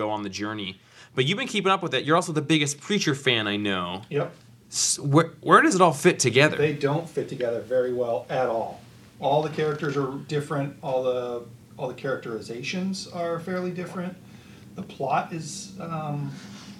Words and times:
go 0.00 0.10
on 0.10 0.22
the 0.22 0.28
journey. 0.30 0.78
But 1.14 1.26
you've 1.26 1.38
been 1.38 1.48
keeping 1.48 1.72
up 1.72 1.82
with 1.82 1.94
it. 1.94 2.04
You're 2.04 2.16
also 2.16 2.32
the 2.32 2.42
biggest 2.42 2.80
Preacher 2.80 3.14
fan 3.14 3.46
I 3.48 3.56
know. 3.56 4.02
Yep. 4.10 4.32
S- 4.70 4.98
Where, 5.00 5.32
where 5.40 5.60
does 5.62 5.74
it 5.74 5.80
all 5.80 5.92
fit 5.92 6.18
together? 6.20 6.56
They 6.56 6.72
don't 6.72 7.08
fit 7.08 7.28
together 7.28 7.60
very 7.60 7.92
well 7.92 8.26
at 8.30 8.46
all. 8.46 8.80
All 9.18 9.42
the 9.42 9.48
characters 9.50 9.96
are 9.96 10.12
different. 10.28 10.76
All 10.82 11.02
the 11.02 11.42
all 11.76 11.88
the 11.88 11.94
characterizations 11.94 13.08
are 13.08 13.40
fairly 13.40 13.70
different. 13.70 14.16
The 14.76 14.82
plot 14.82 15.32
is 15.32 15.72
um, 15.80 16.30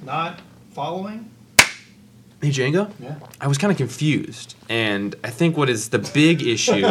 not 0.05 0.41
following. 0.73 1.31
hey, 2.41 2.51
Django? 2.51 2.91
Yeah. 3.01 3.17
I 3.41 3.49
was 3.49 3.57
kind 3.59 3.71
of 3.71 3.77
confused. 3.79 4.55
And 4.69 5.15
I 5.25 5.31
think 5.31 5.57
what 5.57 5.69
is 5.71 5.89
the 5.89 5.99
big 5.99 6.43
issue. 6.47 6.83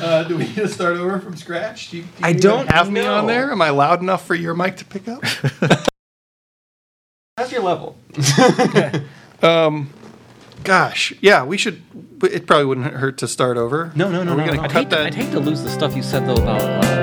Uh, 0.00 0.24
do 0.24 0.36
we 0.36 0.44
need 0.44 0.54
to 0.56 0.68
start 0.68 0.96
over 0.96 1.20
from 1.20 1.36
scratch? 1.36 1.90
Do 1.90 1.98
you, 1.98 2.02
do 2.02 2.08
you 2.20 2.26
I 2.26 2.32
don't 2.32 2.68
Have 2.68 2.90
me 2.90 3.00
on 3.00 3.26
there? 3.26 3.52
Am 3.52 3.62
I 3.62 3.70
loud 3.70 4.00
enough 4.00 4.26
for 4.26 4.34
your 4.34 4.54
mic 4.54 4.76
to 4.78 4.84
pick 4.84 5.06
up? 5.08 5.22
That's 7.36 7.52
your 7.52 7.62
level. 7.62 7.96
Gosh, 10.64 11.14
yeah, 11.20 11.44
we 11.44 11.56
should. 11.56 11.82
It 12.22 12.46
probably 12.46 12.66
wouldn't 12.66 12.86
hurt 12.94 13.16
to 13.18 13.28
start 13.28 13.56
over. 13.56 13.92
No, 13.94 14.10
no, 14.10 14.22
no, 14.22 14.32
Are 14.32 14.36
we 14.36 14.42
no, 14.42 14.46
gonna 14.48 14.56
no. 14.58 14.62
I'd 14.64 14.70
cut 14.70 14.82
hate, 14.82 14.90
to, 14.90 14.96
that? 14.96 15.06
I'd 15.06 15.14
hate 15.14 15.30
to 15.30 15.40
lose 15.40 15.62
the 15.62 15.70
stuff 15.70 15.96
you 15.96 16.02
said 16.02 16.26
though 16.26 16.34
about 16.34 16.60
uh, 16.60 16.97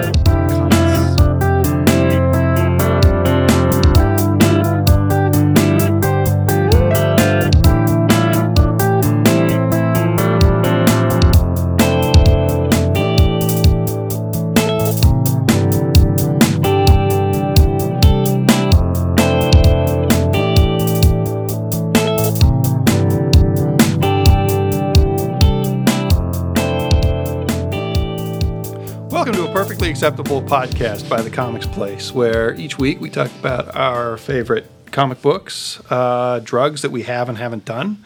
to 29.95 30.07
a 30.07 30.11
perfectly 30.11 30.35
acceptable 30.35 30.41
podcast 30.41 31.09
by 31.09 31.21
the 31.21 31.29
Comics 31.29 31.67
Place, 31.67 32.11
where 32.11 32.53
each 32.55 32.77
week 32.77 32.99
we 32.99 33.09
talk 33.09 33.31
about 33.39 33.73
our 33.75 34.17
favorite 34.17 34.69
comic 34.91 35.21
books, 35.21 35.81
uh, 35.89 36.39
drugs 36.43 36.81
that 36.81 36.91
we 36.91 37.03
have 37.03 37.29
and 37.29 37.37
haven't 37.37 37.63
done. 37.65 38.03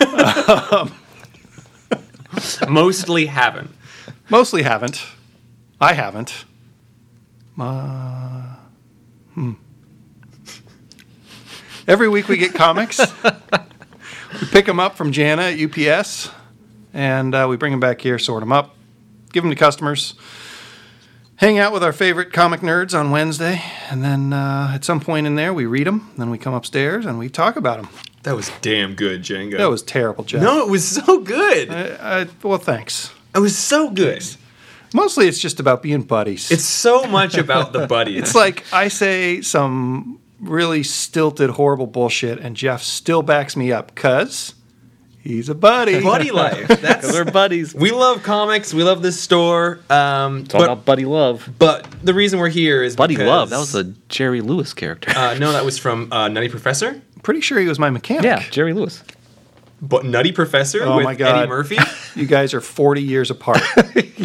Mostly 2.68 3.26
haven't. 3.26 3.70
Mostly 4.28 4.62
haven't. 4.62 5.06
I 5.80 5.94
haven't. 5.94 6.44
Uh, 7.58 8.56
hmm. 9.34 9.52
Every 11.88 12.08
week 12.08 12.28
we 12.28 12.36
get 12.36 12.54
comics. 12.54 13.00
we 13.24 14.46
pick 14.50 14.66
them 14.66 14.78
up 14.78 14.96
from 14.96 15.10
Jana 15.10 15.42
at 15.42 15.58
UPS, 15.58 16.30
and 16.92 17.34
uh, 17.34 17.46
we 17.48 17.56
bring 17.56 17.72
them 17.72 17.80
back 17.80 18.02
here, 18.02 18.18
sort 18.18 18.40
them 18.40 18.52
up, 18.52 18.76
give 19.32 19.42
them 19.42 19.50
to 19.50 19.56
customers. 19.56 20.14
Hang 21.40 21.58
out 21.58 21.72
with 21.72 21.82
our 21.82 21.94
favorite 21.94 22.34
comic 22.34 22.60
nerds 22.60 22.92
on 22.92 23.10
Wednesday, 23.10 23.62
and 23.88 24.04
then 24.04 24.30
uh, 24.34 24.72
at 24.74 24.84
some 24.84 25.00
point 25.00 25.26
in 25.26 25.36
there 25.36 25.54
we 25.54 25.64
read 25.64 25.86
them. 25.86 26.10
Then 26.18 26.28
we 26.28 26.36
come 26.36 26.52
upstairs 26.52 27.06
and 27.06 27.18
we 27.18 27.30
talk 27.30 27.56
about 27.56 27.80
them. 27.80 27.88
That 28.24 28.36
was 28.36 28.52
damn 28.60 28.94
good, 28.94 29.22
Django. 29.22 29.56
That 29.56 29.70
was 29.70 29.82
terrible, 29.82 30.22
Jeff. 30.24 30.42
No, 30.42 30.60
it 30.60 30.70
was 30.70 30.86
so 30.86 31.20
good. 31.20 31.70
Uh, 31.70 32.26
well, 32.42 32.58
thanks. 32.58 33.10
It 33.34 33.38
was 33.38 33.56
so 33.56 33.88
good. 33.88 34.22
Mostly, 34.92 35.28
it's 35.28 35.38
just 35.38 35.60
about 35.60 35.82
being 35.82 36.02
buddies. 36.02 36.50
It's 36.50 36.62
so 36.62 37.04
much 37.04 37.38
about 37.38 37.72
the 37.72 37.86
buddies. 37.86 38.20
It's 38.20 38.34
like 38.34 38.70
I 38.70 38.88
say 38.88 39.40
some 39.40 40.20
really 40.40 40.82
stilted, 40.82 41.48
horrible 41.48 41.86
bullshit, 41.86 42.38
and 42.38 42.54
Jeff 42.54 42.82
still 42.82 43.22
backs 43.22 43.56
me 43.56 43.72
up 43.72 43.94
because 43.94 44.52
he's 45.22 45.48
a 45.48 45.54
buddy. 45.54 46.00
buddy 46.04 46.30
life. 46.30 46.68
That's 46.80 47.12
we're 47.12 47.24
buddies. 47.24 47.74
we 47.74 47.90
love 47.90 48.22
comics. 48.22 48.72
We 48.74 48.82
love 48.84 49.02
this 49.02 49.20
store. 49.20 49.80
Um, 49.90 50.38
It's 50.40 50.54
all 50.54 50.60
but, 50.60 50.64
about 50.72 50.84
buddy 50.84 51.04
love. 51.04 51.48
but 51.58 51.86
the 52.02 52.14
reason 52.14 52.38
we're 52.38 52.48
here 52.48 52.82
is 52.82 52.96
Buddy 52.96 53.14
because, 53.14 53.28
love. 53.28 53.50
That 53.50 53.58
was 53.58 53.74
a 53.74 53.84
Jerry 54.08 54.40
Lewis 54.40 54.72
character. 54.74 55.10
Uh, 55.16 55.34
no, 55.34 55.52
that 55.52 55.64
was 55.64 55.78
from 55.78 56.12
uh, 56.12 56.28
Nutty 56.28 56.48
Professor. 56.48 57.00
Pretty 57.22 57.40
sure 57.42 57.58
he 57.58 57.68
was 57.68 57.78
my 57.78 57.90
mechanic. 57.90 58.24
yeah, 58.24 58.42
Jerry 58.50 58.72
Lewis. 58.72 59.04
But 59.82 60.04
Nutty 60.04 60.32
Professor 60.32 60.82
Oh 60.84 60.96
with 60.96 61.04
my 61.04 61.14
God. 61.14 61.38
Eddie 61.38 61.48
Murphy. 61.48 61.76
You 62.14 62.26
guys 62.26 62.52
are 62.52 62.60
40 62.60 63.02
years 63.02 63.30
apart. 63.30 63.62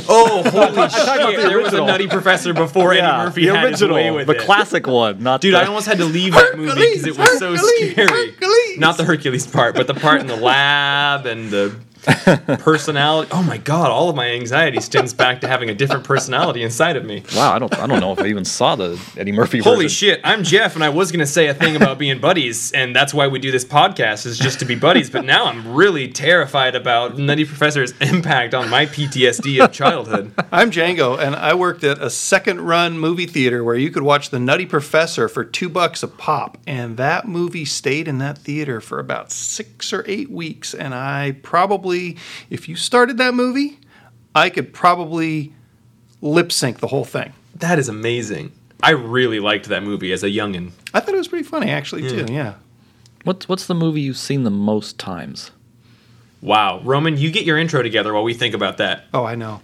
Oh, 0.08 0.44
holy 0.50 0.90
shit! 0.90 1.42
the 1.42 1.48
There 1.48 1.60
was 1.60 1.74
a. 1.74 1.86
Nutty 1.86 2.08
Professor 2.08 2.54
before 2.54 2.94
Eddie 2.94 3.02
Murphy 3.02 3.46
the 3.46 3.56
had 3.56 3.72
his 3.72 3.82
way 3.82 3.88
original, 4.08 4.16
with 4.16 4.28
the 4.28 4.34
it. 4.34 4.42
classic 4.42 4.88
one, 4.88 5.22
not 5.22 5.42
Dude, 5.42 5.54
the, 5.54 5.60
I 5.60 5.66
almost 5.66 5.88
had 5.88 5.98
to 6.00 6.06
leave 6.06 6.34
that 6.34 6.58
movie 6.58 6.74
because 6.74 7.06
it 7.06 7.18
was 7.18 7.38
so 7.40 7.56
scary. 7.56 7.94
Hercules. 8.32 8.78
Not 8.78 8.98
the 8.98 9.04
Hercules 9.04 9.48
part, 9.48 9.76
but 9.76 9.88
the 9.88 9.94
part 9.94 10.22
in 10.22 10.28
the 10.28 10.36
lab 10.36 11.26
and 11.26 11.50
the 11.50 11.76
personality. 12.60 13.30
Oh 13.32 13.44
my 13.44 13.58
god, 13.58 13.92
all 13.92 14.10
of 14.10 14.16
my 14.16 14.30
anxiety 14.32 14.80
stems 14.80 15.14
back 15.14 15.42
to 15.42 15.48
having 15.48 15.70
a 15.70 15.74
different 15.76 16.04
personality 16.04 16.64
inside 16.64 16.96
of 16.96 17.06
me. 17.06 17.24
Wow, 17.36 17.54
I 17.54 17.60
don't, 17.60 17.78
I 17.78 17.88
don't 17.88 18.00
know 18.00 18.12
if 18.14 18.20
I 18.20 18.28
even 18.28 18.46
saw 18.46 18.76
the 18.76 19.00
Eddie 19.18 19.32
Murphy 19.32 19.60
Holy 19.60 19.86
version. 19.86 19.90
shit, 19.90 20.22
I'm 20.24 20.44
Jeff, 20.44 20.76
and 20.76 20.84
I 20.84 20.90
was 20.90 21.12
gonna 21.12 21.26
say 21.26 21.48
a 21.48 21.54
thing 21.54 21.76
about 21.76 21.98
being 21.98 22.20
buddies, 22.20 22.72
and 22.72 22.96
that's 22.96 23.14
why 23.14 23.28
we 23.28 23.40
do 23.40 23.52
this 23.52 23.66
podcast 23.66 24.26
is 24.26 24.38
just 24.38 24.60
to 24.60 24.66
be 24.66 24.76
buddies. 24.76 25.10
But 25.10 25.26
now 25.26 25.46
I'm 25.46 25.74
really 25.74 26.08
terrified 26.08 26.76
about 26.76 27.18
Nutty 27.18 27.46
Professor's 27.46 27.94
impact 28.00 28.54
on 28.54 28.70
my 28.70 28.86
PTSD 28.86 29.64
of 29.64 29.72
childhood. 29.72 30.32
I'm 30.52 30.72
Django, 30.72 31.20
and 31.20 31.36
I 31.36 31.54
worked 31.54 31.84
at 31.84 32.02
a 32.02 32.10
second 32.10 32.62
run 32.62 32.98
movie 33.00 33.26
theater 33.26 33.64
where 33.64 33.76
you 33.76 33.90
could 33.90 34.04
watch 34.04 34.30
The 34.30 34.40
Nutty 34.40 34.66
Professor 34.66 35.28
for 35.28 35.44
two 35.44 35.70
bucks 35.70 36.04
a 36.04 36.08
pop. 36.08 36.58
And 36.68 36.98
that 36.98 37.28
movie 37.28 37.66
stayed 37.66 38.08
in 38.08 38.18
that 38.20 38.38
theater 38.38 38.80
for 38.82 39.00
about 39.00 39.32
six 39.32 39.92
or 39.94 40.04
eight 40.08 40.30
weeks. 40.30 40.74
And 40.74 40.94
I 40.94 41.38
probably, 41.44 41.95
if 42.50 42.68
you 42.70 42.76
started 42.76 43.18
that 43.18 43.34
movie, 43.34 43.80
I 44.34 44.50
could 44.50 44.74
probably 44.74 45.54
lip 46.22 46.52
sync 46.52 46.80
the 46.80 46.88
whole 46.88 47.06
thing. 47.06 47.34
That 47.56 47.80
is 47.80 47.88
amazing. 47.90 48.52
I 48.84 48.92
really 48.92 49.40
liked 49.40 49.68
that 49.70 49.84
movie 49.84 50.12
as 50.12 50.24
a 50.24 50.28
youngin. 50.30 50.72
I 50.94 51.00
thought 51.00 51.14
it 51.16 51.18
was 51.18 51.28
pretty 51.30 51.46
funny, 51.46 51.70
actually, 51.72 52.02
too. 52.10 52.26
Yeah. 52.32 52.56
What's 53.24 53.48
what's 53.50 53.66
the 53.66 53.74
movie 53.74 54.02
you've 54.02 54.18
seen 54.18 54.44
the 54.44 54.52
most 54.52 55.00
times? 55.00 55.52
Wow, 56.42 56.82
Roman, 56.84 57.18
you 57.18 57.32
get 57.32 57.46
your 57.46 57.58
intro 57.58 57.82
together 57.82 58.14
while 58.14 58.24
we 58.24 58.34
think 58.36 58.54
about 58.54 58.78
that. 58.78 59.06
Oh, 59.14 59.24
I 59.24 59.34
know. 59.36 59.62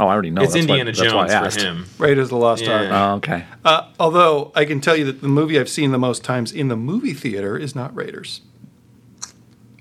Oh, 0.00 0.06
I 0.06 0.12
already 0.14 0.30
know. 0.30 0.42
it's 0.42 0.54
that's 0.54 0.66
why- 0.66 0.78
Indiana 0.78 0.90
that's 0.92 1.12
why 1.12 1.24
I 1.24 1.28
Jones 1.28 1.32
for 1.32 1.44
asked. 1.46 1.60
him. 1.60 1.84
Raiders 1.98 2.24
of 2.26 2.30
the 2.30 2.36
Lost 2.38 2.64
Yeah. 2.64 2.72
Ark. 2.72 2.88
Oh, 2.90 3.14
okay. 3.16 3.44
Uh, 3.64 3.88
although 4.00 4.50
I 4.54 4.64
can 4.64 4.80
tell 4.80 4.96
you 4.96 5.04
that 5.04 5.20
the 5.20 5.28
movie 5.28 5.60
I've 5.60 5.68
seen 5.68 5.92
the 5.92 5.98
most 5.98 6.24
times 6.24 6.50
in 6.50 6.68
the 6.68 6.76
movie 6.76 7.12
theater 7.14 7.56
is 7.58 7.74
not 7.76 7.94
Raiders. 7.94 8.40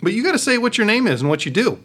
But 0.01 0.13
you 0.13 0.23
got 0.23 0.31
to 0.33 0.39
say 0.39 0.57
what 0.57 0.77
your 0.77 0.87
name 0.87 1.07
is 1.07 1.21
and 1.21 1.29
what 1.29 1.45
you 1.45 1.51
do. 1.51 1.83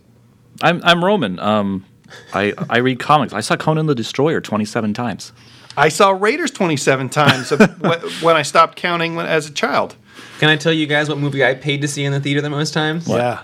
I'm 0.63 0.81
I'm 0.85 1.05
Roman. 1.05 1.39
Um, 1.39 1.85
I 2.33 2.55
I 2.71 2.79
read 2.79 2.99
comics. 2.99 3.33
I 3.33 3.41
saw 3.41 3.57
Conan 3.57 3.87
the 3.87 3.95
Destroyer 3.95 4.41
27 4.41 4.95
times. 4.95 5.33
I 5.77 5.91
saw 5.91 6.11
Raiders 6.11 6.51
27 6.53 7.11
times 7.11 7.51
when 8.23 8.35
I 8.37 8.41
stopped 8.43 8.77
counting 8.77 9.15
when, 9.15 9.27
as 9.27 9.47
a 9.49 9.53
child. 9.53 9.97
Can 10.39 10.49
I 10.49 10.57
tell 10.57 10.73
you 10.73 10.87
guys 10.87 11.09
what 11.11 11.19
movie 11.19 11.45
I 11.45 11.53
paid 11.55 11.83
to 11.83 11.89
see 11.89 12.05
in 12.05 12.13
the 12.13 12.21
theater 12.21 12.41
the 12.41 12.49
most 12.49 12.73
times? 12.73 13.07
Yeah. 13.07 13.43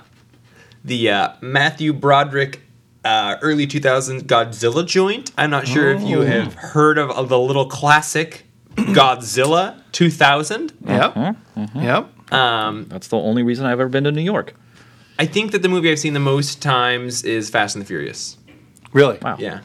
The 0.84 1.10
uh, 1.10 1.32
Matthew 1.42 1.92
Broderick 1.92 2.60
uh, 3.04 3.36
early 3.42 3.66
2000s 3.66 4.22
Godzilla 4.22 4.86
joint. 4.86 5.30
I'm 5.36 5.50
not 5.50 5.68
sure 5.68 5.90
if 5.92 6.00
you 6.02 6.22
Oh. 6.22 6.26
have 6.26 6.54
heard 6.54 6.96
of, 6.96 7.10
of 7.10 7.28
the 7.28 7.38
little 7.38 7.66
classic 7.66 8.44
Godzilla 8.76 9.80
2000. 9.92 10.72
Yep. 10.86 11.14
Mm-hmm. 11.14 11.80
Yep. 11.80 12.08
Um, 12.32 12.86
That's 12.88 13.08
the 13.08 13.16
only 13.18 13.42
reason 13.42 13.66
I've 13.66 13.80
ever 13.80 13.88
been 13.88 14.04
to 14.04 14.12
New 14.12 14.22
York. 14.22 14.54
I 15.18 15.26
think 15.26 15.52
that 15.52 15.62
the 15.62 15.68
movie 15.68 15.90
I've 15.90 15.98
seen 15.98 16.14
the 16.14 16.20
most 16.20 16.62
times 16.62 17.22
is 17.22 17.50
Fast 17.50 17.74
and 17.76 17.82
the 17.82 17.86
Furious. 17.86 18.36
Really? 18.92 19.18
Wow. 19.22 19.36
Yeah. 19.38 19.60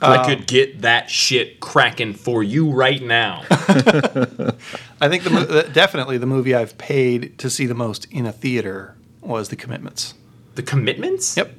'Cause 0.00 0.16
I 0.16 0.24
could 0.32 0.46
get 0.46 0.82
that 0.82 1.10
shit 1.10 1.58
cracking 1.58 2.14
for 2.14 2.42
you 2.44 2.70
right 2.70 3.02
now. 3.02 3.42
I 3.50 5.08
think 5.08 5.24
the, 5.24 5.30
mo- 5.30 5.40
uh, 5.42 5.62
definitely 5.62 6.18
the 6.18 6.26
movie 6.26 6.54
I've 6.54 6.78
paid 6.78 7.36
to 7.38 7.50
see 7.50 7.66
the 7.66 7.74
most 7.74 8.04
in 8.12 8.24
a 8.24 8.30
theater 8.32 8.94
was 9.20 9.48
The 9.48 9.56
Commitments. 9.56 10.14
the 10.54 10.62
Commitments? 10.62 11.36
Yep. 11.36 11.52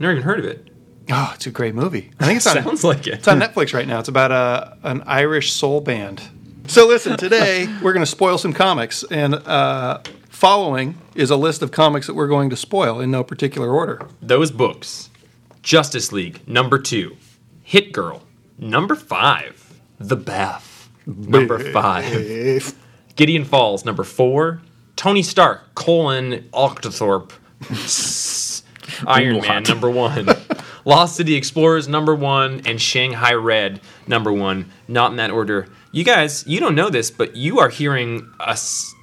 Never 0.00 0.12
even 0.12 0.22
heard 0.24 0.40
of 0.40 0.44
it. 0.46 0.68
Oh, 1.10 1.30
it's 1.36 1.46
a 1.46 1.50
great 1.52 1.74
movie. 1.76 2.10
I 2.18 2.26
think 2.26 2.38
it's 2.38 2.46
on, 2.48 2.56
Sounds 2.64 2.82
like 2.82 3.06
it. 3.06 3.14
it's 3.14 3.28
on 3.28 3.38
Netflix 3.40 3.72
right 3.72 3.86
now. 3.86 4.00
It's 4.00 4.08
about 4.08 4.32
a, 4.32 4.76
an 4.82 5.02
Irish 5.06 5.52
soul 5.52 5.80
band. 5.80 6.22
So 6.68 6.86
listen, 6.86 7.16
today 7.16 7.68
we're 7.80 7.92
going 7.92 8.04
to 8.04 8.10
spoil 8.10 8.38
some 8.38 8.52
comics, 8.52 9.04
and 9.04 9.34
uh, 9.34 10.00
following 10.28 10.98
is 11.14 11.30
a 11.30 11.36
list 11.36 11.62
of 11.62 11.70
comics 11.70 12.06
that 12.08 12.14
we're 12.14 12.26
going 12.26 12.50
to 12.50 12.56
spoil 12.56 13.00
in 13.00 13.10
no 13.10 13.22
particular 13.22 13.70
order. 13.70 14.00
Those 14.20 14.50
books 14.50 15.10
Justice 15.62 16.12
League, 16.12 16.46
number 16.48 16.78
two. 16.78 17.16
Hit 17.62 17.92
Girl, 17.92 18.22
number 18.58 18.96
five. 18.96 19.80
The 19.98 20.16
Bath, 20.16 20.90
number 21.06 21.58
five. 21.72 22.74
Gideon 23.14 23.44
Falls, 23.44 23.84
number 23.84 24.04
four. 24.04 24.60
Tony 24.96 25.22
Stark, 25.22 25.74
colon, 25.74 26.48
Octothorpe. 26.52 27.32
Iron 29.06 29.40
Man 29.40 29.62
number 29.64 29.90
one, 29.90 30.28
Lost 30.84 31.16
City 31.16 31.34
Explorers 31.34 31.88
number 31.88 32.14
one, 32.14 32.62
and 32.64 32.80
Shanghai 32.80 33.34
Red 33.34 33.80
number 34.06 34.32
one. 34.32 34.70
Not 34.88 35.10
in 35.10 35.16
that 35.16 35.30
order. 35.30 35.68
You 35.96 36.04
guys, 36.04 36.44
you 36.46 36.60
don't 36.60 36.74
know 36.74 36.90
this, 36.90 37.10
but 37.10 37.36
you 37.36 37.58
are 37.58 37.70
hearing 37.70 38.30
a, 38.38 38.50
s- 38.50 38.94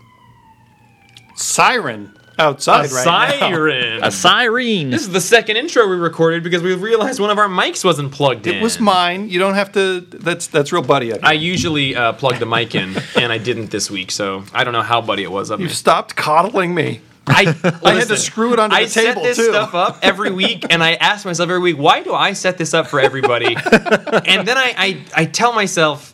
Siren 1.34 2.16
a 2.38 2.44
outside 2.44 2.92
right 2.92 3.06
now. 3.06 3.50
siren. 3.50 4.04
A 4.04 4.12
siren. 4.12 4.92
This 4.92 5.02
is 5.02 5.10
the 5.10 5.20
second 5.20 5.58
intro 5.58 5.88
we 5.90 5.96
recorded 5.96 6.44
because 6.44 6.62
we 6.62 6.76
realized 6.76 7.20
one 7.20 7.32
of 7.32 7.40
our 7.40 7.48
mics 7.48 7.84
wasn't 7.84 8.12
plugged 8.12 8.46
in. 8.46 8.58
It 8.58 8.62
was 8.62 8.80
mine. 8.80 9.30
You 9.30 9.40
don't 9.40 9.56
have 9.56 9.72
to. 9.72 10.02
That's 10.02 10.46
that's 10.46 10.72
real 10.72 10.84
buddy 10.84 11.10
of 11.10 11.18
you. 11.18 11.24
I 11.24 11.34
usually 11.34 11.96
uh, 11.96 12.14
plug 12.14 12.38
the 12.38 12.46
mic 12.46 12.76
in, 12.76 12.96
and 13.16 13.32
I 13.32 13.40
didn't 13.40 13.72
this 13.72 13.90
week, 13.90 14.12
so 14.12 14.44
I 14.54 14.64
don't 14.64 14.74
know 14.74 14.84
how 14.84 15.02
buddy 15.02 15.24
it 15.24 15.32
was 15.32 15.50
of 15.50 15.60
me. 15.60 15.66
you 15.66 15.70
stopped 15.72 16.16
coddling 16.16 16.76
me. 16.76 17.02
I, 17.26 17.56
I 17.84 17.94
had 17.94 18.10
to 18.10 18.18
screw 18.18 18.54
it 18.54 18.60
onto 18.60 18.76
the 18.76 18.86
table 18.86 19.10
I 19.10 19.14
set 19.14 19.24
this 19.24 19.38
too. 19.38 19.50
stuff 19.50 19.74
up 19.74 19.98
every 20.04 20.30
week, 20.30 20.68
and 20.70 20.84
I 20.84 20.94
ask 20.94 21.26
myself 21.26 21.50
every 21.50 21.62
week, 21.62 21.78
why 21.78 22.04
do 22.04 22.14
I 22.14 22.34
set 22.34 22.60
this 22.60 22.76
up 22.76 22.86
for 22.86 23.00
everybody? 23.00 23.56
and 23.56 24.48
then 24.48 24.58
I, 24.60 24.74
I, 24.78 25.06
I 25.16 25.26
tell 25.26 25.54
myself, 25.54 26.13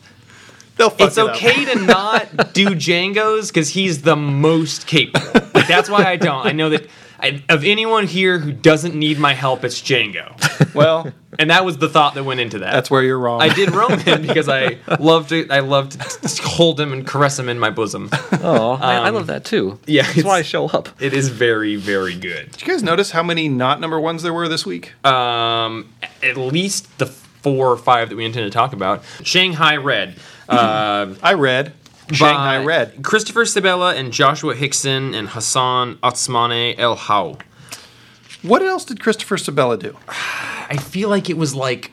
They'll 0.79 0.89
fuck 0.89 1.07
it's 1.09 1.17
it 1.17 1.25
up. 1.25 1.35
okay 1.35 1.65
to 1.65 1.85
not 1.85 2.53
do 2.53 2.67
Django's 2.69 3.49
because 3.49 3.69
he's 3.69 4.01
the 4.01 4.15
most 4.15 4.87
capable. 4.87 5.27
Like, 5.53 5.67
that's 5.67 5.89
why 5.89 6.05
I 6.05 6.15
don't. 6.15 6.45
I 6.47 6.51
know 6.53 6.69
that 6.69 6.87
I, 7.19 7.43
of 7.49 7.65
anyone 7.65 8.07
here 8.07 8.39
who 8.39 8.51
doesn't 8.53 8.95
need 8.95 9.19
my 9.19 9.33
help, 9.33 9.63
it's 9.65 9.81
Django. 9.81 10.33
Well, 10.73 11.11
And 11.37 11.49
that 11.49 11.65
was 11.65 11.77
the 11.77 11.89
thought 11.89 12.13
that 12.13 12.23
went 12.23 12.39
into 12.39 12.59
that. 12.59 12.71
that's 12.71 12.89
where 12.89 13.03
you're 13.03 13.19
wrong. 13.19 13.41
I 13.41 13.53
did 13.53 13.71
Roman 13.71 14.21
because 14.25 14.47
I 14.47 14.77
loved 14.99 15.29
to. 15.29 15.47
I 15.49 15.59
loved 15.59 15.93
to 15.99 16.43
hold 16.43 16.79
him 16.79 16.93
and 16.93 17.05
caress 17.05 17.37
him 17.37 17.49
in 17.49 17.59
my 17.59 17.69
bosom. 17.71 18.09
Oh, 18.41 18.77
I, 18.81 18.95
I 18.95 19.07
Um, 19.09 19.15
love 19.15 19.27
that 19.27 19.43
too. 19.45 19.79
yeah, 19.85 20.03
that's 20.03 20.23
why 20.23 20.37
I 20.37 20.41
show 20.43 20.67
up. 20.67 20.89
It 21.01 21.13
is 21.13 21.27
very, 21.29 21.75
very 21.75 22.15
good. 22.15 22.51
Did 22.53 22.61
you 22.61 22.67
guys 22.67 22.83
notice 22.83 23.11
how 23.11 23.23
many 23.23 23.49
not 23.49 23.81
number 23.81 23.99
ones 23.99 24.23
there 24.23 24.33
were 24.33 24.47
this 24.47 24.65
week? 24.65 24.93
um, 25.05 25.89
at 26.23 26.37
least 26.37 26.97
the 26.99 27.05
four 27.07 27.67
or 27.71 27.77
five 27.77 28.09
that 28.09 28.15
we 28.15 28.25
intend 28.25 28.45
to 28.45 28.49
talk 28.55 28.71
about. 28.73 29.03
Shanghai 29.23 29.75
Red. 29.77 30.15
Uh, 30.49 31.13
I 31.21 31.33
read 31.33 31.73
Shanghai 32.11 32.59
by 32.59 32.65
Red. 32.65 33.03
Christopher 33.03 33.43
Sebela 33.45 33.95
and 33.95 34.11
Joshua 34.11 34.55
Hixson 34.55 35.15
and 35.15 35.29
Hassan 35.29 35.95
Otsmane-Elhaou. 35.97 37.39
What 38.41 38.61
else 38.61 38.85
did 38.85 38.99
Christopher 39.01 39.35
Sebela 39.37 39.77
do? 39.77 39.95
I 40.07 40.77
feel 40.77 41.09
like 41.09 41.29
it 41.29 41.37
was 41.37 41.53
like 41.55 41.91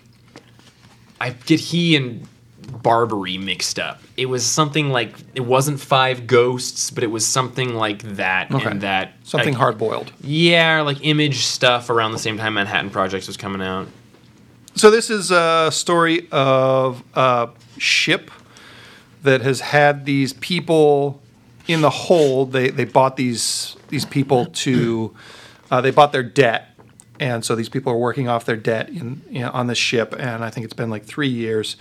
I 1.20 1.30
get 1.30 1.60
he 1.60 1.96
and 1.96 2.26
Barbiere 2.62 3.38
mixed 3.42 3.78
up. 3.78 4.00
It 4.16 4.26
was 4.26 4.44
something 4.44 4.90
like 4.90 5.14
it 5.34 5.40
wasn't 5.40 5.80
Five 5.80 6.26
Ghosts, 6.26 6.90
but 6.90 7.04
it 7.04 7.08
was 7.08 7.26
something 7.26 7.74
like 7.74 8.02
that 8.16 8.50
Okay. 8.52 8.70
and 8.70 8.80
that 8.80 9.12
Something 9.24 9.54
like, 9.54 9.58
hard 9.58 9.78
boiled. 9.78 10.12
Yeah, 10.20 10.80
like 10.82 10.98
image 11.04 11.44
stuff 11.44 11.90
around 11.90 12.12
the 12.12 12.18
same 12.18 12.38
time 12.38 12.54
Manhattan 12.54 12.90
Projects 12.90 13.26
was 13.26 13.36
coming 13.36 13.60
out. 13.62 13.88
So 14.74 14.90
this 14.90 15.10
is 15.10 15.30
a 15.30 15.70
story 15.72 16.28
of 16.30 17.02
a 17.14 17.48
ship 17.78 18.30
that 19.26 19.42
has 19.42 19.60
had 19.60 20.06
these 20.06 20.32
people 20.32 21.20
in 21.66 21.80
the 21.80 21.90
hold. 21.90 22.52
They 22.52 22.70
they 22.70 22.84
bought 22.84 23.16
these 23.16 23.76
these 23.88 24.04
people 24.04 24.46
to 24.46 25.14
uh, 25.70 25.80
they 25.80 25.90
bought 25.90 26.12
their 26.12 26.22
debt, 26.22 26.70
and 27.20 27.44
so 27.44 27.54
these 27.54 27.68
people 27.68 27.92
are 27.92 27.98
working 27.98 28.28
off 28.28 28.44
their 28.44 28.56
debt 28.56 28.88
in 28.88 29.22
you 29.28 29.40
know, 29.40 29.50
on 29.50 29.66
the 29.66 29.74
ship. 29.74 30.14
And 30.18 30.42
I 30.42 30.50
think 30.50 30.64
it's 30.64 30.74
been 30.74 30.90
like 30.90 31.04
three 31.04 31.28
years. 31.28 31.76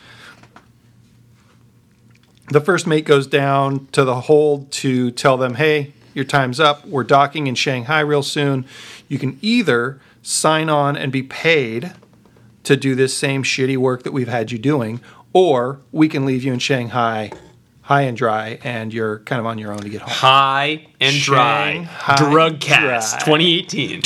The 2.50 2.62
first 2.62 2.86
mate 2.86 3.06
goes 3.06 3.26
down 3.26 3.88
to 3.92 4.04
the 4.04 4.22
hold 4.22 4.72
to 4.74 5.12
tell 5.12 5.38
them, 5.38 5.56
"Hey, 5.56 5.94
your 6.14 6.26
time's 6.26 6.60
up. 6.60 6.86
We're 6.86 7.04
docking 7.04 7.48
in 7.48 7.56
Shanghai 7.56 8.02
real 8.02 8.24
soon. 8.24 8.66
You 9.08 9.20
can 9.20 9.38
either 9.42 10.00
sign 10.22 10.70
on 10.70 10.98
and 10.98 11.12
be 11.12 11.24
paid." 11.24 11.94
to 12.64 12.76
do 12.76 12.96
this 12.96 13.16
same 13.16 13.44
shitty 13.44 13.78
work 13.78 14.02
that 14.02 14.12
we've 14.12 14.28
had 14.28 14.52
you 14.52 14.58
doing, 14.58 15.00
or 15.36 15.82
we 15.92 16.08
can 16.08 16.26
leave 16.26 16.46
you 16.46 16.54
in 16.54 16.60
Shanghai 16.60 17.30
high 17.82 18.04
and 18.04 18.16
dry 18.18 18.58
and 18.64 18.94
you're 18.94 19.20
kind 19.20 19.40
of 19.40 19.46
on 19.46 19.58
your 19.58 19.74
own 19.74 19.80
to 19.80 19.90
get 19.90 20.02
home. 20.02 20.10
High 20.10 20.88
and 21.02 21.18
dry. 21.18 21.74
Shanghai 21.74 22.16
Drug 22.16 22.60
Cast 22.62 23.20
Dry. 23.20 23.38
2018. 23.38 24.02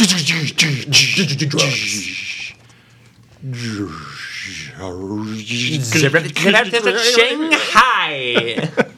Shanghai. 6.99 8.69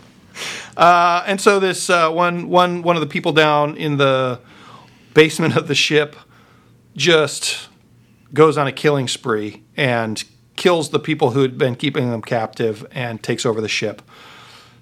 Uh, 0.78 1.22
and 1.28 1.40
so 1.42 1.60
this 1.60 1.90
uh, 1.90 2.10
one, 2.10 2.48
one, 2.48 2.82
one 2.82 2.96
of 2.96 3.02
the 3.02 3.08
people 3.08 3.34
down 3.34 3.76
in 3.76 3.98
the 3.98 4.40
basement 5.14 5.58
of 5.58 5.68
the 5.68 5.76
ship 5.76 6.16
just 6.96 7.68
goes 8.34 8.58
on 8.58 8.68
a 8.68 8.72
killing 8.72 9.10
spree 9.10 9.64
and 9.76 10.24
kills 10.56 10.90
the 10.90 11.00
people 11.00 11.32
who 11.32 11.42
had 11.42 11.58
been 11.58 11.76
keeping 11.76 12.12
them 12.12 12.22
captive 12.22 12.86
and 12.92 13.22
takes 13.24 13.46
over 13.46 13.62
the 13.62 13.70
ship. 13.70 14.02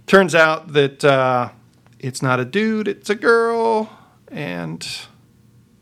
Turns 0.07 0.33
out 0.33 0.73
that 0.73 1.03
uh, 1.05 1.49
it's 1.99 2.21
not 2.21 2.39
a 2.39 2.45
dude, 2.45 2.87
it's 2.87 3.09
a 3.09 3.15
girl, 3.15 3.89
and 4.31 4.87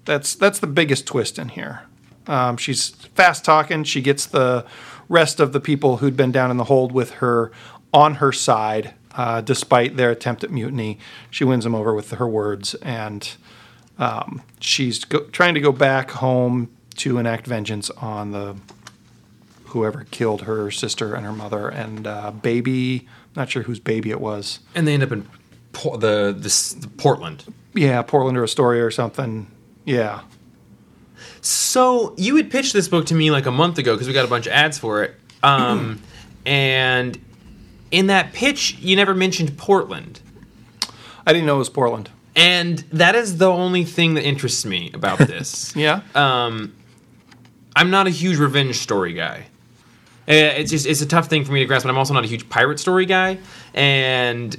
that's 0.05 0.35
that's 0.35 0.59
the 0.59 0.67
biggest 0.67 1.05
twist 1.05 1.39
in 1.39 1.49
here. 1.49 1.83
Um, 2.27 2.57
she's 2.57 2.89
fast 2.89 3.45
talking. 3.45 3.83
She 3.83 4.01
gets 4.01 4.25
the 4.25 4.65
rest 5.09 5.39
of 5.39 5.53
the 5.53 5.59
people 5.59 5.97
who'd 5.97 6.17
been 6.17 6.31
down 6.31 6.51
in 6.51 6.57
the 6.57 6.65
hold 6.65 6.91
with 6.91 7.11
her 7.11 7.51
on 7.93 8.15
her 8.15 8.31
side, 8.31 8.93
uh, 9.15 9.41
despite 9.41 9.95
their 9.95 10.11
attempt 10.11 10.43
at 10.43 10.51
mutiny. 10.51 10.99
She 11.31 11.43
wins 11.43 11.63
them 11.63 11.73
over 11.73 11.93
with 11.93 12.11
her 12.11 12.27
words, 12.27 12.75
and 12.75 13.29
um, 13.97 14.41
she's 14.59 15.05
go- 15.05 15.25
trying 15.27 15.53
to 15.53 15.61
go 15.61 15.71
back 15.71 16.11
home 16.11 16.69
to 16.97 17.17
enact 17.17 17.47
vengeance 17.47 17.89
on 17.91 18.31
the 18.31 18.55
whoever 19.67 20.05
killed 20.11 20.43
her 20.43 20.69
sister 20.71 21.13
and 21.15 21.25
her 21.25 21.31
mother 21.33 21.67
and 21.69 22.05
uh, 22.07 22.31
baby. 22.31 23.07
Not 23.35 23.49
sure 23.49 23.63
whose 23.63 23.79
baby 23.79 24.09
it 24.09 24.19
was. 24.21 24.59
and 24.75 24.87
they 24.87 24.93
end 24.93 25.03
up 25.03 25.11
in 25.11 25.27
Por- 25.73 25.97
the, 25.97 26.33
this, 26.35 26.73
the 26.73 26.87
Portland. 26.87 27.43
Yeah, 27.75 28.01
Portland 28.01 28.37
or 28.37 28.43
Astoria 28.43 28.83
or 28.83 28.89
something. 28.91 29.51
Yeah. 29.85 30.21
So 31.41 32.15
you 32.17 32.35
had 32.35 32.49
pitched 32.49 32.73
this 32.73 32.87
book 32.87 33.05
to 33.07 33.15
me 33.15 33.29
like 33.31 33.45
a 33.45 33.51
month 33.51 33.77
ago 33.77 33.93
because 33.93 34.07
we 34.07 34.13
got 34.13 34.25
a 34.25 34.29
bunch 34.29 34.47
of 34.47 34.53
ads 34.53 34.77
for 34.77 35.03
it. 35.03 35.15
Um, 35.43 36.01
and 36.45 37.17
in 37.91 38.07
that 38.07 38.33
pitch, 38.33 38.75
you 38.79 38.95
never 38.95 39.13
mentioned 39.13 39.57
Portland. 39.57 40.19
I 41.25 41.33
didn't 41.33 41.45
know 41.45 41.55
it 41.55 41.59
was 41.59 41.69
Portland. 41.69 42.09
And 42.35 42.79
that 42.91 43.15
is 43.15 43.37
the 43.37 43.49
only 43.49 43.83
thing 43.83 44.13
that 44.15 44.23
interests 44.23 44.65
me 44.65 44.91
about 44.93 45.19
this. 45.19 45.75
Yeah. 45.75 46.01
um, 46.15 46.73
I'm 47.75 47.89
not 47.91 48.07
a 48.07 48.09
huge 48.09 48.37
revenge 48.39 48.77
story 48.79 49.13
guy. 49.13 49.45
Uh, 50.29 50.33
It's 50.59 50.71
just 50.71 50.85
it's 50.85 51.01
a 51.01 51.05
tough 51.05 51.27
thing 51.27 51.45
for 51.45 51.51
me 51.53 51.59
to 51.59 51.65
grasp, 51.65 51.85
but 51.85 51.89
I'm 51.91 51.97
also 51.97 52.13
not 52.13 52.23
a 52.23 52.27
huge 52.27 52.49
pirate 52.49 52.79
story 52.79 53.05
guy. 53.05 53.37
And 53.73 54.55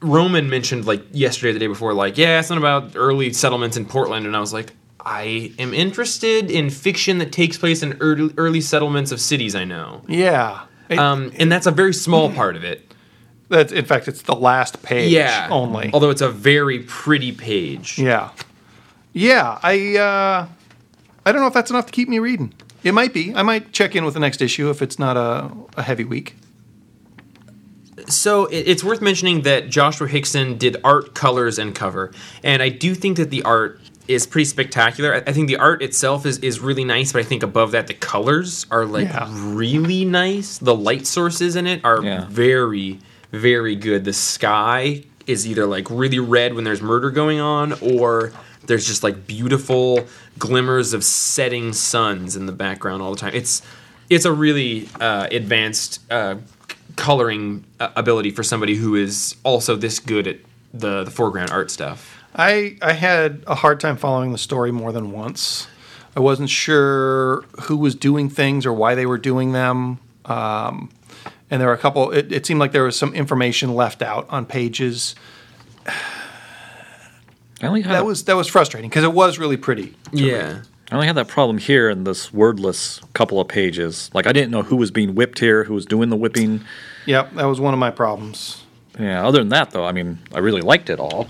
Roman 0.00 0.50
mentioned 0.50 0.86
like 0.86 1.02
yesterday, 1.12 1.52
the 1.52 1.58
day 1.58 1.66
before, 1.68 1.94
like 1.94 2.18
yeah, 2.18 2.40
it's 2.40 2.48
not 2.50 2.58
about 2.58 2.92
early 2.96 3.32
settlements 3.32 3.76
in 3.76 3.84
Portland, 3.86 4.26
and 4.26 4.36
I 4.36 4.40
was 4.40 4.52
like, 4.52 4.72
I 5.06 5.52
am 5.58 5.72
interested 5.74 6.50
in 6.50 6.70
fiction 6.70 7.18
that 7.18 7.30
takes 7.30 7.56
place 7.58 7.82
in 7.82 7.96
early, 8.00 8.32
early 8.38 8.60
settlements 8.60 9.12
of 9.12 9.20
cities 9.20 9.54
I 9.54 9.64
know. 9.64 10.02
yeah. 10.08 10.62
It- 10.88 10.98
Um, 10.98 11.32
and 11.38 11.50
that's 11.50 11.66
a 11.66 11.70
very 11.70 11.94
small 11.94 12.30
part 12.30 12.56
of 12.56 12.64
it. 12.64 12.92
That's 13.48 13.72
in 13.72 13.84
fact, 13.84 14.08
it's 14.08 14.22
the 14.22 14.34
last 14.34 14.82
page 14.82 15.12
Yeah, 15.12 15.48
only. 15.50 15.90
Although 15.92 16.10
it's 16.10 16.22
a 16.22 16.28
very 16.30 16.80
pretty 16.80 17.30
page. 17.32 17.98
Yeah, 17.98 18.30
yeah. 19.12 19.58
I 19.62 19.96
uh, 19.96 20.46
I 21.26 21.32
don't 21.32 21.40
know 21.40 21.46
if 21.46 21.54
that's 21.54 21.70
enough 21.70 21.86
to 21.86 21.92
keep 21.92 22.08
me 22.08 22.18
reading. 22.18 22.52
It 22.84 22.92
might 22.92 23.12
be. 23.14 23.34
I 23.34 23.42
might 23.42 23.72
check 23.72 23.96
in 23.96 24.04
with 24.04 24.14
the 24.14 24.20
next 24.20 24.40
issue 24.42 24.68
if 24.70 24.82
it's 24.82 24.98
not 24.98 25.16
a, 25.16 25.50
a 25.76 25.82
heavy 25.82 26.04
week. 26.04 26.36
So 28.06 28.46
it, 28.46 28.68
it's 28.68 28.84
worth 28.84 29.00
mentioning 29.00 29.42
that 29.42 29.70
Joshua 29.70 30.08
Hixson 30.08 30.58
did 30.58 30.76
art, 30.84 31.14
colors, 31.14 31.58
and 31.58 31.74
cover, 31.74 32.12
and 32.42 32.62
I 32.62 32.68
do 32.68 32.94
think 32.94 33.16
that 33.16 33.30
the 33.30 33.42
art 33.44 33.80
is 34.08 34.26
pretty 34.26 34.44
spectacular. 34.44 35.14
I, 35.14 35.18
I 35.26 35.32
think 35.32 35.48
the 35.48 35.56
art 35.56 35.80
itself 35.82 36.26
is 36.26 36.38
is 36.38 36.60
really 36.60 36.84
nice, 36.84 37.12
but 37.12 37.20
I 37.20 37.22
think 37.24 37.42
above 37.42 37.70
that 37.72 37.86
the 37.86 37.94
colors 37.94 38.66
are 38.70 38.84
like 38.84 39.08
Yeah. 39.08 39.28
really 39.32 40.04
nice. 40.04 40.58
The 40.58 40.74
light 40.74 41.06
sources 41.06 41.56
in 41.56 41.66
it 41.66 41.82
are 41.84 42.02
Yeah. 42.04 42.26
very 42.28 42.98
very 43.32 43.74
good. 43.74 44.04
The 44.04 44.12
sky 44.12 45.04
is 45.26 45.46
either 45.46 45.64
like 45.66 45.88
really 45.90 46.18
red 46.18 46.54
when 46.54 46.64
there's 46.64 46.82
murder 46.82 47.10
going 47.10 47.40
on, 47.40 47.72
or 47.80 48.32
there's 48.66 48.86
just 48.86 49.02
like 49.02 49.26
beautiful 49.26 50.06
glimmers 50.38 50.92
of 50.92 51.04
setting 51.04 51.72
suns 51.72 52.36
in 52.36 52.46
the 52.46 52.52
background 52.52 53.02
all 53.02 53.10
the 53.10 53.20
time. 53.20 53.34
It's 53.34 53.62
it's 54.10 54.24
a 54.24 54.32
really 54.32 54.88
uh, 55.00 55.28
advanced 55.30 56.00
uh, 56.10 56.36
coloring 56.96 57.64
uh, 57.80 57.90
ability 57.96 58.30
for 58.30 58.42
somebody 58.42 58.74
who 58.76 58.94
is 58.94 59.36
also 59.44 59.76
this 59.76 59.98
good 59.98 60.26
at 60.26 60.36
the 60.72 61.04
the 61.04 61.10
foreground 61.10 61.50
art 61.50 61.70
stuff. 61.70 62.22
I 62.34 62.76
I 62.82 62.92
had 62.92 63.44
a 63.46 63.54
hard 63.54 63.80
time 63.80 63.96
following 63.96 64.32
the 64.32 64.38
story 64.38 64.72
more 64.72 64.92
than 64.92 65.12
once. 65.12 65.68
I 66.16 66.20
wasn't 66.20 66.50
sure 66.50 67.42
who 67.62 67.76
was 67.76 67.94
doing 67.94 68.28
things 68.28 68.66
or 68.66 68.72
why 68.72 68.94
they 68.94 69.06
were 69.06 69.18
doing 69.18 69.52
them. 69.52 69.98
Um, 70.26 70.90
and 71.50 71.60
there 71.60 71.68
were 71.68 71.74
a 71.74 71.78
couple. 71.78 72.10
It, 72.10 72.32
it 72.32 72.46
seemed 72.46 72.60
like 72.60 72.72
there 72.72 72.84
was 72.84 72.96
some 72.96 73.14
information 73.14 73.74
left 73.74 74.02
out 74.02 74.26
on 74.30 74.46
pages. 74.46 75.14
I 77.64 77.68
only 77.68 77.82
had 77.82 77.92
That 77.92 78.04
was 78.04 78.24
that 78.24 78.36
was 78.36 78.46
frustrating 78.46 78.90
because 78.90 79.04
it 79.04 79.12
was 79.12 79.38
really 79.38 79.56
pretty. 79.56 79.94
Yeah. 80.12 80.62
I 80.90 80.94
only 80.94 81.06
had 81.06 81.16
that 81.16 81.28
problem 81.28 81.58
here 81.58 81.88
in 81.88 82.04
this 82.04 82.32
wordless 82.32 83.00
couple 83.14 83.40
of 83.40 83.48
pages. 83.48 84.10
Like 84.12 84.26
I 84.26 84.32
didn't 84.32 84.50
know 84.50 84.62
who 84.62 84.76
was 84.76 84.90
being 84.90 85.14
whipped 85.14 85.38
here, 85.38 85.64
who 85.64 85.74
was 85.74 85.86
doing 85.86 86.10
the 86.10 86.16
whipping. 86.16 86.60
Yep, 87.06 87.34
that 87.34 87.44
was 87.44 87.60
one 87.60 87.72
of 87.72 87.80
my 87.80 87.90
problems. 87.90 88.62
Yeah. 88.98 89.26
Other 89.26 89.38
than 89.38 89.48
that, 89.48 89.70
though, 89.70 89.84
I 89.84 89.92
mean, 89.92 90.18
I 90.32 90.38
really 90.38 90.60
liked 90.60 90.88
it 90.88 91.00
all. 91.00 91.26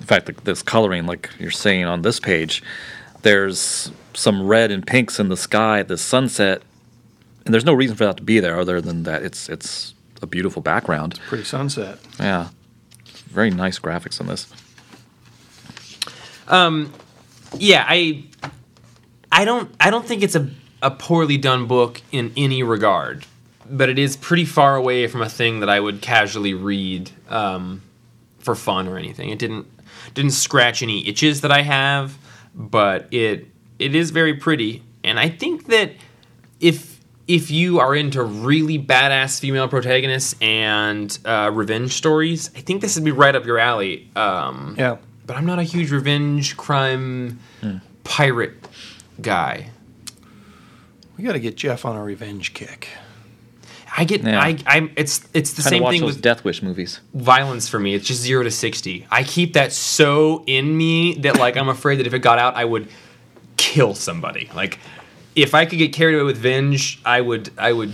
In 0.00 0.06
fact, 0.06 0.26
like, 0.28 0.44
this 0.44 0.62
coloring, 0.62 1.06
like 1.06 1.30
you're 1.38 1.50
saying 1.50 1.84
on 1.84 2.02
this 2.02 2.18
page, 2.18 2.62
there's 3.22 3.92
some 4.14 4.46
red 4.46 4.70
and 4.70 4.84
pinks 4.86 5.20
in 5.20 5.28
the 5.28 5.36
sky, 5.36 5.82
the 5.82 5.98
sunset, 5.98 6.62
and 7.44 7.52
there's 7.54 7.64
no 7.64 7.74
reason 7.74 7.96
for 7.96 8.06
that 8.06 8.16
to 8.16 8.22
be 8.22 8.40
there 8.40 8.58
other 8.58 8.80
than 8.80 9.04
that 9.04 9.22
it's 9.22 9.48
it's 9.48 9.94
a 10.22 10.26
beautiful 10.26 10.62
background. 10.62 11.14
It's 11.14 11.22
a 11.24 11.28
pretty 11.28 11.44
sunset. 11.44 11.98
Yeah. 12.18 12.48
Very 13.26 13.50
nice 13.50 13.78
graphics 13.78 14.20
on 14.20 14.26
this. 14.26 14.52
Yeah, 17.58 17.84
I 17.88 18.24
I 19.32 19.44
don't 19.44 19.72
I 19.80 19.90
don't 19.90 20.04
think 20.04 20.22
it's 20.22 20.34
a 20.34 20.48
a 20.82 20.90
poorly 20.90 21.36
done 21.36 21.66
book 21.66 22.00
in 22.10 22.32
any 22.36 22.62
regard, 22.62 23.26
but 23.68 23.88
it 23.88 23.98
is 23.98 24.16
pretty 24.16 24.44
far 24.44 24.76
away 24.76 25.06
from 25.06 25.22
a 25.22 25.28
thing 25.28 25.60
that 25.60 25.68
I 25.68 25.78
would 25.78 26.00
casually 26.00 26.54
read 26.54 27.10
um, 27.28 27.82
for 28.38 28.54
fun 28.54 28.88
or 28.88 28.96
anything. 28.96 29.28
It 29.30 29.38
didn't 29.38 29.66
didn't 30.14 30.32
scratch 30.32 30.82
any 30.82 31.06
itches 31.06 31.42
that 31.42 31.52
I 31.52 31.62
have, 31.62 32.16
but 32.54 33.12
it 33.12 33.46
it 33.78 33.94
is 33.94 34.10
very 34.10 34.34
pretty, 34.34 34.82
and 35.04 35.18
I 35.18 35.28
think 35.28 35.66
that 35.66 35.92
if 36.60 37.00
if 37.28 37.50
you 37.50 37.78
are 37.78 37.94
into 37.94 38.24
really 38.24 38.76
badass 38.76 39.38
female 39.38 39.68
protagonists 39.68 40.34
and 40.40 41.16
uh, 41.24 41.50
revenge 41.52 41.92
stories, 41.92 42.50
I 42.56 42.60
think 42.60 42.80
this 42.80 42.96
would 42.96 43.04
be 43.04 43.12
right 43.12 43.34
up 43.36 43.46
your 43.46 43.58
alley. 43.58 44.10
Um, 44.16 44.74
Yeah. 44.76 44.96
But 45.30 45.36
I'm 45.36 45.46
not 45.46 45.60
a 45.60 45.62
huge 45.62 45.92
revenge 45.92 46.56
crime 46.56 47.38
hmm. 47.60 47.76
pirate 48.02 48.54
guy. 49.20 49.70
We 51.16 51.22
got 51.22 51.34
to 51.34 51.38
get 51.38 51.54
Jeff 51.54 51.84
on 51.84 51.94
a 51.94 52.02
revenge 52.02 52.52
kick. 52.52 52.88
I 53.96 54.02
get 54.02 54.24
Yeah. 54.24 54.40
I 54.40 54.58
I'm 54.66 54.90
it's 54.96 55.28
it's 55.32 55.52
the 55.52 55.62
Kind 55.62 55.66
of 55.66 55.70
same 55.70 55.82
watch 55.84 55.92
thing 55.92 56.00
those 56.00 56.14
with 56.14 56.22
Death 56.22 56.42
Wish 56.42 56.64
movies. 56.64 56.98
violence 57.14 57.68
for 57.68 57.78
me. 57.78 57.94
It's 57.94 58.08
just 58.08 58.22
0 58.22 58.42
to 58.42 58.50
60. 58.50 59.06
I 59.08 59.22
keep 59.22 59.52
that 59.52 59.72
so 59.72 60.42
in 60.48 60.76
me 60.76 61.14
that 61.20 61.38
like 61.38 61.56
I'm 61.56 61.68
afraid 61.68 62.00
that 62.00 62.08
if 62.08 62.14
it 62.14 62.22
got 62.22 62.40
out 62.40 62.56
I 62.56 62.64
would 62.64 62.88
kill 63.56 63.94
somebody. 63.94 64.50
Like 64.52 64.80
if 65.36 65.54
I 65.54 65.64
could 65.64 65.78
get 65.78 65.92
carried 65.92 66.16
away 66.16 66.24
with 66.24 66.38
venge, 66.38 67.00
I 67.04 67.20
would 67.20 67.50
I 67.56 67.72
would 67.72 67.92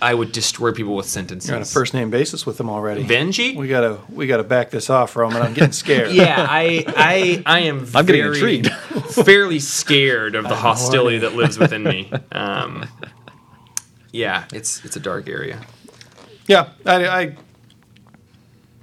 I 0.00 0.14
would 0.14 0.30
destroy 0.32 0.72
people 0.72 0.94
with 0.94 1.06
sentences. 1.06 1.48
You're 1.48 1.56
on 1.56 1.62
a 1.62 1.66
first 1.66 1.92
name 1.92 2.08
basis 2.10 2.46
with 2.46 2.56
them 2.56 2.70
already. 2.70 3.04
Benji, 3.04 3.56
We 3.56 3.66
gotta 3.68 3.98
we 4.08 4.26
gotta 4.26 4.44
back 4.44 4.70
this 4.70 4.90
off, 4.90 5.16
Roman. 5.16 5.42
I'm 5.42 5.54
getting 5.54 5.72
scared. 5.72 6.12
yeah, 6.12 6.46
I 6.48 6.84
I 6.86 7.42
I 7.46 7.58
am 7.60 7.86
I'm 7.94 8.06
getting 8.06 8.22
very- 8.22 8.58
intrigued. 8.58 8.70
fairly 9.24 9.58
scared 9.58 10.34
of 10.36 10.44
the 10.44 10.54
hostility 10.66 11.18
that 11.18 11.34
lives 11.34 11.58
within 11.58 11.82
me. 11.82 12.12
Um, 12.32 12.86
yeah, 14.12 14.44
it's 14.52 14.84
it's 14.84 14.96
a 14.96 15.00
dark 15.00 15.28
area. 15.28 15.60
Yeah. 16.46 16.68
I, 16.86 17.06
I 17.06 17.36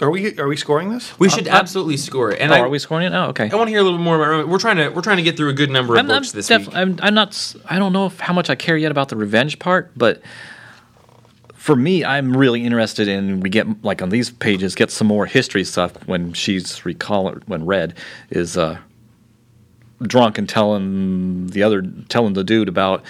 are 0.01 0.11
we 0.11 0.37
are 0.37 0.47
we 0.47 0.57
scoring 0.57 0.89
this? 0.89 1.17
We 1.17 1.29
should 1.29 1.47
absolutely 1.47 1.95
score 1.97 2.31
it. 2.31 2.41
And 2.41 2.51
Oh, 2.51 2.55
I, 2.55 2.59
are 2.59 2.69
we 2.69 2.79
scoring 2.79 3.07
it? 3.07 3.15
Oh, 3.15 3.27
okay. 3.29 3.49
I 3.49 3.55
want 3.55 3.67
to 3.67 3.71
hear 3.71 3.79
a 3.79 3.83
little 3.83 3.97
bit 3.97 4.03
more 4.03 4.17
about. 4.17 4.47
We're 4.49 4.59
trying 4.59 4.75
to 4.77 4.89
we're 4.89 5.01
trying 5.01 5.17
to 5.17 5.23
get 5.23 5.37
through 5.37 5.49
a 5.49 5.53
good 5.53 5.69
number 5.71 5.93
of 5.93 5.99
I'm, 5.99 6.11
I'm, 6.11 6.17
books 6.17 6.33
this 6.33 6.47
def- 6.47 6.67
week. 6.67 6.75
I'm, 6.75 6.99
I'm 7.01 7.13
not. 7.13 7.55
I 7.65 7.79
don't 7.79 7.93
know 7.93 8.07
if, 8.07 8.19
how 8.19 8.33
much 8.33 8.49
I 8.49 8.55
care 8.55 8.75
yet 8.75 8.91
about 8.91 9.07
the 9.09 9.15
revenge 9.15 9.57
part, 9.59 9.91
but 9.95 10.21
for 11.65 11.75
me, 11.75 12.05
I'm 12.05 12.37
really 12.37 12.63
interested 12.63 13.07
in 13.07 13.39
we 13.39 13.49
get 13.49 13.83
like 13.83 14.03
on 14.03 14.09
these 14.09 14.29
pages 14.29 14.75
get 14.75 14.91
some 14.91 15.07
more 15.07 15.25
history 15.25 15.63
stuff 15.63 15.93
when 16.05 16.31
she's 16.31 16.85
recall 16.85 17.31
when 17.47 17.65
Red 17.65 17.95
is 18.29 18.55
uh, 18.55 18.77
drunk 20.03 20.37
and 20.37 20.47
telling 20.47 21.47
the 21.47 21.63
other 21.63 21.81
telling 22.07 22.33
the 22.33 22.43
dude 22.43 22.69
about 22.69 23.03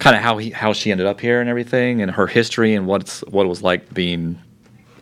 kind 0.00 0.14
of 0.14 0.20
how 0.20 0.36
he 0.36 0.50
how 0.50 0.74
she 0.74 0.92
ended 0.92 1.06
up 1.06 1.18
here 1.18 1.40
and 1.40 1.48
everything 1.48 2.02
and 2.02 2.10
her 2.10 2.26
history 2.26 2.74
and 2.74 2.86
what's 2.86 3.20
what 3.20 3.46
it 3.46 3.48
was 3.48 3.62
like 3.62 3.94
being 3.94 4.38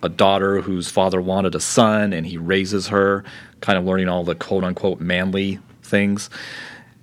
a 0.05 0.09
daughter 0.09 0.61
whose 0.61 0.89
father 0.89 1.21
wanted 1.21 1.57
a 1.57 1.61
son 1.61 2.13
and 2.13 2.25
he 2.25 2.39
raises 2.39 2.87
her, 2.87 3.25
kind 3.63 3.77
of 3.77 3.85
learning 3.85 4.09
all 4.09 4.23
the 4.23 4.37
quote 4.37 4.63
unquote 4.63 5.01
manly 5.01 5.59
things 5.83 6.31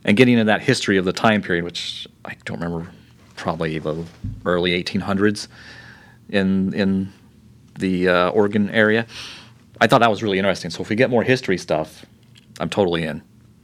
and 0.05 0.15
getting 0.15 0.35
into 0.35 0.45
that 0.45 0.61
history 0.61 0.95
of 0.95 1.03
the 1.03 1.11
time 1.11 1.41
period, 1.41 1.65
which 1.65 2.07
I 2.23 2.37
don't 2.45 2.61
remember, 2.61 2.89
probably 3.43 3.77
the 3.77 4.05
early 4.45 4.71
1800s 4.81 5.49
in 6.29 6.73
in 6.73 7.11
the 7.77 8.07
uh, 8.07 8.29
Oregon 8.29 8.69
area. 8.69 9.05
I 9.81 9.87
thought 9.87 9.99
that 9.99 10.09
was 10.09 10.23
really 10.23 10.39
interesting. 10.39 10.71
So 10.71 10.81
if 10.81 10.89
we 10.89 10.95
get 10.95 11.09
more 11.09 11.23
history 11.23 11.57
stuff, 11.57 12.05
I'm 12.61 12.69
totally 12.69 13.03
in. 13.03 13.21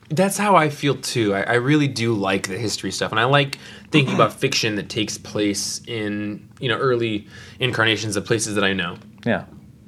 That's 0.10 0.38
how 0.38 0.56
I 0.56 0.70
feel 0.70 0.96
too. 0.96 1.34
I, 1.34 1.44
I 1.44 1.54
really 1.54 1.88
do 1.88 2.14
like 2.14 2.50
the 2.50 2.58
history 2.58 2.92
stuff, 2.92 3.12
and 3.12 3.20
I 3.20 3.24
like 3.24 3.58
thinking 3.90 4.16
about 4.16 4.34
fiction 4.34 4.76
that 4.76 4.90
takes 4.90 5.18
place 5.18 5.82
in 5.88 6.50
you 6.60 6.68
know 6.68 6.78
early 6.78 7.28
incarnations 7.60 8.18
of 8.18 8.26
places 8.26 8.56
that 8.56 8.64
I 8.66 8.74
know. 8.74 8.98
Yeah, 9.26 9.46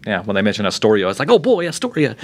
yeah. 0.07 0.23
When 0.23 0.35
they 0.35 0.41
mention 0.41 0.65
Astoria, 0.65 1.09
it's 1.09 1.19
like, 1.19 1.29
oh 1.29 1.39
boy, 1.39 1.67
Astoria. 1.67 2.15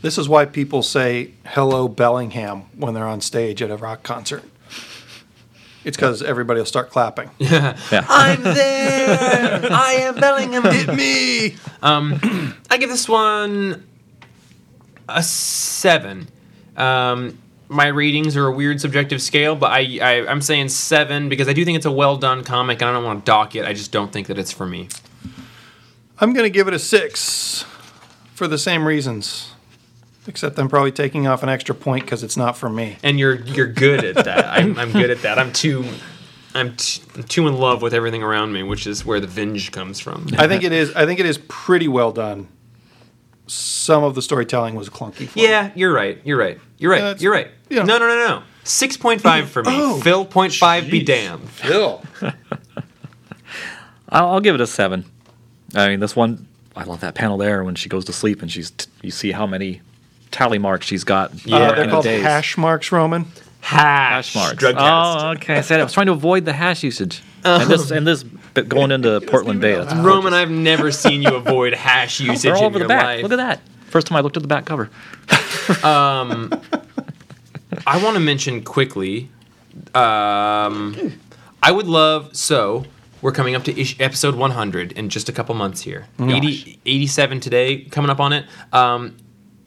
This 0.00 0.18
is 0.18 0.28
why 0.28 0.46
people 0.46 0.82
say 0.82 1.30
"Hello 1.46 1.86
Bellingham" 1.86 2.62
when 2.76 2.92
they're 2.94 3.06
on 3.06 3.20
stage 3.20 3.62
at 3.62 3.70
a 3.70 3.76
rock 3.76 4.02
concert. 4.02 4.42
It's 5.84 5.96
because 5.96 6.22
everybody 6.22 6.60
will 6.60 6.66
start 6.66 6.90
clapping. 6.90 7.30
Yeah. 7.40 7.76
I'm 8.08 8.42
there. 8.42 9.68
I 9.70 9.94
am 10.00 10.14
Bellingham. 10.14 10.64
Hit 10.64 10.94
me! 10.94 11.56
Um, 11.82 12.54
I 12.70 12.78
give 12.78 12.88
this 12.88 13.08
one 13.08 13.86
a 15.08 15.22
seven. 15.22 16.28
Um, 16.76 17.38
my 17.68 17.88
ratings 17.88 18.36
are 18.36 18.46
a 18.46 18.52
weird 18.52 18.80
subjective 18.80 19.20
scale, 19.20 19.56
but 19.56 19.70
I, 19.72 19.98
I 20.00 20.26
I'm 20.26 20.40
saying 20.40 20.68
seven 20.68 21.28
because 21.28 21.48
I 21.48 21.52
do 21.52 21.64
think 21.64 21.76
it's 21.76 21.86
a 21.86 21.90
well 21.92 22.16
done 22.16 22.44
comic, 22.44 22.80
and 22.80 22.88
I 22.88 22.92
don't 22.92 23.04
want 23.04 23.24
to 23.24 23.30
dock 23.30 23.54
it. 23.56 23.64
I 23.64 23.72
just 23.72 23.92
don't 23.92 24.12
think 24.12 24.28
that 24.28 24.38
it's 24.38 24.52
for 24.52 24.66
me. 24.66 24.88
I'm 26.18 26.32
going 26.32 26.44
to 26.44 26.50
give 26.50 26.68
it 26.68 26.74
a 26.74 26.78
six 26.78 27.64
for 28.34 28.46
the 28.46 28.58
same 28.58 28.86
reasons. 28.86 29.51
Except 30.26 30.56
I'm 30.58 30.68
probably 30.68 30.92
taking 30.92 31.26
off 31.26 31.42
an 31.42 31.48
extra 31.48 31.74
point 31.74 32.04
because 32.04 32.22
it's 32.22 32.36
not 32.36 32.56
for 32.56 32.68
me. 32.68 32.96
And 33.02 33.18
you're 33.18 33.34
you're 33.40 33.66
good 33.66 34.04
at 34.04 34.24
that. 34.24 34.46
I'm, 34.58 34.78
I'm 34.78 34.92
good 34.92 35.10
at 35.10 35.22
that. 35.22 35.38
I'm 35.38 35.52
too. 35.52 35.84
I'm, 36.54 36.76
t- 36.76 37.02
I'm 37.16 37.22
too 37.24 37.48
in 37.48 37.54
love 37.56 37.80
with 37.80 37.94
everything 37.94 38.22
around 38.22 38.52
me, 38.52 38.62
which 38.62 38.86
is 38.86 39.04
where 39.06 39.18
the 39.20 39.26
venge 39.26 39.72
comes 39.72 39.98
from. 40.00 40.26
I 40.36 40.46
think 40.48 40.64
it 40.64 40.72
is. 40.72 40.94
I 40.94 41.06
think 41.06 41.18
it 41.18 41.24
is 41.26 41.38
pretty 41.48 41.88
well 41.88 42.12
done. 42.12 42.46
Some 43.46 44.04
of 44.04 44.14
the 44.14 44.22
storytelling 44.22 44.74
was 44.74 44.88
clunky. 44.90 45.28
For 45.28 45.38
me. 45.38 45.44
Yeah, 45.48 45.72
you're 45.74 45.92
right. 45.92 46.20
You're 46.24 46.36
right. 46.38 46.60
You're 46.78 46.90
right. 46.92 47.00
Yeah, 47.00 47.06
it's- 47.10 47.22
you're 47.22 47.32
right. 47.32 47.48
yeah. 47.70 47.82
No, 47.84 47.98
no, 47.98 48.06
no, 48.06 48.14
no. 48.28 48.42
Six 48.64 48.96
point 48.96 49.20
five 49.20 49.50
for 49.50 49.62
me. 49.64 49.70
Oh, 49.72 49.98
Phil 50.00 50.24
point 50.24 50.52
five. 50.52 50.88
Be 50.90 51.02
damned. 51.02 51.48
Phil. 51.48 52.02
I'll, 54.08 54.28
I'll 54.28 54.40
give 54.40 54.54
it 54.54 54.60
a 54.60 54.66
seven. 54.66 55.04
I 55.74 55.88
mean, 55.88 56.00
this 56.00 56.14
one, 56.14 56.46
I 56.76 56.84
love 56.84 57.00
that 57.00 57.14
panel 57.14 57.38
there 57.38 57.64
when 57.64 57.74
she 57.74 57.88
goes 57.88 58.04
to 58.04 58.12
sleep 58.12 58.42
and 58.42 58.52
she's 58.52 58.70
t- 58.70 58.90
you 59.02 59.10
see 59.10 59.32
how 59.32 59.46
many 59.46 59.80
tally 60.32 60.58
marks 60.58 60.86
she's 60.86 61.04
got. 61.04 61.46
Yeah. 61.46 61.56
Uh, 61.56 61.74
they're 61.74 61.88
called 61.88 62.04
days. 62.04 62.22
hash 62.22 62.58
marks, 62.58 62.90
Roman. 62.90 63.26
Hash, 63.60 64.32
hash 64.32 64.34
marks. 64.34 64.56
Drug 64.56 64.74
test. 64.74 64.84
Oh, 65.24 65.30
okay. 65.36 65.56
I 65.58 65.60
said 65.60 65.78
I 65.78 65.84
was 65.84 65.92
trying 65.92 66.06
to 66.06 66.12
avoid 66.12 66.44
the 66.44 66.52
hash 66.52 66.82
usage. 66.82 67.22
And 67.44 67.70
this 67.70 67.90
and 67.90 68.06
this 68.06 68.22
bit 68.22 68.68
going 68.68 68.90
into 68.90 69.20
Portland 69.22 69.60
Bay. 69.60 69.74
That's 69.76 69.94
Roman, 69.94 70.34
I've 70.34 70.50
never 70.50 70.90
seen 70.90 71.22
you 71.22 71.34
avoid 71.34 71.74
hash 71.74 72.20
usage 72.20 72.42
They're 72.42 72.54
all 72.54 72.62
in 72.62 72.66
over 72.66 72.78
your 72.78 72.88
the 72.88 72.94
back. 72.94 73.04
life. 73.04 73.22
Look 73.22 73.32
at 73.32 73.36
that. 73.36 73.60
First 73.86 74.06
time 74.06 74.16
I 74.16 74.20
looked 74.20 74.36
at 74.36 74.42
the 74.42 74.48
back 74.48 74.64
cover. 74.64 74.90
um, 75.84 76.52
I 77.86 78.02
want 78.02 78.14
to 78.14 78.20
mention 78.20 78.62
quickly. 78.64 79.28
Um, 79.94 81.12
I 81.62 81.70
would 81.70 81.86
love 81.86 82.34
so 82.36 82.84
we're 83.22 83.32
coming 83.32 83.54
up 83.54 83.64
to 83.64 83.80
ish, 83.80 83.98
episode 84.00 84.34
100 84.34 84.92
in 84.92 85.08
just 85.08 85.28
a 85.28 85.32
couple 85.32 85.54
months 85.54 85.82
here. 85.82 86.06
80, 86.20 86.80
87 86.84 87.40
today, 87.40 87.84
coming 87.84 88.10
up 88.10 88.18
on 88.20 88.32
it. 88.32 88.46
Um, 88.72 89.16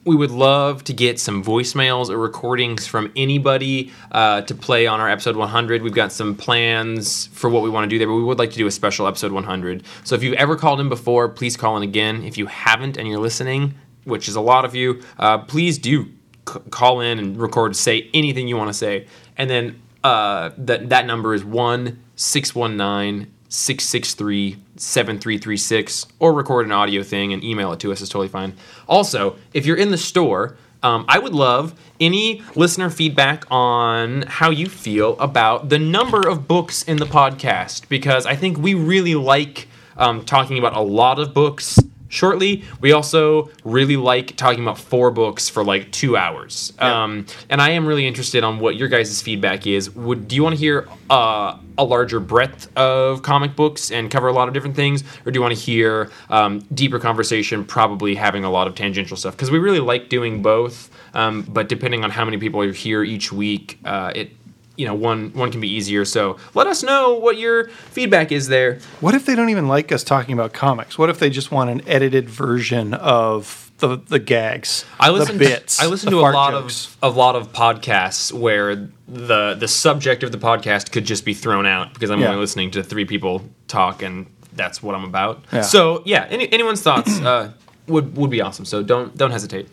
we 0.05 0.15
would 0.15 0.31
love 0.31 0.83
to 0.83 0.93
get 0.93 1.19
some 1.19 1.43
voicemails 1.43 2.09
or 2.09 2.17
recordings 2.17 2.85
from 2.85 3.12
anybody 3.15 3.91
uh, 4.12 4.41
to 4.41 4.53
play 4.53 4.85
on 4.85 5.00
our 5.01 5.09
episode 5.09 5.35
100. 5.35 5.81
We've 5.81 5.93
got 5.93 6.12
some 6.12 6.35
plans 6.35 7.25
for 7.27 7.50
what 7.50 7.63
we 7.63 7.71
want 7.71 7.85
to 7.85 7.89
do 7.89 7.97
there, 7.97 8.07
but 8.07 8.13
we 8.13 8.24
would 8.24 8.38
like 8.38 8.51
to 8.51 8.57
do 8.57 8.67
a 8.67 8.71
special 8.71 9.07
episode 9.07 9.31
100. 9.31 9.83
So 10.03 10.13
if 10.13 10.21
you've 10.21 10.35
ever 10.35 10.55
called 10.55 10.79
in 10.79 10.89
before, 10.89 11.27
please 11.27 11.57
call 11.57 11.75
in 11.77 11.83
again. 11.83 12.24
If 12.24 12.38
you 12.38 12.45
haven't 12.45 12.97
and 12.97 13.07
you're 13.07 13.19
listening, 13.19 13.74
which 14.03 14.29
is 14.29 14.35
a 14.35 14.41
lot 14.41 14.63
of 14.63 14.75
you, 14.75 15.01
uh, 15.17 15.39
please 15.39 15.79
do 15.79 16.05
c- 16.47 16.59
call 16.69 17.01
in 17.01 17.17
and 17.17 17.35
record, 17.38 17.75
say 17.75 18.07
anything 18.13 18.47
you 18.47 18.57
want 18.57 18.69
to 18.69 18.75
say. 18.75 19.07
And 19.38 19.50
then 19.50 19.81
uh, 20.03 20.51
that, 20.59 20.89
that 20.89 21.07
number 21.07 21.33
is 21.33 21.43
1 21.43 22.00
619 22.15 23.31
663 23.55 24.57
7336 24.75 26.07
or 26.19 26.33
record 26.33 26.65
an 26.65 26.71
audio 26.71 27.01
thing 27.01 27.31
and 27.31 27.43
email 27.43 27.71
it 27.71 27.79
to 27.79 27.91
us 27.91 28.01
is 28.01 28.09
totally 28.09 28.27
fine. 28.27 28.53
Also, 28.88 29.38
if 29.53 29.65
you're 29.65 29.77
in 29.77 29.91
the 29.91 29.97
store, 29.97 30.57
um, 30.83 31.05
I 31.07 31.17
would 31.17 31.33
love 31.33 31.74
any 32.00 32.43
listener 32.55 32.89
feedback 32.89 33.45
on 33.50 34.24
how 34.24 34.50
you 34.50 34.67
feel 34.67 35.17
about 35.19 35.69
the 35.69 35.79
number 35.79 36.27
of 36.27 36.47
books 36.47 36.83
in 36.83 36.97
the 36.97 37.05
podcast 37.05 37.88
because 37.89 38.25
I 38.25 38.35
think 38.35 38.57
we 38.57 38.74
really 38.74 39.15
like 39.15 39.67
um, 39.97 40.25
talking 40.25 40.57
about 40.59 40.75
a 40.75 40.81
lot 40.81 41.17
of 41.17 41.33
books 41.33 41.79
shortly. 42.15 42.63
We 42.81 42.93
also 42.93 43.50
really 43.63 43.98
like 43.98 44.36
talking 44.36 44.63
about 44.63 44.79
four 44.79 45.12
books 45.12 45.50
for 45.50 45.63
like 45.63 45.91
two 45.91 46.17
hours. 46.17 46.74
Um, 46.79 47.25
and 47.50 47.62
I 47.62 47.72
am 47.72 47.86
really 47.86 48.07
interested 48.07 48.43
on 48.43 48.60
what 48.60 48.75
your 48.75 48.88
guys' 48.88 49.22
feedback 49.22 49.67
is. 49.67 49.89
Would 49.95 50.27
do 50.27 50.36
you 50.36 50.43
want 50.43 50.55
to 50.55 50.60
hear 50.60 50.88
uh, 51.10 51.57
a 51.77 51.84
larger 51.84 52.19
breadth 52.19 52.75
of 52.77 53.22
comic 53.22 53.55
books 53.55 53.91
and 53.91 54.10
cover 54.10 54.27
a 54.27 54.34
lot 54.34 54.48
of 54.48 54.53
different 54.53 54.75
things, 54.75 55.03
or 55.25 55.31
do 55.31 55.38
you 55.38 55.41
want 55.41 55.53
to 55.53 55.60
hear 55.60 56.10
um, 56.29 56.60
deeper 56.74 57.00
conversation, 57.00 57.65
probably 57.65 58.15
having 58.15 58.43
a 58.43 58.50
lot 58.50 58.67
of 58.67 58.75
tangential 58.75 59.17
stuff? 59.17 59.36
Because 59.36 59.51
we 59.51 59.60
really 59.60 59.79
like 59.79 60.10
doing 60.10 60.41
both. 60.41 60.89
Um, 61.13 61.43
but 61.43 61.69
depending 61.69 62.03
on 62.03 62.12
how 62.12 62.25
many 62.25 62.38
people 62.38 62.62
are 62.62 62.72
here 62.72 63.03
each 63.03 63.31
week, 63.31 63.79
uh, 63.86 64.12
it 64.15 64.31
you 64.77 64.86
know 64.86 64.94
one 64.96 65.32
one 65.34 65.51
can 65.51 65.62
be 65.62 65.70
easier. 65.74 66.05
So 66.05 66.38
let 66.53 66.67
us 66.67 66.84
know 66.84 67.13
what 67.15 67.38
your 67.38 67.70
feedback 67.70 68.32
is 68.32 68.48
there. 68.48 68.79
What 69.00 69.15
if 69.15 69.25
they 69.25 69.36
don't 69.36 69.50
even 69.50 69.67
like 69.67 69.91
us 69.91 70.03
talking 70.03 70.34
about 70.34 70.53
comics? 70.53 70.98
What 70.98 71.10
if 71.10 71.20
they 71.20 71.29
just 71.29 71.51
want 71.51 71.70
an 71.70 71.88
edited 71.88 72.29
version 72.29 72.94
of 72.94 73.72
the 73.79 73.98
the 73.98 74.20
gags, 74.20 74.86
I 75.00 75.10
listen 75.10 75.38
the 75.38 75.46
bits? 75.46 75.82
I 75.82 75.88
listen 75.88 76.10
to 76.12 76.20
a 76.20 76.22
lot 76.32 76.51
jokes? 76.51 76.96
of 77.01 77.13
a 77.15 77.17
lot 77.17 77.36
of 77.36 77.51
podcasts 77.51 78.32
where 78.32 78.75
the 79.08 79.55
the 79.55 79.67
subject 79.67 80.24
of 80.24 80.32
the 80.32 80.38
podcast 80.38 80.91
could 80.91 81.05
just 81.05 81.25
be 81.25 81.34
thrown 81.34 81.65
out 81.65 81.94
because 81.94 82.10
I'm 82.10 82.20
Yeah. 82.22 82.27
only 82.29 82.39
listening 82.39 82.72
to 82.72 82.84
three 82.84 83.05
people 83.05 83.44
talk 83.67 84.01
and 84.01 84.27
that's 84.53 84.82
what 84.82 84.96
I'm 84.96 85.03
about. 85.03 85.44
Yeah. 85.51 85.62
So 85.62 86.01
yeah, 86.05 86.25
any, 86.29 86.51
anyone's 86.53 86.82
thoughts 86.82 87.20
uh, 87.20 87.51
would 87.88 88.15
would 88.17 88.29
be 88.29 88.39
awesome. 88.41 88.63
So 88.65 88.82
don't 88.82 89.15
don't 89.17 89.32
hesitate. 89.32 89.67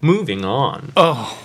Moving 0.00 0.44
on. 0.46 0.92
Oh, 0.96 1.38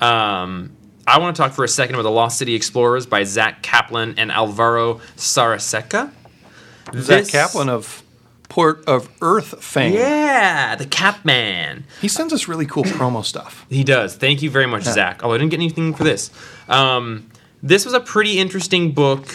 Um, 0.00 0.74
I 1.06 1.18
want 1.18 1.34
to 1.34 1.42
talk 1.42 1.52
for 1.52 1.64
a 1.64 1.68
second 1.68 1.94
about 1.96 2.02
the 2.02 2.10
Lost 2.10 2.38
City 2.38 2.54
Explorers 2.54 3.06
by 3.06 3.24
Zack 3.24 3.62
Kaplan 3.62 4.14
and 4.18 4.30
Alvaro 4.30 5.00
Sarraseca. 5.16 6.10
Zack 6.94 6.94
This- 6.94 7.30
Kaplan 7.30 7.68
of 7.68 8.02
Port 8.48 8.84
of 8.86 9.08
Earth 9.20 9.62
fame. 9.62 9.92
Yeah, 9.94 10.74
the 10.74 10.86
Cap 10.86 11.24
Man. 11.24 11.84
He 12.00 12.08
sends 12.08 12.32
us 12.32 12.48
really 12.48 12.66
cool 12.66 12.82
promo 12.84 13.24
stuff. 13.24 13.64
He 13.68 13.84
does. 13.84 14.16
Thank 14.16 14.42
you 14.42 14.50
very 14.50 14.66
much, 14.66 14.82
Zack. 14.82 15.20
Oh, 15.22 15.30
I 15.32 15.38
didn't 15.38 15.50
get 15.50 15.58
anything 15.58 15.94
for 15.94 16.02
this. 16.04 16.30
Um, 16.68 17.30
this 17.62 17.84
was 17.84 17.94
a 17.94 18.00
pretty 18.00 18.38
interesting 18.38 18.90
book. 18.92 19.28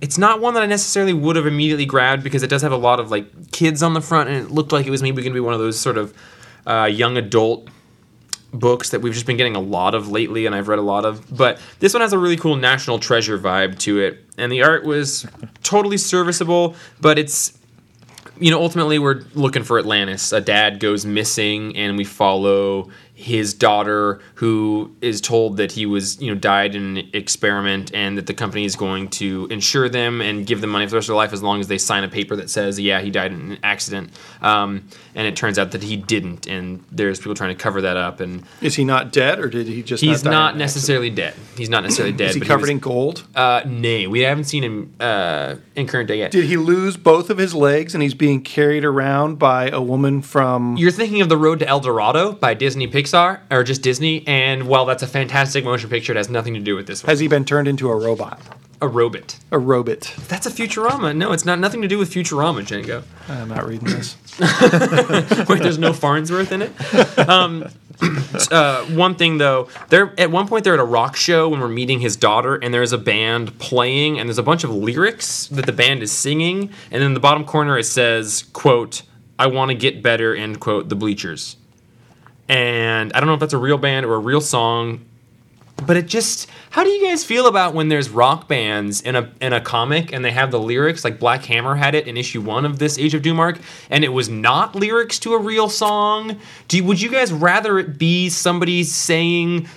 It's 0.00 0.18
not 0.18 0.40
one 0.40 0.54
that 0.54 0.64
I 0.64 0.66
necessarily 0.66 1.12
would 1.12 1.36
have 1.36 1.46
immediately 1.46 1.86
grabbed 1.86 2.24
because 2.24 2.42
it 2.42 2.48
does 2.50 2.62
have 2.62 2.72
a 2.72 2.76
lot 2.76 2.98
of 2.98 3.12
like 3.12 3.52
kids 3.52 3.80
on 3.82 3.94
the 3.94 4.00
front, 4.00 4.28
and 4.28 4.38
it 4.44 4.50
looked 4.50 4.72
like 4.72 4.86
it 4.86 4.90
was 4.90 5.00
maybe 5.02 5.22
going 5.22 5.30
to 5.32 5.34
be 5.36 5.40
one 5.40 5.54
of 5.54 5.60
those 5.60 5.78
sort 5.78 5.96
of 5.96 6.12
uh, 6.66 6.88
young 6.90 7.16
adult 7.16 7.68
books 8.52 8.90
that 8.90 9.00
we've 9.00 9.14
just 9.14 9.26
been 9.26 9.36
getting 9.36 9.56
a 9.56 9.60
lot 9.60 9.94
of 9.94 10.08
lately, 10.10 10.46
and 10.46 10.54
I've 10.54 10.68
read 10.68 10.78
a 10.78 10.82
lot 10.82 11.04
of. 11.04 11.34
But 11.34 11.60
this 11.78 11.94
one 11.94 12.00
has 12.00 12.12
a 12.12 12.18
really 12.18 12.36
cool 12.36 12.56
national 12.56 12.98
treasure 12.98 13.38
vibe 13.38 13.78
to 13.80 14.00
it, 14.00 14.24
and 14.36 14.50
the 14.50 14.62
art 14.62 14.84
was 14.84 15.26
totally 15.62 15.96
serviceable. 15.96 16.74
But 17.00 17.18
it's 17.18 17.58
you 18.38 18.50
know, 18.50 18.60
ultimately 18.60 18.98
we're 18.98 19.22
looking 19.34 19.62
for 19.62 19.78
Atlantis. 19.78 20.32
A 20.32 20.40
dad 20.40 20.80
goes 20.80 21.06
missing, 21.06 21.76
and 21.76 21.96
we 21.96 22.04
follow 22.04 22.90
his 23.22 23.54
daughter, 23.54 24.20
who 24.34 24.90
is 25.00 25.20
told 25.20 25.56
that 25.58 25.72
he 25.72 25.86
was, 25.86 26.20
you 26.20 26.28
know, 26.32 26.38
died 26.38 26.74
in 26.74 26.96
an 26.98 27.10
experiment, 27.12 27.94
and 27.94 28.18
that 28.18 28.26
the 28.26 28.34
company 28.34 28.64
is 28.64 28.74
going 28.76 29.08
to 29.08 29.46
insure 29.50 29.88
them 29.88 30.20
and 30.20 30.46
give 30.46 30.60
them 30.60 30.70
money 30.70 30.86
for 30.86 30.90
the 30.90 30.96
rest 30.96 31.04
of 31.04 31.12
their 31.12 31.16
life 31.16 31.32
as 31.32 31.42
long 31.42 31.60
as 31.60 31.68
they 31.68 31.78
sign 31.78 32.02
a 32.04 32.08
paper 32.08 32.34
that 32.36 32.50
says, 32.50 32.80
yeah, 32.80 33.00
he 33.00 33.10
died 33.10 33.32
in 33.32 33.52
an 33.52 33.58
accident. 33.62 34.10
Um, 34.40 34.88
and 35.14 35.26
it 35.26 35.36
turns 35.36 35.58
out 35.58 35.70
that 35.72 35.82
he 35.82 35.96
didn't, 35.96 36.46
and 36.46 36.84
there's 36.90 37.18
people 37.20 37.34
trying 37.34 37.54
to 37.56 37.62
cover 37.62 37.82
that 37.82 37.96
up, 37.96 38.20
and 38.20 38.42
Is 38.60 38.74
he 38.74 38.84
not 38.84 39.12
dead, 39.12 39.38
or 39.38 39.48
did 39.48 39.66
he 39.68 39.82
just? 39.82 40.02
he's 40.02 40.24
not, 40.24 40.30
die 40.30 40.36
not 40.36 40.56
necessarily 40.56 41.10
dead. 41.10 41.34
He's 41.56 41.68
not 41.68 41.82
necessarily 41.84 42.12
dead. 42.16 42.30
Is 42.30 42.34
he 42.34 42.40
but 42.40 42.48
covered 42.48 42.62
was- 42.62 42.70
in 42.70 42.78
gold? 42.80 43.24
Uh, 43.34 43.62
nay, 43.66 44.06
we 44.08 44.20
haven't 44.20 44.44
seen 44.44 44.64
him 44.64 44.94
uh, 44.98 45.56
in 45.76 45.86
current 45.86 46.08
day 46.08 46.18
yet. 46.18 46.32
Did 46.32 46.46
he 46.46 46.56
lose 46.56 46.96
both 46.96 47.30
of 47.30 47.38
his 47.38 47.54
legs 47.54 47.94
and 47.94 48.02
he's 48.02 48.14
being 48.14 48.42
carried 48.42 48.84
around 48.84 49.38
by 49.38 49.68
a 49.68 49.80
woman 49.80 50.22
from? 50.22 50.76
You're 50.76 50.90
thinking 50.90 51.20
of 51.20 51.28
The 51.28 51.36
Road 51.36 51.60
to 51.60 51.68
El 51.68 51.80
Dorado 51.80 52.32
by 52.32 52.54
Disney 52.54 52.88
Pixar, 52.88 53.11
or 53.14 53.64
just 53.64 53.82
Disney, 53.82 54.26
and 54.26 54.66
while 54.66 54.84
that's 54.84 55.02
a 55.02 55.06
fantastic 55.06 55.64
motion 55.64 55.90
picture, 55.90 56.12
it 56.12 56.16
has 56.16 56.28
nothing 56.28 56.54
to 56.54 56.60
do 56.60 56.74
with 56.74 56.86
this 56.86 57.02
one. 57.02 57.10
Has 57.10 57.20
he 57.20 57.28
been 57.28 57.44
turned 57.44 57.68
into 57.68 57.90
a 57.90 57.96
robot? 57.96 58.40
A 58.80 58.88
robot. 58.88 59.38
A 59.52 59.58
robot? 59.58 60.12
That's 60.26 60.46
a 60.46 60.50
Futurama. 60.50 61.14
No, 61.14 61.32
it's 61.32 61.44
not 61.44 61.60
nothing 61.60 61.82
to 61.82 61.88
do 61.88 61.98
with 61.98 62.10
Futurama, 62.12 62.62
Django. 62.62 63.04
I'm 63.28 63.48
not 63.48 63.64
reading 63.66 63.88
this. 63.88 64.16
Wait, 65.48 65.62
there's 65.62 65.78
no 65.78 65.92
Farnsworth 65.92 66.50
in 66.50 66.62
it? 66.62 67.28
Um, 67.28 67.68
uh, 68.50 68.84
one 68.86 69.14
thing 69.14 69.38
though, 69.38 69.68
they're 69.88 70.18
at 70.18 70.30
one 70.30 70.48
point 70.48 70.64
they're 70.64 70.74
at 70.74 70.80
a 70.80 70.84
rock 70.84 71.14
show 71.14 71.48
when 71.48 71.60
we're 71.60 71.68
meeting 71.68 72.00
his 72.00 72.16
daughter, 72.16 72.56
and 72.56 72.74
there's 72.74 72.92
a 72.92 72.98
band 72.98 73.56
playing, 73.58 74.18
and 74.18 74.28
there's 74.28 74.38
a 74.38 74.42
bunch 74.42 74.64
of 74.64 74.70
lyrics 74.70 75.46
that 75.48 75.66
the 75.66 75.72
band 75.72 76.02
is 76.02 76.10
singing, 76.10 76.70
and 76.90 77.02
in 77.02 77.14
the 77.14 77.20
bottom 77.20 77.44
corner 77.44 77.78
it 77.78 77.84
says, 77.84 78.44
"quote 78.52 79.02
I 79.38 79.46
want 79.46 79.70
to 79.70 79.76
get 79.76 80.02
better," 80.02 80.34
end 80.34 80.58
quote. 80.60 80.88
The 80.88 80.96
Bleachers, 80.96 81.56
and 82.48 83.12
I 83.12 83.20
don't 83.20 83.26
know 83.26 83.34
if 83.34 83.40
that's 83.40 83.52
a 83.52 83.58
real 83.58 83.78
band 83.78 84.06
or 84.06 84.14
a 84.14 84.18
real 84.18 84.40
song. 84.40 85.04
But 85.86 85.96
it 85.96 86.06
just 86.06 86.48
how 86.70 86.84
do 86.84 86.90
you 86.90 87.08
guys 87.08 87.24
feel 87.24 87.46
about 87.46 87.74
when 87.74 87.88
there's 87.88 88.08
rock 88.08 88.46
bands 88.46 89.00
in 89.00 89.16
a 89.16 89.32
in 89.40 89.52
a 89.52 89.60
comic 89.60 90.12
and 90.12 90.24
they 90.24 90.30
have 90.30 90.50
the 90.52 90.60
lyrics 90.60 91.02
like 91.02 91.18
Black 91.18 91.44
Hammer 91.46 91.74
had 91.74 91.94
it 91.94 92.06
in 92.06 92.16
issue 92.16 92.40
one 92.40 92.64
of 92.64 92.78
this 92.78 92.98
Age 92.98 93.14
of 93.14 93.22
Doom 93.22 93.40
arc 93.40 93.58
and 93.90 94.04
it 94.04 94.10
was 94.10 94.28
not 94.28 94.76
lyrics 94.76 95.18
to 95.20 95.32
a 95.34 95.38
real 95.38 95.68
song? 95.68 96.38
Do 96.68 96.76
you, 96.76 96.84
would 96.84 97.00
you 97.00 97.10
guys 97.10 97.32
rather 97.32 97.78
it 97.78 97.98
be 97.98 98.28
somebody 98.28 98.84
saying 98.84 99.68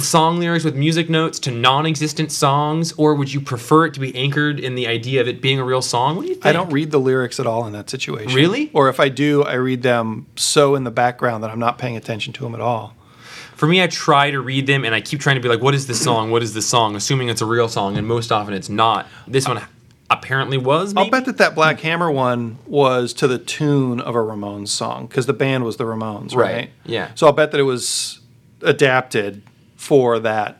song 0.00 0.38
lyrics 0.38 0.64
with 0.64 0.74
music 0.74 1.10
notes 1.10 1.38
to 1.40 1.50
non-existent 1.50 2.32
songs, 2.32 2.92
or 2.92 3.14
would 3.14 3.32
you 3.32 3.40
prefer 3.40 3.86
it 3.86 3.94
to 3.94 4.00
be 4.00 4.14
anchored 4.16 4.58
in 4.58 4.74
the 4.74 4.86
idea 4.86 5.20
of 5.20 5.28
it 5.28 5.42
being 5.42 5.58
a 5.58 5.64
real 5.64 5.82
song? 5.82 6.16
What 6.16 6.22
do 6.22 6.28
you 6.28 6.34
think? 6.34 6.46
I 6.46 6.52
don't 6.52 6.70
read 6.70 6.90
the 6.90 6.98
lyrics 6.98 7.38
at 7.38 7.46
all 7.46 7.66
in 7.66 7.72
that 7.74 7.90
situation. 7.90 8.34
Really? 8.34 8.70
Or 8.72 8.88
if 8.88 9.00
I 9.00 9.08
do, 9.08 9.42
I 9.42 9.54
read 9.54 9.82
them 9.82 10.26
so 10.36 10.74
in 10.74 10.84
the 10.84 10.90
background 10.90 11.44
that 11.44 11.50
I'm 11.50 11.58
not 11.58 11.78
paying 11.78 11.96
attention 11.96 12.32
to 12.34 12.44
them 12.44 12.54
at 12.54 12.60
all. 12.60 12.94
For 13.54 13.66
me, 13.66 13.82
I 13.82 13.86
try 13.86 14.30
to 14.30 14.40
read 14.40 14.66
them 14.66 14.84
and 14.84 14.94
I 14.94 15.00
keep 15.00 15.20
trying 15.20 15.36
to 15.36 15.42
be 15.42 15.48
like, 15.48 15.62
what 15.62 15.74
is 15.74 15.86
this 15.86 16.02
song? 16.02 16.30
What 16.30 16.42
is 16.42 16.52
this 16.52 16.66
song? 16.66 16.94
Assuming 16.94 17.28
it's 17.28 17.40
a 17.40 17.46
real 17.46 17.68
song, 17.68 17.96
and 17.96 18.06
most 18.06 18.32
often 18.32 18.54
it's 18.54 18.68
not. 18.68 19.06
This 19.26 19.48
one 19.48 19.62
apparently 20.10 20.58
was. 20.58 20.94
Maybe? 20.94 21.04
I'll 21.06 21.10
bet 21.10 21.24
that 21.24 21.38
that 21.38 21.54
Black 21.54 21.80
Hammer 21.80 22.10
one 22.10 22.58
was 22.66 23.12
to 23.14 23.26
the 23.26 23.38
tune 23.38 24.00
of 24.00 24.14
a 24.14 24.18
Ramones 24.18 24.68
song 24.68 25.06
because 25.06 25.26
the 25.26 25.32
band 25.32 25.64
was 25.64 25.76
the 25.78 25.84
Ramones, 25.84 26.34
right? 26.34 26.54
Right, 26.54 26.70
yeah. 26.84 27.10
So 27.14 27.26
I'll 27.26 27.32
bet 27.32 27.50
that 27.52 27.60
it 27.60 27.64
was 27.64 28.20
adapted 28.62 29.42
for 29.76 30.18
that 30.20 30.58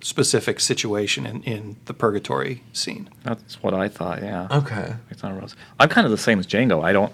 specific 0.00 0.60
situation 0.60 1.26
in, 1.26 1.42
in 1.42 1.76
the 1.86 1.94
purgatory 1.94 2.62
scene. 2.72 3.08
That's 3.24 3.62
what 3.62 3.74
I 3.74 3.88
thought. 3.88 4.22
Yeah. 4.22 4.46
Okay. 4.50 4.94
I 5.10 5.14
thought 5.14 5.32
it 5.32 5.42
was. 5.42 5.56
I'm 5.80 5.88
kind 5.88 6.04
of 6.04 6.10
the 6.10 6.18
same 6.18 6.38
as 6.38 6.46
Django. 6.46 6.84
I 6.84 6.92
don't, 6.92 7.12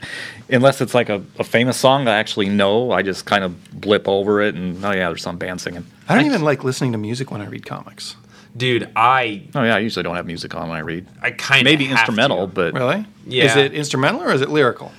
unless 0.51 0.81
it's 0.81 0.95
like 0.95 1.09
a, 1.09 1.23
a 1.39 1.45
famous 1.45 1.77
song 1.77 2.09
I 2.09 2.17
actually 2.17 2.49
know. 2.49 2.93
I 2.93 3.03
just 3.03 3.25
kind 3.25 3.43
of 3.43 3.81
blip 3.81 4.07
over 4.07 4.43
it 4.43 4.55
and 4.55 4.85
oh 4.85 4.91
yeah, 4.93 5.09
there's 5.09 5.23
some 5.23 5.39
band 5.39 5.61
singing. 5.61 5.87
I 6.09 6.15
don't 6.15 6.27
even 6.27 6.43
like 6.43 6.63
listening 6.63 6.93
to 6.93 6.99
music 6.99 7.31
when 7.31 7.41
I 7.41 7.47
read 7.47 7.65
comics. 7.65 8.17
Dude, 8.57 8.89
I 8.95 9.43
Oh 9.55 9.65
yeah, 9.65 9.77
I 9.77 9.81
usually 9.81 10.03
don't 10.03 10.15
have 10.15 10.27
music 10.27 10.55
on 10.55 10.69
when 10.69 10.77
I 10.77 10.83
read. 10.83 11.07
I 11.23 11.31
kind 11.31 11.63
of 11.63 11.65
Maybe 11.65 11.89
instrumental, 11.89 12.47
but 12.47 12.75
Really? 12.75 13.07
Yeah. 13.27 13.45
Is 13.47 13.57
it 13.57 13.73
instrumental 13.73 14.23
or 14.23 14.33
is 14.33 14.43
it 14.43 14.51
lyrical? 14.51 14.93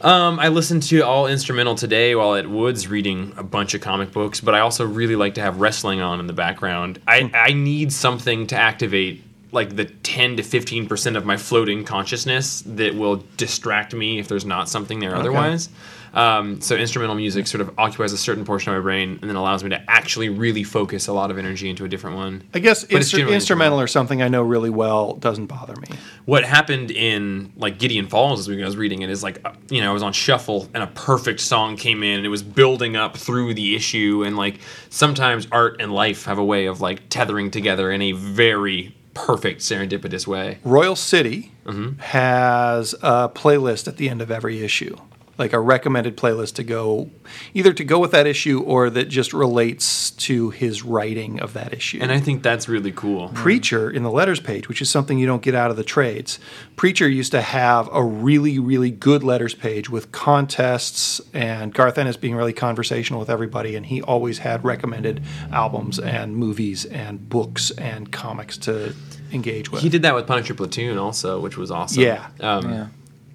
Um, 0.00 0.38
I 0.38 0.48
listened 0.48 0.84
to 0.84 1.00
all 1.00 1.26
instrumental 1.26 1.74
today 1.74 2.14
while 2.14 2.36
at 2.36 2.48
Woods 2.48 2.86
reading 2.86 3.32
a 3.36 3.42
bunch 3.42 3.74
of 3.74 3.80
comic 3.80 4.12
books, 4.12 4.40
but 4.40 4.54
I 4.54 4.60
also 4.60 4.86
really 4.86 5.16
like 5.16 5.34
to 5.34 5.40
have 5.40 5.60
wrestling 5.60 6.00
on 6.00 6.20
in 6.20 6.28
the 6.28 6.32
background. 6.32 7.00
I, 7.06 7.30
I 7.34 7.52
need 7.52 7.92
something 7.92 8.46
to 8.48 8.56
activate 8.56 9.24
like 9.52 9.76
the 9.76 9.86
10 9.86 10.36
to 10.36 10.42
15% 10.42 11.16
of 11.16 11.24
my 11.24 11.36
floating 11.36 11.84
consciousness 11.84 12.62
that 12.66 12.94
will 12.94 13.24
distract 13.36 13.94
me 13.94 14.18
if 14.18 14.28
there's 14.28 14.44
not 14.44 14.68
something 14.68 15.00
there 15.00 15.14
otherwise. 15.14 15.68
Um, 16.14 16.60
so 16.60 16.74
instrumental 16.74 17.14
music 17.14 17.46
sort 17.46 17.60
of 17.60 17.78
occupies 17.78 18.12
a 18.12 18.18
certain 18.18 18.44
portion 18.44 18.72
of 18.72 18.78
my 18.78 18.82
brain 18.82 19.18
and 19.20 19.28
then 19.28 19.36
allows 19.36 19.62
me 19.62 19.70
to 19.70 19.90
actually 19.90 20.28
really 20.28 20.64
focus 20.64 21.06
a 21.06 21.12
lot 21.12 21.30
of 21.30 21.38
energy 21.38 21.68
into 21.68 21.84
a 21.84 21.88
different 21.88 22.16
one. 22.16 22.42
I 22.54 22.58
guess 22.60 22.84
instru- 22.86 23.30
instrumental 23.32 23.80
or 23.80 23.86
something 23.86 24.22
I 24.22 24.28
know 24.28 24.42
really 24.42 24.70
well 24.70 25.14
doesn't 25.14 25.46
bother 25.46 25.76
me. 25.76 25.88
what 26.24 26.44
happened 26.44 26.90
in 26.90 27.52
like 27.56 27.78
Gideon 27.78 28.06
Falls 28.06 28.40
as 28.40 28.48
we 28.48 28.62
I 28.62 28.66
was 28.66 28.76
reading 28.76 29.02
it 29.02 29.10
is 29.10 29.22
like 29.22 29.40
uh, 29.44 29.52
you 29.70 29.80
know 29.80 29.90
I 29.90 29.92
was 29.92 30.02
on 30.02 30.12
shuffle 30.12 30.68
and 30.74 30.82
a 30.82 30.88
perfect 30.88 31.40
song 31.40 31.76
came 31.76 32.02
in 32.02 32.16
and 32.16 32.26
it 32.26 32.30
was 32.30 32.42
building 32.42 32.96
up 32.96 33.16
through 33.16 33.54
the 33.54 33.76
issue 33.76 34.24
and 34.26 34.36
like 34.36 34.60
sometimes 34.90 35.46
art 35.52 35.76
and 35.80 35.92
life 35.92 36.24
have 36.24 36.38
a 36.38 36.44
way 36.44 36.66
of 36.66 36.80
like 36.80 37.08
tethering 37.10 37.50
together 37.50 37.90
in 37.92 38.02
a 38.02 38.12
very 38.12 38.94
perfect 39.26 39.60
serendipitous 39.60 40.26
way. 40.26 40.58
Royal 40.64 40.96
City 40.96 41.52
Mm-hmm. 41.66 41.98
has 42.00 42.94
a 43.02 43.28
playlist 43.28 43.86
at 43.88 43.98
the 43.98 44.08
end 44.08 44.22
of 44.22 44.30
every 44.30 44.62
issue, 44.64 44.96
like 45.38 45.52
a 45.52 45.60
recommended 45.60 46.16
playlist 46.16 46.54
to 46.56 46.64
go, 46.64 47.08
either 47.54 47.72
to 47.72 47.84
go 47.84 48.00
with 48.00 48.10
that 48.10 48.26
issue 48.26 48.60
or 48.62 48.90
that 48.90 49.08
just 49.08 49.32
relates 49.32 50.10
to 50.10 50.50
his 50.50 50.82
writing 50.82 51.40
of 51.40 51.52
that 51.52 51.72
issue. 51.72 52.00
And 52.02 52.10
I 52.10 52.18
think 52.18 52.42
that's 52.42 52.68
really 52.68 52.90
cool. 52.90 53.28
Preacher 53.34 53.88
in 53.88 54.02
the 54.02 54.10
letters 54.10 54.40
page, 54.40 54.68
which 54.68 54.82
is 54.82 54.90
something 54.90 55.16
you 55.16 55.26
don't 55.26 55.42
get 55.42 55.54
out 55.54 55.70
of 55.70 55.76
the 55.76 55.84
trades. 55.84 56.40
Preacher 56.74 57.08
used 57.08 57.30
to 57.32 57.40
have 57.40 57.88
a 57.92 58.02
really, 58.02 58.58
really 58.58 58.90
good 58.90 59.22
letters 59.22 59.54
page 59.54 59.88
with 59.88 60.10
contests 60.10 61.20
and 61.32 61.72
Garth 61.72 61.98
Ennis 61.98 62.16
being 62.16 62.34
really 62.34 62.52
conversational 62.52 63.20
with 63.20 63.30
everybody, 63.30 63.76
and 63.76 63.86
he 63.86 64.02
always 64.02 64.38
had 64.38 64.64
recommended 64.64 65.22
albums 65.52 66.00
and 66.00 66.36
movies 66.36 66.84
and 66.84 67.28
books 67.28 67.70
and 67.72 68.10
comics 68.10 68.58
to 68.58 68.92
engage 69.32 69.70
with. 69.70 69.82
He 69.82 69.88
did 69.88 70.02
that 70.02 70.16
with 70.16 70.26
Punisher 70.26 70.54
Platoon 70.54 70.98
also, 70.98 71.38
which 71.38 71.56
was 71.56 71.70
awesome. 71.70 72.02
Yeah. 72.02 72.28
Um, 72.40 72.70
yeah. 72.70 72.86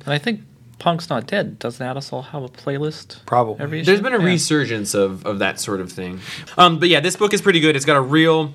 And 0.05 0.13
I 0.13 0.17
think 0.17 0.41
Punk's 0.84 1.10
Not 1.10 1.28
Dead, 1.28 1.60
doesn't 1.60 1.86
Addisol 1.86 2.26
have 2.26 2.43
a 2.43 2.50
playlist? 2.50 3.26
Probably. 3.26 3.63
Every 3.63 3.80
issue? 3.80 3.86
There's 3.86 4.02
been 4.02 4.13
a 4.13 4.19
Yeah. 4.19 4.26
resurgence 4.26 4.93
of, 4.93 5.26
of 5.26 5.39
that 5.39 5.58
sort 5.58 5.80
of 5.80 5.89
thing. 5.89 6.19
Um, 6.58 6.78
but 6.78 6.89
yeah, 6.89 7.00
this 7.00 7.15
book 7.15 7.34
is 7.34 7.41
pretty 7.41 7.62
good. 7.62 7.78
It's 7.78 7.86
got 7.86 7.96
a 7.96 8.02
real 8.02 8.54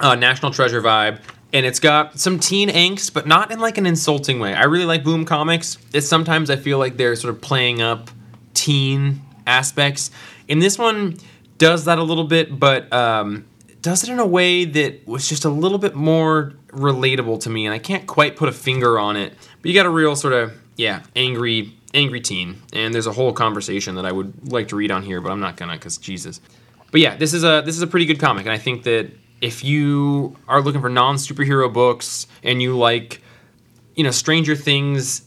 uh, 0.00 0.14
National 0.14 0.52
Treasure 0.52 0.80
vibe, 0.80 1.20
and 1.52 1.66
it's 1.66 1.78
got 1.78 2.18
some 2.18 2.38
teen 2.38 2.70
angst, 2.70 3.12
but 3.12 3.26
not 3.26 3.50
in 3.50 3.60
like 3.60 3.76
an 3.76 3.84
insulting 3.84 4.40
way. 4.40 4.54
I 4.54 4.64
really 4.64 4.86
like 4.86 5.04
Boom 5.04 5.26
Comics. 5.26 5.76
It's 5.92 6.08
sometimes 6.08 6.48
I 6.48 6.56
feel 6.56 6.78
like 6.78 6.96
they're 6.96 7.14
sort 7.14 7.34
of 7.34 7.42
playing 7.42 7.82
up 7.82 8.10
teen 8.54 9.20
aspects. 9.46 10.10
And 10.48 10.62
this 10.62 10.78
one 10.78 11.18
does 11.58 11.84
that 11.84 11.98
a 11.98 12.02
little 12.02 12.24
bit, 12.24 12.58
but 12.58 12.90
um, 12.90 13.44
does 13.82 14.02
it 14.02 14.08
in 14.08 14.18
a 14.18 14.26
way 14.26 14.64
that 14.64 15.06
was 15.06 15.28
just 15.28 15.44
a 15.44 15.50
little 15.50 15.78
bit 15.78 15.94
more 15.94 16.54
relatable 16.68 17.40
to 17.40 17.50
me. 17.50 17.66
And 17.66 17.74
I 17.74 17.78
can't 17.78 18.06
quite 18.06 18.36
put 18.36 18.48
a 18.48 18.52
finger 18.52 18.98
on 18.98 19.16
it, 19.16 19.34
but 19.60 19.68
you 19.70 19.74
got 19.74 19.86
a 19.86 19.90
real 19.90 20.16
sort 20.16 20.32
of 20.32 20.52
yeah 20.76 21.02
angry 21.14 21.74
angry 21.94 22.20
teen, 22.20 22.62
and 22.72 22.94
there's 22.94 23.06
a 23.06 23.12
whole 23.12 23.32
conversation 23.32 23.94
that 23.96 24.06
I 24.06 24.12
would 24.12 24.52
like 24.52 24.68
to 24.68 24.76
read 24.76 24.90
on 24.90 25.02
here, 25.02 25.20
but 25.20 25.32
I'm 25.32 25.40
not 25.40 25.56
gonna 25.56 25.74
because 25.74 25.96
Jesus. 25.98 26.40
But 26.90 27.00
yeah, 27.00 27.16
this 27.16 27.34
is 27.34 27.44
a 27.44 27.62
this 27.64 27.76
is 27.76 27.82
a 27.82 27.86
pretty 27.86 28.06
good 28.06 28.20
comic, 28.20 28.46
and 28.46 28.52
I 28.52 28.58
think 28.58 28.84
that 28.84 29.10
if 29.40 29.64
you 29.64 30.36
are 30.48 30.60
looking 30.60 30.80
for 30.80 30.88
non 30.88 31.16
superhero 31.16 31.72
books 31.72 32.26
and 32.42 32.62
you 32.62 32.76
like, 32.76 33.22
you 33.94 34.04
know, 34.04 34.10
Stranger 34.10 34.56
Things 34.56 35.22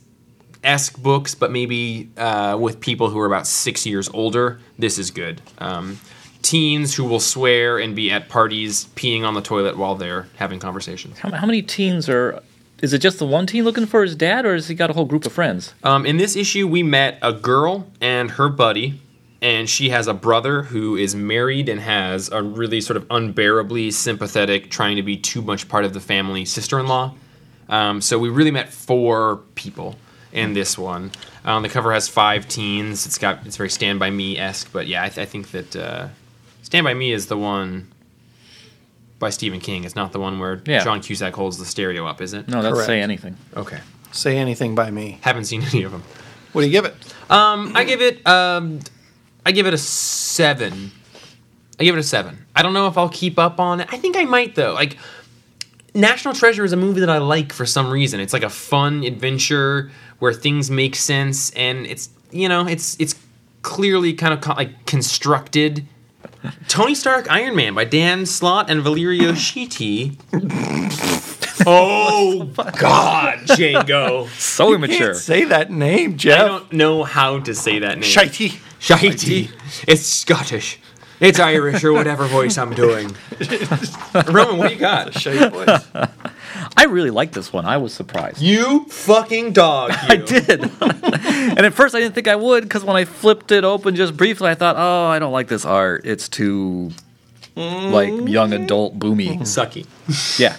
esque 0.63 1.01
books, 1.01 1.35
but 1.35 1.51
maybe 1.51 2.09
uh, 2.17 2.57
with 2.59 2.79
people 2.79 3.09
who 3.09 3.19
are 3.19 3.25
about 3.25 3.47
six 3.47 3.85
years 3.85 4.09
older, 4.09 4.59
this 4.77 4.97
is 4.97 5.11
good. 5.11 5.41
Um, 5.59 5.99
teens 6.41 6.95
who 6.95 7.03
will 7.03 7.19
swear 7.19 7.79
and 7.79 7.95
be 7.95 8.11
at 8.11 8.29
parties 8.29 8.85
peeing 8.95 9.23
on 9.23 9.33
the 9.33 9.41
toilet 9.41 9.77
while 9.77 9.95
they're 9.95 10.27
having 10.37 10.59
conversations. 10.59 11.19
How, 11.19 11.31
how 11.31 11.45
many 11.45 11.61
teens 11.61 12.09
are? 12.09 12.41
Is 12.81 12.93
it 12.93 12.99
just 12.99 13.19
the 13.19 13.25
one 13.25 13.45
teen 13.45 13.63
looking 13.63 13.85
for 13.85 14.03
his 14.03 14.15
dad, 14.15 14.45
or 14.45 14.53
has 14.53 14.67
he 14.67 14.75
got 14.75 14.89
a 14.89 14.93
whole 14.93 15.05
group 15.05 15.25
of 15.25 15.33
friends? 15.33 15.73
Um, 15.83 16.05
in 16.05 16.17
this 16.17 16.35
issue, 16.35 16.67
we 16.67 16.83
met 16.83 17.19
a 17.21 17.33
girl 17.33 17.87
and 17.99 18.31
her 18.31 18.47
buddy, 18.47 19.01
and 19.41 19.69
she 19.69 19.89
has 19.89 20.07
a 20.07 20.13
brother 20.13 20.63
who 20.63 20.95
is 20.95 21.13
married 21.15 21.67
and 21.67 21.81
has 21.81 22.29
a 22.29 22.41
really 22.41 22.79
sort 22.81 22.97
of 22.97 23.05
unbearably 23.09 23.91
sympathetic, 23.91 24.69
trying 24.69 24.95
to 24.95 25.03
be 25.03 25.17
too 25.17 25.41
much 25.41 25.67
part 25.67 25.83
of 25.83 25.93
the 25.93 25.99
family 25.99 26.45
sister 26.45 26.79
in 26.79 26.87
law. 26.87 27.13
Um, 27.67 28.01
so 28.01 28.17
we 28.17 28.29
really 28.29 28.51
met 28.51 28.71
four 28.71 29.37
people 29.55 29.95
in 30.31 30.53
this 30.53 30.77
one. 30.77 31.11
Um, 31.45 31.63
the 31.63 31.69
cover 31.69 31.93
has 31.93 32.07
five 32.07 32.47
teens. 32.47 33.05
It's 33.05 33.17
got 33.17 33.45
it's 33.45 33.57
very 33.57 33.69
Stand 33.69 33.99
by 33.99 34.09
Me 34.09 34.37
esque, 34.37 34.71
but 34.71 34.87
yeah, 34.87 35.03
I, 35.03 35.09
th- 35.09 35.27
I 35.27 35.29
think 35.29 35.51
that 35.51 35.75
uh, 35.75 36.07
Stand 36.63 36.83
by 36.85 36.93
Me 36.93 37.11
is 37.11 37.27
the 37.27 37.37
one 37.37 37.87
by 39.19 39.29
Stephen 39.29 39.59
King. 39.59 39.83
It's 39.83 39.95
not 39.95 40.11
the 40.13 40.19
one 40.19 40.39
where 40.39 40.61
Yeah. 40.65 40.83
John 40.83 41.01
Cusack 41.01 41.33
holds 41.35 41.57
the 41.57 41.65
stereo 41.65 42.07
up, 42.07 42.21
is 42.21 42.33
it? 42.33 42.47
No, 42.47 42.61
that's 42.61 42.73
Correct. 42.73 42.87
say 42.87 43.01
anything. 43.01 43.35
Okay, 43.55 43.79
Say 44.11 44.37
anything 44.37 44.73
by 44.75 44.89
me. 44.91 45.19
haven't 45.21 45.45
seen 45.45 45.61
any 45.73 45.83
of 45.83 45.91
them. 45.91 46.03
What 46.53 46.61
do 46.61 46.67
you 46.67 46.71
give 46.73 46.85
it? 46.85 46.95
Um, 47.29 47.73
I 47.75 47.83
give 47.83 48.01
it 48.01 48.25
um, 48.25 48.79
I 49.45 49.51
give 49.51 49.67
it 49.67 49.73
a 49.73 49.77
seven. 49.77 50.91
I 51.79 51.83
give 51.83 51.95
it 51.95 51.99
a 51.99 52.03
seven. 52.03 52.45
I 52.55 52.61
don't 52.63 52.73
know 52.73 52.87
if 52.87 52.97
I'll 52.97 53.09
keep 53.09 53.37
up 53.37 53.59
on 53.59 53.81
it. 53.81 53.87
I 53.91 53.97
think 53.97 54.17
I 54.17 54.25
might 54.25 54.55
though. 54.55 54.73
Like 54.73 54.97
National 55.93 56.33
Treasure 56.33 56.63
is 56.63 56.71
a 56.73 56.77
movie 56.77 56.99
that 57.01 57.09
I 57.09 57.17
like 57.19 57.51
for 57.53 57.65
some 57.65 57.89
reason. 57.91 58.19
It's 58.19 58.33
like 58.33 58.43
a 58.43 58.49
fun 58.49 59.03
adventure 59.03 59.91
where 60.19 60.33
things 60.33 60.69
make 60.71 60.95
sense 60.95 61.51
and 61.51 61.85
it's 61.85 62.09
you 62.31 62.49
know 62.49 62.67
it's 62.67 62.95
it's 62.99 63.15
clearly 63.61 64.13
kind 64.13 64.33
of 64.33 64.41
co- 64.41 64.53
like 64.53 64.85
constructed. 64.85 65.85
Tony 66.67 66.95
Stark 66.95 67.29
Iron 67.29 67.55
Man 67.55 67.73
by 67.75 67.83
Dan 67.85 68.25
Slott 68.25 68.69
and 68.69 68.81
Valerio 68.81 69.31
Schiti. 69.33 70.17
oh 71.65 72.45
God, 72.77 73.39
Django! 73.39 74.27
So 74.39 74.73
immature. 74.73 75.07
Can't 75.13 75.17
say 75.17 75.43
that 75.45 75.71
name, 75.71 76.17
Jeff. 76.17 76.41
I 76.41 76.47
don't 76.47 76.73
know 76.73 77.03
how 77.03 77.39
to 77.39 77.53
say 77.53 77.79
that 77.79 77.97
name. 77.99 78.03
Shitey. 78.09 78.59
Shitey. 78.79 79.51
It's 79.87 80.01
Scottish. 80.05 80.79
It's 81.19 81.39
Irish 81.39 81.83
or 81.83 81.91
whatever 81.91 82.25
voice 82.27 82.57
I'm 82.57 82.73
doing. 82.73 83.13
Roman, 84.27 84.57
what 84.57 84.69
do 84.69 84.73
you 84.73 84.79
got? 84.79 85.11
Shitey 85.11 85.51
voice. 85.51 86.09
I 86.77 86.85
really 86.85 87.09
like 87.09 87.31
this 87.31 87.51
one. 87.51 87.65
I 87.65 87.77
was 87.77 87.93
surprised. 87.93 88.41
You 88.41 88.85
fucking 88.85 89.53
dog. 89.53 89.91
You. 89.99 90.07
I 90.09 90.15
did. 90.15 90.61
and 90.81 91.59
at 91.65 91.73
first 91.73 91.93
I 91.93 91.99
didn't 91.99 92.15
think 92.15 92.27
I 92.27 92.35
would 92.35 92.63
because 92.63 92.83
when 92.83 92.95
I 92.95 93.05
flipped 93.05 93.51
it 93.51 93.63
open 93.63 93.95
just 93.95 94.15
briefly, 94.15 94.49
I 94.49 94.55
thought, 94.55 94.75
oh, 94.77 95.07
I 95.07 95.19
don't 95.19 95.33
like 95.33 95.47
this 95.47 95.65
art. 95.65 96.05
It's 96.05 96.29
too 96.29 96.91
like 97.55 98.27
young 98.27 98.53
adult 98.53 98.97
boomy. 98.97 99.39
Sucky. 99.41 99.85
Yeah. 100.39 100.55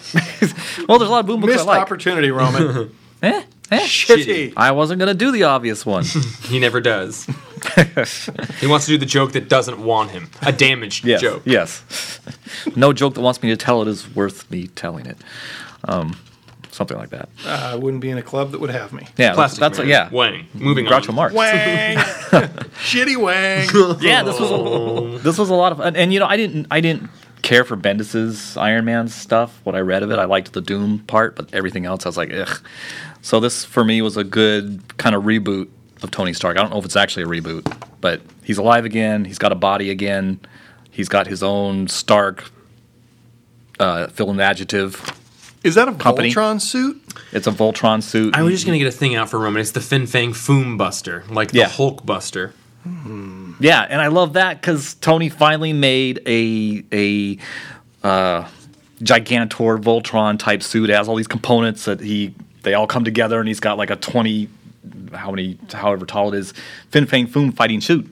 well, 0.86 0.98
there's 0.98 1.08
a 1.08 1.12
lot 1.12 1.20
of 1.20 1.26
boom 1.26 1.40
books 1.40 1.54
Missed 1.54 1.64
I 1.64 1.72
like. 1.72 1.82
opportunity, 1.82 2.30
Roman. 2.30 2.94
Eh, 3.22 3.42
eh. 3.70 3.80
Shitty. 3.86 4.52
I 4.56 4.72
wasn't 4.72 4.98
gonna 4.98 5.14
do 5.14 5.32
the 5.32 5.44
obvious 5.44 5.84
one. 5.84 6.04
He 6.42 6.58
never 6.58 6.80
does. 6.80 7.26
he 8.60 8.66
wants 8.66 8.86
to 8.86 8.92
do 8.92 8.98
the 8.98 9.06
joke 9.06 9.32
that 9.32 9.48
doesn't 9.48 9.82
want 9.82 10.10
him. 10.10 10.30
A 10.42 10.52
damaged 10.52 11.04
yes. 11.04 11.20
joke. 11.20 11.42
Yes. 11.44 12.20
no 12.76 12.92
joke 12.92 13.14
that 13.14 13.20
wants 13.20 13.42
me 13.42 13.50
to 13.50 13.56
tell 13.56 13.82
it 13.82 13.88
is 13.88 14.14
worth 14.14 14.50
me 14.50 14.68
telling 14.68 15.06
it. 15.06 15.18
Um, 15.84 16.16
something 16.72 16.96
like 16.96 17.10
that. 17.10 17.28
I 17.46 17.74
wouldn't 17.76 18.00
be 18.00 18.10
in 18.10 18.18
a 18.18 18.22
club 18.22 18.52
that 18.52 18.60
would 18.60 18.70
have 18.70 18.92
me. 18.92 19.06
Yeah. 19.16 19.34
Plastic 19.34 19.60
that's 19.60 19.78
Man. 19.78 19.88
yeah. 19.88 20.08
Wang. 20.10 20.46
Moving 20.54 20.86
Groucho 20.86 21.10
on. 21.10 21.14
Marx. 21.16 21.34
Wang. 21.34 21.96
Shitty 22.82 23.16
wang. 23.16 23.68
Yeah, 24.00 24.22
this 24.22 24.38
was 24.38 24.50
a, 24.50 25.18
this 25.22 25.38
was 25.38 25.50
a 25.50 25.54
lot 25.54 25.72
of 25.72 25.78
fun. 25.78 25.96
And 25.96 26.12
you 26.12 26.20
know, 26.20 26.26
I 26.26 26.36
didn't 26.36 26.66
I 26.70 26.80
didn't 26.80 27.10
care 27.42 27.64
for 27.64 27.76
Bendis's 27.76 28.56
Iron 28.56 28.84
Man 28.84 29.08
stuff. 29.08 29.60
What 29.64 29.74
I 29.74 29.80
read 29.80 30.02
of 30.02 30.10
it, 30.10 30.18
I 30.18 30.24
liked 30.24 30.52
the 30.52 30.60
Doom 30.60 31.00
part, 31.00 31.36
but 31.36 31.52
everything 31.54 31.86
else, 31.86 32.06
I 32.06 32.08
was 32.08 32.16
like, 32.16 32.32
ugh. 32.32 32.60
So 33.22 33.40
this 33.40 33.64
for 33.64 33.84
me 33.84 34.02
was 34.02 34.16
a 34.16 34.24
good 34.24 34.96
kind 34.98 35.14
of 35.14 35.24
reboot 35.24 35.68
of 36.02 36.10
Tony 36.10 36.32
Stark. 36.32 36.56
I 36.56 36.62
don't 36.62 36.70
know 36.70 36.78
if 36.78 36.84
it's 36.84 36.96
actually 36.96 37.24
a 37.24 37.26
reboot, 37.26 37.70
but 38.00 38.20
he's 38.42 38.58
alive 38.58 38.84
again. 38.84 39.24
He's 39.24 39.38
got 39.38 39.52
a 39.52 39.56
body 39.56 39.90
again. 39.90 40.40
He's 40.90 41.08
got 41.08 41.26
his 41.26 41.42
own 41.42 41.88
Stark. 41.88 42.50
Uh, 43.78 44.08
fill 44.08 44.30
in 44.30 44.36
the 44.36 44.42
adjective. 44.44 44.94
Is 45.62 45.74
that 45.74 45.88
a 45.88 45.92
Company. 45.92 46.30
Voltron 46.30 46.60
suit? 46.60 47.02
It's 47.32 47.46
a 47.46 47.50
Voltron 47.52 48.02
suit. 48.02 48.34
I 48.36 48.42
was 48.42 48.52
just 48.54 48.64
gonna 48.66 48.78
get 48.78 48.86
a 48.86 48.90
thing 48.92 49.14
out 49.14 49.28
for 49.28 49.38
Roman. 49.38 49.60
It's 49.60 49.72
the 49.72 49.80
Fin 49.80 50.06
Fang 50.06 50.32
Foom 50.32 50.78
Buster, 50.78 51.24
like 51.30 51.50
the 51.52 51.58
Yeah. 51.58 51.68
Hulk 51.68 52.04
Buster. 52.06 52.54
Yeah, 53.60 53.86
and 53.90 54.00
I 54.00 54.06
love 54.06 54.32
that 54.34 54.60
because 54.60 54.94
Tony 54.94 55.28
finally 55.28 55.74
made 55.74 56.22
a 56.26 56.82
a 56.92 57.36
uh, 58.02 58.48
Gigantor 59.02 59.78
Voltron 59.82 60.38
type 60.38 60.62
suit. 60.62 60.88
It 60.88 60.94
has 60.94 61.08
all 61.08 61.16
these 61.16 61.26
components 61.26 61.84
that 61.84 62.00
he 62.00 62.34
they 62.62 62.72
all 62.72 62.86
come 62.86 63.04
together, 63.04 63.38
and 63.38 63.46
he's 63.46 63.60
got 63.60 63.76
like 63.76 63.90
a 63.90 63.96
twenty, 63.96 64.48
how 65.12 65.30
many, 65.30 65.58
however 65.72 66.06
tall 66.06 66.32
it 66.32 66.38
is, 66.38 66.54
Fin 66.90 67.04
Fang 67.04 67.26
Foom 67.26 67.54
fighting 67.54 67.82
suit. 67.82 68.10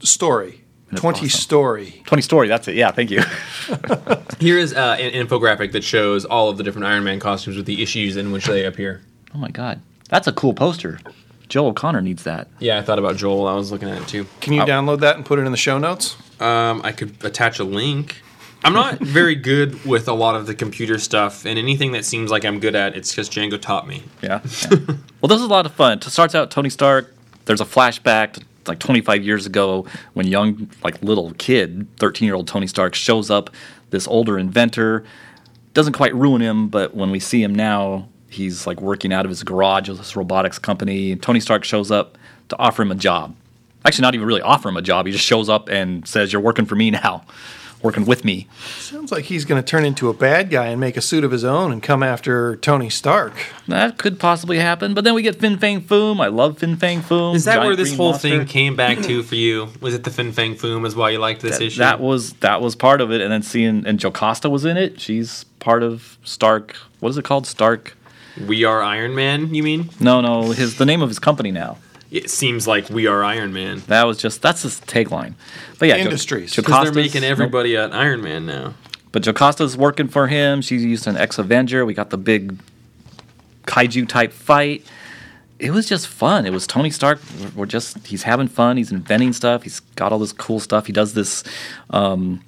Story. 0.00 0.62
That's 0.90 1.00
20 1.02 1.18
awesome. 1.18 1.28
story. 1.28 2.02
Twenty 2.06 2.22
story. 2.22 2.48
That's 2.48 2.66
it. 2.68 2.74
Yeah, 2.74 2.90
thank 2.92 3.10
you. 3.10 3.22
Here 4.40 4.58
is 4.58 4.72
uh, 4.72 4.96
an 4.98 5.12
infographic 5.12 5.72
that 5.72 5.84
shows 5.84 6.24
all 6.24 6.48
of 6.48 6.56
the 6.56 6.62
different 6.64 6.86
Iron 6.86 7.04
Man 7.04 7.20
costumes 7.20 7.56
with 7.56 7.66
the 7.66 7.82
issues 7.82 8.16
in 8.16 8.32
which 8.32 8.46
they 8.46 8.64
appear. 8.64 9.02
oh 9.34 9.38
my 9.38 9.50
god, 9.50 9.80
that's 10.08 10.26
a 10.26 10.32
cool 10.32 10.54
poster. 10.54 10.98
Joe 11.48 11.66
O'Connor 11.68 12.02
needs 12.02 12.24
that. 12.24 12.48
Yeah, 12.58 12.78
I 12.78 12.82
thought 12.82 12.98
about 12.98 13.16
Joel. 13.16 13.46
I 13.46 13.54
was 13.54 13.72
looking 13.72 13.88
at 13.88 14.00
it 14.02 14.08
too. 14.08 14.26
Can 14.40 14.52
you 14.52 14.62
download 14.62 15.00
that 15.00 15.16
and 15.16 15.24
put 15.24 15.38
it 15.38 15.42
in 15.42 15.50
the 15.50 15.56
show 15.58 15.78
notes? 15.78 16.16
Um, 16.40 16.80
I 16.84 16.92
could 16.92 17.22
attach 17.24 17.58
a 17.58 17.64
link. 17.64 18.22
I'm 18.64 18.72
not 18.74 18.98
very 19.00 19.34
good 19.34 19.84
with 19.86 20.08
a 20.08 20.12
lot 20.12 20.34
of 20.36 20.46
the 20.46 20.54
computer 20.54 20.98
stuff, 20.98 21.44
and 21.46 21.58
anything 21.58 21.92
that 21.92 22.04
seems 22.04 22.30
like 22.30 22.44
I'm 22.44 22.60
good 22.60 22.74
at, 22.74 22.96
it's 22.96 23.10
because 23.10 23.28
Django 23.30 23.60
taught 23.60 23.86
me. 23.86 24.02
Yeah. 24.22 24.40
yeah. 24.70 24.78
well, 25.20 25.28
this 25.28 25.38
is 25.38 25.44
a 25.44 25.48
lot 25.48 25.64
of 25.66 25.72
fun. 25.72 25.98
It 25.98 26.04
starts 26.04 26.34
out 26.34 26.50
Tony 26.50 26.70
Stark. 26.70 27.14
There's 27.46 27.60
a 27.62 27.64
flashback 27.66 28.32
to 28.34 28.44
like 28.68 28.78
25 28.78 29.24
years 29.24 29.46
ago 29.46 29.86
when 30.14 30.26
young, 30.26 30.70
like 30.82 31.02
little 31.02 31.32
kid, 31.34 31.86
13 31.98 32.26
year 32.26 32.34
old 32.34 32.46
Tony 32.46 32.66
Stark 32.66 32.94
shows 32.94 33.30
up. 33.30 33.50
This 33.90 34.06
older 34.06 34.38
inventor 34.38 35.04
doesn't 35.74 35.94
quite 35.94 36.14
ruin 36.14 36.42
him, 36.42 36.68
but 36.68 36.94
when 36.94 37.10
we 37.10 37.20
see 37.20 37.42
him 37.42 37.54
now, 37.54 38.08
he's 38.28 38.66
like 38.66 38.80
working 38.80 39.12
out 39.12 39.24
of 39.24 39.30
his 39.30 39.42
garage 39.42 39.88
with 39.88 39.98
this 39.98 40.16
robotics 40.16 40.58
company. 40.58 41.16
Tony 41.16 41.40
Stark 41.40 41.64
shows 41.64 41.90
up 41.90 42.18
to 42.48 42.58
offer 42.58 42.82
him 42.82 42.90
a 42.90 42.96
job. 42.96 43.34
Actually, 43.84 44.02
not 44.02 44.14
even 44.14 44.26
really 44.26 44.42
offer 44.42 44.68
him 44.68 44.76
a 44.76 44.82
job. 44.82 45.06
He 45.06 45.12
just 45.12 45.24
shows 45.24 45.48
up 45.48 45.68
and 45.68 46.06
says, 46.06 46.32
"You're 46.32 46.42
working 46.42 46.66
for 46.66 46.74
me 46.74 46.90
now." 46.90 47.22
Working 47.82 48.06
with 48.06 48.24
me. 48.24 48.48
Sounds 48.78 49.12
like 49.12 49.26
he's 49.26 49.44
going 49.44 49.62
to 49.62 49.66
turn 49.66 49.84
into 49.84 50.08
a 50.08 50.12
bad 50.12 50.50
guy 50.50 50.66
and 50.66 50.80
make 50.80 50.96
a 50.96 51.00
suit 51.00 51.22
of 51.22 51.30
his 51.30 51.44
own 51.44 51.70
and 51.70 51.80
come 51.82 52.02
after 52.02 52.56
Tony 52.56 52.90
Stark. 52.90 53.34
That 53.68 53.98
could 53.98 54.18
possibly 54.18 54.58
happen, 54.58 54.94
but 54.94 55.04
then 55.04 55.14
we 55.14 55.22
get 55.22 55.36
Fin 55.36 55.58
Fang 55.58 55.80
Foom. 55.82 56.20
I 56.20 56.26
love 56.26 56.58
Fin 56.58 56.76
Fang 56.76 57.02
Foom. 57.02 57.36
Is 57.36 57.44
that 57.44 57.54
Giant 57.54 57.66
where 57.66 57.76
this 57.76 57.94
whole 57.94 58.10
monster. 58.10 58.28
thing 58.30 58.46
came 58.46 58.74
back 58.74 58.98
to 59.02 59.22
for 59.22 59.36
you? 59.36 59.68
Was 59.80 59.94
it 59.94 60.02
the 60.02 60.10
Fin 60.10 60.32
Fang 60.32 60.56
Foom 60.56 60.86
is 60.86 60.96
why 60.96 61.10
you 61.10 61.18
liked 61.18 61.40
this 61.42 61.58
that, 61.58 61.64
issue? 61.64 61.78
that 61.78 62.00
was 62.00 62.32
that 62.34 62.60
was 62.60 62.74
part 62.74 63.00
of 63.00 63.12
it, 63.12 63.20
and 63.20 63.30
then 63.30 63.42
seeing 63.42 63.86
and 63.86 64.00
Jocasta 64.00 64.50
was 64.50 64.64
in 64.64 64.76
it. 64.76 65.00
She's 65.00 65.44
part 65.60 65.82
of 65.82 66.18
Stark. 66.24 66.74
What 66.98 67.10
is 67.10 67.18
it 67.18 67.24
called? 67.24 67.46
Stark? 67.46 67.96
we 68.46 68.64
are 68.64 68.82
Iron 68.82 69.14
Man, 69.14 69.54
you 69.54 69.62
mean? 69.62 69.90
No, 70.00 70.20
no. 70.20 70.50
His 70.50 70.76
the 70.76 70.86
name 70.86 71.02
of 71.02 71.08
his 71.08 71.18
company 71.18 71.50
now. 71.50 71.78
It 72.10 72.30
seems 72.30 72.66
like 72.66 72.88
we 72.88 73.06
are 73.06 73.22
Iron 73.22 73.52
Man. 73.52 73.82
That 73.86 74.04
was 74.04 74.18
just 74.18 74.40
that's 74.40 74.62
his 74.62 74.80
tagline. 74.80 75.34
But 75.78 75.88
yeah, 75.88 75.98
Jo- 75.98 76.04
Industries. 76.04 76.56
Because 76.56 76.84
they're 76.84 76.94
making 76.94 77.24
everybody 77.24 77.74
an 77.74 77.92
Iron 77.92 78.22
Man 78.22 78.46
now. 78.46 78.74
But 79.12 79.22
Jocasta's 79.22 79.76
working 79.76 80.08
for 80.08 80.26
him. 80.26 80.62
She's 80.62 80.84
used 80.84 81.06
an 81.06 81.16
ex 81.16 81.38
Avenger. 81.38 81.84
We 81.84 81.94
got 81.94 82.10
the 82.10 82.18
big 82.18 82.58
kaiju 83.66 84.08
type 84.08 84.32
fight, 84.32 84.84
it 85.58 85.72
was 85.72 85.88
just 85.88 86.06
fun. 86.06 86.46
It 86.46 86.52
was 86.52 86.66
Tony 86.66 86.90
Stark. 86.90 87.20
We're 87.54 87.66
just 87.66 88.06
he's 88.06 88.22
having 88.22 88.48
fun. 88.48 88.76
He's 88.76 88.92
inventing 88.92 89.32
stuff. 89.32 89.62
He's 89.64 89.80
got 89.96 90.12
all 90.12 90.18
this 90.18 90.32
cool 90.32 90.60
stuff. 90.60 90.86
He 90.86 90.92
does 90.92 91.14
this 91.14 91.42
um, 91.90 92.42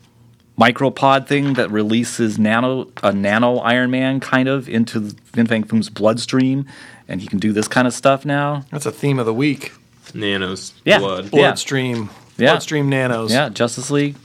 micropod 0.59 1.27
thing 1.27 1.55
that 1.55 1.71
releases 1.71 2.39
nano 2.39 2.89
a 3.03 3.13
nano 3.13 3.57
Iron 3.59 3.91
Man 3.91 4.21
kind 4.21 4.49
of 4.49 4.69
into 4.69 5.11
Fin 5.33 5.47
Fang 5.47 5.65
Foom's 5.65 5.91
bloodstream, 5.91 6.67
and 7.11 7.21
he 7.21 7.27
can 7.27 7.39
do 7.39 7.53
this 7.53 7.69
kind 7.69 7.87
of 7.87 7.93
stuff 7.93 8.25
now. 8.25 8.65
That's 8.71 8.87
a 8.87 8.91
theme 8.93 9.19
of 9.19 9.27
the 9.27 9.35
week. 9.35 9.73
Nanos, 10.15 10.73
Yeah. 10.85 10.99
blood. 10.99 11.25
Yeah. 11.27 11.31
Bloodstream. 11.31 12.09
Yeah. 12.39 12.53
Bloodstream 12.53 12.89
nanos. 12.89 13.31
Yeah, 13.33 13.51
Justice 13.51 13.91
League. 13.91 14.17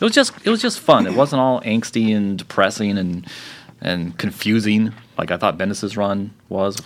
It 0.00 0.02
was 0.04 0.12
just 0.14 0.32
it 0.44 0.50
was 0.50 0.62
just 0.62 0.78
fun. 0.78 1.06
It 1.06 1.14
wasn't 1.14 1.40
all 1.40 1.60
angsty 1.62 2.14
and 2.16 2.38
depressing 2.38 2.96
and 2.98 3.26
and 3.80 4.16
confusing 4.18 4.92
like 5.18 5.30
I 5.30 5.36
thought 5.36 5.58
Bendis' 5.58 5.96
run 5.96 6.30
was. 6.48 6.76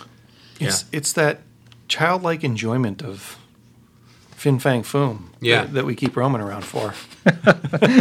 It's, 0.59 0.85
it's 0.91 1.13
that 1.13 1.41
childlike 1.87 2.43
enjoyment 2.43 3.01
of 3.01 3.37
Fin 4.31 4.59
Fang 4.59 4.83
Foom 4.83 5.23
Yeah. 5.41 5.61
that, 5.63 5.73
that 5.73 5.85
we 5.85 5.95
keep 5.95 6.15
roaming 6.15 6.39
around 6.41 6.63
for. 6.65 6.93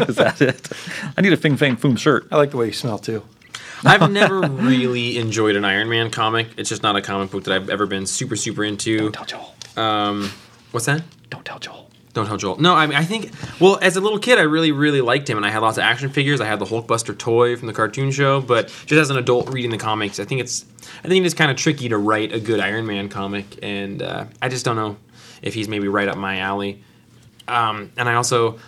Is 0.09 0.17
that 0.17 0.41
it? 0.41 0.69
I 1.17 1.21
need 1.23 1.33
a 1.33 1.37
Fin 1.37 1.57
Fang 1.57 1.77
Foom 1.77 1.99
shirt. 1.99 2.27
I 2.31 2.37
like 2.37 2.51
the 2.51 2.57
way 2.59 2.67
you 2.67 2.73
smell 2.73 2.99
too. 2.99 3.23
I've 3.85 4.11
never 4.11 4.41
really 4.49 5.19
enjoyed 5.19 5.57
an 5.57 5.65
Iron 5.65 5.89
Man 5.89 6.11
comic. 6.11 6.49
It's 6.57 6.69
just 6.69 6.83
not 6.83 6.97
a 6.97 7.03
comic 7.03 7.31
book 7.31 7.45
that 7.45 7.55
I've 7.55 7.71
ever 7.71 7.87
been 7.87 8.07
super 8.07 8.37
super 8.37 8.65
into. 8.65 8.99
Don't 8.99 9.13
tell 9.13 9.25
Joel. 9.25 9.55
Um, 9.77 10.31
what's 10.71 10.87
that? 10.87 11.03
Don't 11.31 11.45
tell 11.45 11.59
Joel. 11.59 11.91
Don't 12.13 12.27
tell 12.27 12.37
Joel. 12.37 12.61
No, 12.61 12.75
I 12.75 12.87
mean 12.87 12.97
I 12.97 13.05
think 13.05 13.31
well, 13.61 13.79
as 13.81 13.97
a 13.97 14.01
little 14.01 14.19
kid, 14.19 14.39
I 14.39 14.43
really 14.43 14.73
really 14.73 15.01
liked 15.01 15.31
him, 15.31 15.37
and 15.37 15.47
I 15.47 15.51
had 15.51 15.61
lots 15.61 15.79
of 15.79 15.85
action 15.85 16.11
figures. 16.11 16.41
I 16.41 16.47
had 16.47 16.59
the 16.59 16.65
Hulkbuster 16.65 17.17
toy 17.17 17.57
from 17.57 17.69
the 17.69 17.73
cartoon 17.73 18.11
show, 18.11 18.41
but 18.41 18.67
just 18.87 18.93
as 18.93 19.11
an 19.11 19.17
adult 19.17 19.51
reading 19.51 19.71
the 19.71 19.79
comics, 19.79 20.19
I 20.19 20.25
think 20.25 20.41
it's 20.41 20.65
I 21.05 21.09
think 21.09 21.25
it's 21.25 21.35
kind 21.35 21.51
of 21.51 21.57
tricky 21.57 21.89
to 21.89 21.99
write 21.99 22.33
a 22.33 22.41
good 22.41 22.59
Iron 22.59 22.87
Man 22.87 23.09
comic, 23.09 23.59
and 23.63 24.03
uh, 24.03 24.25
I 24.43 24.49
just 24.49 24.65
don't 24.65 24.77
know 24.77 24.97
if 25.43 25.55
he's 25.55 25.69
maybe 25.69 25.89
right 25.89 26.09
up 26.09 26.17
my 26.17 26.39
alley. 26.39 26.83
Um, 27.47 27.91
and 27.97 28.09
I 28.09 28.15
also 28.15 28.59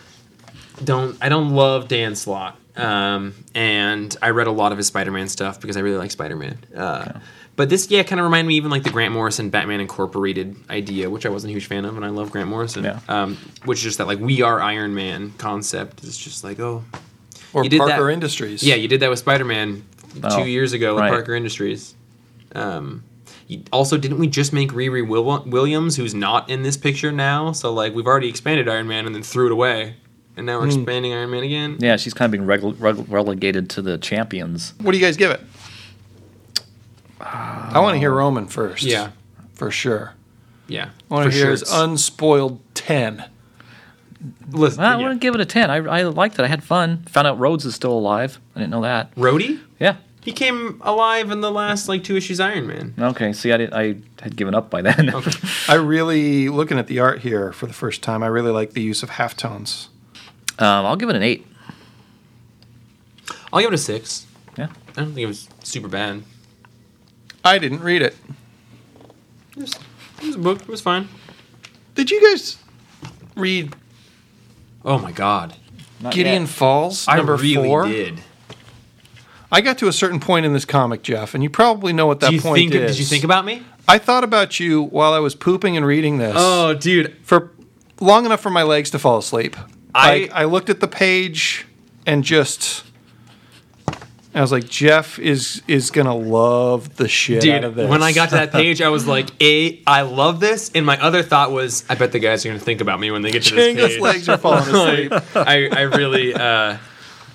don't 0.84 1.16
I 1.20 1.28
don't 1.28 1.50
love 1.50 1.88
Dan 1.88 2.14
Slott. 2.14 2.56
Um, 2.76 3.34
and 3.54 4.16
I 4.22 4.30
read 4.30 4.46
a 4.46 4.50
lot 4.52 4.72
of 4.72 4.78
his 4.78 4.86
Spider-Man 4.86 5.28
stuff 5.28 5.60
because 5.60 5.76
I 5.76 5.80
really 5.80 5.98
like 5.98 6.10
Spider-Man. 6.10 6.58
Uh, 6.76 7.12
But 7.54 7.68
this, 7.68 7.90
yeah, 7.90 8.02
kind 8.02 8.18
of 8.18 8.24
reminded 8.24 8.48
me 8.48 8.54
even 8.54 8.70
like 8.70 8.82
the 8.82 8.88
Grant 8.90 9.12
Morrison 9.12 9.50
Batman 9.50 9.80
Incorporated 9.80 10.56
idea, 10.70 11.10
which 11.10 11.26
I 11.26 11.28
wasn't 11.28 11.50
a 11.50 11.52
huge 11.52 11.66
fan 11.66 11.84
of, 11.84 11.96
and 11.96 12.04
I 12.04 12.08
love 12.08 12.30
Grant 12.30 12.48
Morrison. 12.48 12.84
Yeah. 12.84 13.00
Um, 13.10 13.36
which 13.66 13.78
is 13.80 13.84
just 13.84 13.98
that 13.98 14.06
like 14.06 14.18
we 14.20 14.40
are 14.40 14.58
Iron 14.60 14.94
Man 14.94 15.32
concept. 15.36 16.02
It's 16.02 16.16
just 16.16 16.44
like 16.44 16.58
oh, 16.60 16.82
Or 17.52 17.62
You 17.62 17.68
did 17.68 17.80
Parker 17.80 18.06
that- 18.06 18.12
Industries. 18.12 18.62
yeah, 18.62 18.74
you 18.76 18.88
did 18.88 19.00
that 19.00 19.10
with 19.10 19.18
Spider-Man 19.18 19.84
Oh, 20.24 20.42
two 20.42 20.48
years 20.50 20.72
ago 20.72 20.94
with 20.94 21.02
right. 21.02 21.10
Parker 21.10 21.34
Industries. 21.34 21.94
Um, 22.54 23.02
also, 23.70 23.98
didn't 23.98 24.18
we 24.18 24.28
just 24.28 24.52
make 24.54 24.70
Riri 24.72 25.06
Wil- 25.06 25.44
Williams, 25.46 25.96
who's 25.96 26.14
not 26.14 26.48
in 26.48 26.62
this 26.62 26.78
picture 26.78 27.12
now? 27.12 27.52
So 27.52 27.70
like 27.72 27.94
we've 27.94 28.06
already 28.06 28.28
expanded 28.30 28.66
Iron 28.68 28.88
Man 28.88 29.04
and 29.04 29.14
then 29.14 29.22
threw 29.22 29.46
it 29.46 29.52
away, 29.52 29.96
and 30.36 30.46
now 30.46 30.58
we're 30.60 30.66
Hmm. 30.70 30.80
expanding 30.80 31.12
Iron 31.12 31.30
Man 31.30 31.42
again. 31.42 31.76
Yeah, 31.80 31.96
she's 31.96 32.14
kind 32.14 32.32
of 32.34 32.38
being 32.40 32.48
rele- 32.48 32.74
rele- 32.76 33.06
relegated 33.08 33.68
to 33.70 33.82
the 33.82 33.98
champions. 33.98 34.74
What 34.80 34.92
do 34.92 34.98
you 34.98 35.04
guys 35.04 35.16
give 35.16 35.30
it? 35.30 35.40
I 37.20 37.78
want 37.80 37.94
to 37.94 37.98
hear 37.98 38.10
Roman 38.12 38.46
first. 38.46 38.82
Yeah, 38.82 39.10
For 39.54 39.70
sure. 39.70 40.14
yeah. 40.66 40.88
I 41.10 41.14
want 41.14 41.30
to 41.30 41.36
hear 41.36 41.44
sure. 41.46 41.50
his 41.52 41.72
unspoiled 41.72 42.60
10. 42.74 43.24
Listen, 44.50 44.82
I 44.84 44.96
yeah. 44.98 45.02
want 45.06 45.20
to 45.20 45.24
give 45.24 45.34
it 45.34 45.40
a 45.40 45.44
10. 45.44 45.70
I, 45.70 45.76
I 45.76 46.02
liked 46.02 46.38
it. 46.38 46.42
I 46.42 46.48
had 46.48 46.62
fun. 46.62 47.04
Found 47.10 47.26
out 47.26 47.38
Rhodes 47.38 47.64
is 47.64 47.74
still 47.74 47.92
alive. 47.92 48.38
I 48.54 48.60
didn't 48.60 48.70
know 48.70 48.82
that. 48.82 49.14
Rhodey. 49.16 49.60
Yeah. 49.80 49.96
He 50.20 50.30
came 50.32 50.80
alive 50.84 51.30
in 51.32 51.40
the 51.40 51.50
last 51.50 51.88
like 51.88 52.04
two 52.04 52.16
issues 52.16 52.38
Iron 52.38 52.66
Man. 52.68 52.94
Okay. 52.98 53.32
See, 53.32 53.52
I, 53.52 53.56
did, 53.56 53.72
I 53.72 53.96
had 54.20 54.36
given 54.36 54.54
up 54.54 54.70
by 54.70 54.80
then. 54.82 55.12
Okay. 55.14 55.32
I 55.68 55.74
really, 55.74 56.48
looking 56.48 56.78
at 56.78 56.86
the 56.86 57.00
art 57.00 57.20
here 57.20 57.52
for 57.52 57.66
the 57.66 57.72
first 57.72 58.02
time, 58.02 58.22
I 58.22 58.28
really 58.28 58.52
like 58.52 58.72
the 58.72 58.82
use 58.82 59.02
of 59.02 59.10
halftones. 59.10 59.88
Um, 60.62 60.86
I'll 60.86 60.96
give 60.96 61.08
it 61.10 61.16
an 61.16 61.22
8. 61.22 61.46
I'll 63.52 63.60
give 63.60 63.70
it 63.72 63.74
a 63.74 63.78
six. 63.78 64.26
Yeah. 64.56 64.68
I 64.96 65.00
don't 65.00 65.08
think 65.08 65.18
it 65.18 65.26
was 65.26 65.48
super 65.62 65.88
bad. 65.88 66.22
I 67.44 67.58
didn't 67.58 67.80
read 67.80 68.02
it. 68.02 68.16
It 69.56 69.60
was, 69.60 69.74
it 70.20 70.26
was 70.26 70.36
a 70.36 70.38
book. 70.38 70.62
It 70.62 70.68
was 70.68 70.80
fine. 70.80 71.08
Did 71.94 72.10
you 72.10 72.22
guys 72.30 72.56
read 73.36 73.74
Oh 74.84 74.98
my 74.98 75.12
god, 75.12 75.54
Not 76.00 76.12
Gideon 76.14 76.42
yet. 76.42 76.48
Falls, 76.50 77.06
I 77.06 77.16
number 77.16 77.36
really 77.36 77.68
four? 77.68 77.86
did. 77.86 78.20
I 79.52 79.60
got 79.60 79.78
to 79.78 79.88
a 79.88 79.92
certain 79.92 80.18
point 80.18 80.44
in 80.46 80.52
this 80.54 80.64
comic, 80.64 81.02
Jeff, 81.02 81.34
and 81.34 81.42
you 81.44 81.50
probably 81.50 81.92
know 81.92 82.06
what 82.06 82.20
that 82.20 82.30
Do 82.30 82.34
you 82.36 82.40
point 82.40 82.70
think? 82.70 82.74
is. 82.74 82.96
Did 82.96 83.00
you 83.00 83.04
think 83.06 83.22
about 83.22 83.44
me? 83.44 83.62
I 83.86 83.98
thought 83.98 84.24
about 84.24 84.58
you 84.58 84.82
while 84.82 85.12
I 85.12 85.18
was 85.18 85.34
pooping 85.34 85.76
and 85.76 85.84
reading 85.86 86.18
this 86.18 86.34
Oh, 86.36 86.72
dude. 86.74 87.16
for 87.22 87.52
long 88.00 88.24
enough 88.24 88.40
for 88.40 88.50
my 88.50 88.62
legs 88.62 88.90
to 88.90 88.98
fall 88.98 89.18
asleep. 89.18 89.56
I- 89.94 90.18
Like, 90.20 90.32
I 90.32 90.44
looked 90.44 90.70
at 90.70 90.80
the 90.80 90.88
page 90.88 91.66
and 92.06 92.24
just 92.24 92.84
I 94.34 94.40
was 94.40 94.50
like, 94.50 94.66
Jeff 94.66 95.18
is 95.18 95.60
is 95.68 95.90
gonna 95.90 96.14
love 96.16 96.96
the 96.96 97.06
shit 97.06 97.46
out 97.48 97.64
of 97.64 97.74
this. 97.74 97.88
when 97.90 98.02
I 98.02 98.12
got 98.14 98.30
to 98.30 98.36
that 98.36 98.50
page, 98.62 98.80
I 98.80 98.88
was 98.88 99.06
like, 99.06 99.28
A, 99.42 99.82
I 99.86 100.02
love 100.02 100.40
this," 100.40 100.70
and 100.74 100.86
my 100.86 100.98
other 101.02 101.22
thought 101.22 101.52
was, 101.52 101.84
"I 101.90 101.96
bet 101.96 102.12
the 102.12 102.18
guys 102.18 102.44
are 102.46 102.48
going 102.48 102.58
to 102.58 102.64
think 102.64 102.80
about 102.80 102.98
me 102.98 103.10
when 103.10 103.20
they 103.20 103.30
get 103.30 103.42
to 103.44 103.54
this 103.54 103.76
page." 103.76 104.00
legs 104.00 104.28
are 104.30 104.38
falling 104.38 104.60
asleep. 104.74 105.12
I, 105.36 105.68
I 105.70 105.80
really, 105.82 106.32
uh, 106.32 106.78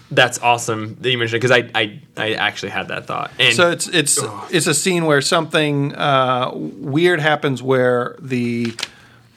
that's 0.09 0.39
awesome 0.39 0.97
that 1.01 1.11
you 1.11 1.19
mentioned 1.19 1.39
because 1.39 1.51
I, 1.51 1.69
I, 1.75 1.99
I 2.17 2.33
actually 2.33 2.69
had 2.71 2.87
that 2.87 3.05
thought. 3.05 3.29
And 3.39 3.53
So 3.55 3.69
it's 3.69 3.87
it's 3.89 4.19
it's 4.49 4.65
a 4.65 4.73
scene 4.73 5.05
where 5.05 5.21
something 5.21 5.93
uh, 5.93 6.49
weird 6.55 7.19
happens 7.19 7.61
where 7.61 8.15
the 8.19 8.73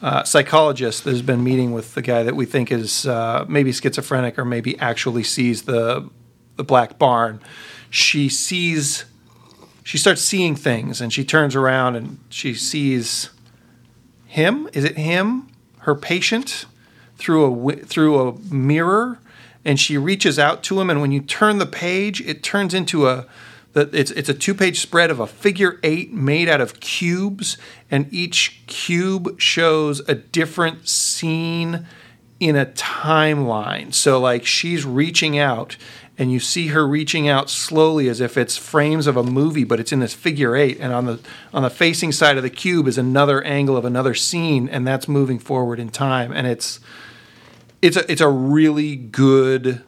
uh, 0.01 0.23
psychologist 0.23 1.03
that 1.03 1.11
has 1.11 1.21
been 1.21 1.43
meeting 1.43 1.71
with 1.71 1.93
the 1.93 2.01
guy 2.01 2.23
that 2.23 2.35
we 2.35 2.45
think 2.45 2.71
is 2.71 3.05
uh, 3.05 3.45
maybe 3.47 3.71
schizophrenic 3.71 4.39
or 4.39 4.45
maybe 4.45 4.77
actually 4.79 5.23
sees 5.23 5.63
the 5.63 6.09
the 6.57 6.63
black 6.63 6.99
barn. 6.99 7.39
She 7.89 8.29
sees 8.29 9.05
she 9.83 9.97
starts 9.97 10.21
seeing 10.21 10.55
things 10.55 11.01
and 11.01 11.11
she 11.13 11.23
turns 11.23 11.55
around 11.55 11.95
and 11.95 12.19
she 12.29 12.53
sees 12.53 13.29
him. 14.25 14.69
Is 14.73 14.83
it 14.83 14.97
him? 14.97 15.47
Her 15.79 15.95
patient 15.95 16.65
through 17.17 17.69
a 17.69 17.75
through 17.77 18.27
a 18.27 18.39
mirror, 18.53 19.19
and 19.63 19.79
she 19.79 19.97
reaches 19.97 20.39
out 20.39 20.63
to 20.63 20.81
him. 20.81 20.89
And 20.89 21.01
when 21.01 21.11
you 21.11 21.21
turn 21.21 21.59
the 21.59 21.65
page, 21.65 22.21
it 22.21 22.43
turns 22.43 22.73
into 22.73 23.07
a 23.07 23.27
it's 23.73 24.11
it's 24.11 24.29
a 24.29 24.33
two 24.33 24.53
page 24.53 24.79
spread 24.79 25.11
of 25.11 25.19
a 25.19 25.27
figure 25.27 25.79
eight 25.83 26.11
made 26.13 26.49
out 26.49 26.61
of 26.61 26.79
cubes, 26.79 27.57
and 27.89 28.11
each 28.13 28.63
cube 28.67 29.39
shows 29.39 29.99
a 30.09 30.15
different 30.15 30.87
scene 30.87 31.85
in 32.39 32.55
a 32.55 32.65
timeline. 32.65 33.93
So 33.93 34.19
like 34.19 34.45
she's 34.45 34.83
reaching 34.83 35.37
out 35.37 35.77
and 36.17 36.31
you 36.31 36.39
see 36.39 36.67
her 36.67 36.87
reaching 36.87 37.27
out 37.27 37.49
slowly 37.49 38.09
as 38.09 38.19
if 38.19 38.37
it's 38.37 38.57
frames 38.57 39.07
of 39.07 39.15
a 39.15 39.23
movie 39.23 39.63
but 39.63 39.79
it's 39.79 39.91
in 39.91 39.99
this 39.99 40.13
figure 40.13 40.55
8 40.55 40.77
and 40.79 40.93
on 40.93 41.05
the 41.05 41.19
on 41.53 41.63
the 41.63 41.69
facing 41.69 42.11
side 42.11 42.37
of 42.37 42.43
the 42.43 42.49
cube 42.49 42.87
is 42.87 42.97
another 42.97 43.43
angle 43.43 43.77
of 43.77 43.85
another 43.85 44.13
scene 44.13 44.67
and 44.69 44.85
that's 44.85 45.07
moving 45.07 45.39
forward 45.39 45.79
in 45.79 45.89
time 45.89 46.31
and 46.31 46.45
it's 46.45 46.79
it's 47.81 47.97
a 47.97 48.11
it's 48.11 48.21
a 48.21 48.29
really 48.29 48.95
good 48.95 49.83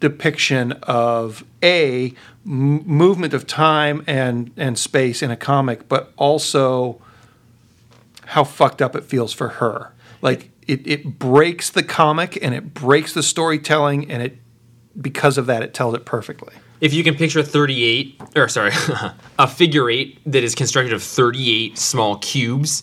depiction 0.00 0.72
of 0.82 1.44
a 1.62 2.14
m- 2.46 2.86
movement 2.86 3.34
of 3.34 3.46
time 3.46 4.04
and 4.06 4.52
and 4.56 4.78
space 4.78 5.22
in 5.22 5.30
a 5.30 5.36
comic 5.36 5.88
but 5.88 6.12
also 6.16 7.00
how 8.26 8.44
fucked 8.44 8.82
up 8.82 8.96
it 8.96 9.04
feels 9.04 9.32
for 9.32 9.48
her. 9.48 9.92
Like 10.22 10.50
it, 10.66 10.86
it 10.86 11.18
breaks 11.18 11.70
the 11.70 11.82
comic 11.82 12.38
and 12.42 12.54
it 12.54 12.74
breaks 12.74 13.12
the 13.12 13.22
storytelling 13.22 14.10
and 14.10 14.22
it 14.22 14.38
because 15.00 15.38
of 15.38 15.46
that 15.46 15.62
it 15.62 15.74
tells 15.74 15.94
it 15.94 16.04
perfectly. 16.04 16.54
if 16.80 16.92
you 16.92 17.04
can 17.04 17.14
picture 17.14 17.42
38, 17.42 18.20
or 18.34 18.48
sorry, 18.48 18.72
a 19.38 19.46
figure 19.46 19.88
eight 19.90 20.18
that 20.26 20.42
is 20.42 20.54
constructed 20.54 20.92
of 20.92 21.02
38 21.02 21.78
small 21.78 22.16
cubes, 22.18 22.82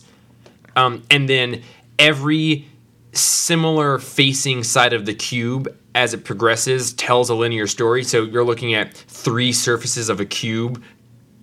um, 0.76 1.04
and 1.10 1.28
then 1.28 1.62
every 1.99 2.67
similar 3.12 3.99
facing 3.99 4.63
side 4.63 4.93
of 4.93 5.06
the 5.06 5.13
cube 5.13 5.76
as 5.95 6.13
it 6.13 6.25
progresses 6.25 6.93
tells 6.93 7.29
a 7.29 7.36
linear 7.36 7.67
story. 7.67 8.03
So 8.03 8.23
you're 8.23 8.43
looking 8.43 8.73
at 8.73 8.93
three 8.93 9.51
surfaces 9.51 10.10
of 10.10 10.19
a 10.19 10.25
cube 10.25 10.84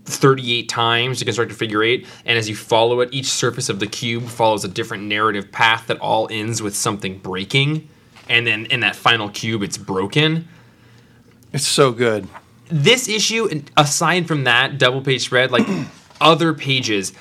38 0.07 0.69
times 0.69 1.19
to 1.19 1.25
construct 1.25 1.53
a 1.53 1.55
figure 1.55 1.83
eight, 1.83 2.07
and 2.25 2.37
as 2.37 2.49
you 2.49 2.57
follow 2.57 3.01
it, 3.01 3.09
each 3.13 3.27
surface 3.27 3.69
of 3.69 3.79
the 3.79 3.87
cube 3.87 4.25
follows 4.25 4.65
a 4.65 4.69
different 4.69 5.05
narrative 5.05 5.53
path 5.53 5.87
that 5.87 5.99
all 5.99 6.27
ends 6.31 6.61
with 6.61 6.75
something 6.75 7.19
breaking, 7.19 7.89
and 8.29 8.47
then 8.47 8.67
in 8.67 8.81
that 8.81 8.97
final 8.97 9.29
cube, 9.29 9.63
it's 9.63 9.79
broken 9.79 10.49
It's 11.53 11.67
so 11.67 11.93
good. 11.93 12.27
this 12.69 13.09
issue, 13.09 13.63
aside 13.77 14.27
from 14.27 14.45
that 14.45 14.79
double 14.79 15.03
page 15.03 15.23
spread, 15.27 15.51
like 15.51 15.67
other 16.21 16.55
pages, 16.55 17.13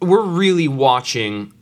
we're 0.00 0.22
really 0.22 0.68
watching 0.68 1.52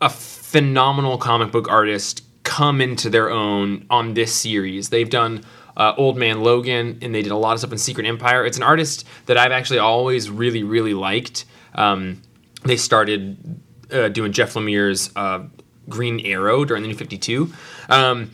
a 0.00 0.10
phenomenal 0.10 1.18
comic 1.18 1.50
book 1.50 1.68
artist 1.68 2.22
come 2.46 2.80
into 2.80 3.10
their 3.10 3.28
own 3.28 3.84
on 3.90 4.14
this 4.14 4.32
series. 4.32 4.88
They've 4.88 5.10
done 5.10 5.42
uh, 5.76 5.92
Old 5.98 6.16
Man 6.16 6.40
Logan, 6.40 6.98
and 7.02 7.14
they 7.14 7.22
did 7.22 7.32
a 7.32 7.36
lot 7.36 7.52
of 7.52 7.58
stuff 7.58 7.72
in 7.72 7.78
Secret 7.78 8.06
Empire. 8.06 8.46
It's 8.46 8.56
an 8.56 8.62
artist 8.62 9.04
that 9.26 9.36
I've 9.36 9.52
actually 9.52 9.80
always 9.80 10.30
really, 10.30 10.62
really 10.62 10.94
liked. 10.94 11.44
Um, 11.74 12.22
they 12.64 12.76
started 12.76 13.60
uh, 13.92 14.08
doing 14.08 14.32
Jeff 14.32 14.54
Lemire's 14.54 15.10
uh, 15.16 15.44
Green 15.88 16.20
Arrow 16.24 16.64
during 16.64 16.82
the 16.82 16.88
New 16.88 16.94
Fifty 16.94 17.18
Two. 17.18 17.52
Um, 17.88 18.30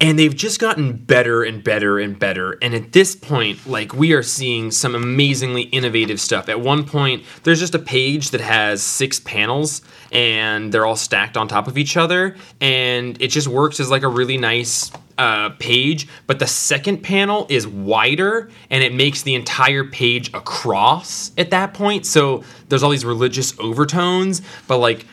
and 0.00 0.18
they've 0.18 0.34
just 0.34 0.60
gotten 0.60 0.92
better 0.92 1.42
and 1.42 1.64
better 1.64 1.98
and 1.98 2.18
better. 2.18 2.58
And 2.60 2.74
at 2.74 2.92
this 2.92 3.16
point 3.16 3.66
like 3.66 3.94
we 3.94 4.12
are 4.12 4.22
seeing 4.22 4.70
some 4.70 4.94
amazingly 4.94 5.62
innovative 5.62 6.20
stuff. 6.20 6.48
At 6.48 6.60
one 6.60 6.84
point 6.84 7.24
there's 7.44 7.60
just 7.60 7.74
a 7.74 7.78
page 7.78 8.30
that 8.30 8.40
has 8.40 8.82
six 8.82 9.20
panels 9.20 9.82
and 10.12 10.72
they're 10.72 10.86
all 10.86 10.96
stacked 10.96 11.36
on 11.36 11.48
top 11.48 11.66
of 11.66 11.78
each 11.78 11.96
other. 11.96 12.36
And 12.60 13.20
it 13.20 13.28
just 13.28 13.48
works 13.48 13.80
as 13.80 13.90
like 13.90 14.02
a 14.02 14.08
really 14.08 14.36
nice 14.36 14.90
uh, 15.18 15.50
page. 15.58 16.08
But 16.26 16.38
the 16.38 16.46
second 16.46 17.02
panel 17.02 17.46
is 17.48 17.66
wider 17.66 18.50
and 18.70 18.84
it 18.84 18.92
makes 18.92 19.22
the 19.22 19.34
entire 19.34 19.84
page 19.84 20.32
across 20.34 21.32
at 21.38 21.50
that 21.50 21.72
point. 21.74 22.04
So 22.04 22.44
there's 22.68 22.82
all 22.82 22.90
these 22.90 23.04
religious 23.04 23.58
overtones. 23.58 24.42
But 24.68 24.78
like 24.78 25.06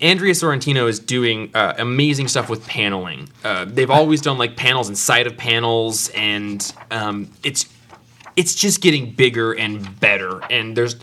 Andrea 0.00 0.32
Sorrentino 0.32 0.88
is 0.88 0.98
doing 0.98 1.50
uh, 1.54 1.74
amazing 1.78 2.28
stuff 2.28 2.48
with 2.48 2.66
paneling. 2.66 3.28
Uh, 3.44 3.66
they've 3.66 3.90
always 3.90 4.20
done 4.20 4.38
like 4.38 4.56
panels 4.56 4.88
inside 4.88 5.26
of 5.26 5.36
panels, 5.36 6.08
and 6.10 6.72
um, 6.90 7.30
it's 7.44 7.66
it's 8.36 8.54
just 8.54 8.80
getting 8.80 9.12
bigger 9.12 9.52
and 9.52 9.98
better. 10.00 10.40
And 10.50 10.76
there's 10.76 10.96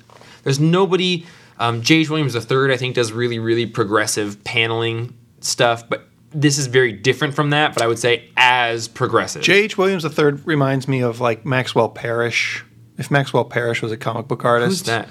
there's 0.43 0.59
nobody. 0.59 1.25
Um, 1.59 1.81
J.H. 1.81 2.09
Williams 2.11 2.35
III, 2.35 2.71
I 2.71 2.77
think, 2.77 2.95
does 2.95 3.11
really 3.11 3.39
really 3.39 3.65
progressive 3.65 4.43
paneling 4.43 5.15
stuff, 5.41 5.87
but 5.87 6.07
this 6.31 6.57
is 6.57 6.67
very 6.67 6.91
different 6.91 7.33
from 7.33 7.51
that. 7.51 7.73
But 7.73 7.83
I 7.83 7.87
would 7.87 7.99
say 7.99 8.29
as 8.37 8.87
progressive. 8.87 9.41
J.H. 9.43 9.77
Williams 9.77 10.05
III 10.05 10.31
reminds 10.45 10.87
me 10.87 11.01
of 11.01 11.19
like 11.19 11.45
Maxwell 11.45 11.89
Parrish. 11.89 12.63
If 12.97 13.11
Maxwell 13.11 13.45
Parrish 13.45 13.81
was 13.81 13.91
a 13.91 13.97
comic 13.97 14.27
book 14.27 14.43
artist, 14.43 14.69
Who's 14.69 14.83
that? 14.83 15.07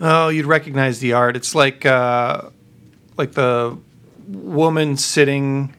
Oh, 0.00 0.28
you'd 0.28 0.46
recognize 0.46 0.98
the 0.98 1.12
art. 1.14 1.36
It's 1.36 1.54
like 1.54 1.86
uh, 1.86 2.50
like 3.16 3.32
the 3.32 3.76
woman 4.28 4.96
sitting 4.96 5.74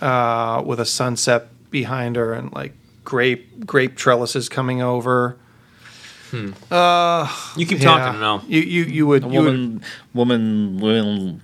uh, 0.00 0.62
with 0.64 0.80
a 0.80 0.84
sunset 0.86 1.48
behind 1.70 2.16
her 2.16 2.32
and 2.32 2.52
like 2.52 2.72
grape 3.04 3.64
grape 3.66 3.96
trellises 3.96 4.48
coming 4.48 4.82
over. 4.82 5.36
You 6.32 6.52
keep 7.56 7.78
Yeah. 7.78 7.78
talking, 7.78 8.14
and 8.16 8.24
I'll. 8.24 8.42
You 8.46 8.60
you 8.60 8.84
you 8.84 9.06
would 9.06 9.24
A 9.24 9.28
you 9.28 9.40
would 9.42 9.46
woman, 9.46 9.82
woman, 10.12 10.80
woman 10.80 11.40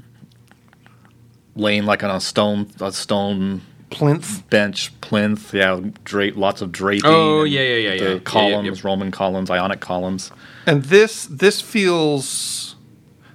laying 1.54 1.84
like 1.86 2.02
on 2.02 2.10
a 2.10 2.20
stone, 2.20 2.68
a 2.80 2.92
stone 2.92 3.62
plinth. 3.90 4.48
bench, 4.50 4.90
plinth. 5.00 5.54
Yeah, 5.54 5.80
drape, 6.04 6.36
lots 6.36 6.60
of 6.60 6.72
draping. 6.72 7.02
Oh, 7.06 7.44
yeah, 7.44 7.60
yeah, 7.60 7.76
yeah, 7.76 7.90
The 7.90 7.96
yeah. 7.96 8.02
Yeah, 8.10 8.14
yeah, 8.14 8.20
columns. 8.20 8.84
Roman 8.84 9.10
columns, 9.10 9.50
Ionic 9.50 9.80
columns. 9.80 10.30
And 10.66 10.84
this 10.84 11.26
this 11.26 11.60
feels 11.62 12.71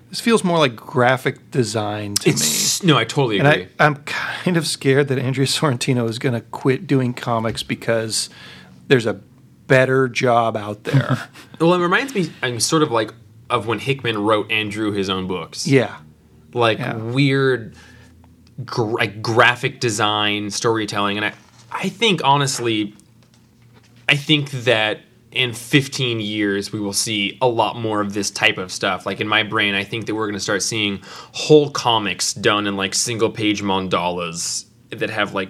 this 0.10 0.20
feels 0.22 0.44
more 0.44 0.58
like 0.58 0.76
graphic 0.76 1.52
design 1.52 2.16
to 2.16 2.30
me. 2.32 2.36
No, 2.84 2.98
I 2.98 3.04
totally 3.04 3.40
And 3.40 3.48
agree. 3.48 3.68
I, 3.80 3.86
I'm 3.86 3.96
kind 4.06 4.56
of 4.58 4.66
scared 4.68 5.08
that 5.10 5.20
Andrea 5.20 5.48
Sorrentino 5.48 6.08
is 6.10 6.18
going 6.20 6.34
to 6.34 6.42
quit 6.42 6.88
doing 6.88 7.14
comics 7.14 7.64
because 7.64 8.30
there's 8.88 9.06
a 9.06 9.14
better 9.68 10.08
job 10.08 10.56
out 10.56 10.84
there. 10.86 11.30
well, 11.60 11.74
it 11.74 11.80
reminds 11.80 12.16
me, 12.16 12.32
I'm 12.42 12.60
sort 12.60 12.84
of 12.84 12.92
like 12.92 13.12
of 13.50 13.68
when 13.68 13.80
Hickman 13.80 14.18
wrote 14.18 14.52
and 14.52 14.70
drew 14.72 14.92
his 14.92 15.10
own 15.10 15.28
books. 15.28 15.68
yeah. 15.68 15.98
like 16.54 16.78
Yeah. 16.80 16.96
weird 16.96 17.76
gra- 18.66 18.86
like 18.86 19.22
graphic 19.22 19.80
design 19.80 20.50
storytelling 20.52 21.18
and 21.18 21.26
I, 21.26 21.34
I 21.72 21.90
think 21.90 22.22
honestly 22.24 22.96
i 24.10 24.16
think 24.16 24.50
that 24.52 25.02
in 25.38 25.54
15 25.54 26.20
years 26.20 26.74
we 26.74 26.80
will 26.80 26.94
see 26.94 27.38
a 27.42 27.48
lot 27.48 27.78
more 27.78 28.02
of 28.02 28.14
this 28.14 28.32
type 28.32 28.58
of 28.58 28.72
stuff. 28.72 29.06
Like 29.06 29.22
in 29.22 29.28
my 29.28 29.44
brain 29.44 29.76
i 29.76 29.84
think 29.84 30.06
that 30.08 30.16
we're 30.16 30.26
going 30.26 30.34
to 30.34 30.40
start 30.40 30.62
seeing 30.64 31.00
whole 31.34 31.70
comics 31.70 32.34
done 32.34 32.68
in 32.68 32.76
like 32.76 32.94
single 32.94 33.30
page 33.30 33.62
mandalas 33.62 34.66
that 34.90 35.10
have 35.10 35.34
like 35.34 35.50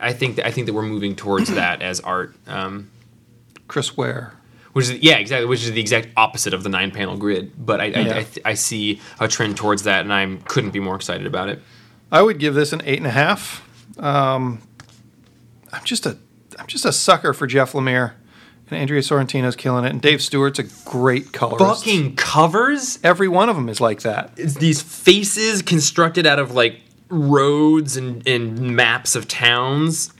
i 0.00 0.12
think 0.12 0.36
that 0.36 0.46
i 0.46 0.50
think 0.50 0.66
that 0.66 0.72
we're 0.74 0.82
moving 0.82 1.14
towards 1.16 1.48
that 1.54 1.80
as 1.90 2.00
art 2.00 2.34
um, 2.46 2.90
Chris 3.66 3.96
Ware. 3.96 4.32
which 4.72 4.88
is 4.88 4.98
yeah 4.98 5.16
exactly 5.16 5.46
which 5.46 5.62
is 5.64 5.72
the 5.72 5.80
exact 5.80 6.08
opposite 6.16 6.54
of 6.54 6.62
the 6.62 6.68
nine 6.68 6.90
panel 6.90 7.16
grid. 7.16 7.52
But 7.56 7.80
i 7.80 7.84
I, 7.84 8.18
I, 8.18 8.22
th- 8.24 8.38
I 8.44 8.54
see 8.54 9.00
a 9.20 9.28
trend 9.28 9.56
towards 9.56 9.82
that 9.84 10.02
and 10.02 10.12
i 10.12 10.36
couldn't 10.46 10.70
be 10.70 10.80
more 10.80 10.96
excited 10.96 11.26
about 11.26 11.48
it. 11.48 11.60
I 12.10 12.22
would 12.22 12.38
give 12.38 12.54
this 12.54 12.72
an 12.72 12.82
eight 12.84 12.98
and 12.98 13.06
a 13.06 13.10
half. 13.10 13.62
Um, 13.98 14.62
I'm 15.72 15.84
just 15.84 16.06
a 16.06 16.16
I'm 16.58 16.66
just 16.66 16.84
a 16.84 16.92
sucker 16.92 17.32
for 17.32 17.46
Jeff 17.46 17.72
Lemire, 17.72 18.12
and 18.70 18.78
Andrea 18.80 19.00
Sorrentino's 19.00 19.56
killing 19.56 19.84
it, 19.84 19.90
and 19.90 20.00
Dave 20.00 20.20
Stewart's 20.22 20.58
a 20.58 20.64
great 20.88 21.32
colorist. 21.32 21.84
fucking 21.84 22.16
covers 22.16 22.98
Every 23.02 23.28
one 23.28 23.48
of 23.48 23.56
them 23.56 23.68
is 23.68 23.80
like 23.80 24.02
that. 24.02 24.32
it's 24.36 24.54
these 24.54 24.80
faces 24.82 25.62
constructed 25.62 26.26
out 26.26 26.38
of 26.38 26.52
like 26.52 26.80
roads 27.08 27.96
and, 27.96 28.26
and 28.28 28.76
maps 28.76 29.14
of 29.16 29.26
towns 29.28 30.12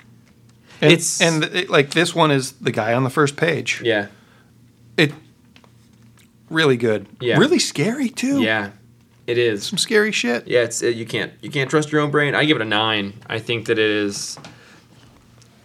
And, 0.80 0.92
It's- 0.92 1.20
and 1.20 1.44
it, 1.44 1.68
like 1.70 1.90
this 1.90 2.14
one 2.14 2.30
is 2.30 2.52
the 2.52 2.70
guy 2.70 2.94
on 2.94 3.04
the 3.04 3.11
first 3.11 3.37
page. 3.37 3.82
yeah 3.84 4.06
It 4.96 5.12
really 6.50 6.76
good. 6.76 7.06
Yeah. 7.20 7.38
Really 7.38 7.58
scary 7.58 8.08
too. 8.08 8.40
yeah 8.42 8.70
it 9.26 9.37
is 9.37 9.62
Some 9.66 9.76
scary 9.78 10.11
shit. 10.12 10.48
yeah 10.48 10.61
it's 10.62 10.82
uh, 10.82 10.87
you 10.87 11.04
can't 11.04 11.32
you 11.42 11.50
can't 11.50 11.68
trust 11.68 11.92
your 11.92 12.00
own 12.00 12.11
brain 12.11 12.34
i 12.34 12.46
give 12.46 12.56
it 12.56 12.62
a 12.62 12.64
nine 12.64 13.12
i 13.26 13.38
think 13.38 13.66
that 13.66 13.78
it 13.78 13.90
is 13.90 14.38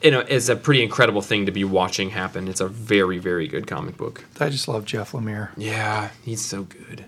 you 0.03 0.11
know 0.11 0.19
it's 0.19 0.49
a 0.49 0.55
pretty 0.55 0.83
incredible 0.83 1.21
thing 1.21 1.45
to 1.45 1.51
be 1.51 1.63
watching 1.63 2.09
happen 2.11 2.47
it's 2.47 2.61
a 2.61 2.67
very 2.67 3.17
very 3.17 3.47
good 3.47 3.65
comic 3.67 3.97
book 3.97 4.25
I 4.39 4.49
just 4.49 4.67
love 4.67 4.85
Jeff 4.85 5.13
Lemire. 5.13 5.49
yeah 5.57 6.09
he's 6.23 6.43
so 6.43 6.63
good 6.63 7.05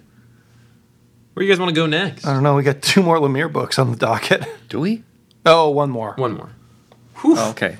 where 1.33 1.41
do 1.41 1.45
you 1.45 1.51
guys 1.51 1.59
want 1.59 1.69
to 1.69 1.75
go 1.75 1.85
next 1.85 2.25
I 2.25 2.33
don't 2.33 2.43
know. 2.43 2.55
We 2.55 2.63
got 2.63 2.81
two 2.81 3.03
more 3.03 3.17
Lemire 3.17 3.51
books 3.51 3.77
on 3.77 3.91
the 3.91 3.97
docket. 3.97 4.45
Do 4.69 4.79
we? 4.79 5.03
Oh, 5.45 5.69
one 5.69 5.89
more. 5.89 6.13
one 6.15 6.33
more 6.33 6.49
Oh, 7.25 7.49
okay. 7.51 7.77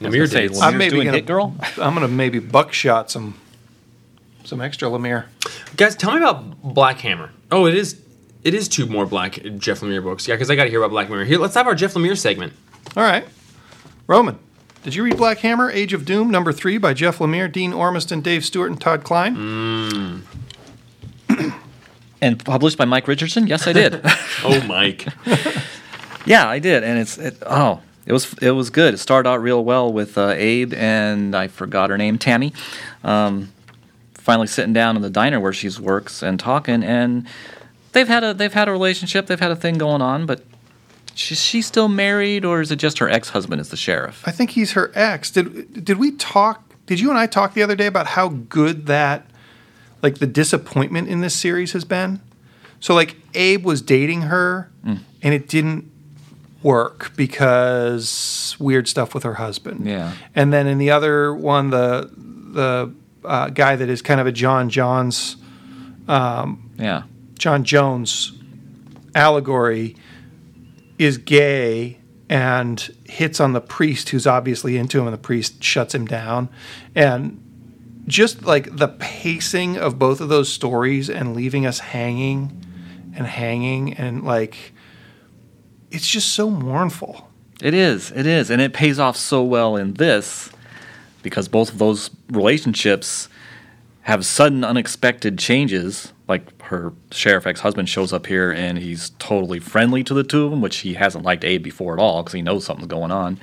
Lemire 0.00 0.26
Say, 0.28 0.48
dates. 0.48 0.60
I'm 0.62 0.78
maybe 0.78 0.94
doing 0.96 1.04
gonna- 1.06 1.18
Hit 1.18 1.26
Girl. 1.26 1.54
I'm 1.78 1.92
gonna 1.94 2.08
maybe 2.08 2.38
buckshot 2.38 3.10
some 3.10 3.34
some 4.44 4.60
extra 4.62 4.88
Lemire. 4.88 5.26
Guys, 5.76 5.94
tell 5.96 6.12
me 6.12 6.18
about 6.18 6.62
Black 6.62 7.00
Hammer. 7.00 7.30
Oh, 7.52 7.66
it 7.66 7.74
is. 7.74 8.00
It 8.44 8.52
is 8.54 8.68
two 8.68 8.86
more 8.86 9.04
Black 9.06 9.34
Jeff 9.58 9.80
Lemire 9.80 10.02
books. 10.02 10.26
Yeah, 10.28 10.34
because 10.34 10.50
I 10.50 10.54
got 10.56 10.64
to 10.64 10.70
hear 10.70 10.80
about 10.80 10.90
Black 10.90 11.08
Hammer. 11.08 11.24
Here, 11.24 11.38
let's 11.38 11.54
have 11.54 11.66
our 11.66 11.74
Jeff 11.74 11.94
Lemire 11.94 12.16
segment. 12.16 12.52
All 12.96 13.02
right. 13.02 13.26
Roman, 14.06 14.38
did 14.82 14.94
you 14.94 15.02
read 15.02 15.16
Black 15.16 15.38
Hammer, 15.38 15.70
Age 15.70 15.94
of 15.94 16.04
Doom, 16.04 16.30
number 16.30 16.52
three 16.52 16.76
by 16.76 16.92
Jeff 16.92 17.18
Lemire, 17.18 17.50
Dean 17.50 17.72
Ormston, 17.72 18.20
Dave 18.20 18.44
Stewart, 18.44 18.70
and 18.70 18.80
Todd 18.80 19.02
Klein? 19.02 20.22
And 22.20 22.42
published 22.44 22.78
by 22.78 22.84
Mike 22.84 23.08
Richardson. 23.08 23.46
Yes, 23.46 23.66
I 23.66 23.72
did. 23.72 24.00
Oh, 24.46 24.62
Mike. 24.66 25.06
yeah, 26.26 26.46
I 26.46 26.58
did, 26.58 26.84
and 26.84 26.98
it's 26.98 27.16
it, 27.16 27.38
oh, 27.46 27.80
it 28.04 28.12
was 28.12 28.34
it 28.42 28.50
was 28.50 28.68
good. 28.68 28.92
It 28.92 28.98
started 28.98 29.26
out 29.26 29.40
real 29.40 29.64
well 29.64 29.90
with 29.90 30.18
uh, 30.18 30.34
Abe 30.36 30.74
and 30.74 31.34
I 31.34 31.48
forgot 31.48 31.88
her 31.88 31.96
name, 31.96 32.18
Tammy. 32.18 32.52
Um, 33.02 33.52
finally 34.12 34.46
sitting 34.46 34.74
down 34.74 34.96
in 34.96 35.02
the 35.02 35.08
diner 35.08 35.40
where 35.40 35.54
she 35.54 35.70
works 35.80 36.22
and 36.22 36.38
talking, 36.38 36.82
and 36.84 37.26
they've 37.92 38.08
had 38.08 38.22
a 38.22 38.34
they've 38.34 38.52
had 38.52 38.68
a 38.68 38.72
relationship, 38.72 39.28
they've 39.28 39.40
had 39.40 39.50
a 39.50 39.56
thing 39.56 39.78
going 39.78 40.02
on, 40.02 40.26
but 40.26 40.42
she, 41.14 41.34
she's 41.34 41.66
still 41.66 41.88
married, 41.88 42.44
or 42.44 42.60
is 42.60 42.70
it 42.70 42.76
just 42.76 42.98
her 42.98 43.08
ex 43.08 43.30
husband 43.30 43.60
is 43.60 43.70
the 43.70 43.76
sheriff? 43.76 44.22
I 44.26 44.30
think 44.30 44.50
he's 44.50 44.72
her 44.72 44.90
ex. 44.94 45.30
Did 45.30 45.84
did 45.84 45.98
we 45.98 46.12
talk? 46.12 46.74
Did 46.86 47.00
you 47.00 47.10
and 47.10 47.18
I 47.18 47.26
talk 47.26 47.54
the 47.54 47.62
other 47.62 47.76
day 47.76 47.86
about 47.86 48.08
how 48.08 48.28
good 48.28 48.86
that, 48.86 49.26
like 50.02 50.18
the 50.18 50.26
disappointment 50.26 51.08
in 51.08 51.20
this 51.20 51.34
series 51.34 51.72
has 51.72 51.84
been? 51.84 52.20
So 52.80 52.94
like 52.94 53.16
Abe 53.34 53.64
was 53.64 53.80
dating 53.80 54.22
her, 54.22 54.70
and 55.22 55.34
it 55.34 55.48
didn't 55.48 55.90
work 56.62 57.12
because 57.16 58.56
weird 58.58 58.88
stuff 58.88 59.14
with 59.14 59.22
her 59.22 59.34
husband. 59.34 59.86
Yeah. 59.86 60.12
And 60.34 60.52
then 60.52 60.66
in 60.66 60.78
the 60.78 60.90
other 60.90 61.32
one, 61.32 61.70
the 61.70 62.10
the 62.16 62.92
uh, 63.24 63.48
guy 63.50 63.76
that 63.76 63.88
is 63.88 64.02
kind 64.02 64.20
of 64.20 64.26
a 64.26 64.32
John 64.32 64.68
Johns 64.68 65.36
Yeah, 66.78 67.04
John 67.38 67.64
Jones 67.64 68.32
allegory 69.14 69.96
is 70.98 71.18
gay 71.18 71.98
and 72.28 72.94
hits 73.04 73.40
on 73.40 73.52
the 73.52 73.60
priest 73.60 74.08
who's 74.10 74.26
obviously 74.26 74.76
into 74.76 74.98
him 74.98 75.06
and 75.06 75.14
the 75.14 75.18
priest 75.18 75.62
shuts 75.62 75.94
him 75.94 76.06
down 76.06 76.48
and 76.94 77.40
just 78.06 78.42
like 78.42 78.76
the 78.76 78.88
pacing 78.88 79.76
of 79.76 79.98
both 79.98 80.20
of 80.20 80.28
those 80.28 80.50
stories 80.50 81.08
and 81.10 81.34
leaving 81.34 81.66
us 81.66 81.78
hanging 81.78 82.64
and 83.16 83.26
hanging 83.26 83.92
and 83.94 84.24
like 84.24 84.72
it's 85.90 86.06
just 86.08 86.32
so 86.32 86.50
mournful 86.50 87.30
It 87.62 87.72
is. 87.74 88.10
It 88.12 88.26
is. 88.26 88.50
And 88.50 88.60
it 88.60 88.72
pays 88.72 88.98
off 88.98 89.16
so 89.16 89.42
well 89.42 89.76
in 89.76 89.94
this 89.94 90.50
because 91.22 91.48
both 91.48 91.70
of 91.72 91.78
those 91.78 92.10
relationships 92.30 93.28
have 94.02 94.26
sudden, 94.26 94.64
unexpected 94.64 95.38
changes. 95.38 96.12
Like 96.28 96.53
her 96.64 96.92
sheriff 97.10 97.46
ex 97.46 97.60
husband 97.60 97.88
shows 97.88 98.12
up 98.12 98.26
here 98.26 98.50
and 98.50 98.78
he's 98.78 99.10
totally 99.18 99.58
friendly 99.58 100.02
to 100.04 100.14
the 100.14 100.24
two 100.24 100.44
of 100.44 100.50
them, 100.50 100.60
which 100.60 100.78
he 100.78 100.94
hasn't 100.94 101.24
liked 101.24 101.44
Abe 101.44 101.62
before 101.62 101.92
at 101.94 102.00
all 102.00 102.22
because 102.22 102.32
he 102.34 102.42
knows 102.42 102.64
something's 102.64 102.88
going 102.88 103.10
on. 103.10 103.38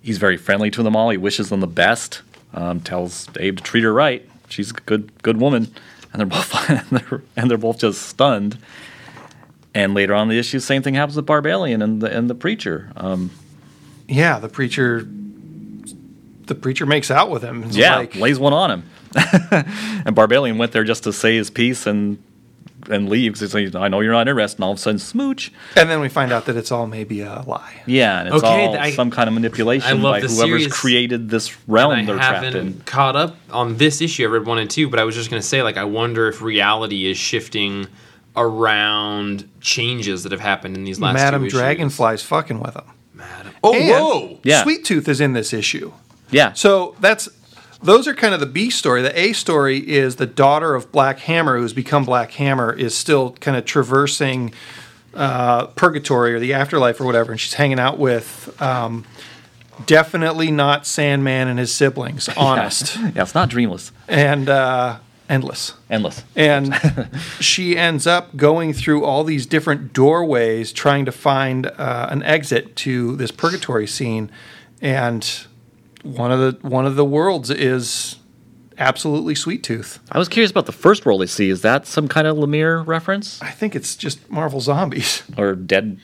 He's 0.00 0.18
very 0.18 0.36
friendly 0.36 0.70
to 0.70 0.82
them 0.82 0.94
all. 0.96 1.10
He 1.10 1.16
wishes 1.16 1.48
them 1.50 1.60
the 1.60 1.66
best, 1.66 2.22
um, 2.54 2.80
tells 2.80 3.28
Abe 3.38 3.56
to 3.58 3.62
treat 3.62 3.82
her 3.84 3.92
right. 3.92 4.28
She's 4.48 4.70
a 4.70 4.74
good, 4.74 5.10
good 5.22 5.38
woman. 5.38 5.72
and 6.12 6.20
they're 6.20 6.26
both 6.38 6.70
and 6.70 6.86
they're, 7.00 7.22
and 7.36 7.50
they're 7.50 7.58
both 7.58 7.78
just 7.80 8.02
stunned. 8.02 8.56
And 9.74 9.92
later 9.94 10.14
on 10.14 10.22
in 10.22 10.28
the 10.30 10.38
issue, 10.38 10.60
same 10.60 10.82
thing 10.82 10.94
happens 10.94 11.16
with 11.16 11.26
Barbalien 11.26 11.82
and 11.84 12.00
the 12.00 12.10
and 12.16 12.30
the 12.30 12.34
preacher. 12.34 12.90
Um, 12.96 13.30
Yeah, 14.08 14.38
the 14.38 14.48
preacher. 14.48 15.06
The 16.46 16.54
preacher 16.54 16.86
makes 16.86 17.10
out 17.10 17.30
with 17.30 17.42
him. 17.42 17.64
It's 17.64 17.76
yeah, 17.76 17.96
like- 17.96 18.14
lays 18.16 18.38
one 18.38 18.52
on 18.54 18.70
him. 18.70 18.82
and 19.14 20.16
Barbalien 20.16 20.56
went 20.56 20.72
there 20.72 20.84
just 20.84 21.04
to 21.04 21.12
say 21.12 21.36
his 21.36 21.50
piece 21.50 21.86
and 21.86 22.18
and 22.90 23.08
leaves. 23.08 23.40
He's 23.40 23.54
like, 23.54 23.74
I 23.74 23.88
know 23.88 24.00
you're 24.00 24.12
not 24.12 24.28
interested. 24.28 24.58
And 24.58 24.64
all 24.64 24.72
of 24.72 24.78
a 24.78 24.80
sudden, 24.80 24.98
smooch. 24.98 25.52
and 25.76 25.88
then 25.90 26.00
we 26.00 26.08
find 26.08 26.32
out 26.32 26.46
that 26.46 26.56
it's 26.56 26.72
all 26.72 26.86
maybe 26.86 27.20
a 27.20 27.42
lie. 27.46 27.82
Yeah, 27.86 28.20
and 28.20 28.28
it's 28.28 28.36
Okay, 28.42 28.66
all 28.66 28.76
I- 28.76 28.90
some 28.92 29.10
kind 29.10 29.28
of 29.28 29.34
manipulation 29.34 30.02
by 30.02 30.20
whoever's 30.20 30.36
series, 30.36 30.72
created 30.72 31.28
this 31.30 31.56
realm 31.68 32.06
they're 32.06 32.16
I 32.16 32.18
trapped 32.18 32.44
haven't 32.44 32.56
in. 32.66 32.80
caught 32.80 33.16
up 33.16 33.36
on 33.50 33.76
this 33.76 34.00
issue. 34.00 34.24
I 34.24 34.26
read 34.28 34.46
one 34.46 34.58
and 34.58 34.70
two, 34.70 34.88
but 34.88 34.98
I 34.98 35.04
was 35.04 35.14
just 35.14 35.30
going 35.30 35.40
to 35.42 35.46
say, 35.46 35.62
like, 35.62 35.76
I 35.76 35.84
wonder 35.84 36.28
if 36.28 36.40
reality 36.42 37.06
is 37.10 37.16
shifting 37.16 37.86
around 38.36 39.48
changes 39.60 40.22
that 40.22 40.32
have 40.32 40.40
happened 40.40 40.76
in 40.76 40.84
these 40.84 41.00
last 41.00 41.14
Madam 41.14 41.42
two 41.42 41.46
issues. 41.46 41.58
Dragonfly's 41.58 42.22
fucking 42.22 42.60
with 42.60 42.74
him. 42.74 42.84
Madam. 43.14 43.52
Oh, 43.62 43.74
And 43.74 43.88
whoa! 43.88 44.38
Yeah. 44.44 44.62
Sweet 44.62 44.84
Tooth 44.84 45.08
is 45.08 45.20
in 45.20 45.32
this 45.32 45.52
issue. 45.52 45.92
Yeah, 46.30 46.52
So 46.52 46.94
that's 47.00 47.28
those 47.82 48.08
are 48.08 48.14
kind 48.14 48.34
of 48.34 48.40
the 48.40 48.46
B 48.46 48.70
story. 48.70 49.02
The 49.02 49.18
A 49.18 49.32
story 49.32 49.78
is 49.78 50.16
the 50.16 50.26
daughter 50.26 50.74
of 50.74 50.90
Black 50.90 51.20
Hammer, 51.20 51.58
who's 51.58 51.72
become 51.72 52.04
Black 52.04 52.32
Hammer, 52.32 52.72
is 52.72 52.94
still 52.94 53.32
kind 53.34 53.56
of 53.56 53.64
traversing 53.64 54.52
uh, 55.14 55.66
purgatory 55.68 56.34
or 56.34 56.40
the 56.40 56.54
afterlife 56.54 57.00
or 57.00 57.04
whatever, 57.04 57.32
and 57.32 57.40
she's 57.40 57.54
hanging 57.54 57.78
out 57.78 57.98
with 57.98 58.60
um, 58.60 59.04
definitely 59.86 60.50
not 60.50 60.86
Sandman 60.86 61.48
and 61.48 61.58
his 61.58 61.72
siblings. 61.72 62.28
Honest 62.36 62.96
yeah, 62.96 63.22
it's 63.22 63.34
not 63.34 63.48
dreamless, 63.48 63.92
and 64.06 64.48
uh, 64.48 64.98
endless. 65.28 65.74
endless. 65.88 66.24
And 66.34 66.74
she 67.40 67.76
ends 67.76 68.06
up 68.06 68.36
going 68.36 68.72
through 68.72 69.04
all 69.04 69.24
these 69.24 69.46
different 69.46 69.92
doorways 69.92 70.72
trying 70.72 71.04
to 71.04 71.12
find 71.12 71.66
uh, 71.66 72.08
an 72.10 72.22
exit 72.22 72.76
to 72.76 73.16
this 73.16 73.30
purgatory 73.30 73.86
scene. 73.86 74.30
And 74.80 75.46
one 76.16 76.32
of 76.32 76.40
the 76.62 76.68
one 76.68 76.86
of 76.86 76.96
the 76.96 77.04
worlds 77.04 77.50
is 77.50 78.16
absolutely 78.78 79.34
Sweet 79.34 79.62
Tooth. 79.62 79.98
I 80.12 80.18
was 80.18 80.28
curious 80.28 80.50
about 80.50 80.66
the 80.66 80.72
first 80.72 81.04
world 81.04 81.20
they 81.20 81.26
see. 81.26 81.50
Is 81.50 81.62
that 81.62 81.86
some 81.86 82.08
kind 82.08 82.26
of 82.26 82.36
Lemire 82.36 82.86
reference 82.86 83.40
I 83.42 83.50
think 83.50 83.74
it's 83.76 83.96
just 83.96 84.30
Marvel 84.30 84.60
Zombies. 84.60 85.22
or 85.38 85.54
Dead, 85.54 85.98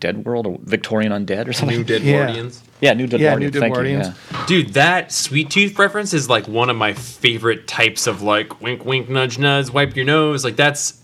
Dead 0.00 0.24
World 0.24 0.46
or 0.46 0.58
Victorian 0.62 1.12
Undead 1.12 1.48
or 1.48 1.52
something? 1.52 1.78
New 1.78 1.84
Dead 1.84 2.02
Yeah. 2.02 2.24
Guardians. 2.26 2.62
Yeah, 2.80 2.92
New 2.94 3.06
Dead 3.06 3.20
Yeah, 3.20 3.30
Guardians. 3.30 3.54
New 3.54 3.60
Dead 3.60 3.64
Thank 3.66 3.74
Guardians. 3.74 4.06
you. 4.08 4.14
Yeah. 4.32 4.46
Dude, 4.46 4.68
that 4.74 5.10
sweet 5.12 5.50
tooth 5.50 5.78
reference 5.78 6.12
is 6.14 6.28
like 6.28 6.46
one 6.46 6.70
of 6.70 6.76
my 6.76 6.92
favorite 6.92 7.66
types 7.66 8.06
of 8.06 8.22
like 8.22 8.60
wink, 8.60 8.84
wink, 8.84 9.08
nudge, 9.08 9.38
nudge, 9.38 9.70
wipe 9.70 9.96
your 9.96 10.04
nose. 10.04 10.44
Like 10.44 10.56
that's 10.56 11.00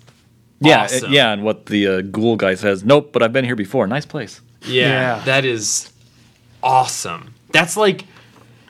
Yeah, 0.60 0.82
awesome. 0.84 1.06
it- 1.06 1.14
yeah, 1.14 1.32
and 1.32 1.42
what 1.42 1.66
the 1.66 1.86
uh, 1.86 2.00
ghoul 2.02 2.36
guy 2.36 2.54
says. 2.54 2.84
Nope, 2.84 3.12
but 3.12 3.22
I've 3.22 3.32
been 3.32 3.44
here 3.44 3.56
before. 3.56 3.86
Nice 3.86 4.06
place. 4.06 4.40
Yeah, 4.66 5.16
Yeah. 5.16 5.24
that 5.24 5.44
is 5.44 5.90
awesome. 6.62 7.34
That's 7.52 7.76
like 7.76 8.04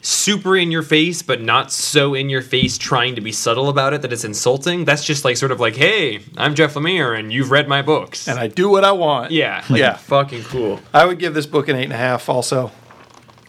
super 0.03 0.57
in 0.57 0.71
your 0.71 0.83
face, 0.83 1.23
but 1.23 1.41
not 1.41 1.71
so 1.73 2.15
in 2.15 2.29
your 2.31 2.43
face, 2.43 2.79
trying 2.79 3.15
to 3.17 3.21
be 3.21 3.33
subtle 3.33 3.69
about 3.69 3.93
it 3.93 4.03
that 4.03 4.13
it's 4.13 4.25
insulting. 4.25 4.85
That's 4.85 5.05
just 5.05 5.25
like 5.25 5.37
sort 5.37 5.53
of 5.53 5.61
like, 5.61 5.77
hey, 5.77 6.21
I'm 6.37 6.55
Jeff 6.55 6.75
Lemire, 6.75 7.19
and 7.19 7.33
you've 7.33 7.51
read 7.51 7.69
my 7.69 7.83
books. 7.83 8.27
And 8.29 8.39
I 8.39 8.47
do 8.49 8.69
what 8.69 8.85
I 8.85 8.93
want. 8.93 9.31
yeah, 9.33 9.65
like, 9.69 9.81
Yeah. 9.81 9.95
fucking 9.97 10.45
cool. 10.45 10.81
I 10.95 11.05
would 11.05 11.19
give 11.19 11.35
this 11.35 11.47
book 11.47 11.69
an 11.69 11.77
eight 11.77 11.85
and 11.85 11.93
a 11.93 11.97
half 11.97 12.29
also. 12.29 12.71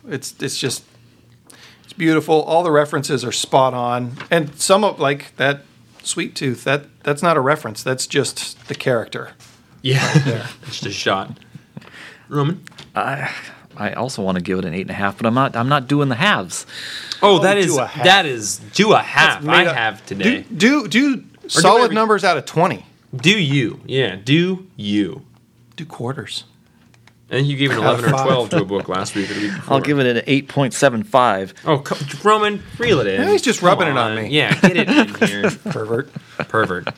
It's 0.07 0.33
it's 0.41 0.57
just 0.57 0.83
it's 1.83 1.93
beautiful. 1.93 2.41
All 2.43 2.63
the 2.63 2.71
references 2.71 3.23
are 3.23 3.31
spot 3.31 3.73
on. 3.73 4.13
And 4.31 4.55
some 4.59 4.83
of 4.83 4.99
like 4.99 5.35
that 5.37 5.61
Sweet 6.03 6.35
Tooth, 6.35 6.63
that 6.63 6.85
that's 7.03 7.21
not 7.21 7.37
a 7.37 7.39
reference. 7.39 7.83
That's 7.83 8.07
just 8.07 8.67
the 8.67 8.73
character. 8.75 9.31
Yeah, 9.83 10.01
it's 10.63 10.79
just 10.81 10.85
a 10.87 10.91
shot. 10.91 11.37
Roman. 12.29 12.63
I 12.95 13.31
also 13.93 14.21
want 14.21 14.37
to 14.37 14.43
give 14.43 14.59
it 14.59 14.65
an 14.65 14.73
eight 14.73 14.81
and 14.81 14.89
a 14.91 14.93
half, 14.95 15.17
but 15.17 15.25
I'm 15.25 15.33
not. 15.33 15.55
I'm 15.55 15.69
not 15.69 15.87
doing 15.87 16.09
the 16.09 16.15
halves. 16.15 16.65
Oh, 17.21 17.39
that 17.39 17.57
is 17.57 17.67
do 17.67 17.79
a 17.79 17.85
half. 17.87 18.03
that 18.05 18.25
is 18.25 18.57
do 18.73 18.93
a 18.93 18.99
half. 18.99 19.47
I 19.47 19.65
up- 19.65 19.75
have 19.75 20.05
today. 20.05 20.45
Do 20.55 20.87
do, 20.87 20.87
do 20.87 21.23
solid 21.47 21.75
whatever- 21.81 21.93
numbers 21.93 22.23
out 22.23 22.37
of 22.37 22.45
twenty. 22.45 22.85
Do 23.15 23.37
you? 23.37 23.81
Yeah, 23.85 24.15
do 24.15 24.67
you? 24.75 25.25
Do 25.75 25.85
quarters. 25.85 26.45
And 27.29 27.47
you 27.47 27.55
gave 27.55 27.71
an 27.71 27.77
eleven 27.77 28.05
or 28.05 28.09
twelve 28.09 28.49
to 28.49 28.57
a 28.61 28.65
book 28.65 28.89
last 28.89 29.15
week 29.15 29.29
week. 29.29 29.51
I'll 29.71 29.79
give 29.79 29.99
it 29.99 30.17
an 30.17 30.23
eight 30.27 30.49
point 30.49 30.73
seven 30.73 31.03
five. 31.03 31.53
Oh, 31.65 31.79
co- 31.79 31.95
Roman, 32.27 32.61
reel 32.77 32.99
it 32.99 33.07
in. 33.07 33.21
Yeah, 33.21 33.31
he's 33.31 33.41
just 33.41 33.61
Come 33.61 33.69
rubbing 33.69 33.87
it 33.87 33.97
on 33.97 34.15
me. 34.15 34.27
Yeah, 34.27 34.53
get 34.59 34.75
it 34.75 34.89
in 34.89 35.07
here, 35.27 35.49
Pervert. 35.49 36.09
pervert. 36.49 36.89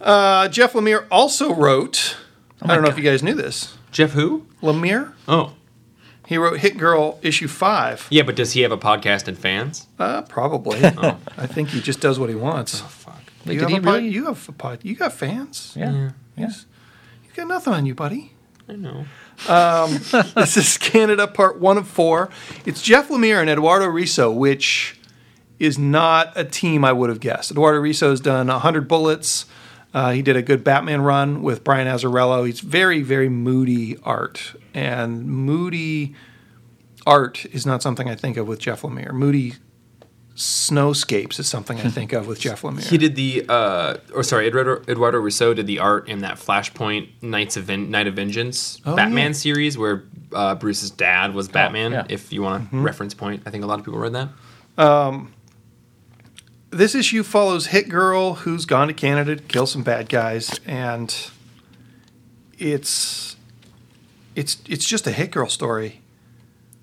Uh, 0.00 0.48
Jeff 0.48 0.72
Lemire 0.72 1.06
also 1.10 1.54
wrote. 1.54 2.16
Oh 2.62 2.66
I 2.70 2.74
don't 2.74 2.82
know 2.84 2.90
if 2.90 2.96
you 2.98 3.04
guys 3.04 3.22
knew 3.22 3.34
this. 3.34 3.73
Jeff, 3.94 4.10
who? 4.10 4.44
Lemire. 4.62 5.12
Oh, 5.28 5.52
He 6.26 6.36
wrote 6.36 6.58
Hit 6.60 6.76
Girl 6.76 7.18
issue 7.22 7.48
five. 7.48 8.06
yeah, 8.10 8.22
but 8.24 8.34
does 8.36 8.52
he 8.52 8.60
have 8.62 8.72
a 8.72 8.76
podcast 8.78 9.28
and 9.28 9.38
fans? 9.38 9.86
Uh, 9.98 10.22
probably. 10.22 10.80
Oh, 10.98 11.18
I 11.38 11.46
think 11.46 11.68
he 11.70 11.80
just 11.80 12.00
does 12.00 12.18
what 12.18 12.28
he 12.28 12.34
wants. 12.34 12.82
Oh 12.82 12.86
fuck. 12.86 13.22
Wait, 13.46 13.54
you, 13.54 13.60
did 13.60 13.62
have 13.62 13.70
he 13.70 13.76
a 13.76 13.80
pod- 13.80 13.94
really? 13.94 14.08
you 14.08 14.24
have 14.26 14.48
a 14.48 14.52
pod. 14.52 14.80
You 14.82 14.96
got 14.96 15.12
fans. 15.12 15.72
Yeah. 15.76 16.10
Yeah. 16.36 16.48
You 16.48 17.30
got 17.36 17.46
nothing 17.48 17.72
on 17.72 17.86
you, 17.86 17.94
buddy. 17.94 18.32
I 18.68 18.74
know. 18.76 19.04
this 20.34 20.56
is 20.56 20.78
Canada 20.78 21.26
part 21.26 21.60
one 21.60 21.76
of 21.78 21.86
four. 21.86 22.30
It's 22.66 22.82
Jeff 22.82 23.08
Lemire 23.08 23.40
and 23.40 23.50
Eduardo 23.50 23.86
Risso, 23.86 24.34
which 24.34 24.98
is 25.58 25.78
not 25.78 26.32
a 26.36 26.44
team 26.44 26.84
I 26.84 26.92
would 26.92 27.10
have 27.10 27.20
guessed. 27.20 27.50
Eduardo 27.52 27.80
Risso 27.80 28.10
has 28.10 28.20
done 28.20 28.48
100 28.48 28.88
Bullets. 28.88 29.46
Uh, 29.94 30.10
he 30.10 30.20
did 30.22 30.34
a 30.36 30.42
good 30.42 30.64
Batman 30.64 31.02
run 31.02 31.40
with 31.42 31.62
Brian 31.62 31.86
Azzarello. 31.86 32.44
He's 32.44 32.58
very, 32.60 33.00
very 33.02 33.28
moody 33.28 33.96
art. 34.02 34.54
And 34.74 35.24
moody 35.26 36.14
art 37.06 37.46
is 37.46 37.64
not 37.64 37.80
something 37.80 38.08
I 38.10 38.16
think 38.16 38.36
of 38.36 38.48
with 38.48 38.58
Jeff 38.58 38.82
Lemire. 38.82 39.12
Moody 39.12 39.54
snowscapes 40.34 41.38
is 41.38 41.46
something 41.46 41.78
I 41.80 41.88
think 41.90 42.12
of 42.12 42.26
with 42.26 42.40
Jeff 42.40 42.62
Lemire. 42.62 42.82
He 42.88 42.98
did 42.98 43.14
the, 43.14 43.44
uh, 43.48 43.96
or 44.12 44.24
sorry, 44.24 44.48
Eduardo, 44.48 44.82
Eduardo 44.88 45.18
Rousseau 45.20 45.54
did 45.54 45.66
the 45.68 45.78
art 45.78 46.08
in 46.08 46.20
that 46.20 46.38
Flashpoint 46.38 47.10
Knights 47.22 47.56
of 47.56 47.64
Ven- 47.64 47.90
Night 47.90 48.06
of 48.08 48.14
Vengeance 48.14 48.80
Oh, 48.84 48.96
Batman 48.96 49.26
yeah. 49.28 49.32
series 49.32 49.78
where 49.78 50.02
uh, 50.32 50.56
Bruce's 50.56 50.90
dad 50.90 51.34
was 51.34 51.46
Batman. 51.48 51.92
yeah. 51.92 52.06
If 52.08 52.32
you 52.32 52.42
want 52.42 52.64
a 52.64 52.66
Mm-hmm. 52.66 52.82
reference 52.82 53.14
point, 53.14 53.42
I 53.46 53.50
think 53.50 53.62
a 53.62 53.66
lot 53.68 53.78
of 53.78 53.84
people 53.84 54.00
read 54.00 54.14
that. 54.14 54.28
This 56.74 56.94
issue 56.94 57.22
follows 57.22 57.66
Hit 57.66 57.88
Girl, 57.88 58.34
who's 58.34 58.66
gone 58.66 58.88
to 58.88 58.94
Canada 58.94 59.36
to 59.36 59.42
kill 59.42 59.66
some 59.66 59.82
bad 59.82 60.08
guys, 60.08 60.60
and 60.66 61.14
it's 62.58 63.36
it's 64.34 64.58
it's 64.68 64.84
just 64.84 65.06
a 65.06 65.12
Hit 65.12 65.30
Girl 65.30 65.48
story, 65.48 66.00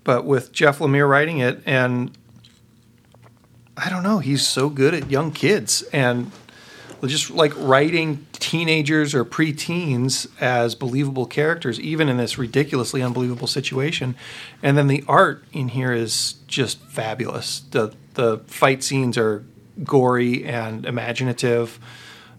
but 0.03 0.25
with 0.25 0.51
Jeff 0.51 0.79
Lemire 0.79 1.09
writing 1.09 1.39
it, 1.39 1.61
and 1.65 2.11
I 3.75 3.89
don't 3.89 4.03
know, 4.03 4.19
he's 4.19 4.47
so 4.47 4.69
good 4.69 4.93
at 4.93 5.11
young 5.11 5.31
kids 5.31 5.81
and 5.93 6.31
just 7.05 7.31
like 7.31 7.51
writing 7.57 8.25
teenagers 8.33 9.15
or 9.15 9.25
preteens 9.25 10.27
as 10.39 10.75
believable 10.75 11.25
characters, 11.25 11.79
even 11.79 12.07
in 12.07 12.17
this 12.17 12.37
ridiculously 12.37 13.01
unbelievable 13.01 13.47
situation. 13.47 14.15
And 14.61 14.77
then 14.77 14.87
the 14.87 15.03
art 15.07 15.43
in 15.51 15.69
here 15.69 15.91
is 15.91 16.33
just 16.47 16.79
fabulous. 16.83 17.61
The 17.71 17.93
the 18.13 18.39
fight 18.47 18.83
scenes 18.83 19.17
are 19.17 19.43
gory 19.83 20.43
and 20.43 20.85
imaginative. 20.85 21.79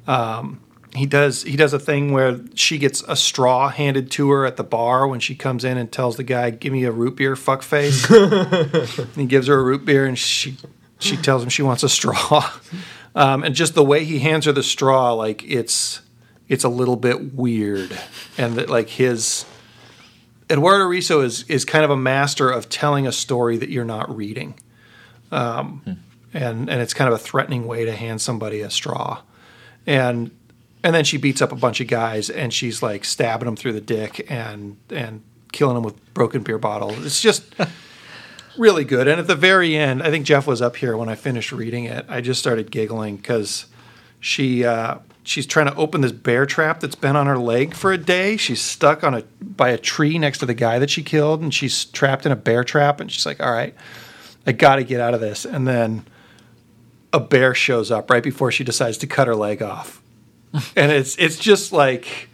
Um, 0.06 0.60
he 0.94 1.06
does 1.06 1.42
he 1.42 1.56
does 1.56 1.72
a 1.72 1.78
thing 1.78 2.12
where 2.12 2.40
she 2.54 2.76
gets 2.76 3.02
a 3.08 3.16
straw 3.16 3.68
handed 3.70 4.10
to 4.12 4.30
her 4.30 4.44
at 4.44 4.56
the 4.56 4.64
bar 4.64 5.06
when 5.06 5.20
she 5.20 5.34
comes 5.34 5.64
in 5.64 5.78
and 5.78 5.90
tells 5.90 6.16
the 6.16 6.22
guy, 6.22 6.50
"Give 6.50 6.72
me 6.72 6.84
a 6.84 6.92
root 6.92 7.16
beer, 7.16 7.34
fuck 7.34 7.62
face." 7.62 8.08
and 8.10 9.08
he 9.16 9.24
gives 9.24 9.46
her 9.46 9.58
a 9.58 9.62
root 9.62 9.84
beer, 9.84 10.04
and 10.04 10.18
she 10.18 10.56
she 10.98 11.16
tells 11.16 11.42
him 11.42 11.48
she 11.48 11.62
wants 11.62 11.82
a 11.82 11.88
straw. 11.88 12.50
Um, 13.14 13.44
and 13.44 13.54
just 13.54 13.74
the 13.74 13.84
way 13.84 14.04
he 14.04 14.20
hands 14.20 14.46
her 14.46 14.52
the 14.52 14.62
straw, 14.62 15.12
like 15.12 15.42
it's 15.44 16.00
it's 16.48 16.64
a 16.64 16.68
little 16.68 16.96
bit 16.96 17.34
weird, 17.34 17.98
and 18.36 18.56
that 18.56 18.68
like 18.68 18.90
his 18.90 19.44
Eduardo 20.50 20.84
Risso 20.84 21.24
is 21.24 21.44
is 21.44 21.64
kind 21.64 21.84
of 21.84 21.90
a 21.90 21.96
master 21.96 22.50
of 22.50 22.68
telling 22.68 23.06
a 23.06 23.12
story 23.12 23.56
that 23.56 23.70
you're 23.70 23.84
not 23.84 24.14
reading, 24.14 24.54
um, 25.30 25.82
and 26.32 26.70
and 26.70 26.80
it's 26.80 26.94
kind 26.94 27.08
of 27.08 27.14
a 27.14 27.22
threatening 27.22 27.66
way 27.66 27.84
to 27.84 27.92
hand 27.92 28.20
somebody 28.20 28.60
a 28.60 28.70
straw, 28.70 29.22
and 29.86 30.30
and 30.84 30.94
then 30.94 31.04
she 31.04 31.16
beats 31.16 31.40
up 31.40 31.52
a 31.52 31.56
bunch 31.56 31.80
of 31.80 31.86
guys 31.86 32.28
and 32.28 32.52
she's 32.52 32.82
like 32.82 33.04
stabbing 33.04 33.46
them 33.46 33.56
through 33.56 33.72
the 33.72 33.80
dick 33.80 34.26
and 34.30 34.76
and 34.90 35.22
killing 35.52 35.74
them 35.74 35.84
with 35.84 36.14
broken 36.14 36.42
beer 36.42 36.58
bottles. 36.58 37.04
It's 37.04 37.20
just 37.20 37.44
really 38.58 38.84
good. 38.84 39.06
And 39.06 39.20
at 39.20 39.26
the 39.26 39.36
very 39.36 39.76
end, 39.76 40.02
I 40.02 40.10
think 40.10 40.26
Jeff 40.26 40.46
was 40.46 40.60
up 40.60 40.76
here 40.76 40.96
when 40.96 41.08
I 41.08 41.14
finished 41.14 41.52
reading 41.52 41.84
it. 41.84 42.06
I 42.08 42.20
just 42.20 42.40
started 42.40 42.70
giggling 42.70 43.16
because 43.16 43.66
she 44.18 44.64
uh, 44.64 44.98
she's 45.22 45.46
trying 45.46 45.66
to 45.66 45.74
open 45.76 46.00
this 46.00 46.12
bear 46.12 46.46
trap 46.46 46.80
that's 46.80 46.94
been 46.94 47.16
on 47.16 47.26
her 47.26 47.38
leg 47.38 47.74
for 47.74 47.92
a 47.92 47.98
day. 47.98 48.36
She's 48.36 48.60
stuck 48.60 49.04
on 49.04 49.14
a 49.14 49.22
by 49.40 49.70
a 49.70 49.78
tree 49.78 50.18
next 50.18 50.38
to 50.38 50.46
the 50.46 50.54
guy 50.54 50.78
that 50.78 50.90
she 50.90 51.02
killed, 51.02 51.42
and 51.42 51.54
she's 51.54 51.84
trapped 51.84 52.26
in 52.26 52.32
a 52.32 52.36
bear 52.36 52.64
trap. 52.64 53.00
And 53.00 53.10
she's 53.10 53.26
like, 53.26 53.40
"All 53.40 53.52
right, 53.52 53.74
I 54.46 54.52
got 54.52 54.76
to 54.76 54.84
get 54.84 55.00
out 55.00 55.14
of 55.14 55.20
this." 55.20 55.44
And 55.44 55.66
then 55.66 56.04
a 57.12 57.20
bear 57.20 57.54
shows 57.54 57.90
up 57.90 58.10
right 58.10 58.22
before 58.22 58.50
she 58.50 58.64
decides 58.64 58.98
to 58.98 59.06
cut 59.06 59.26
her 59.26 59.34
leg 59.36 59.62
off, 59.62 60.02
and 60.76 60.92
it's 60.92 61.16
it's 61.16 61.36
just 61.38 61.72
like, 61.72 62.28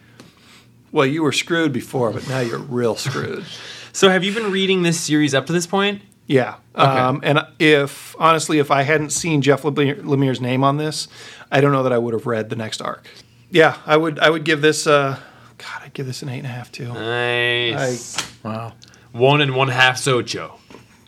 well, 0.93 1.07
you 1.07 1.23
were 1.23 1.33
screwed 1.33 1.73
before, 1.73 2.13
but 2.13 2.29
now 2.29 2.41
you're 2.41 2.59
real 2.59 2.97
screwed. 2.97 3.45
So 3.91 4.11
have 4.11 4.23
you 4.23 4.33
been 4.33 4.53
reading 4.53 4.83
this 4.83 5.01
series 5.01 5.35
up 5.35 5.47
to 5.47 5.53
this 5.53 5.67
point? 5.67 6.03
Yeah. 6.29 6.57
Um, 6.77 7.21
and 7.25 7.45
if 7.59 8.15
honestly, 8.21 8.61
if 8.61 8.71
I 8.71 8.83
hadn't 8.83 9.11
seen 9.11 9.43
Jeff 9.43 9.63
Lemire- 9.63 10.01
Lemire's 10.03 10.41
name 10.41 10.63
on 10.63 10.77
this, 10.77 11.09
I 11.51 11.61
don't 11.61 11.73
know 11.73 11.83
that 11.83 11.93
I 11.93 11.99
would 11.99 12.15
have 12.15 12.25
read 12.25 12.49
the 12.49 12.55
next 12.55 12.81
arc. 12.81 13.09
Yeah, 13.51 13.77
I 13.87 13.97
would. 13.97 14.21
I 14.21 14.31
would 14.31 14.45
give 14.45 14.61
this. 14.61 14.87
Uh, 14.87 15.19
God, 15.57 15.83
I'd 15.83 15.95
give 15.95 16.07
this 16.07 16.23
an 16.23 16.29
eight 16.29 16.39
and 16.39 16.47
a 16.47 16.51
half 16.51 16.71
too. 16.71 16.93
Nice. 16.93 18.17
Wow. 18.45 18.75
One 19.11 19.41
and 19.41 19.57
one 19.57 19.69
half 19.69 19.97
Socho. 19.97 20.59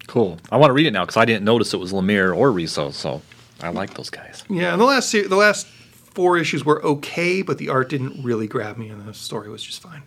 Cool. 0.09 0.39
I 0.51 0.57
want 0.57 0.71
to 0.71 0.75
read 0.75 0.87
it 0.87 0.93
now 0.93 1.05
because 1.05 1.19
I 1.19 1.25
didn't 1.27 1.45
notice 1.45 1.73
it 1.75 1.77
was 1.79 1.93
Lemire 1.93 2.37
or 2.37 2.51
Risso, 2.51 2.93
so 2.93 3.23
I 3.63 3.69
like 3.71 3.95
those 3.95 4.11
guys. 4.11 4.45
Yeah, 4.49 4.73
and 4.73 4.81
the 4.81 4.85
last 4.87 5.09
se- 5.11 5.27
the 5.29 5.37
last 5.37 5.67
four 5.67 6.39
issues 6.39 6.65
were 6.65 6.83
okay, 6.85 7.43
but 7.43 7.59
the 7.59 7.69
art 7.69 7.89
didn't 7.89 8.23
really 8.25 8.47
grab 8.47 8.77
me, 8.79 8.89
and 8.89 9.07
the 9.07 9.15
story 9.15 9.49
was 9.49 9.63
just 9.63 9.81
fine. 9.83 10.03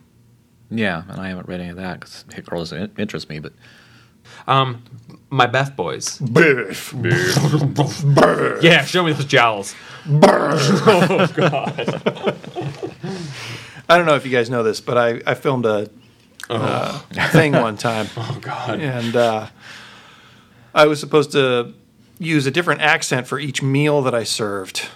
Yeah, 0.69 1.03
and 1.07 1.19
I 1.21 1.29
haven't 1.29 1.47
read 1.47 1.59
any 1.61 1.69
of 1.69 1.77
that 1.77 1.99
because 1.99 2.25
Hit 2.33 2.45
Girl 2.45 2.59
doesn't 2.59 2.97
interest 2.99 3.29
me, 3.29 3.39
but 3.39 3.53
Um, 4.47 4.83
my 5.29 5.45
Beth 5.45 5.75
boys. 5.75 6.17
Biff. 6.19 6.93
Yeah, 8.61 8.83
show 8.85 9.03
me 9.03 9.13
those 9.13 9.25
jowls. 9.25 9.75
Oh 10.05 11.27
God. 11.35 12.37
I 13.89 13.97
don't 13.97 14.05
know 14.05 14.15
if 14.15 14.25
you 14.25 14.31
guys 14.31 14.49
know 14.49 14.63
this, 14.63 14.79
but 14.81 14.97
I, 14.97 15.21
I 15.27 15.33
filmed 15.35 15.65
a 15.65 15.89
uh, 16.49 16.99
thing 17.31 17.51
one 17.53 17.77
time. 17.77 18.07
Oh 18.17 18.37
God. 18.41 18.79
and 18.79 19.15
uh, 19.15 19.47
I 20.73 20.87
was 20.87 20.99
supposed 20.99 21.31
to 21.33 21.73
use 22.19 22.45
a 22.45 22.51
different 22.51 22.81
accent 22.81 23.27
for 23.27 23.39
each 23.39 23.61
meal 23.61 24.01
that 24.03 24.13
I 24.15 24.23
served 24.23 24.87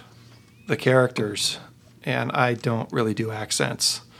the 0.66 0.76
characters, 0.76 1.58
and 2.04 2.30
I 2.32 2.54
don't 2.54 2.90
really 2.92 3.14
do 3.14 3.30
accents. 3.30 4.02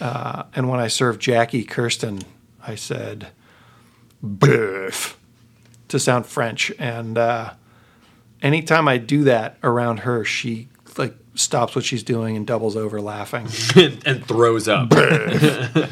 Uh, 0.00 0.44
and 0.54 0.68
when 0.68 0.78
I 0.78 0.86
served 0.86 1.20
Jackie 1.20 1.64
Kirsten, 1.64 2.20
I 2.64 2.76
said 2.76 3.28
"biff" 4.22 5.18
to 5.88 5.98
sound 5.98 6.26
French, 6.26 6.70
and 6.78 7.18
uh, 7.18 7.54
anytime 8.40 8.86
I 8.86 8.98
do 8.98 9.24
that 9.24 9.56
around 9.64 10.00
her, 10.00 10.24
she 10.24 10.68
like 10.98 11.16
stops 11.34 11.74
what 11.74 11.84
she's 11.84 12.04
doing 12.04 12.36
and 12.36 12.46
doubles 12.46 12.76
over 12.76 13.00
laughing. 13.00 13.48
and 14.06 14.24
throws 14.24 14.68
up. 14.68 14.90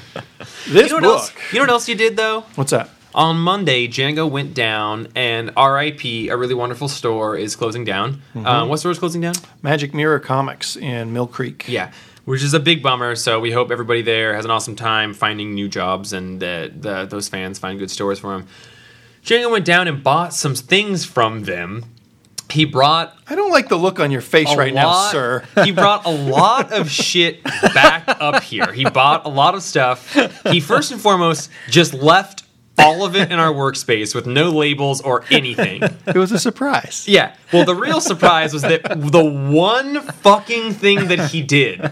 This 0.68 0.90
You 0.90 1.00
know 1.00 1.00
book, 1.00 1.20
else? 1.20 1.32
You 1.52 1.58
know 1.58 1.62
what 1.62 1.70
else 1.70 1.88
you 1.88 1.94
did 1.96 2.16
though? 2.16 2.42
what's 2.54 2.70
that? 2.70 2.90
On 3.16 3.38
Monday, 3.38 3.88
Django 3.88 4.30
went 4.30 4.52
down, 4.52 5.08
and 5.16 5.50
RIP, 5.56 6.04
a 6.04 6.34
really 6.34 6.52
wonderful 6.52 6.86
store, 6.86 7.34
is 7.34 7.56
closing 7.56 7.82
down. 7.82 8.20
Uh, 8.34 8.66
what 8.66 8.76
store 8.76 8.92
is 8.92 8.98
closing 8.98 9.22
down? 9.22 9.32
Magic 9.62 9.94
Mirror 9.94 10.20
Comics 10.20 10.76
in 10.76 11.14
Mill 11.14 11.26
Creek. 11.26 11.64
Yeah, 11.66 11.92
which 12.26 12.42
is 12.42 12.52
a 12.52 12.60
big 12.60 12.82
bummer. 12.82 13.16
So 13.16 13.40
we 13.40 13.52
hope 13.52 13.70
everybody 13.70 14.02
there 14.02 14.34
has 14.34 14.44
an 14.44 14.50
awesome 14.50 14.76
time 14.76 15.14
finding 15.14 15.54
new 15.54 15.66
jobs, 15.66 16.12
and 16.12 16.40
that 16.40 16.82
the, 16.82 17.06
those 17.06 17.26
fans 17.26 17.58
find 17.58 17.78
good 17.78 17.90
stores 17.90 18.18
for 18.18 18.36
them. 18.36 18.48
Django 19.24 19.50
went 19.50 19.64
down 19.64 19.88
and 19.88 20.04
bought 20.04 20.34
some 20.34 20.54
things 20.54 21.06
from 21.06 21.44
them. 21.44 21.86
He 22.50 22.66
brought 22.66 23.16
I 23.28 23.34
don't 23.34 23.50
like 23.50 23.68
the 23.68 23.76
look 23.76 23.98
on 23.98 24.10
your 24.10 24.20
face 24.20 24.54
right 24.54 24.74
now, 24.74 25.10
sir. 25.10 25.42
he 25.64 25.72
brought 25.72 26.04
a 26.04 26.10
lot 26.10 26.70
of 26.70 26.90
shit 26.90 27.42
back 27.42 28.04
up 28.20 28.42
here. 28.42 28.72
He 28.72 28.84
bought 28.84 29.24
a 29.24 29.30
lot 29.30 29.54
of 29.54 29.62
stuff. 29.62 30.14
He 30.50 30.60
first 30.60 30.92
and 30.92 31.00
foremost 31.00 31.50
just 31.70 31.94
left 31.94 32.45
all 32.78 33.04
of 33.04 33.16
it 33.16 33.30
in 33.32 33.38
our 33.38 33.52
workspace 33.52 34.14
with 34.14 34.26
no 34.26 34.50
labels 34.50 35.00
or 35.00 35.24
anything. 35.30 35.82
It 36.06 36.16
was 36.16 36.30
a 36.30 36.38
surprise. 36.38 37.06
Yeah. 37.08 37.34
Well, 37.52 37.64
the 37.64 37.74
real 37.74 38.00
surprise 38.00 38.52
was 38.52 38.62
that 38.62 38.82
the 38.84 39.24
one 39.24 40.00
fucking 40.00 40.72
thing 40.74 41.08
that 41.08 41.30
he 41.30 41.42
did 41.42 41.90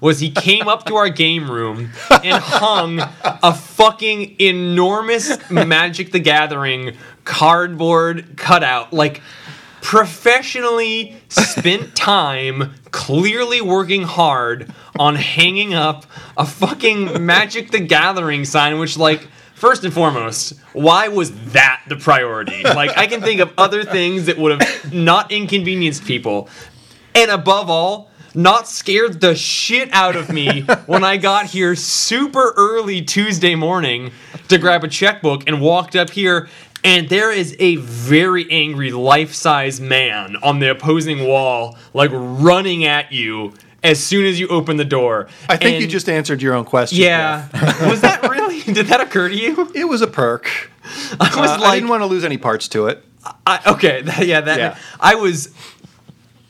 was 0.00 0.20
he 0.20 0.30
came 0.30 0.66
up 0.66 0.86
to 0.86 0.96
our 0.96 1.10
game 1.10 1.50
room 1.50 1.90
and 2.10 2.42
hung 2.42 3.00
a 3.22 3.54
fucking 3.54 4.40
enormous 4.40 5.38
Magic 5.50 6.12
the 6.12 6.20
Gathering 6.20 6.96
cardboard 7.24 8.36
cutout, 8.36 8.92
like 8.92 9.20
professionally 9.82 11.16
spent 11.28 11.94
time 11.94 12.74
clearly 12.90 13.60
working 13.60 14.02
hard 14.02 14.72
on 14.98 15.16
hanging 15.16 15.74
up 15.74 16.06
a 16.36 16.46
fucking 16.46 17.24
Magic 17.24 17.70
the 17.70 17.80
Gathering 17.80 18.44
sign, 18.44 18.78
which 18.78 18.96
like 18.96 19.28
first 19.60 19.84
and 19.84 19.92
foremost, 19.92 20.58
why 20.72 21.08
was 21.08 21.32
that 21.52 21.82
the 21.86 21.96
priority? 21.96 22.62
Like 22.62 22.96
I 22.96 23.06
can 23.06 23.20
think 23.20 23.40
of 23.40 23.52
other 23.58 23.84
things 23.84 24.26
that 24.26 24.38
would 24.38 24.58
have 24.58 24.92
not 24.92 25.30
inconvenienced 25.30 26.04
people. 26.06 26.48
And 27.14 27.30
above 27.30 27.68
all, 27.68 28.10
not 28.34 28.66
scared 28.66 29.20
the 29.20 29.34
shit 29.34 29.92
out 29.92 30.16
of 30.16 30.30
me 30.30 30.62
when 30.86 31.04
I 31.04 31.18
got 31.18 31.46
here 31.46 31.74
super 31.76 32.54
early 32.56 33.02
Tuesday 33.02 33.54
morning 33.54 34.12
to 34.48 34.56
grab 34.56 34.82
a 34.82 34.88
checkbook 34.88 35.46
and 35.46 35.60
walked 35.60 35.94
up 35.94 36.10
here 36.10 36.48
and 36.82 37.10
there 37.10 37.30
is 37.30 37.54
a 37.58 37.76
very 37.76 38.50
angry 38.50 38.90
life-size 38.90 39.80
man 39.80 40.36
on 40.42 40.60
the 40.60 40.70
opposing 40.70 41.26
wall 41.26 41.76
like 41.92 42.10
running 42.14 42.84
at 42.84 43.12
you 43.12 43.52
as 43.82 44.02
soon 44.02 44.26
as 44.26 44.38
you 44.38 44.48
open 44.48 44.76
the 44.76 44.84
door. 44.84 45.28
I 45.48 45.56
think 45.56 45.80
you 45.80 45.86
just 45.86 46.08
answered 46.08 46.42
your 46.42 46.54
own 46.54 46.64
question. 46.64 46.98
Yeah. 46.98 47.48
was 47.88 48.00
that 48.02 48.22
really 48.22 48.60
did 48.72 48.86
that 48.86 49.00
occur 49.00 49.28
to 49.28 49.34
you? 49.36 49.70
It 49.74 49.84
was 49.84 50.02
a 50.02 50.06
perk. 50.06 50.70
I 51.18 51.34
was 51.40 51.50
Uh, 51.50 51.64
I 51.64 51.74
didn't 51.76 51.88
want 51.88 52.02
to 52.02 52.06
lose 52.06 52.24
any 52.24 52.36
parts 52.38 52.68
to 52.68 52.86
it. 52.86 53.04
I, 53.46 53.60
okay, 53.66 54.02
that, 54.08 54.26
yeah, 54.26 54.40
that 54.40 54.58
Yeah. 54.58 54.78
I 54.98 55.14
was. 55.14 55.54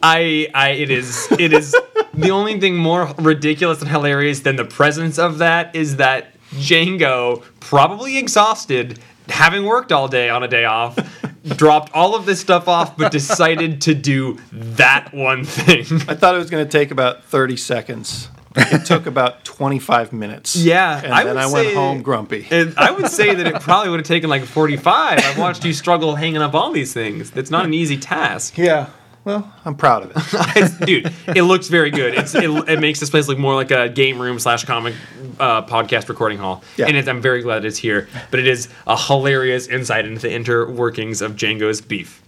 I, 0.03 0.49
I, 0.55 0.71
it 0.71 0.91
is, 0.91 1.31
it 1.39 1.53
is 1.53 1.77
the 2.15 2.31
only 2.31 2.59
thing 2.59 2.75
more 2.75 3.13
ridiculous 3.19 3.81
and 3.83 3.91
hilarious 3.91 4.41
than 4.41 4.57
the 4.57 4.65
presence 4.65 5.19
of 5.19 5.39
that 5.39 5.77
is 5.77 5.97
that 5.97 6.35
Django, 6.53 7.45
probably 7.61 8.17
exhausted, 8.17 8.99
having 9.29 9.67
worked 9.67 9.93
all 9.93 10.09
day 10.09 10.31
on 10.31 10.43
a 10.43 10.49
day 10.49 10.65
off, 10.65 10.97
dropped 11.45 11.93
all 11.95 12.15
of 12.15 12.27
this 12.27 12.41
stuff 12.41 12.69
off, 12.69 12.97
but 12.97 13.11
decided 13.21 13.81
to 13.83 13.95
do 13.95 14.39
that 14.53 15.13
one 15.15 15.45
thing. 15.45 15.85
I 16.09 16.15
thought 16.15 16.35
it 16.35 16.39
was 16.39 16.51
going 16.51 16.65
to 16.65 16.71
take 16.71 16.91
about 16.91 17.25
30 17.25 17.57
seconds. 17.57 18.29
It 18.57 18.85
took 18.87 19.07
about 19.07 19.45
25 19.45 20.13
minutes. 20.13 20.57
Yeah, 20.57 21.01
And 21.05 21.13
I 21.15 21.23
then 21.25 21.35
would 21.37 21.43
I 21.43 21.53
went 21.53 21.69
say- 21.69 21.75
home 21.75 22.03
grumpy. 22.03 22.47
And 22.51 22.75
I 22.77 22.91
would 22.91 23.09
say 23.09 23.35
that 23.35 23.47
it 23.47 23.55
probably 23.61 23.91
would 23.91 24.01
have 24.01 24.07
taken 24.09 24.29
like 24.29 24.45
45. 24.45 25.19
I've 25.19 25.39
watched 25.39 25.65
you 25.65 25.73
struggle 25.73 26.17
hanging 26.17 26.43
up 26.43 26.53
all 26.55 26.73
these 26.73 26.93
things. 26.93 27.33
It's 27.37 27.51
not 27.51 27.65
an 27.65 27.75
easy 27.75 27.97
task. 27.97 28.59
yeah. 28.59 28.89
Well, 29.25 29.53
I'm 29.67 29.75
proud 29.75 30.05
of 30.05 30.11
it. 30.13 30.17
It's- 30.57 30.79
dude, 30.79 31.13
it 31.37 31.43
looks 31.43 31.69
very 31.69 31.91
good. 31.91 32.15
It's 32.15 32.35
it, 32.35 32.51
it 32.69 32.81
makes 32.81 33.01
this 33.01 33.11
place 33.11 33.29
look 33.29 33.39
more 33.39 33.55
like 33.55 33.71
a 33.71 33.89
game 33.89 34.19
room 34.21 34.39
slash 34.39 34.65
comic 34.65 34.95
uh, 35.39 35.63
podcast 35.67 36.09
recording 36.09 36.39
hall, 36.39 36.63
Yeah. 36.79 36.87
and 36.87 36.97
it's, 36.97 37.07
I'm 37.09 37.21
very 37.21 37.43
glad 37.43 37.65
it's 37.67 37.77
here. 37.79 38.09
But 38.31 38.41
it 38.41 38.47
is 38.47 38.69
a 38.87 38.97
hilarious 38.97 39.67
insight 39.69 40.07
into 40.07 40.23
the 40.23 40.33
inner 40.33 40.71
workings 40.71 41.21
of 41.21 41.33
Django's 41.37 41.81
beef. 41.83 42.23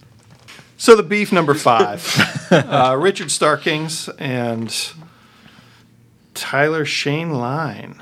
So 0.77 0.95
the 0.95 1.03
beef 1.03 1.31
number 1.31 1.53
five, 1.55 2.05
uh, 2.51 2.95
Richard 2.99 3.31
Starkings 3.31 4.09
and 4.19 4.69
Tyler 6.33 6.85
Shainline. 6.85 8.01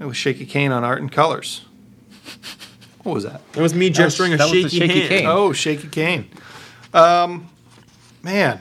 It 0.00 0.04
was 0.04 0.16
Shaky 0.16 0.46
Kane 0.46 0.70
on 0.72 0.84
art 0.84 1.00
and 1.00 1.10
colors. 1.10 1.64
What 3.02 3.14
was 3.14 3.24
that? 3.24 3.40
It 3.54 3.60
was 3.60 3.74
me 3.74 3.90
gesturing 3.90 4.32
that 4.32 4.40
a 4.40 4.44
was 4.44 4.52
the 4.52 4.68
shaky, 4.68 4.78
shaky 4.78 4.98
hand. 5.00 5.08
cane. 5.08 5.26
Oh, 5.26 5.52
Shaky 5.52 5.88
Kane. 5.88 6.28
Um, 6.92 7.48
man, 8.22 8.60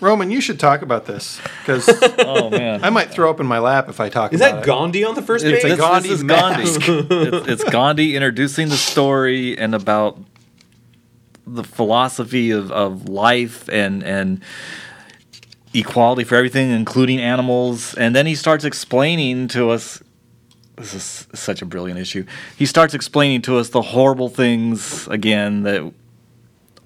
Roman, 0.00 0.30
you 0.30 0.40
should 0.40 0.58
talk 0.60 0.82
about 0.82 1.06
this 1.06 1.40
because 1.60 1.88
oh 2.18 2.50
man, 2.50 2.82
I 2.84 2.90
might 2.90 3.10
throw 3.10 3.30
up 3.30 3.40
in 3.40 3.46
my 3.46 3.58
lap 3.58 3.88
if 3.88 4.00
I 4.00 4.08
talk 4.08 4.32
Is 4.32 4.40
about 4.40 4.54
that 4.56 4.62
it. 4.64 4.66
Gandhi 4.66 5.04
on 5.04 5.14
the 5.14 5.22
first 5.22 5.44
It's 5.44 5.62
page? 5.62 5.72
a 5.72 5.76
This- 5.76 5.80
Gandhi 5.80 6.08
this 6.08 6.18
is. 6.18 6.24
Gandhi. 6.24 6.62
it's, 7.36 7.48
it's 7.48 7.64
Gandhi 7.70 8.16
introducing 8.16 8.68
the 8.68 8.76
story 8.76 9.56
and 9.56 9.74
about 9.74 10.18
the 11.46 11.64
philosophy 11.64 12.50
of, 12.50 12.72
of 12.72 13.08
life 13.08 13.68
and 13.68 14.02
and 14.02 14.42
equality 15.74 16.24
for 16.24 16.36
everything, 16.36 16.70
including 16.70 17.18
animals. 17.20 17.94
And 17.94 18.14
then 18.14 18.26
he 18.26 18.34
starts 18.34 18.64
explaining 18.64 19.48
to 19.48 19.70
us. 19.70 20.02
This 20.76 20.94
is 20.94 21.26
such 21.38 21.62
a 21.62 21.66
brilliant 21.66 22.00
issue. 22.00 22.24
He 22.56 22.66
starts 22.66 22.94
explaining 22.94 23.42
to 23.42 23.58
us 23.58 23.70
the 23.70 23.82
horrible 23.82 24.28
things 24.28 25.06
again 25.08 25.62
that 25.64 25.92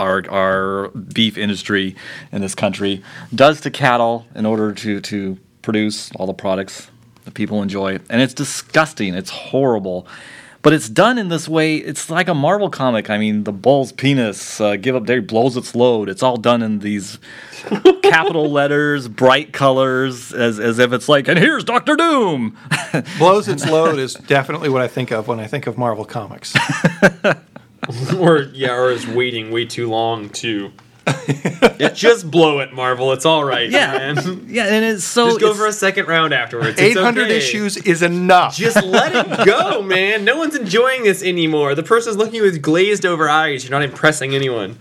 our 0.00 0.28
our 0.30 0.88
beef 0.88 1.36
industry 1.36 1.96
in 2.32 2.40
this 2.40 2.54
country 2.54 3.02
does 3.34 3.60
to 3.62 3.70
cattle 3.70 4.26
in 4.34 4.46
order 4.46 4.72
to 4.72 5.00
to 5.00 5.38
produce 5.62 6.10
all 6.16 6.26
the 6.26 6.34
products 6.34 6.90
that 7.24 7.34
people 7.34 7.62
enjoy. 7.62 7.98
And 8.08 8.22
it's 8.22 8.34
disgusting. 8.34 9.14
It's 9.14 9.30
horrible. 9.30 10.06
But 10.62 10.72
it's 10.72 10.88
done 10.88 11.18
in 11.18 11.28
this 11.28 11.46
way. 11.46 11.76
It's 11.76 12.10
like 12.10 12.26
a 12.26 12.34
Marvel 12.34 12.68
comic. 12.68 13.10
I 13.10 13.18
mean, 13.18 13.44
the 13.44 13.52
bull's 13.52 13.92
penis, 13.92 14.60
uh, 14.60 14.76
give 14.76 14.96
up 14.96 15.06
there, 15.06 15.22
blows 15.22 15.56
its 15.56 15.74
load. 15.74 16.08
It's 16.08 16.22
all 16.22 16.36
done 16.36 16.62
in 16.62 16.80
these 16.80 17.18
capital 18.02 18.50
letters, 18.50 19.06
bright 19.06 19.52
colors, 19.52 20.32
as, 20.32 20.58
as 20.58 20.78
if 20.80 20.92
it's 20.92 21.08
like, 21.08 21.28
and 21.28 21.38
here's 21.38 21.62
Doctor 21.62 21.94
Doom. 21.94 22.56
Blows 23.18 23.46
its 23.46 23.66
load 23.66 23.98
is 24.00 24.14
definitely 24.14 24.68
what 24.68 24.82
I 24.82 24.88
think 24.88 25.12
of 25.12 25.28
when 25.28 25.38
I 25.38 25.46
think 25.46 25.66
of 25.68 25.78
Marvel 25.78 26.04
Comics. 26.04 26.56
or 28.18 28.42
yeah, 28.52 28.74
or 28.74 28.90
is 28.90 29.06
waiting 29.06 29.50
way 29.50 29.64
too 29.64 29.88
long 29.88 30.28
to 30.30 30.72
Just 31.94 32.30
blow 32.30 32.60
it, 32.60 32.72
Marvel. 32.72 33.12
It's 33.12 33.24
all 33.24 33.44
right, 33.44 33.70
Yeah. 33.70 33.92
man. 34.14 34.44
Yeah, 34.48 34.64
and 34.66 34.84
it's 34.84 35.04
so. 35.04 35.28
Just 35.28 35.40
go 35.40 35.54
for 35.54 35.66
a 35.66 35.72
second 35.72 36.06
round 36.06 36.32
afterwards. 36.32 36.78
800 36.78 37.24
okay. 37.24 37.36
issues 37.36 37.76
is 37.76 38.02
enough. 38.02 38.56
Just 38.56 38.82
let 38.84 39.14
it 39.14 39.46
go, 39.46 39.82
man. 39.82 40.24
No 40.24 40.36
one's 40.36 40.54
enjoying 40.56 41.04
this 41.04 41.22
anymore. 41.22 41.74
The 41.74 41.82
person's 41.82 42.16
looking 42.16 42.42
with 42.42 42.62
glazed 42.62 43.04
over 43.06 43.28
eyes. 43.28 43.64
You're 43.64 43.78
not 43.78 43.82
impressing 43.82 44.34
anyone. 44.34 44.78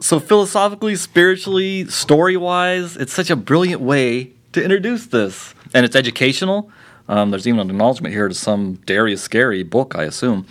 so 0.00 0.20
philosophically, 0.20 0.94
spiritually, 0.96 1.86
story 1.86 2.36
wise, 2.36 2.96
it's 2.96 3.12
such 3.12 3.30
a 3.30 3.36
brilliant 3.36 3.80
way 3.80 4.32
to 4.52 4.62
introduce 4.62 5.06
this, 5.06 5.54
and 5.74 5.84
it's 5.84 5.96
educational. 5.96 6.70
Um, 7.08 7.30
there's 7.30 7.46
even 7.48 7.60
an 7.60 7.70
acknowledgement 7.70 8.14
here 8.14 8.28
to 8.28 8.34
some 8.34 8.74
Darius 8.86 9.22
Scary 9.22 9.62
book, 9.62 9.94
I 9.96 10.04
assume. 10.04 10.46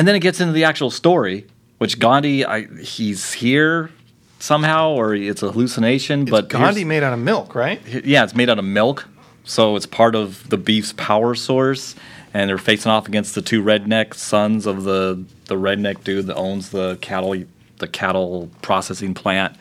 And 0.00 0.08
then 0.08 0.14
it 0.14 0.20
gets 0.20 0.40
into 0.40 0.54
the 0.54 0.64
actual 0.64 0.90
story, 0.90 1.46
which 1.76 1.98
Gandhi, 1.98 2.42
I, 2.42 2.62
he's 2.78 3.34
here 3.34 3.90
somehow, 4.38 4.92
or 4.92 5.14
it's 5.14 5.42
a 5.42 5.52
hallucination. 5.52 6.22
It's 6.22 6.30
but 6.30 6.48
Gandhi 6.48 6.86
made 6.86 7.02
out 7.02 7.12
of 7.12 7.18
milk, 7.18 7.54
right? 7.54 7.82
yeah, 7.86 8.24
it's 8.24 8.34
made 8.34 8.48
out 8.48 8.58
of 8.58 8.64
milk, 8.64 9.06
so 9.44 9.76
it's 9.76 9.84
part 9.84 10.14
of 10.14 10.48
the 10.48 10.56
beef's 10.56 10.94
power 10.94 11.34
source. 11.34 11.96
And 12.32 12.48
they're 12.48 12.56
facing 12.56 12.90
off 12.90 13.08
against 13.08 13.34
the 13.34 13.42
two 13.42 13.62
redneck 13.62 14.14
sons 14.14 14.64
of 14.64 14.84
the 14.84 15.22
the 15.48 15.56
redneck 15.56 16.02
dude 16.02 16.28
that 16.28 16.36
owns 16.36 16.70
the 16.70 16.96
cattle 17.02 17.36
the 17.76 17.86
cattle 17.86 18.48
processing 18.62 19.12
plant 19.12 19.54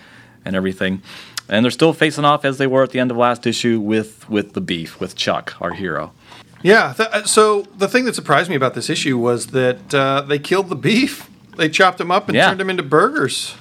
and 0.46 0.56
everything. 0.56 1.02
And 1.50 1.66
they're 1.66 1.70
still 1.70 1.92
facing 1.92 2.24
off 2.24 2.46
as 2.46 2.60
they 2.60 2.68
were 2.68 2.84
at 2.84 2.92
the 2.92 3.02
end 3.02 3.12
of 3.12 3.18
last 3.18 3.46
issue 3.46 3.82
with 3.82 4.30
with 4.30 4.54
the 4.54 4.62
beef 4.62 5.02
with 5.02 5.18
Chuck, 5.18 5.58
our 5.60 5.74
hero. 5.74 6.14
Yeah. 6.62 6.94
Th- 6.96 7.10
uh, 7.10 7.24
so 7.26 7.64
the 7.78 7.88
thing 7.88 8.06
that 8.06 8.16
surprised 8.16 8.50
me 8.50 8.56
about 8.56 8.74
this 8.74 8.90
issue 8.90 9.18
was 9.18 9.48
that 9.48 9.94
uh, 9.94 10.22
they 10.22 10.40
killed 10.40 10.70
the 10.70 10.76
beef. 10.76 11.30
They 11.58 11.70
chopped 11.70 11.98
them 11.98 12.12
up 12.12 12.28
and 12.28 12.36
Yeah. 12.36 12.48
turned 12.48 12.60
them 12.60 12.70
into 12.70 12.84
burgers. 12.84 13.56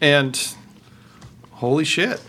And 0.00 0.38
holy 1.52 1.84
shit. 1.84 2.20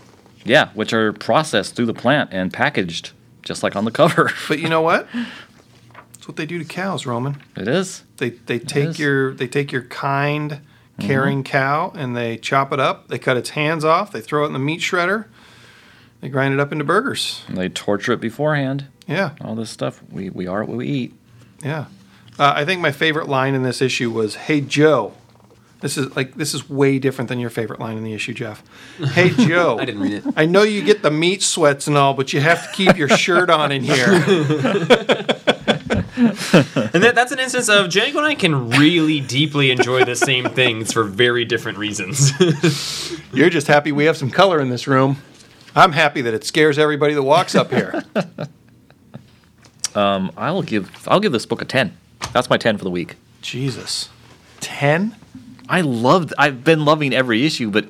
Yeah, 0.44 0.70
which 0.74 0.92
are 0.92 1.12
processed 1.12 1.74
through 1.76 1.86
the 1.86 1.94
plant 1.94 2.30
and 2.32 2.52
packaged 2.52 3.12
just 3.42 3.62
like 3.62 3.76
on 3.76 3.84
the 3.84 3.90
cover. 3.90 4.30
But 4.48 4.58
you 4.60 4.68
know 4.68 4.80
what? 4.82 5.08
That's 5.12 6.26
what 6.28 6.36
they 6.36 6.46
do 6.46 6.58
to 6.58 6.64
cows, 6.64 7.04
Roman. 7.06 7.42
it 7.56 7.68
is. 7.68 8.04
They 8.16 8.30
they 8.30 8.58
take 8.58 8.98
your 8.98 9.32
they 9.34 9.46
take 9.48 9.72
your 9.72 9.82
kind 9.82 10.60
caring 11.00 11.44
cow 11.44 11.92
and 11.94 12.16
they 12.16 12.36
chop 12.38 12.72
it 12.72 12.80
up. 12.80 13.08
They 13.08 13.18
cut 13.18 13.36
its 13.36 13.50
hands 13.50 13.84
off. 13.84 14.10
They 14.10 14.20
throw 14.20 14.44
it 14.44 14.48
in 14.48 14.52
the 14.54 14.58
meat 14.58 14.80
shredder. 14.80 15.26
They 16.20 16.28
grind 16.28 16.52
it 16.54 16.60
up 16.60 16.72
into 16.72 16.84
burgers. 16.84 17.42
And 17.46 17.56
they 17.56 17.68
torture 17.68 18.12
it 18.12 18.20
beforehand. 18.20 18.86
Yeah, 19.08 19.30
All 19.40 19.54
this 19.54 19.70
stuff. 19.70 20.02
We 20.12 20.30
we 20.30 20.46
are 20.46 20.62
what 20.64 20.76
we 20.76 20.86
eat. 20.86 21.14
yeah. 21.64 21.86
Uh, 22.38 22.52
I 22.54 22.64
think 22.64 22.80
my 22.80 22.92
favorite 22.92 23.28
line 23.28 23.54
in 23.54 23.62
this 23.64 23.80
issue 23.82 24.10
was, 24.10 24.34
"Hey 24.36 24.60
Joe." 24.60 25.14
This 25.80 25.96
is 25.96 26.14
like 26.16 26.34
this 26.34 26.54
is 26.54 26.68
way 26.68 26.98
different 26.98 27.28
than 27.28 27.38
your 27.38 27.50
favorite 27.50 27.78
line 27.80 27.96
in 27.96 28.04
the 28.04 28.12
issue, 28.12 28.34
Jeff. 28.34 28.62
Hey 29.12 29.30
Joe. 29.30 29.78
I 29.78 29.84
didn't 29.84 30.02
read 30.02 30.12
it. 30.12 30.24
I 30.36 30.44
know 30.44 30.62
you 30.62 30.82
get 30.82 31.02
the 31.02 31.10
meat 31.10 31.42
sweats 31.42 31.86
and 31.86 31.96
all, 31.96 32.14
but 32.14 32.32
you 32.32 32.40
have 32.40 32.68
to 32.68 32.72
keep 32.76 32.96
your 32.98 33.08
shirt 33.08 33.48
on 33.50 33.72
in 33.72 33.82
here. 33.84 34.06
And 36.18 37.04
that, 37.04 37.14
that's 37.14 37.30
an 37.32 37.38
instance 37.38 37.68
of 37.68 37.86
Django 37.86 38.16
and 38.16 38.26
I 38.26 38.34
can 38.34 38.70
really 38.70 39.20
deeply 39.20 39.70
enjoy 39.70 40.04
the 40.04 40.16
same 40.16 40.46
things 40.50 40.92
for 40.92 41.04
very 41.04 41.44
different 41.44 41.78
reasons. 41.78 42.32
You're 43.32 43.50
just 43.50 43.66
happy 43.68 43.92
we 43.92 44.06
have 44.06 44.16
some 44.16 44.30
color 44.30 44.60
in 44.60 44.68
this 44.68 44.88
room. 44.88 45.18
I'm 45.76 45.92
happy 45.92 46.22
that 46.22 46.34
it 46.34 46.42
scares 46.44 46.78
everybody 46.78 47.14
that 47.14 47.22
walks 47.22 47.54
up 47.54 47.70
here. 47.72 48.02
Um, 49.98 50.30
I'll 50.36 50.62
give 50.62 50.90
I'll 51.08 51.20
give 51.20 51.32
this 51.32 51.46
book 51.46 51.60
a 51.62 51.64
ten. 51.64 51.96
That's 52.32 52.48
my 52.48 52.56
ten 52.56 52.78
for 52.78 52.84
the 52.84 52.90
week. 52.90 53.16
Jesus. 53.42 54.08
10? 54.60 55.14
I 55.68 55.80
loved. 55.82 56.32
I've 56.36 56.64
been 56.64 56.84
loving 56.84 57.14
every 57.14 57.46
issue, 57.46 57.70
but 57.70 57.86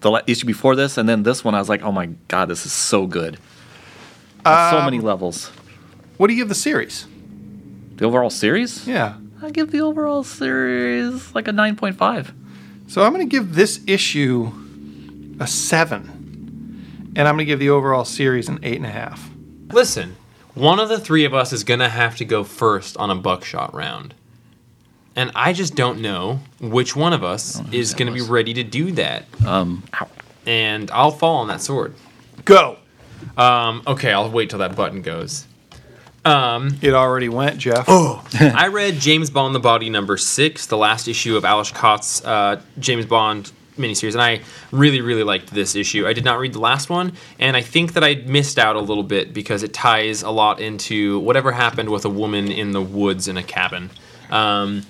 the 0.00 0.10
la- 0.10 0.20
issue 0.26 0.46
before 0.46 0.76
this 0.76 0.98
and 0.98 1.08
then 1.08 1.22
this 1.22 1.42
one, 1.42 1.54
I 1.54 1.58
was 1.58 1.68
like, 1.70 1.82
oh 1.82 1.92
my 1.92 2.06
god, 2.28 2.46
this 2.48 2.66
is 2.66 2.72
so 2.72 3.06
good. 3.06 3.38
On 4.44 4.70
so 4.72 4.82
many 4.82 5.00
levels. 5.00 5.50
What 6.18 6.26
do 6.26 6.34
you 6.34 6.40
give 6.42 6.48
the 6.50 6.54
series? 6.54 7.06
The 7.96 8.04
overall 8.04 8.30
series, 8.30 8.86
Yeah. 8.86 9.16
I 9.42 9.50
give 9.50 9.70
the 9.72 9.80
overall 9.80 10.22
series 10.22 11.34
like 11.34 11.48
a 11.48 11.52
nine 11.52 11.76
point 11.76 11.96
five. 11.96 12.32
So 12.88 13.02
I'm 13.02 13.12
going 13.14 13.28
to 13.28 13.30
give 13.30 13.54
this 13.54 13.80
issue 13.86 14.52
a 15.40 15.46
7. 15.46 17.12
And 17.16 17.26
I'm 17.28 17.34
going 17.36 17.38
to 17.38 17.44
give 17.46 17.58
the 17.58 17.70
overall 17.70 18.04
series 18.04 18.48
an 18.48 18.58
8.5. 18.58 19.72
Listen, 19.72 20.16
one 20.54 20.78
of 20.80 20.88
the 20.88 20.98
three 20.98 21.24
of 21.24 21.34
us 21.34 21.52
is 21.52 21.64
going 21.64 21.80
to 21.80 21.88
have 21.88 22.16
to 22.16 22.24
go 22.24 22.44
first 22.44 22.96
on 22.96 23.10
a 23.10 23.14
buckshot 23.14 23.74
round. 23.74 24.14
And 25.14 25.30
I 25.34 25.52
just 25.52 25.74
don't 25.74 26.00
know 26.00 26.40
which 26.60 26.96
one 26.96 27.12
of 27.12 27.22
us 27.22 27.60
is 27.70 27.92
going 27.94 28.06
to 28.06 28.14
be 28.14 28.22
ready 28.22 28.54
to 28.54 28.62
do 28.64 28.92
that. 28.92 29.24
Um, 29.44 29.82
ow. 30.00 30.08
And 30.46 30.90
I'll 30.90 31.10
fall 31.10 31.36
on 31.36 31.48
that 31.48 31.60
sword. 31.60 31.94
Go. 32.44 32.78
Um, 33.36 33.82
okay, 33.86 34.12
I'll 34.12 34.30
wait 34.30 34.50
till 34.50 34.58
that 34.60 34.74
button 34.74 35.02
goes. 35.02 35.46
Um, 36.24 36.78
It 36.82 36.94
already 36.94 37.28
went, 37.28 37.58
Jeff. 37.58 37.84
Oh, 37.88 38.24
I 38.40 38.68
read 38.68 38.98
James 39.00 39.28
Bond: 39.30 39.54
The 39.54 39.60
Body 39.60 39.90
Number 39.90 40.16
Six, 40.16 40.66
the 40.66 40.76
last 40.76 41.08
issue 41.08 41.36
of 41.36 41.44
Ales 41.44 41.70
Kot's 41.72 42.24
uh, 42.24 42.60
James 42.78 43.06
Bond 43.06 43.52
miniseries, 43.82 44.12
and 44.12 44.22
I 44.22 44.40
really, 44.70 45.00
really 45.00 45.24
liked 45.24 45.52
this 45.52 45.74
issue. 45.74 46.06
I 46.06 46.12
did 46.12 46.24
not 46.24 46.38
read 46.38 46.52
the 46.52 46.60
last 46.60 46.88
one, 46.88 47.12
and 47.38 47.56
I 47.56 47.62
think 47.62 47.94
that 47.94 48.04
I 48.04 48.14
missed 48.26 48.58
out 48.58 48.76
a 48.76 48.80
little 48.80 49.02
bit 49.02 49.34
because 49.34 49.62
it 49.62 49.74
ties 49.74 50.22
a 50.22 50.30
lot 50.30 50.60
into 50.60 51.18
whatever 51.20 51.52
happened 51.52 51.88
with 51.90 52.04
a 52.04 52.10
woman 52.10 52.50
in 52.50 52.72
the 52.72 52.82
woods 52.82 53.28
in 53.28 53.36
a 53.36 53.42
cabin. 53.42 53.90
Um, 54.30 54.82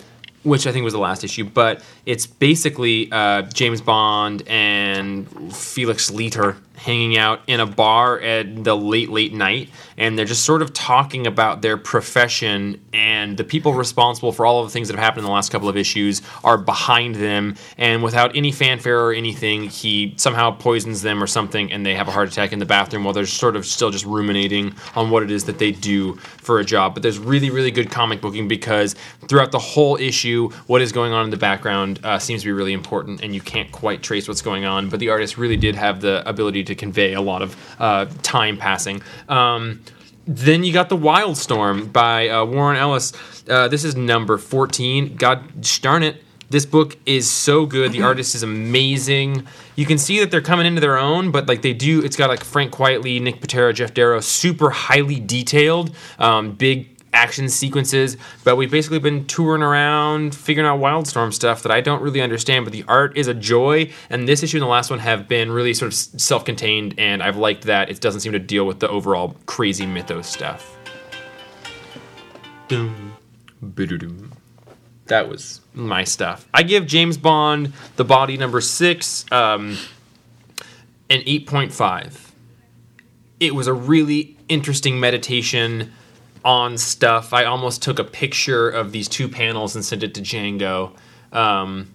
which 0.44 0.66
I 0.66 0.72
think 0.72 0.82
was 0.82 0.92
the 0.92 0.98
last 0.98 1.22
issue, 1.22 1.44
but 1.44 1.84
it's 2.04 2.26
basically 2.26 3.10
uh, 3.12 3.42
James 3.42 3.80
Bond 3.80 4.42
and 4.48 5.54
Felix 5.54 6.10
Leiter 6.10 6.56
hanging 6.84 7.16
out 7.16 7.40
in 7.46 7.60
a 7.60 7.66
bar 7.66 8.20
at 8.20 8.64
the 8.64 8.76
late, 8.76 9.08
late 9.08 9.32
night, 9.32 9.70
and 9.96 10.18
they're 10.18 10.24
just 10.24 10.44
sort 10.44 10.62
of 10.62 10.72
talking 10.72 11.26
about 11.26 11.62
their 11.62 11.76
profession, 11.76 12.80
and 12.92 13.36
the 13.36 13.44
people 13.44 13.72
responsible 13.72 14.32
for 14.32 14.44
all 14.44 14.60
of 14.60 14.66
the 14.66 14.72
things 14.72 14.88
that 14.88 14.94
have 14.94 15.04
happened 15.04 15.20
in 15.20 15.26
the 15.26 15.32
last 15.32 15.52
couple 15.52 15.68
of 15.68 15.76
issues 15.76 16.22
are 16.42 16.58
behind 16.58 17.14
them, 17.14 17.54
and 17.78 18.02
without 18.02 18.34
any 18.34 18.50
fanfare 18.50 19.00
or 19.00 19.12
anything, 19.12 19.62
he 19.64 20.12
somehow 20.16 20.50
poisons 20.50 21.02
them 21.02 21.22
or 21.22 21.26
something, 21.26 21.72
and 21.72 21.86
they 21.86 21.94
have 21.94 22.08
a 22.08 22.10
heart 22.10 22.28
attack 22.28 22.52
in 22.52 22.58
the 22.58 22.66
bathroom 22.66 23.04
while 23.04 23.14
they're 23.14 23.26
sort 23.26 23.54
of 23.54 23.64
still 23.64 23.90
just 23.90 24.04
ruminating 24.04 24.74
on 24.96 25.10
what 25.10 25.22
it 25.22 25.30
is 25.30 25.44
that 25.44 25.58
they 25.58 25.70
do 25.70 26.14
for 26.16 26.58
a 26.58 26.64
job. 26.64 26.94
But 26.94 27.02
there's 27.02 27.18
really, 27.18 27.50
really 27.50 27.70
good 27.70 27.90
comic 27.90 28.20
booking 28.20 28.48
because 28.48 28.96
throughout 29.28 29.52
the 29.52 29.58
whole 29.58 29.96
issue, 29.96 30.50
what 30.66 30.82
is 30.82 30.90
going 30.90 31.12
on 31.12 31.24
in 31.24 31.30
the 31.30 31.36
background 31.36 32.00
uh, 32.02 32.18
seems 32.18 32.42
to 32.42 32.48
be 32.48 32.52
really 32.52 32.72
important, 32.72 33.22
and 33.22 33.34
you 33.34 33.40
can't 33.40 33.70
quite 33.70 34.02
trace 34.02 34.26
what's 34.26 34.42
going 34.42 34.64
on. 34.64 34.88
But 34.88 34.98
the 34.98 35.10
artist 35.10 35.38
really 35.38 35.56
did 35.56 35.76
have 35.76 36.00
the 36.00 36.28
ability 36.28 36.64
to 36.64 36.71
convey 36.74 37.14
a 37.14 37.20
lot 37.20 37.42
of 37.42 37.56
uh, 37.78 38.06
time 38.22 38.56
passing. 38.56 39.02
Um, 39.28 39.82
then 40.26 40.62
you 40.62 40.72
got 40.72 40.88
the 40.88 40.96
Wildstorm 40.96 41.92
by 41.92 42.28
uh, 42.28 42.44
Warren 42.44 42.76
Ellis. 42.76 43.12
Uh, 43.48 43.68
this 43.68 43.84
is 43.84 43.96
number 43.96 44.38
14. 44.38 45.16
God 45.16 45.42
darn 45.80 46.02
it. 46.02 46.22
This 46.52 46.66
book 46.66 46.98
is 47.06 47.30
so 47.30 47.64
good. 47.64 47.92
The 47.92 48.02
artist 48.02 48.34
is 48.34 48.42
amazing. 48.42 49.46
You 49.74 49.86
can 49.86 49.96
see 49.96 50.20
that 50.20 50.30
they're 50.30 50.42
coming 50.42 50.66
into 50.66 50.82
their 50.82 50.98
own, 50.98 51.30
but 51.30 51.48
like 51.48 51.62
they 51.62 51.72
do, 51.72 52.04
it's 52.04 52.14
got 52.14 52.28
like 52.28 52.44
Frank 52.44 52.72
Quitely, 52.72 53.22
Nick 53.22 53.40
Pitarra, 53.40 53.72
Geof 53.72 53.94
Darrow, 53.94 54.20
super 54.20 54.68
highly 54.68 55.18
detailed, 55.18 55.96
um, 56.18 56.52
big 56.52 56.91
action 57.12 57.48
sequences. 57.48 58.16
But 58.44 58.56
we've 58.56 58.70
basically 58.70 58.98
been 58.98 59.26
touring 59.26 59.62
around, 59.62 60.34
figuring 60.34 60.68
out 60.68 60.80
Wildstorm 60.80 61.32
stuff 61.32 61.62
that 61.62 61.72
I 61.72 61.80
don't 61.80 62.02
really 62.02 62.20
understand. 62.20 62.64
But 62.64 62.72
the 62.72 62.84
art 62.88 63.16
is 63.16 63.28
a 63.28 63.34
joy, 63.34 63.90
and 64.10 64.28
this 64.28 64.42
issue 64.42 64.58
and 64.58 64.62
the 64.62 64.68
last 64.68 64.90
one 64.90 64.98
have 64.98 65.28
been 65.28 65.50
really 65.50 65.74
sort 65.74 65.92
of 65.92 65.94
self-contained, 65.94 66.94
and 66.98 67.22
I've 67.22 67.36
liked 67.36 67.64
that. 67.64 67.90
It 67.90 68.00
doesn't 68.00 68.20
seem 68.20 68.32
to 68.32 68.38
deal 68.38 68.66
with 68.66 68.80
the 68.80 68.88
overall 68.88 69.36
crazy 69.46 69.86
mythos 69.86 70.26
stuff. 70.26 70.76
Doom, 72.68 73.16
ba-do-doom. 73.60 74.32
That 75.06 75.28
was 75.28 75.60
my 75.74 76.04
stuff. 76.04 76.48
I 76.54 76.62
give 76.62 76.86
James 76.86 77.16
Bond 77.16 77.72
the 77.96 78.04
body 78.04 78.36
number 78.36 78.60
six 78.60 79.30
um, 79.30 79.76
an 81.10 81.20
8.5. 81.20 82.30
It 83.40 83.54
was 83.54 83.66
a 83.66 83.72
really 83.72 84.36
interesting 84.48 85.00
meditation 85.00 85.92
on 86.44 86.78
stuff. 86.78 87.32
I 87.32 87.44
almost 87.44 87.82
took 87.82 87.98
a 87.98 88.04
picture 88.04 88.68
of 88.68 88.92
these 88.92 89.08
two 89.08 89.28
panels 89.28 89.74
and 89.74 89.84
sent 89.84 90.02
it 90.02 90.14
to 90.14 90.20
Django 90.20 90.96
um, 91.32 91.88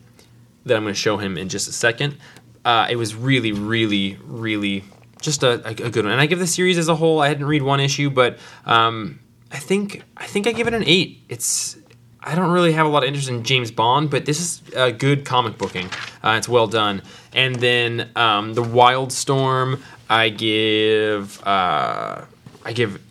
that 0.65 0.77
I'm 0.77 0.83
going 0.83 0.93
to 0.93 0.99
show 0.99 1.17
him 1.17 1.37
in 1.37 1.49
just 1.49 1.67
a 1.67 1.73
second. 1.73 2.17
Uh, 2.65 2.87
it 2.89 2.95
was 2.95 3.15
really, 3.15 3.51
really, 3.51 4.17
really 4.23 4.83
just 5.21 5.43
a, 5.43 5.65
a, 5.65 5.73
good 5.73 6.05
one. 6.05 6.11
And 6.11 6.21
I 6.21 6.25
give 6.25 6.39
the 6.39 6.47
series 6.47 6.77
as 6.77 6.89
a 6.89 6.95
whole. 6.95 7.21
I 7.21 7.27
hadn't 7.27 7.45
read 7.45 7.61
one 7.61 7.79
issue, 7.79 8.09
but 8.09 8.37
um, 8.65 9.19
I 9.51 9.57
think 9.57 10.03
I 10.15 10.25
think 10.25 10.47
I 10.47 10.51
give 10.51 10.67
it 10.67 10.73
an 10.73 10.83
eight. 10.85 11.23
It's 11.29 11.77
I 12.21 12.35
don't 12.35 12.51
really 12.51 12.73
have 12.73 12.85
a 12.85 12.89
lot 12.89 13.03
of 13.03 13.07
interest 13.07 13.29
in 13.29 13.43
James 13.43 13.71
Bond, 13.71 14.09
but 14.09 14.25
this 14.25 14.39
is 14.41 14.93
good 14.97 15.23
comic 15.23 15.57
booking. 15.57 15.89
Uh, 16.21 16.35
it's 16.37 16.49
well 16.49 16.67
done. 16.67 17.01
And 17.33 17.55
then 17.55 18.09
um, 18.15 18.53
the 18.53 18.63
Wildstorm, 18.63 19.81
I 20.09 20.29
give 20.29 21.41
uh, 21.47 22.25
I 22.65 22.73
give 22.73 23.01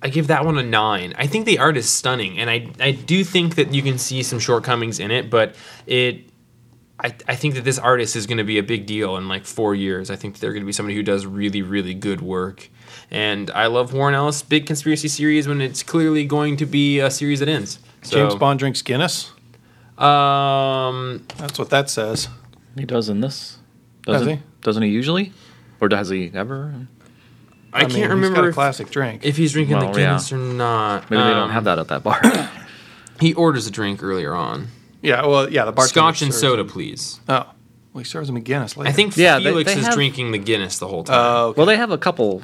I 0.00 0.08
give 0.08 0.28
that 0.28 0.44
one 0.44 0.58
a 0.58 0.62
nine. 0.62 1.14
I 1.16 1.26
think 1.26 1.44
the 1.44 1.58
art 1.58 1.76
is 1.76 1.90
stunning, 1.90 2.38
and 2.38 2.48
I 2.48 2.70
I 2.80 2.92
do 2.92 3.24
think 3.24 3.56
that 3.56 3.74
you 3.74 3.82
can 3.82 3.98
see 3.98 4.22
some 4.22 4.38
shortcomings 4.38 5.00
in 5.00 5.10
it, 5.10 5.30
but 5.30 5.56
it 5.86 6.28
I, 7.00 7.14
I 7.28 7.36
think 7.36 7.54
that 7.54 7.64
this 7.64 7.78
artist 7.78 8.16
is 8.16 8.26
going 8.26 8.38
to 8.38 8.44
be 8.44 8.58
a 8.58 8.62
big 8.62 8.86
deal 8.86 9.16
in 9.16 9.28
like 9.28 9.44
four 9.44 9.74
years. 9.74 10.10
I 10.10 10.16
think 10.16 10.40
they're 10.40 10.52
going 10.52 10.62
to 10.62 10.66
be 10.66 10.72
somebody 10.72 10.96
who 10.96 11.02
does 11.02 11.26
really, 11.26 11.62
really 11.62 11.94
good 11.94 12.20
work. 12.20 12.68
And 13.10 13.50
I 13.52 13.66
love 13.66 13.92
Warren 13.92 14.14
Ellis' 14.14 14.42
big 14.42 14.66
conspiracy 14.66 15.08
series 15.08 15.46
when 15.46 15.60
it's 15.60 15.82
clearly 15.82 16.24
going 16.24 16.56
to 16.56 16.66
be 16.66 16.98
a 16.98 17.10
series 17.10 17.38
that 17.38 17.48
ends. 17.48 17.78
So, 18.02 18.16
James 18.16 18.34
Bond 18.34 18.58
drinks 18.58 18.82
Guinness. 18.82 19.30
Um, 19.96 21.24
That's 21.36 21.58
what 21.58 21.70
that 21.70 21.88
says. 21.88 22.28
He 22.76 22.84
does 22.84 23.08
in 23.08 23.20
this. 23.20 23.58
Does 24.02 24.20
Doesn't 24.20 24.36
he? 24.36 24.42
Doesn't 24.62 24.82
he 24.82 24.88
usually? 24.88 25.32
Or 25.80 25.88
does 25.88 26.08
he 26.08 26.30
ever? 26.34 26.86
I, 27.72 27.80
mean, 27.80 27.90
can't 27.90 27.92
He's 27.92 28.02
got 28.02 28.10
remember 28.14 28.44
a 28.46 28.48
if, 28.48 28.54
classic 28.54 28.90
drink. 28.90 29.24
if 29.24 29.36
he's 29.36 29.52
drinking 29.52 29.76
Well, 29.76 29.92
the 29.92 29.98
Guinness 29.98 30.32
or 30.32 30.38
not. 30.38 31.10
Maybe 31.10 31.22
they 31.22 31.28
don't 31.30 31.38
Um, 31.44 31.50
have 31.50 31.64
that 31.64 31.78
at 31.78 31.88
that 31.88 32.02
bar. 32.02 32.20
He 33.20 33.34
orders 33.34 33.66
a 33.66 33.70
drink 33.72 34.00
earlier 34.02 34.32
on. 34.32 34.68
yeah, 35.02 35.26
well, 35.26 35.50
yeah, 35.50 35.64
the 35.64 35.72
bartender 35.72 35.88
Scotch 35.88 36.22
and 36.22 36.32
serves 36.32 36.40
soda, 36.40 36.62
him- 36.62 36.68
please. 36.68 37.18
Oh, 37.28 37.34
well, 37.34 37.46
he 37.94 38.04
serves 38.04 38.28
him 38.28 38.36
a 38.36 38.40
Guinness 38.40 38.76
later. 38.76 38.88
I 38.88 38.92
think 38.92 39.16
Yeah, 39.16 39.38
they- 39.38 39.46
Felix 39.46 39.72
they 39.74 39.78
is 39.80 39.86
have- 39.86 39.94
drinking 39.94 40.30
the 40.30 40.38
Guinness 40.38 40.78
the 40.78 40.86
whole 40.86 41.02
time. 41.02 41.16
Oh, 41.18 41.46
okay. 41.48 41.56
well, 41.58 41.66
they 41.66 41.76
have 41.76 41.90
a 41.90 41.98
couple. 41.98 42.42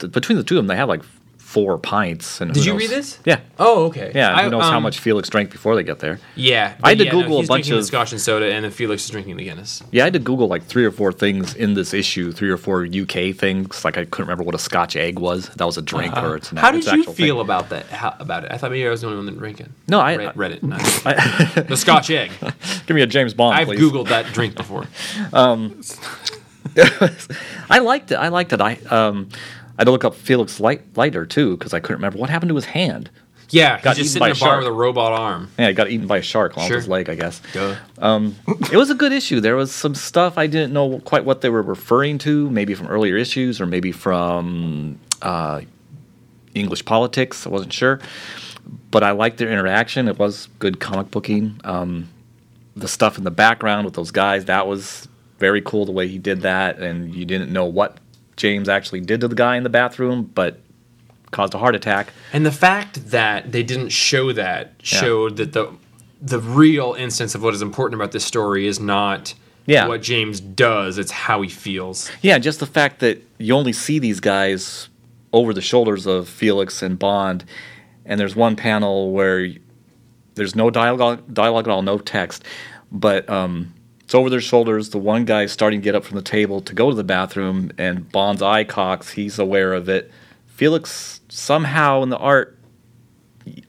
th- 0.00 0.10
Between 0.12 0.36
the 0.36 0.42
two 0.42 0.56
of 0.56 0.64
them, 0.64 0.66
they 0.66 0.74
have 0.76 0.88
like 0.88 1.02
four 1.46 1.78
pints. 1.78 2.40
And 2.40 2.52
Did 2.52 2.64
you 2.66 2.72
knows- 2.72 2.80
read 2.82 2.90
this? 2.90 3.18
Yeah. 3.24 3.38
oh, 3.60 3.84
okay. 3.86 4.10
Yeah. 4.12 4.34
I- 4.36 4.42
who 4.44 4.50
knows 4.50 4.64
how 4.64 4.78
um, 4.78 4.82
much 4.82 4.98
Felix 4.98 5.28
drank 5.28 5.52
before 5.52 5.76
they 5.76 5.84
get 5.84 6.00
there? 6.00 6.18
Yeah, 6.34 6.74
I 6.82 6.88
had 6.88 6.98
but 6.98 6.98
to 6.98 7.04
yeah, 7.04 7.12
no, 7.12 7.20
Google 7.22 7.36
a 7.36 7.46
bunch 7.46 7.66
drinking 7.66 7.78
of- 7.78 7.84
Scotch 7.86 8.10
and 8.10 8.20
soda, 8.20 8.52
and 8.52 8.64
then 8.64 8.72
Felix 8.72 9.04
is 9.04 9.10
drinking 9.10 9.36
the 9.36 9.44
Guinness. 9.44 9.80
Yeah, 9.92 10.02
I 10.02 10.06
had 10.06 10.12
to 10.14 10.18
Google 10.18 10.48
like 10.48 10.64
three 10.64 10.84
or 10.84 10.90
four 10.90 11.12
things 11.12 11.54
in 11.54 11.74
this 11.74 11.94
issue, 11.94 12.32
three 12.32 12.50
or 12.50 12.56
four 12.56 12.84
UK 12.84 13.32
things. 13.32 13.84
Like 13.84 13.96
I 13.96 14.04
couldn't 14.04 14.26
remember 14.26 14.42
what 14.42 14.56
a 14.56 14.58
Scotch 14.58 14.96
egg 14.96 15.20
was. 15.20 15.48
That 15.50 15.64
was 15.64 15.78
a 15.78 15.82
drink 15.82 16.16
or 16.16 16.34
it's 16.36 16.50
an 16.50 16.56
How 16.56 16.72
did 16.72 16.84
you 16.84 17.04
feel 17.04 17.36
thing. 17.36 17.40
about 17.40 17.68
that? 17.68 17.86
How, 17.86 18.16
about 18.18 18.44
it? 18.44 18.50
I 18.50 18.58
thought 18.58 18.72
maybe 18.72 18.84
I 18.84 18.90
was 18.90 19.02
the 19.02 19.06
only 19.06 19.18
one 19.18 19.26
that 19.26 19.38
drank 19.38 19.60
it. 19.60 19.70
No, 19.86 20.00
I- 20.00 20.16
read, 20.16 20.36
read 20.36 20.52
it. 20.52 20.60
I, 20.64 21.62
the 21.68 21.76
Scotch 21.76 22.10
egg. 22.10 22.32
give 22.86 22.96
me 22.96 23.02
a 23.02 23.06
James 23.06 23.34
Bond, 23.34 23.56
I've 23.56 23.68
please. 23.68 23.78
googled 23.80 24.08
that 24.08 24.26
drink 24.34 24.56
before. 24.56 24.86
I 27.70 27.78
liked 27.78 28.10
it. 28.10 28.16
I 28.16 28.28
liked 28.28 28.52
it. 28.52 28.60
I 28.60 28.74
um, 28.90 29.28
I 29.78 29.82
had 29.82 29.84
to 29.84 29.90
look 29.90 30.04
up 30.04 30.14
Felix 30.14 30.58
Light, 30.60 30.82
Leiter 30.96 31.26
too 31.26 31.56
because 31.56 31.74
I 31.74 31.80
couldn't 31.80 31.96
remember 31.98 32.18
what 32.18 32.30
happened 32.30 32.48
to 32.50 32.54
his 32.56 32.64
hand. 32.66 33.10
Yeah, 33.50 33.76
he's 33.76 33.84
Got 33.84 33.96
just 33.96 33.98
eaten 34.00 34.08
sitting 34.08 34.20
by 34.20 34.26
in 34.30 34.36
a 34.36 34.40
bar 34.40 34.48
shark. 34.48 34.58
with 34.60 34.68
a 34.68 34.72
robot 34.72 35.12
arm. 35.12 35.48
Yeah, 35.56 35.68
he 35.68 35.74
got 35.74 35.88
eaten 35.88 36.06
by 36.08 36.18
a 36.18 36.22
shark 36.22 36.56
along 36.56 36.66
Sure. 36.68 36.78
his 36.78 36.88
leg, 36.88 37.08
I 37.08 37.14
guess. 37.14 37.40
Duh. 37.52 37.76
It 38.72 38.76
was 38.76 38.90
a 38.90 38.94
good 38.94 39.12
issue. 39.12 39.38
There 39.40 39.54
was 39.54 39.70
some 39.70 39.94
stuff 39.94 40.36
I 40.36 40.48
didn't 40.48 40.72
know 40.72 40.98
quite 41.00 41.24
what 41.24 41.42
they 41.42 41.48
were 41.50 41.62
referring 41.62 42.18
to, 42.18 42.50
maybe 42.50 42.74
from 42.74 42.88
earlier 42.88 43.16
issues 43.16 43.60
or 43.60 43.66
maybe 43.66 43.92
from 43.92 44.98
uh, 45.22 45.60
English 46.54 46.84
politics. 46.86 47.46
I 47.46 47.50
wasn't 47.50 47.72
sure. 47.72 48.00
But 48.90 49.04
I 49.04 49.12
liked 49.12 49.38
their 49.38 49.50
interaction. 49.50 50.08
It 50.08 50.18
was 50.18 50.48
good 50.58 50.80
comic 50.80 51.10
booking. 51.12 51.60
Um, 51.62 52.08
the 52.74 52.88
stuff 52.88 53.16
in 53.16 53.22
the 53.24 53.30
background 53.30 53.84
with 53.84 53.94
those 53.94 54.10
guys, 54.10 54.46
that 54.46 54.66
was 54.66 55.06
very 55.38 55.60
cool 55.60 55.84
the 55.84 55.92
way 55.92 56.08
he 56.08 56.18
did 56.18 56.40
that. 56.42 56.78
And 56.80 57.14
you 57.14 57.24
didn't 57.24 57.52
know 57.52 57.64
what 57.66 57.98
James 58.36 58.68
actually 58.68 59.00
did 59.00 59.20
to 59.22 59.28
the 59.28 59.34
guy 59.34 59.56
in 59.56 59.62
the 59.62 59.68
bathroom, 59.70 60.30
but 60.34 60.60
caused 61.30 61.54
a 61.54 61.58
heart 61.58 61.74
attack. 61.74 62.12
And 62.32 62.44
the 62.46 62.52
fact 62.52 63.10
that 63.10 63.52
they 63.52 63.62
didn't 63.62 63.88
show 63.90 64.32
that 64.32 64.74
Yeah. 64.82 65.00
showed 65.00 65.36
that 65.36 65.52
the 65.52 65.68
the 66.22 66.38
real 66.40 66.94
instance 66.98 67.34
of 67.34 67.42
what 67.42 67.52
is 67.52 67.60
important 67.60 67.94
about 68.00 68.10
this 68.12 68.24
story 68.24 68.66
is 68.66 68.80
not 68.80 69.34
Yeah. 69.66 69.86
what 69.86 70.00
James 70.02 70.40
does; 70.40 70.96
it's 70.96 71.10
how 71.10 71.42
he 71.42 71.48
feels. 71.48 72.10
Yeah, 72.22 72.38
just 72.38 72.58
the 72.60 72.66
fact 72.66 73.00
that 73.00 73.22
you 73.38 73.54
only 73.54 73.72
see 73.74 73.98
these 73.98 74.18
guys 74.20 74.88
over 75.32 75.52
the 75.52 75.60
shoulders 75.60 76.06
of 76.06 76.26
Felix 76.28 76.82
and 76.82 76.98
Bond, 76.98 77.44
and 78.06 78.18
there's 78.18 78.34
one 78.34 78.56
panel 78.56 79.10
where 79.12 79.50
there's 80.36 80.56
no 80.56 80.70
dialogue, 80.70 81.22
dialogue 81.32 81.66
at 81.68 81.70
all, 81.70 81.82
no 81.82 81.98
text, 81.98 82.42
but 82.90 83.28
um, 83.28 83.74
it's 84.06 84.14
over 84.14 84.30
their 84.30 84.40
shoulders. 84.40 84.90
The 84.90 84.98
one 84.98 85.24
guy's 85.24 85.50
starting 85.50 85.80
to 85.80 85.84
get 85.84 85.96
up 85.96 86.04
from 86.04 86.14
the 86.14 86.22
table 86.22 86.60
to 86.60 86.72
go 86.72 86.90
to 86.90 86.94
the 86.94 87.02
bathroom, 87.02 87.72
and 87.76 88.08
Bond's 88.12 88.40
eye 88.40 88.62
cocks. 88.62 89.10
He's 89.10 89.36
aware 89.36 89.72
of 89.72 89.88
it. 89.88 90.12
Felix 90.46 91.20
somehow 91.28 92.04
in 92.04 92.10
the 92.10 92.16
art. 92.18 92.56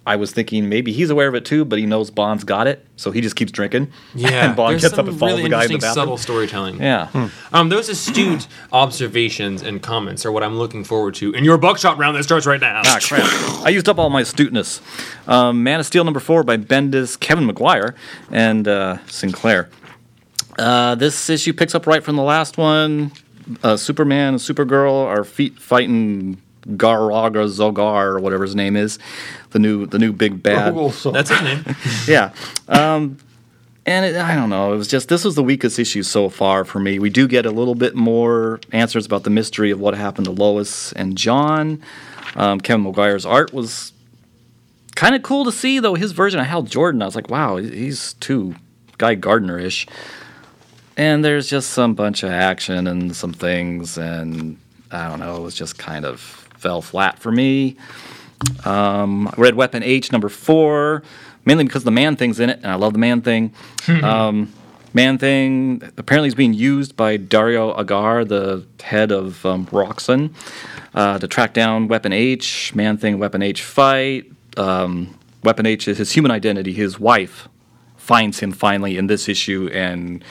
I 0.05 0.15
was 0.15 0.31
thinking 0.31 0.69
maybe 0.69 0.91
he's 0.91 1.09
aware 1.09 1.27
of 1.27 1.33
it 1.33 1.43
too, 1.43 1.65
but 1.65 1.79
he 1.79 1.87
knows 1.87 2.11
Bond's 2.11 2.43
got 2.43 2.67
it, 2.67 2.85
so 2.97 3.09
he 3.11 3.19
just 3.19 3.35
keeps 3.35 3.51
drinking. 3.51 3.91
Yeah, 4.15 4.45
and 4.47 4.55
Bond 4.55 4.73
there's 4.73 4.83
gets 4.83 4.95
some 4.95 5.05
up 5.05 5.09
and 5.11 5.19
follows 5.19 5.33
really 5.37 5.43
the 5.43 5.49
guy 5.49 5.63
in 5.63 5.67
the 5.69 5.73
interesting, 5.75 5.79
bathroom. 5.89 6.03
subtle 6.05 6.17
storytelling. 6.17 6.81
Yeah. 6.81 7.29
Um, 7.51 7.69
those 7.69 7.89
astute 7.89 8.47
observations 8.71 9.63
and 9.63 9.81
comments 9.81 10.23
are 10.25 10.31
what 10.31 10.43
I'm 10.43 10.57
looking 10.57 10.83
forward 10.83 11.15
to 11.15 11.31
in 11.33 11.43
your 11.43 11.57
buckshot 11.57 11.97
round 11.97 12.15
that 12.15 12.23
starts 12.23 12.45
right 12.45 12.61
now. 12.61 12.81
Ah, 12.85 12.99
crap. 13.01 13.23
I 13.65 13.69
used 13.69 13.89
up 13.89 13.97
all 13.99 14.09
my 14.11 14.21
astuteness. 14.21 14.81
Um, 15.27 15.63
Man 15.63 15.79
of 15.79 15.85
Steel 15.87 16.03
number 16.03 16.19
four 16.19 16.43
by 16.43 16.57
Bendis, 16.57 17.19
Kevin 17.19 17.45
Maguire, 17.45 17.93
and 18.31 18.67
uh, 18.67 18.97
Sinclair. 19.07 19.69
Uh, 20.57 20.95
this 20.95 21.29
issue 21.29 21.53
picks 21.53 21.75
up 21.75 21.87
right 21.87 22.03
from 22.03 22.15
the 22.15 22.23
last 22.23 22.57
one. 22.57 23.11
Uh, 23.63 23.77
Superman 23.77 24.33
and 24.33 24.37
Supergirl 24.39 25.05
are 25.05 25.23
feet 25.23 25.57
fighting 25.59 26.41
Garaga 26.67 27.47
Zogar 27.47 28.05
or 28.05 28.19
whatever 28.19 28.43
his 28.43 28.55
name 28.55 28.75
is, 28.75 28.99
the 29.51 29.59
new 29.59 29.85
the 29.85 29.99
new 29.99 30.11
big 30.11 30.43
bad. 30.43 30.75
That's 30.75 31.29
his 31.29 31.41
name. 31.41 31.63
yeah. 32.07 32.33
Um, 32.67 33.17
and 33.85 34.05
it, 34.05 34.17
I 34.17 34.35
don't 34.35 34.49
know. 34.49 34.73
It 34.73 34.77
was 34.77 34.89
just 34.89 35.07
this 35.07 35.23
was 35.23 35.35
the 35.35 35.43
weakest 35.43 35.79
issue 35.79 36.03
so 36.03 36.27
far 36.27 36.65
for 36.65 36.79
me. 36.79 36.99
We 36.99 37.09
do 37.09 37.27
get 37.27 37.45
a 37.45 37.51
little 37.51 37.75
bit 37.75 37.95
more 37.95 38.59
answers 38.73 39.05
about 39.05 39.23
the 39.23 39.29
mystery 39.29 39.71
of 39.71 39.79
what 39.79 39.95
happened 39.95 40.25
to 40.25 40.31
Lois 40.31 40.91
and 40.93 41.17
John. 41.17 41.81
Um, 42.35 42.59
Kevin 42.59 42.83
Maguire's 42.83 43.25
art 43.25 43.53
was 43.53 43.93
kind 44.95 45.15
of 45.15 45.23
cool 45.23 45.45
to 45.45 45.51
see, 45.53 45.79
though. 45.79 45.95
His 45.95 46.11
version 46.11 46.39
of 46.39 46.47
Hal 46.47 46.63
Jordan, 46.63 47.01
I 47.01 47.05
was 47.05 47.15
like, 47.15 47.29
wow, 47.29 47.55
he's 47.55 48.13
too 48.13 48.55
Guy 48.97 49.15
Gardner 49.15 49.57
ish. 49.57 49.87
And 50.97 51.23
there's 51.23 51.47
just 51.47 51.69
some 51.69 51.93
bunch 51.93 52.23
of 52.23 52.31
action 52.31 52.87
and 52.87 53.15
some 53.15 53.31
things, 53.31 53.99
and 53.99 54.57
I 54.91 55.07
don't 55.07 55.19
know. 55.19 55.35
It 55.37 55.41
was 55.41 55.53
just 55.53 55.77
kind 55.77 56.05
of 56.05 56.19
fell 56.19 56.81
flat 56.81 57.19
for 57.19 57.31
me. 57.31 57.77
Um, 58.65 59.31
Red 59.37 59.53
Weapon 59.53 59.83
H 59.83 60.11
number 60.11 60.27
four, 60.27 61.03
mainly 61.45 61.65
because 61.65 61.83
the 61.83 61.91
man 61.91 62.15
thing's 62.15 62.39
in 62.39 62.49
it, 62.49 62.57
and 62.63 62.71
I 62.71 62.75
love 62.75 62.93
the 62.93 62.99
man 62.99 63.21
thing. 63.21 63.53
um, 64.03 64.51
man 64.93 65.19
thing 65.19 65.83
apparently 65.97 66.29
is 66.29 66.35
being 66.35 66.55
used 66.55 66.95
by 66.95 67.17
Dario 67.17 67.79
Agger, 67.79 68.25
the 68.25 68.65
head 68.81 69.11
of 69.11 69.45
um, 69.45 69.67
Roxxon, 69.67 70.33
uh, 70.95 71.19
to 71.19 71.27
track 71.27 71.53
down 71.53 71.87
Weapon 71.87 72.11
H. 72.11 72.73
Man 72.73 72.97
thing, 72.97 73.19
Weapon 73.19 73.43
H 73.43 73.61
fight. 73.61 74.31
Um, 74.57 75.15
Weapon 75.43 75.67
H 75.67 75.87
is 75.87 75.99
his 75.99 76.11
human 76.11 76.31
identity. 76.31 76.73
His 76.73 76.99
wife 76.99 77.47
finds 77.97 78.39
him 78.39 78.51
finally 78.51 78.97
in 78.97 79.05
this 79.05 79.29
issue, 79.29 79.69
and 79.71 80.23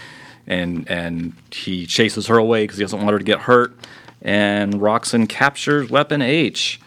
and 0.47 0.89
and 0.91 1.33
he 1.51 1.87
chases 1.87 2.27
her 2.29 2.37
away 2.37 2.65
because 2.65 2.79
he 2.79 2.85
doesn't 2.85 2.99
want 2.99 3.13
her 3.13 3.19
to 3.19 3.25
get 3.25 3.41
hurt. 3.41 3.77
And 4.23 4.75
Roxxon 4.75 5.29
captures 5.29 5.91
Weapon 5.91 6.23
H. 6.23 6.81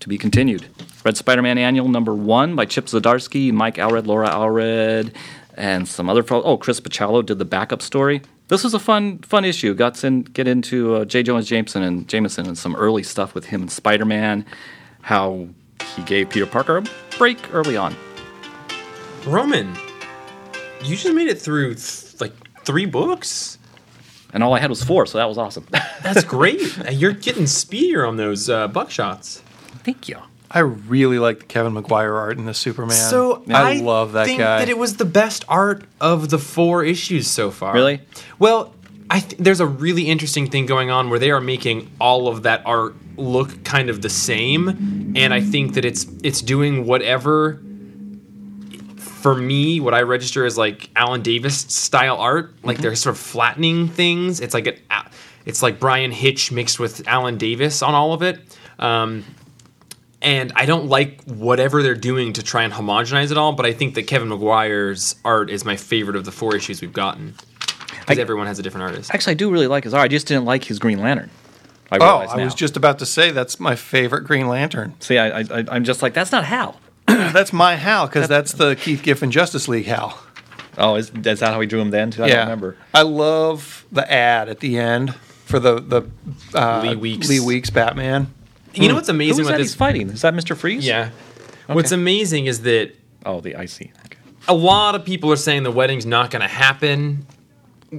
To 0.00 0.08
be 0.08 0.16
continued. 0.16 0.66
Red 1.04 1.18
Spider-Man 1.18 1.58
Annual 1.58 1.88
number 1.88 2.14
one 2.14 2.56
by 2.56 2.64
Chip 2.64 2.86
Zdarsky, 2.86 3.52
Mike 3.52 3.76
Allred, 3.76 4.06
Laura 4.06 4.30
Allred, 4.30 5.14
and 5.54 5.86
some 5.86 6.08
other 6.08 6.22
folks. 6.22 6.46
Oh, 6.46 6.56
Chris 6.56 6.80
Bachalo 6.80 7.24
did 7.24 7.38
the 7.38 7.44
backup 7.44 7.82
story. 7.82 8.22
This 8.48 8.64
was 8.64 8.72
a 8.72 8.78
fun, 8.78 9.18
fun 9.18 9.44
issue. 9.44 9.74
Got 9.74 10.02
in, 10.02 10.22
get 10.22 10.48
into 10.48 10.94
uh, 10.94 11.04
J. 11.04 11.22
Jonah 11.22 11.42
Jameson 11.42 11.82
and 11.82 12.08
Jameson 12.08 12.46
and 12.46 12.56
some 12.56 12.74
early 12.76 13.02
stuff 13.02 13.34
with 13.34 13.44
him 13.44 13.60
and 13.60 13.70
Spider-Man. 13.70 14.46
How 15.02 15.48
he 15.96 16.02
gave 16.04 16.30
Peter 16.30 16.46
Parker 16.46 16.78
a 16.78 16.84
break 17.18 17.54
early 17.54 17.76
on. 17.76 17.94
Roman, 19.26 19.76
you 20.82 20.96
just 20.96 21.14
made 21.14 21.28
it 21.28 21.40
through 21.40 21.74
th- 21.74 22.09
three 22.64 22.86
books. 22.86 23.58
And 24.32 24.44
all 24.44 24.54
I 24.54 24.60
had 24.60 24.70
was 24.70 24.84
four, 24.84 25.06
so 25.06 25.18
that 25.18 25.28
was 25.28 25.38
awesome. 25.38 25.66
That's 26.02 26.22
great. 26.22 26.60
You're 26.92 27.12
getting 27.12 27.46
speedier 27.46 28.06
on 28.06 28.16
those 28.16 28.48
uh, 28.48 28.68
buckshots. 28.68 29.40
Thank 29.82 30.08
you. 30.08 30.18
I 30.50 30.60
really 30.60 31.18
like 31.18 31.40
the 31.40 31.44
Kevin 31.44 31.74
Maguire 31.74 32.14
art 32.14 32.36
in 32.36 32.44
the 32.44 32.54
Superman. 32.54 32.96
So 32.96 33.44
I, 33.48 33.76
I, 33.76 33.80
love 33.80 34.12
that 34.12 34.26
think 34.26 34.40
guy. 34.40 34.58
that 34.58 34.68
it 34.68 34.76
was 34.76 34.96
the 34.96 35.04
best 35.04 35.44
art 35.48 35.84
of 36.00 36.30
the 36.30 36.38
four 36.38 36.84
issues 36.84 37.28
so 37.28 37.52
far. 37.52 37.72
Really? 37.72 38.00
Well, 38.38 38.74
I 39.08 39.20
th- 39.20 39.40
there's 39.40 39.60
a 39.60 39.66
really 39.66 40.08
interesting 40.08 40.50
thing 40.50 40.66
going 40.66 40.90
on 40.90 41.08
where 41.08 41.20
they 41.20 41.30
are 41.30 41.40
making 41.40 41.90
all 42.00 42.26
of 42.26 42.42
that 42.44 42.62
art 42.66 42.94
look 43.16 43.62
kind 43.64 43.90
of 43.90 44.02
the 44.02 44.08
same, 44.08 45.14
and 45.16 45.32
I 45.32 45.40
think 45.40 45.74
that 45.74 45.84
it's 45.84 46.06
it's 46.22 46.42
doing 46.42 46.86
whatever. 46.86 47.60
For 49.20 49.34
me, 49.34 49.80
what 49.80 49.94
I 49.94 50.02
register 50.02 50.46
is 50.46 50.56
like 50.56 50.90
Alan 50.96 51.22
Davis 51.22 51.58
style 51.60 52.16
art, 52.16 52.54
like 52.62 52.78
they're 52.78 52.94
sort 52.96 53.14
of 53.14 53.20
flattening 53.20 53.88
things. 53.88 54.40
It's 54.40 54.54
like 54.54 54.66
an, 54.66 54.76
it's 55.44 55.62
like 55.62 55.78
Bryan 55.78 56.10
Hitch 56.10 56.50
mixed 56.52 56.78
with 56.78 57.06
Alan 57.06 57.36
Davis 57.36 57.82
on 57.82 57.94
all 57.94 58.12
of 58.12 58.22
it. 58.22 58.40
Um, 58.78 59.24
and 60.22 60.52
I 60.54 60.66
don't 60.66 60.86
like 60.86 61.22
whatever 61.24 61.82
they're 61.82 61.94
doing 61.94 62.34
to 62.34 62.42
try 62.42 62.62
and 62.62 62.72
homogenize 62.72 63.30
it 63.30 63.38
all, 63.38 63.52
but 63.52 63.64
I 63.64 63.72
think 63.72 63.94
that 63.94 64.02
Kevin 64.04 64.28
Maguire's 64.28 65.16
art 65.24 65.50
is 65.50 65.64
my 65.64 65.76
favorite 65.76 66.16
of 66.16 66.24
the 66.24 66.32
four 66.32 66.54
issues 66.54 66.80
we've 66.80 66.92
gotten. 66.92 67.34
Because 68.00 68.18
everyone 68.18 68.46
has 68.46 68.58
a 68.58 68.62
different 68.62 68.84
artist. 68.84 69.14
Actually, 69.14 69.32
I 69.32 69.34
do 69.34 69.50
really 69.50 69.66
like 69.66 69.84
his 69.84 69.94
art. 69.94 70.04
I 70.04 70.08
just 70.08 70.26
didn't 70.26 70.44
like 70.44 70.64
his 70.64 70.78
Green 70.78 70.98
Lantern. 70.98 71.30
I 71.92 71.98
oh, 72.00 72.26
I 72.28 72.36
now. 72.36 72.44
was 72.44 72.54
just 72.54 72.76
about 72.76 72.98
to 73.00 73.06
say 73.06 73.30
that's 73.30 73.58
my 73.58 73.76
favorite 73.76 74.22
Green 74.22 74.48
Lantern. 74.48 74.94
see. 75.00 75.18
I, 75.18 75.40
I, 75.40 75.64
I'm 75.68 75.84
just 75.84 76.02
like 76.02 76.14
that's 76.14 76.30
not 76.32 76.44
Hal. 76.44 76.78
that's 77.32 77.52
my 77.52 77.74
Hal 77.76 78.06
because 78.06 78.28
that's 78.28 78.52
the 78.52 78.76
Keith 78.76 79.02
Giffen 79.02 79.30
Justice 79.30 79.68
League 79.68 79.86
Hal. 79.86 80.18
Oh, 80.78 80.94
is, 80.94 81.10
is 81.10 81.40
that 81.40 81.52
how 81.52 81.60
he 81.60 81.66
drew 81.66 81.80
him 81.80 81.90
then? 81.90 82.10
Too? 82.10 82.22
I 82.22 82.26
yeah, 82.28 82.34
don't 82.36 82.44
remember. 82.44 82.76
I 82.94 83.02
love 83.02 83.84
the 83.92 84.10
ad 84.10 84.48
at 84.48 84.60
the 84.60 84.78
end 84.78 85.14
for 85.44 85.58
the 85.58 85.80
the 85.80 86.02
uh, 86.54 86.82
Lee 86.82 86.96
Weeks. 86.96 87.28
Lee 87.28 87.40
Weeks 87.40 87.70
Batman. 87.70 88.32
You 88.74 88.88
know 88.88 88.94
what's 88.94 89.08
amazing 89.08 89.38
Who's 89.38 89.46
that 89.48 89.52
about 89.54 89.60
he's 89.60 89.70
this? 89.72 89.74
fighting? 89.74 90.08
Is 90.10 90.22
that 90.22 90.32
Mister 90.34 90.54
Freeze? 90.54 90.86
Yeah. 90.86 91.10
What's 91.66 91.92
amazing 91.92 92.46
is 92.46 92.62
that 92.62 92.92
Oh, 93.26 93.40
the 93.40 93.54
icy. 93.56 93.92
Okay. 94.06 94.18
a 94.48 94.54
lot 94.54 94.94
of 94.94 95.04
people 95.04 95.30
are 95.32 95.36
saying 95.36 95.62
the 95.64 95.70
wedding's 95.70 96.06
not 96.06 96.30
going 96.30 96.40
to 96.42 96.48
happen 96.48 97.26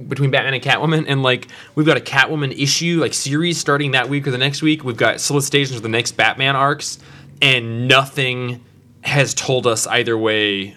between 0.08 0.30
Batman 0.30 0.54
and 0.54 0.62
Catwoman, 0.62 1.04
and 1.06 1.22
like 1.22 1.46
we've 1.74 1.86
got 1.86 1.96
a 1.96 2.00
Catwoman 2.00 2.58
issue 2.58 2.98
like 3.00 3.12
series 3.14 3.58
starting 3.58 3.90
that 3.92 4.08
week 4.08 4.26
or 4.26 4.30
the 4.30 4.38
next 4.38 4.62
week. 4.62 4.82
We've 4.82 4.96
got 4.96 5.20
solicitations 5.20 5.76
for 5.76 5.82
the 5.82 5.88
next 5.90 6.12
Batman 6.12 6.56
arcs, 6.56 6.98
and 7.42 7.86
nothing 7.86 8.64
has 9.02 9.34
told 9.34 9.66
us 9.66 9.86
either 9.86 10.16
way. 10.16 10.76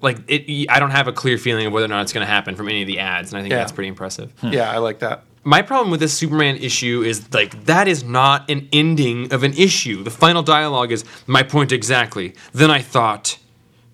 Like 0.00 0.18
it, 0.28 0.68
I 0.70 0.78
don't 0.78 0.90
have 0.92 1.08
a 1.08 1.12
clear 1.12 1.38
feeling 1.38 1.66
of 1.66 1.72
whether 1.72 1.86
or 1.86 1.88
not 1.88 2.02
it's 2.02 2.12
going 2.12 2.24
to 2.24 2.30
happen 2.32 2.54
from 2.54 2.68
any 2.68 2.82
of 2.82 2.86
the 2.86 3.00
ads, 3.00 3.32
and 3.32 3.38
I 3.38 3.42
think 3.42 3.50
Yeah. 3.52 3.58
that's 3.58 3.72
pretty 3.72 3.88
impressive. 3.88 4.32
Hmm. 4.40 4.48
Yeah, 4.52 4.70
I 4.70 4.78
like 4.78 5.00
that. 5.00 5.24
My 5.44 5.62
problem 5.62 5.90
with 5.90 6.00
this 6.00 6.12
Superman 6.12 6.56
issue 6.56 7.02
is 7.02 7.32
like 7.32 7.64
that 7.64 7.88
is 7.88 8.04
not 8.04 8.48
an 8.50 8.68
ending 8.72 9.32
of 9.32 9.42
an 9.42 9.54
issue. 9.54 10.02
The 10.04 10.10
final 10.10 10.42
dialogue 10.42 10.92
is 10.92 11.04
my 11.26 11.42
point 11.42 11.72
exactly. 11.72 12.34
Then 12.52 12.70
I 12.70 12.80
thought, 12.80 13.38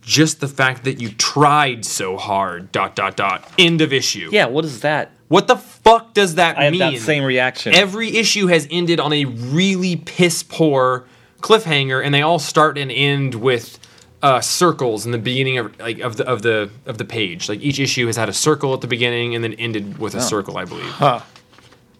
just 0.03 0.41
the 0.41 0.49
fact 0.49 0.85
that 0.85 1.01
you 1.01 1.09
tried 1.11 1.85
so 1.87 2.17
hard. 2.19 2.71
Dot 2.73 2.95
dot 2.97 3.17
dot. 3.17 3.49
End 3.59 3.81
of 3.81 3.93
issue. 3.93 4.29
Yeah. 4.33 4.47
What 4.47 4.65
is 4.67 4.81
that? 4.81 5.13
What 5.29 5.47
the 5.47 5.57
fuck 5.57 6.13
does 6.13 6.35
that 6.35 6.59
I 6.59 6.65
have 6.65 6.73
mean? 6.73 6.81
that 6.81 6.99
same 7.01 7.25
reaction. 7.25 7.75
Every 7.75 8.15
issue 8.17 8.47
has 8.49 8.69
ended 8.71 9.01
on 9.01 9.13
a 9.15 9.25
really 9.25 9.97
piss 9.97 10.43
poor 10.43 11.07
cliffhanger, 11.45 12.05
and 12.05 12.15
they 12.15 12.23
all 12.23 12.39
start 12.39 12.79
and 12.79 12.91
end 12.91 13.35
with 13.35 13.79
uh, 14.23 14.41
circles 14.41 15.05
in 15.05 15.13
the 15.13 15.19
beginning 15.19 15.59
of 15.59 15.79
like 15.79 15.99
of 16.01 16.17
the 16.17 16.27
of 16.27 16.41
the 16.43 16.71
of 16.87 16.97
the 16.97 17.05
page. 17.05 17.49
Like 17.49 17.61
each 17.61 17.79
issue 17.79 18.07
has 18.07 18.17
had 18.17 18.29
a 18.31 18.33
circle 18.33 18.73
at 18.73 18.81
the 18.81 18.87
beginning 18.87 19.35
and 19.35 19.45
then 19.45 19.53
ended 19.55 19.99
with 19.99 20.15
a 20.15 20.21
circle, 20.23 20.57
I 20.57 20.65
believe. 20.65 21.23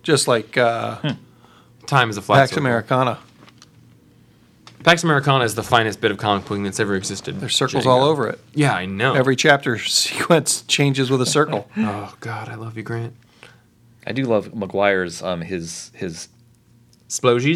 Just 0.03 0.27
like 0.27 0.57
uh, 0.57 1.15
Time 1.87 2.11
is 2.11 2.17
a 2.17 2.23
flat 2.23 2.39
Pax 2.41 2.51
circle. 2.51 2.63
Americana. 2.63 3.19
Pax 4.83 5.03
Americana 5.03 5.45
is 5.45 5.55
the 5.55 5.63
finest 5.63 6.01
bit 6.01 6.11
of 6.11 6.19
comic 6.19 6.45
booking 6.47 6.63
that's 6.65 6.81
ever 6.81 6.95
existed. 6.95 7.41
There's 7.41 7.55
circles 7.57 7.85
Django. 7.85 7.89
all 7.89 8.05
over 8.05 8.29
it. 8.29 8.39
Yeah, 8.55 8.75
I 8.75 8.85
know. 8.85 9.15
Every 9.15 9.35
chapter 9.37 9.79
sequence 10.07 10.63
changes 10.63 11.11
with 11.11 11.23
a 11.23 11.27
circle. 11.27 11.69
oh 11.77 12.15
God, 12.21 12.49
I 12.49 12.55
love 12.55 12.77
you, 12.77 12.83
Grant. 12.83 13.15
I 14.07 14.13
do 14.13 14.25
love 14.25 14.55
Maguire's 14.55 15.23
um 15.23 15.41
his 15.41 15.91
his 15.95 16.29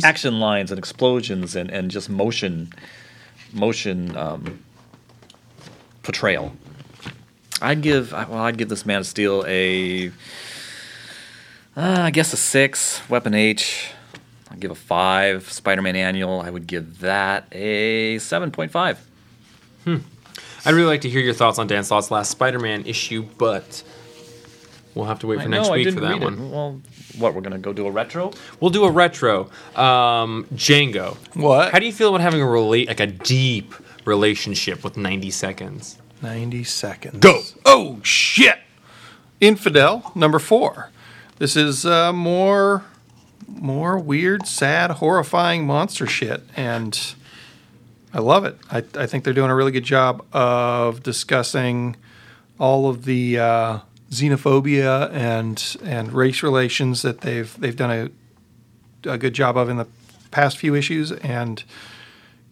Action 0.05 0.41
lines 0.41 0.71
and 0.71 0.79
explosions 0.79 1.57
and, 1.57 1.71
and 1.71 1.91
just 1.91 2.09
motion 2.09 2.73
motion 3.53 4.17
um, 4.17 4.61
portrayal. 6.03 6.53
I'd 7.61 7.83
give 7.83 8.13
well 8.13 8.35
I'd 8.35 8.57
give 8.57 8.69
this 8.69 8.87
Man 8.87 9.01
of 9.01 9.07
Steel 9.07 9.45
a 9.47 10.09
uh, 11.77 12.03
I 12.03 12.11
guess 12.11 12.33
a 12.33 12.37
six. 12.37 13.01
Weapon 13.09 13.35
H 13.35 13.91
I'd 14.51 14.61
give 14.61 14.71
a 14.71 14.77
five. 14.77 15.51
Spider-Man 15.51 15.97
Annual 15.97 16.41
I 16.41 16.51
would 16.51 16.67
give 16.67 17.01
that 17.01 17.47
a 17.53 18.19
seven 18.19 18.51
point 18.51 18.71
five. 18.71 19.05
Hmm. 19.85 19.99
I'd 20.65 20.75
really 20.75 20.89
like 20.89 21.01
to 21.03 21.09
hear 21.09 21.21
your 21.21 21.35
thoughts 21.35 21.59
on 21.59 21.67
Dan 21.67 21.85
Slott's 21.85 22.11
last 22.11 22.31
Spider-Man 22.31 22.85
issue, 22.85 23.27
but 23.39 23.83
we'll 24.95 25.07
have 25.07 25.21
to 25.21 25.27
wait 25.27 25.41
for 25.41 25.49
next 25.49 25.71
week 25.71 25.93
for 25.93 26.01
that 26.01 26.21
one. 26.21 26.51
Well, 26.51 26.81
what 27.19 27.35
we're 27.35 27.41
gonna 27.41 27.59
go 27.59 27.73
do 27.73 27.87
a 27.87 27.91
retro? 27.91 28.33
We'll 28.61 28.71
do 28.71 28.85
a 28.85 28.91
retro. 28.91 29.51
Um, 29.77 30.47
Django. 30.55 31.17
What? 31.35 31.73
How 31.73 31.79
do 31.79 31.87
you 31.87 31.93
feel 31.93 32.09
about 32.09 32.21
having 32.21 32.41
a 32.41 32.47
relate 32.47 32.89
like 32.89 33.01
a 33.01 33.07
deep 33.07 33.75
relationship 34.05 34.83
with 34.85 34.97
90 34.97 35.31
seconds? 35.31 35.99
90 36.23 36.65
seconds. 36.65 37.19
Go. 37.19 37.43
Oh, 37.65 38.01
shit. 38.03 38.59
Infidel, 39.41 40.11
number 40.15 40.39
four. 40.39 40.91
This 41.39 41.55
is 41.55 41.87
uh, 41.87 42.13
more, 42.13 42.85
more 43.47 43.99
weird, 43.99 44.47
sad, 44.47 44.93
horrifying 44.93 45.65
monster 45.65 46.07
shit. 46.07 46.43
And 46.57 47.15
I 48.13 48.19
love 48.19 48.45
it. 48.45 48.57
I, 48.71 48.79
I 48.95 49.07
think 49.07 49.23
they're 49.23 49.33
doing 49.35 49.51
a 49.51 49.55
really 49.55 49.71
good 49.71 49.85
job 49.85 50.25
of 50.33 51.03
discussing 51.05 51.97
all 52.59 52.89
of 52.89 53.05
the 53.05 53.39
uh, 53.39 53.79
xenophobia 54.11 55.11
and 55.13 55.77
and 55.85 56.13
race 56.13 56.43
relations 56.43 57.03
that 57.03 57.21
they've 57.21 57.59
they've 57.61 57.77
done 57.77 58.11
a, 59.05 59.11
a 59.11 59.19
good 59.19 59.35
job 59.35 59.57
of 59.57 59.69
in 59.69 59.77
the 59.77 59.87
past 60.31 60.59
few 60.59 60.75
issues. 60.75 61.13
And 61.13 61.63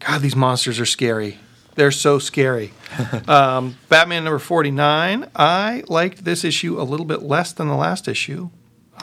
God, 0.01 0.21
these 0.21 0.37
monsters 0.37 0.79
are 0.81 0.87
scary. 0.87 1.39
They're 1.75 1.91
so 1.91 2.19
scary. 2.19 2.73
um, 3.29 3.77
Batman 3.89 4.25
number 4.25 4.39
49. 4.39 5.31
I 5.37 5.85
liked 5.89 6.25
this 6.25 6.45
issue 6.45 6.81
a 6.81 6.85
little 6.85 7.07
bit 7.07 7.23
less 7.23 7.53
than 7.53 7.69
the 7.69 7.75
last 7.77 8.09
issue. 8.09 8.51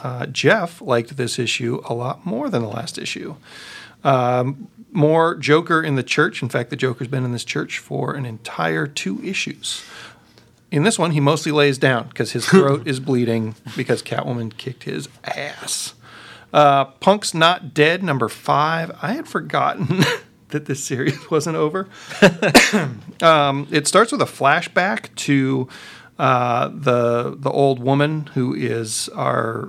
Uh, 0.02 0.26
Jeff 0.26 0.80
liked 0.80 1.16
this 1.16 1.38
issue 1.38 1.80
a 1.84 1.94
lot 1.94 2.26
more 2.26 2.50
than 2.50 2.62
the 2.62 2.68
last 2.68 2.98
issue. 2.98 3.36
Um, 4.02 4.68
more 4.90 5.36
Joker 5.36 5.82
in 5.82 5.94
the 5.94 6.02
church. 6.02 6.42
In 6.42 6.48
fact, 6.48 6.70
the 6.70 6.76
Joker's 6.76 7.08
been 7.08 7.24
in 7.24 7.32
this 7.32 7.44
church 7.44 7.78
for 7.78 8.14
an 8.14 8.26
entire 8.26 8.86
two 8.86 9.22
issues. 9.24 9.84
In 10.74 10.82
this 10.82 10.98
one, 10.98 11.12
he 11.12 11.20
mostly 11.20 11.52
lays 11.52 11.78
down 11.78 12.08
because 12.08 12.32
his 12.32 12.46
throat 12.46 12.84
is 12.84 12.98
bleeding 12.98 13.54
because 13.76 14.02
Catwoman 14.02 14.56
kicked 14.56 14.82
his 14.82 15.08
ass. 15.22 15.94
Uh, 16.52 16.86
Punk's 16.86 17.32
Not 17.32 17.72
Dead, 17.72 18.02
number 18.02 18.28
five. 18.28 18.90
I 19.00 19.12
had 19.12 19.28
forgotten 19.28 20.02
that 20.48 20.66
this 20.66 20.82
series 20.82 21.30
wasn't 21.30 21.54
over. 21.54 21.88
um, 23.22 23.68
it 23.70 23.86
starts 23.86 24.10
with 24.10 24.20
a 24.20 24.24
flashback 24.24 25.14
to 25.14 25.68
uh, 26.18 26.70
the 26.74 27.36
the 27.38 27.50
old 27.50 27.78
woman 27.78 28.26
who 28.34 28.52
is 28.52 29.08
our 29.10 29.68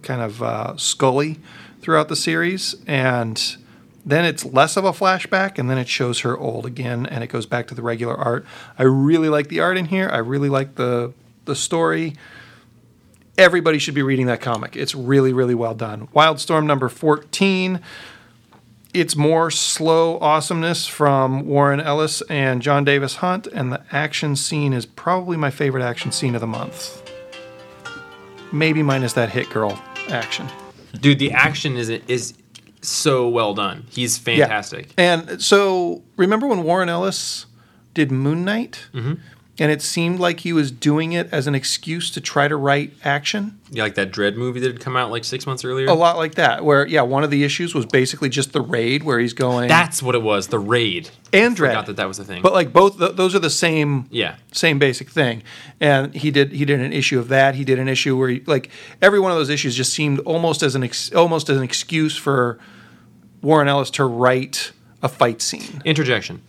kind 0.00 0.22
of 0.22 0.42
uh, 0.42 0.74
Scully 0.78 1.38
throughout 1.82 2.08
the 2.08 2.16
series, 2.16 2.76
and 2.86 3.58
then 4.10 4.24
it's 4.24 4.44
less 4.44 4.76
of 4.76 4.84
a 4.84 4.92
flashback, 4.92 5.58
and 5.58 5.70
then 5.70 5.78
it 5.78 5.88
shows 5.88 6.20
her 6.20 6.36
old 6.36 6.66
again, 6.66 7.06
and 7.06 7.22
it 7.22 7.28
goes 7.28 7.46
back 7.46 7.66
to 7.68 7.74
the 7.74 7.82
regular 7.82 8.14
art. 8.14 8.44
I 8.78 8.84
really 8.84 9.28
like 9.28 9.48
the 9.48 9.60
art 9.60 9.76
in 9.76 9.86
here. 9.86 10.08
I 10.12 10.18
really 10.18 10.48
like 10.48 10.74
the 10.76 11.12
the 11.46 11.56
story 11.56 12.14
everybody 13.40 13.78
should 13.78 13.94
be 13.94 14.02
reading 14.02 14.26
that 14.26 14.40
comic. 14.40 14.76
It's 14.76 14.94
really, 14.94 15.32
really 15.32 15.54
well 15.54 15.74
done. 15.74 16.08
Wildstorm 16.08 16.66
number 16.66 16.88
14. 16.88 17.80
It's 18.92 19.16
more 19.16 19.50
slow 19.50 20.18
awesomeness 20.18 20.86
from 20.86 21.46
Warren 21.46 21.80
Ellis 21.80 22.22
and 22.22 22.60
Jon 22.60 22.84
Davis-Hunt, 22.84 23.46
and 23.46 23.72
the 23.72 23.82
action 23.92 24.36
scene 24.36 24.72
is 24.72 24.84
probably 24.84 25.36
my 25.36 25.50
favorite 25.50 25.82
action 25.82 26.12
scene 26.12 26.34
of 26.34 26.40
the 26.40 26.46
month. 26.46 27.02
Maybe 28.52 28.82
minus 28.82 29.12
that 29.14 29.30
hit 29.30 29.48
girl 29.48 29.80
action. 30.08 30.48
Dude, 31.00 31.20
the 31.20 31.30
action 31.30 31.76
is 31.76 31.88
is 31.88 32.34
so 32.82 33.28
well 33.28 33.54
done. 33.54 33.86
He's 33.90 34.18
fantastic. 34.18 34.88
And 34.96 35.42
so, 35.42 36.02
remember 36.16 36.46
when 36.46 36.62
Warren 36.62 36.88
Ellis 36.88 37.46
did 37.94 38.10
Moon 38.10 38.44
Knight? 38.44 38.86
Mm-hmm. 38.92 39.14
And 39.60 39.70
it 39.70 39.82
seemed 39.82 40.18
like 40.18 40.40
he 40.40 40.52
was 40.52 40.70
doing 40.72 41.12
it 41.12 41.28
as 41.30 41.46
an 41.46 41.54
excuse 41.54 42.10
to 42.12 42.20
try 42.20 42.48
to 42.48 42.56
write 42.56 42.94
action? 43.04 43.60
Yeah, 43.70 43.82
like 43.82 43.94
that 43.96 44.10
Dredd 44.10 44.34
movie 44.34 44.58
that 44.60 44.72
had 44.72 44.80
come 44.80 44.96
out 44.96 45.10
like 45.10 45.22
six 45.22 45.46
months 45.46 45.64
earlier. 45.64 45.86
A 45.86 45.92
lot 45.94 46.16
like 46.16 46.36
that, 46.36 46.64
where, 46.64 46.86
yeah, 46.86 47.02
one 47.02 47.22
of 47.24 47.30
the 47.30 47.44
issues 47.44 47.74
was 47.74 47.84
basically 47.84 48.30
just 48.30 48.52
the 48.54 48.62
raid 48.62 49.02
where 49.02 49.18
he's 49.20 49.34
going. 49.34 49.68
That's 49.68 50.02
what 50.02 50.14
it 50.14 50.22
was. 50.22 50.48
The 50.48 50.58
raid. 50.58 51.10
and 51.32 51.54
Dredd. 51.54 51.68
Forgot 51.68 51.86
that 51.86 51.96
that 51.96 52.08
was 52.08 52.18
a 52.18 52.24
thing. 52.24 52.40
But 52.42 52.54
like 52.54 52.72
both, 52.72 52.98
th- 52.98 53.16
those 53.16 53.34
are 53.34 53.38
the 53.38 53.50
same. 53.50 54.06
yeah, 54.10 54.36
Same 54.50 54.78
basic 54.78 55.10
thing, 55.10 55.42
and 55.78 56.14
he 56.14 56.30
did 56.30 56.52
he 56.52 56.64
did 56.64 56.80
an 56.80 56.92
issue 56.92 57.18
of 57.18 57.28
that. 57.28 57.54
He 57.54 57.64
did 57.64 57.78
an 57.78 57.86
issue 57.86 58.16
where 58.16 58.30
he, 58.30 58.40
like 58.46 58.70
every 59.02 59.20
one 59.20 59.30
of 59.30 59.36
those 59.36 59.50
issues 59.50 59.76
just 59.76 59.92
seemed 59.92 60.20
almost 60.20 60.62
as 60.62 60.74
an 60.74 60.82
ex, 60.82 61.12
almost 61.12 61.50
as 61.50 61.58
an 61.58 61.62
excuse 61.62 62.16
for 62.16 62.58
Warren 63.42 63.68
Ellis 63.68 63.90
to 63.90 64.04
write 64.06 64.72
a 65.02 65.08
fight 65.08 65.42
scene. 65.42 65.82
interjection. 65.84 66.40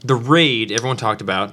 The 0.00 0.14
raid 0.14 0.72
everyone 0.72 0.96
talked 0.96 1.20
about, 1.20 1.52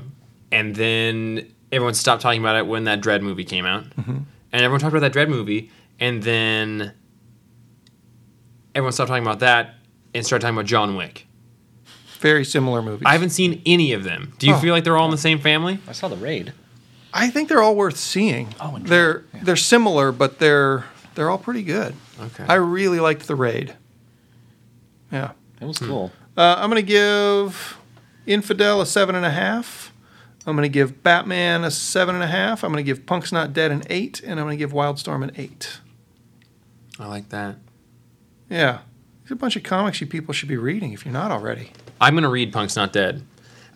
and 0.51 0.75
then 0.75 1.51
everyone 1.71 1.93
stopped 1.93 2.21
talking 2.21 2.41
about 2.41 2.55
it 2.57 2.67
when 2.67 2.83
that 2.85 3.01
Dredd 3.01 3.21
movie 3.21 3.45
came 3.45 3.65
out, 3.65 3.83
Mm-hmm. 3.91 4.11
and 4.51 4.61
everyone 4.61 4.79
talked 4.79 4.95
about 4.95 5.11
that 5.11 5.17
Dredd 5.17 5.29
movie, 5.29 5.71
and 5.99 6.21
then 6.23 6.93
everyone 8.75 8.91
stopped 8.93 9.09
talking 9.09 9.23
about 9.23 9.39
that 9.39 9.75
and 10.13 10.25
started 10.25 10.41
talking 10.43 10.55
about 10.57 10.65
John 10.67 10.95
Wick. 10.95 11.27
Very 12.19 12.45
similar 12.45 12.81
movies. 12.81 13.03
I 13.05 13.13
haven't 13.13 13.31
seen 13.31 13.61
any 13.65 13.93
of 13.93 14.03
them. 14.03 14.33
Do 14.37 14.47
you 14.47 14.53
Oh. 14.53 14.59
feel 14.59 14.73
like 14.73 14.83
they're 14.83 14.97
all 14.97 15.05
in 15.05 15.11
the 15.11 15.17
same 15.17 15.39
family? 15.39 15.79
I 15.87 15.91
saw 15.93 16.07
the 16.07 16.17
raid. 16.17 16.53
I 17.13 17.29
think 17.29 17.49
they're 17.49 17.61
all 17.63 17.75
worth 17.75 17.97
seeing. 17.97 18.49
Oh, 18.59 18.77
they're 18.79 19.23
yeah. 19.33 19.39
they're 19.43 19.55
similar, 19.55 20.11
but 20.11 20.39
they're 20.39 20.85
they're 21.15 21.29
all 21.29 21.37
pretty 21.39 21.63
good. 21.63 21.93
Okay. 22.21 22.45
I 22.47 22.55
really 22.55 22.99
liked 22.99 23.27
the 23.27 23.35
raid. 23.35 23.75
Yeah. 25.11 25.31
It 25.59 25.65
was 25.65 25.77
cool. 25.77 26.11
Uh, 26.37 26.55
I'm 26.57 26.69
going 26.69 26.81
to 26.81 26.87
give 26.87 27.77
Infidel 28.25 28.79
a 28.81 28.85
seven 28.85 29.15
and 29.15 29.25
a 29.25 29.29
half. 29.31 29.90
I'm 30.45 30.55
going 30.55 30.63
to 30.63 30.69
give 30.69 31.03
Batman 31.03 31.63
a 31.63 31.71
seven 31.71 32.15
and 32.15 32.23
a 32.23 32.27
half. 32.27 32.63
I'm 32.63 32.71
going 32.71 32.83
to 32.83 32.89
give 32.89 33.05
Punk's 33.05 33.31
Not 33.31 33.53
Dead 33.53 33.71
an 33.71 33.83
eight, 33.89 34.21
and 34.21 34.39
I'm 34.39 34.45
going 34.47 34.57
to 34.57 34.63
give 34.63 34.71
Wildstorm 34.73 35.23
an 35.23 35.31
eight. 35.37 35.79
I 36.99 37.07
like 37.07 37.29
that. 37.29 37.57
Yeah, 38.49 38.79
there's 39.23 39.31
a 39.31 39.35
bunch 39.35 39.55
of 39.55 39.63
comics 39.63 40.01
you 40.01 40.07
people 40.07 40.33
should 40.33 40.49
be 40.49 40.57
reading 40.57 40.93
if 40.93 41.05
you're 41.05 41.13
not 41.13 41.31
already. 41.31 41.71
I'm 42.01 42.15
gonna 42.15 42.29
read 42.29 42.51
Punk's 42.51 42.75
Not 42.75 42.91
Dead. 42.91 43.23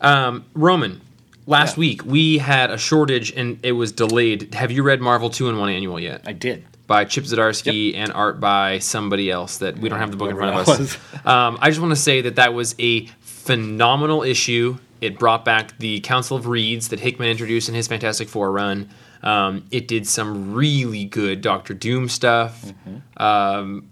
Um, 0.02 0.44
Roman, 0.54 1.00
last 1.48 1.78
Yeah. 1.78 1.80
week 1.82 2.04
we 2.06 2.40
had 2.40 2.72
a 2.72 2.78
shortage 2.78 3.32
and 3.32 3.58
it 3.64 3.72
was 3.72 3.92
delayed. 3.94 4.54
Have 4.54 4.70
you 4.72 4.84
read 4.84 5.00
Marvel 5.02 5.30
two 5.30 5.48
in 5.48 5.58
one 5.58 5.70
annual 5.70 6.00
yet? 6.00 6.24
I 6.26 6.34
did. 6.34 6.66
By 6.88 7.06
Chip 7.06 7.24
Zdarsky 7.24 7.96
and 7.96 8.12
art 8.12 8.40
by 8.42 8.80
somebody 8.80 9.32
else 9.32 9.58
that 9.60 9.78
we 9.78 9.88
don't 9.90 9.98
have 10.00 10.12
the 10.12 10.18
book 10.18 10.30
in 10.32 10.36
front 10.36 10.56
of 10.58 10.68
us. 10.70 10.98
Um, 11.26 11.58
I 11.62 11.70
just 11.70 11.80
want 11.80 11.92
to 11.92 12.00
say 12.00 12.22
that 12.22 12.36
that 12.36 12.54
was 12.54 12.76
a 12.78 13.06
phenomenal 13.22 14.24
issue. 14.24 14.78
It 15.02 15.20
brought 15.20 15.46
back 15.46 15.78
the 15.78 16.00
Council 16.02 16.38
of 16.38 16.48
Reeds 16.48 16.90
that 16.90 17.00
Hickman 17.00 17.30
introduced 17.30 17.70
in 17.70 17.76
his 17.76 17.88
Fantastic 17.88 18.30
Four 18.30 18.52
run. 18.52 18.90
Um, 19.24 19.66
it 19.72 19.88
did 19.88 20.08
some 20.08 20.54
really 20.54 21.06
good 21.06 21.42
Doctor 21.42 21.74
Doom 21.74 22.10
stuff. 22.10 22.72
Um, 23.18 23.90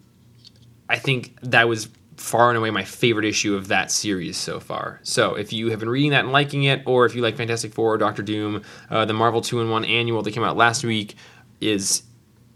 I 0.87 0.97
think 0.97 1.37
that 1.41 1.67
was 1.67 1.89
far 2.17 2.49
and 2.49 2.57
away 2.57 2.69
my 2.69 2.83
favorite 2.83 3.25
issue 3.25 3.55
of 3.55 3.67
that 3.67 3.91
series 3.91 4.37
so 4.37 4.59
far. 4.59 4.99
So 5.03 5.35
if 5.35 5.51
you 5.51 5.71
have 5.71 5.79
been 5.79 5.89
reading 5.89 6.11
that 6.11 6.23
and 6.23 6.31
liking 6.31 6.63
it, 6.63 6.81
or 6.85 7.05
if 7.05 7.15
you 7.15 7.21
like 7.21 7.35
Fantastic 7.35 7.73
Four 7.73 7.95
or 7.95 7.97
Doctor 7.97 8.21
Doom, 8.21 8.61
uh, 8.89 9.05
the 9.05 9.13
Marvel 9.13 9.41
2 9.41 9.59
in 9.59 9.69
1 9.69 9.85
annual 9.85 10.21
that 10.21 10.31
came 10.31 10.43
out 10.43 10.55
last 10.55 10.83
week 10.83 11.15
is 11.59 12.03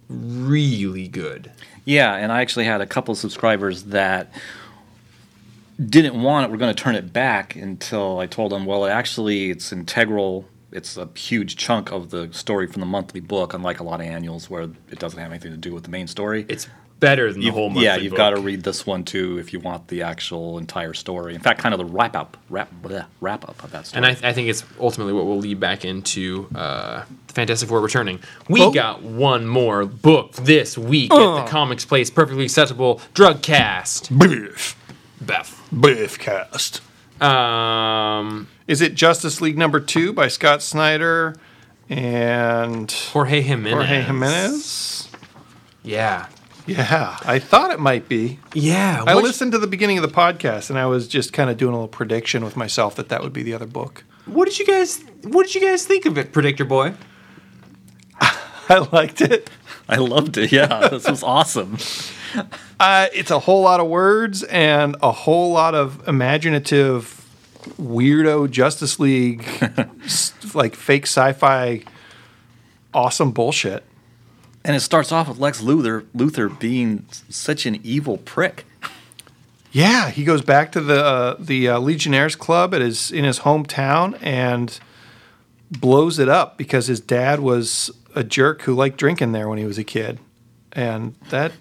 really 0.08 1.08
good. 1.08 1.52
Yeah, 1.86 2.16
and 2.16 2.32
I 2.32 2.42
actually 2.42 2.66
had 2.66 2.82
a 2.82 2.86
couple 2.86 3.16
subscribers 3.16 3.84
that 3.86 4.32
didn't 5.84 6.22
want 6.22 6.46
it. 6.46 6.52
We're 6.52 6.58
going 6.58 6.74
to 6.76 6.84
turn 6.84 6.96
it 6.96 7.14
back 7.14 7.56
until 7.56 8.20
I 8.20 8.26
told 8.26 8.52
them, 8.52 8.66
well, 8.66 8.86
actually, 8.86 9.52
it's 9.52 9.72
integral. 9.72 10.46
It's 10.72 10.98
a 10.98 11.08
huge 11.16 11.56
chunk 11.56 11.92
of 11.92 12.10
the 12.10 12.30
story 12.34 12.68
from 12.68 12.82
the 12.82 12.86
monthly 12.88 13.20
book, 13.22 13.54
unlike 13.54 13.80
a 13.80 13.84
lot 13.84 14.02
of 14.02 14.08
annuals 14.08 14.50
where 14.50 14.64
it 14.64 15.00
doesn't 15.00 15.20
have 15.20 15.32
anything 15.32 15.52
to 15.52 15.58
do 15.58 15.74
with 15.74 15.84
the 15.84 15.90
main 15.90 16.08
story. 16.08 16.46
It's 16.50 16.68
better 17.00 17.32
than 17.32 17.42
the 17.42 17.46
You've- 17.46 17.56
whole 17.58 17.70
monthly 17.70 17.86
yeah, 17.86 17.96
you've 17.98 18.16
got 18.16 18.32
to 18.32 18.42
read 18.42 18.64
this 18.64 18.86
one 18.88 19.04
too 19.04 19.38
if 19.38 19.54
you 19.54 19.60
want 19.60 19.88
the 19.88 20.02
actual 20.02 20.58
entire 20.58 20.94
story. 20.96 21.36
In 21.36 21.40
fact, 21.42 21.60
kind 21.62 21.74
of 21.74 21.78
the 21.78 21.86
wrap 21.86 22.16
up, 22.16 22.38
wrap, 22.50 22.70
bleh, 22.82 23.06
wrap 23.22 23.48
up 23.48 23.64
of 23.64 23.70
that 23.72 23.86
story. 23.86 24.04
And 24.08 24.18
I, 24.26 24.30
I 24.30 24.34
think 24.34 24.50
it's 24.50 24.66
ultimately 24.80 25.14
what 25.14 25.26
will 25.26 25.38
lead 25.38 25.60
back 25.60 25.86
into 25.86 26.48
uh, 26.56 27.04
the 27.28 27.34
Fantastic 27.34 27.70
Four 27.70 27.82
returning. 27.82 28.20
We 28.50 28.62
Oh. 28.64 28.72
got 28.72 29.04
one 29.04 29.46
more 29.46 29.86
book 29.86 30.34
this 30.34 30.76
week 30.76 31.12
at 31.14 31.44
the 31.46 31.50
Comics 31.50 31.86
Place, 31.86 32.10
perfectly 32.10 32.46
accessible 32.46 33.00
drug 33.14 33.44
cast. 33.44 34.18
Biff. 34.18 34.76
Beth. 35.22 35.62
Biff 35.78 36.18
cast. 36.20 36.82
Um, 37.22 38.48
Is 38.68 38.82
it 38.82 38.94
Justice 38.96 39.42
League 39.42 39.58
number 39.58 39.80
two 39.80 40.14
by 40.14 40.28
Scott 40.28 40.62
Snyder 40.62 41.36
and 41.90 42.92
Jorge 42.92 43.42
Jimenez. 43.42 43.74
Jorge 43.74 44.02
Jimenez? 44.02 45.10
Yeah. 45.84 46.28
Yeah, 46.68 47.18
I 47.26 47.40
thought 47.40 47.72
it 47.72 47.80
might 47.80 48.10
be. 48.10 48.40
Yeah. 48.54 49.04
I 49.08 49.16
what- 49.16 49.24
listened 49.24 49.54
to 49.54 49.58
the 49.58 49.68
beginning 49.68 49.98
of 49.98 50.02
the 50.02 50.14
podcast 50.14 50.70
and 50.70 50.78
I 50.78 50.86
was 50.86 51.08
just 51.08 51.32
kind 51.32 51.50
of 51.50 51.56
doing 51.58 51.72
a 51.74 51.78
little 51.78 51.88
prediction 51.88 52.44
with 52.44 52.58
myself 52.58 52.96
that 52.96 53.08
that 53.10 53.24
would 53.24 53.32
be 53.34 53.42
the 53.42 53.54
other 53.54 53.66
book. 53.66 54.04
What 54.26 54.46
did 54.50 54.60
you 54.60 54.66
guys? 54.66 55.02
What 55.24 55.46
did 55.46 55.56
you 55.56 55.62
guys 55.62 55.86
think 55.86 56.06
of 56.06 56.18
it, 56.18 56.34
Predictor 56.34 56.66
Boy? 56.66 56.94
I 58.22 58.86
liked 58.92 59.22
it. 59.22 59.50
I 59.90 59.98
loved 59.98 60.38
it. 60.38 60.52
Yeah, 60.52 60.90
this 60.90 61.08
was 61.08 61.24
awesome. 61.24 61.78
Uh, 62.80 63.08
it's 63.14 63.32
a 63.32 63.40
whole 63.40 63.62
lot 63.62 63.80
of 63.80 63.88
words 63.88 64.44
and 64.44 64.98
a 65.02 65.12
whole 65.12 65.54
lot 65.54 65.76
of 65.76 66.06
imaginative, 66.08 67.26
weirdo 67.80 68.52
Justice 68.52 69.00
League, 69.00 69.48
like 70.54 70.76
fake 70.76 71.04
sci-fi, 71.04 71.84
awesome 72.94 73.32
bullshit. 73.32 73.84
And 74.66 74.76
it 74.76 74.82
starts 74.82 75.14
off 75.14 75.30
with 75.30 75.40
Lex 75.40 75.62
Luthor, 75.62 76.02
Luthor 76.14 76.60
being 76.60 77.06
such 77.30 77.66
an 77.66 77.80
evil 77.84 78.18
prick. 78.18 78.66
Yeah, 79.72 80.10
he 80.10 80.26
goes 80.26 80.42
back 80.42 80.72
to 80.74 80.82
the 80.82 81.06
uh, 81.06 81.36
the 81.40 81.70
uh, 81.70 81.80
Legionnaires 81.80 82.36
Club 82.36 82.74
at 82.74 82.82
his 82.82 83.12
in 83.12 83.24
his 83.24 83.40
hometown 83.40 84.18
and 84.22 84.78
blows 85.72 86.20
it 86.20 86.28
up 86.28 86.58
because 86.58 86.88
his 86.88 87.00
dad 87.00 87.40
was 87.40 87.92
a 88.16 88.24
jerk 88.24 88.64
who 88.64 88.74
liked 88.74 88.98
drinking 88.98 89.32
there 89.32 89.48
when 89.48 89.58
he 89.58 89.66
was 89.66 89.78
a 89.78 89.84
kid, 89.84 90.20
and 90.74 91.16
that, 91.30 91.52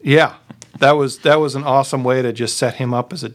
yeah, 0.00 0.34
that 0.78 0.92
was 0.92 1.18
that 1.18 1.40
was 1.40 1.54
an 1.54 1.64
awesome 1.64 2.04
way 2.04 2.22
to 2.22 2.32
just 2.32 2.56
set 2.56 2.74
him 2.74 2.92
up 2.92 3.12
as 3.12 3.24
a 3.24 3.32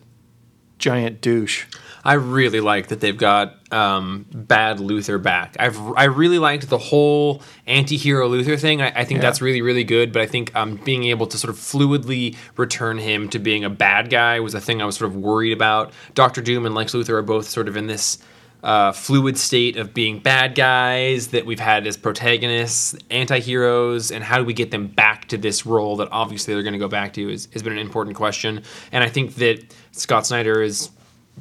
giant 0.77 1.21
douche. 1.21 1.65
I 2.01 2.13
really 2.13 2.61
like 2.61 2.87
that 2.87 3.01
they've 3.01 3.17
got 3.17 3.57
um, 3.73 4.25
bad 4.33 4.77
Luthor 4.77 5.21
back. 5.21 5.57
I've 5.59 5.77
I 5.97 6.05
really 6.05 6.39
liked 6.39 6.69
the 6.69 6.77
whole 6.77 7.41
anti-hero 7.67 8.29
Luthor 8.29 8.57
thing. 8.57 8.81
I, 8.81 8.87
I 8.87 9.03
think 9.03 9.17
Yeah. 9.17 9.21
that's 9.27 9.41
really 9.41 9.61
really 9.61 9.83
good. 9.83 10.13
But 10.13 10.21
I 10.21 10.25
think 10.25 10.55
um, 10.55 10.77
being 10.77 11.03
able 11.05 11.27
to 11.27 11.37
sort 11.37 11.49
of 11.49 11.57
fluidly 11.59 12.37
return 12.55 12.99
him 12.99 13.27
to 13.29 13.39
being 13.39 13.65
a 13.65 13.69
bad 13.69 14.09
guy 14.09 14.39
was 14.39 14.53
a 14.53 14.61
thing 14.61 14.81
I 14.81 14.85
was 14.85 14.95
sort 14.95 15.11
of 15.11 15.17
worried 15.17 15.51
about. 15.51 15.91
Doctor 16.15 16.41
Doom 16.41 16.65
and 16.65 16.73
Lex 16.73 16.93
Luthor 16.93 17.09
are 17.15 17.21
both 17.21 17.49
sort 17.49 17.67
of 17.67 17.75
in 17.75 17.87
this 17.87 18.17
uh, 18.63 18.91
fluid 18.91 19.37
state 19.37 19.77
of 19.77 19.93
being 19.93 20.19
bad 20.19 20.55
guys 20.55 21.29
that 21.29 21.45
we've 21.45 21.59
had 21.59 21.87
as 21.87 21.95
protagonists, 21.97 22.95
anti-heroes, 23.09 24.11
and 24.11 24.23
how 24.23 24.37
do 24.37 24.43
we 24.43 24.53
get 24.53 24.71
them 24.71 24.87
back 24.87 25.27
to 25.29 25.37
this 25.37 25.65
role 25.65 25.95
that 25.97 26.09
obviously 26.11 26.53
they're 26.53 26.63
going 26.63 26.73
to 26.73 26.79
go 26.79 26.87
back 26.89 27.13
to 27.13 27.31
is, 27.31 27.47
has 27.53 27.63
been 27.63 27.73
an 27.73 27.79
important 27.79 28.15
question. 28.15 28.63
And 28.91 29.03
I 29.03 29.09
think 29.09 29.35
that 29.35 29.73
Scott 29.91 30.27
Snyder 30.27 30.61
is 30.61 30.89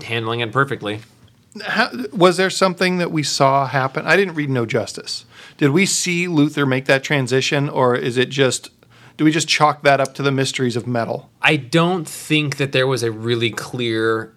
handling 0.03 0.41
it 0.41 0.53
perfectly. 0.53 1.01
How, 1.65 1.91
was 2.13 2.37
there 2.37 2.51
something 2.51 2.99
that 2.99 3.11
we 3.11 3.23
saw 3.23 3.67
happen? 3.67 4.07
I 4.07 4.17
didn't 4.17 4.35
read 4.35 4.51
No 4.51 4.65
Justice. 4.65 5.25
Did 5.57 5.71
we 5.71 5.87
see 5.87 6.27
Luthor 6.27 6.69
make 6.69 6.85
that 6.85 7.03
transition, 7.03 7.69
or 7.69 7.97
is 7.97 8.17
it 8.17 8.29
just? 8.29 8.71
Do 9.17 9.25
we 9.25 9.33
just 9.33 9.49
chalk 9.49 9.83
that 9.83 10.01
up 10.01 10.15
to 10.15 10.23
the 10.23 10.31
mysteries 10.31 10.77
of 10.77 10.87
metal? 10.87 11.29
I 11.43 11.57
don't 11.57 12.07
think 12.07 12.59
that 12.59 12.71
there 12.71 12.87
was 12.87 13.03
a 13.03 13.11
really 13.11 13.51
clear, 13.51 14.33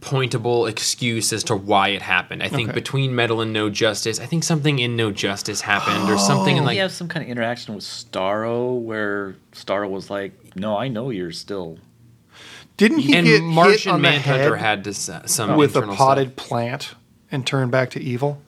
pointable 0.00 0.66
excuse 0.66 1.32
as 1.32 1.44
to 1.44 1.56
why 1.56 1.88
it 1.88 2.02
happened. 2.02 2.42
I 2.42 2.48
think 2.48 2.70
Okay. 2.70 2.74
between 2.74 3.14
Metal 3.14 3.40
and 3.40 3.52
No 3.52 3.70
Justice, 3.70 4.20
I 4.20 4.26
think 4.26 4.44
something 4.44 4.78
in 4.78 4.96
No 4.96 5.10
Justice 5.10 5.62
happened, 5.62 6.10
or 6.10 6.18
something 6.18 6.56
in 6.56 6.64
like. 6.64 6.74
he 6.74 6.78
has 6.78 6.94
some 6.94 7.08
kind 7.08 7.24
of 7.24 7.30
interaction 7.30 7.74
with 7.74 7.84
Starro 7.84 8.78
where 8.80 9.36
Starro 9.52 9.88
was 9.88 10.10
like, 10.10 10.32
"No, 10.56 10.76
I 10.76 10.88
know 10.88 11.10
you're 11.10 11.32
still." 11.32 11.78
Didn't 12.76 12.98
he 12.98 13.14
and 13.14 13.24
get 13.26 13.42
Martian 13.42 13.76
hit 13.78 13.86
on 13.94 14.02
the 14.02 14.08
Manhunter 14.08 14.56
head 14.56 14.66
had 14.66 14.84
to, 14.84 14.90
s- 14.90 15.10
some 15.26 15.56
with 15.56 15.76
a 15.76 15.78
internal 15.78 15.96
potted 15.96 16.36
plant 16.36 16.94
and 17.30 17.46
turn 17.46 17.70
back 17.70 17.90
to 17.90 18.02
evil? 18.02 18.42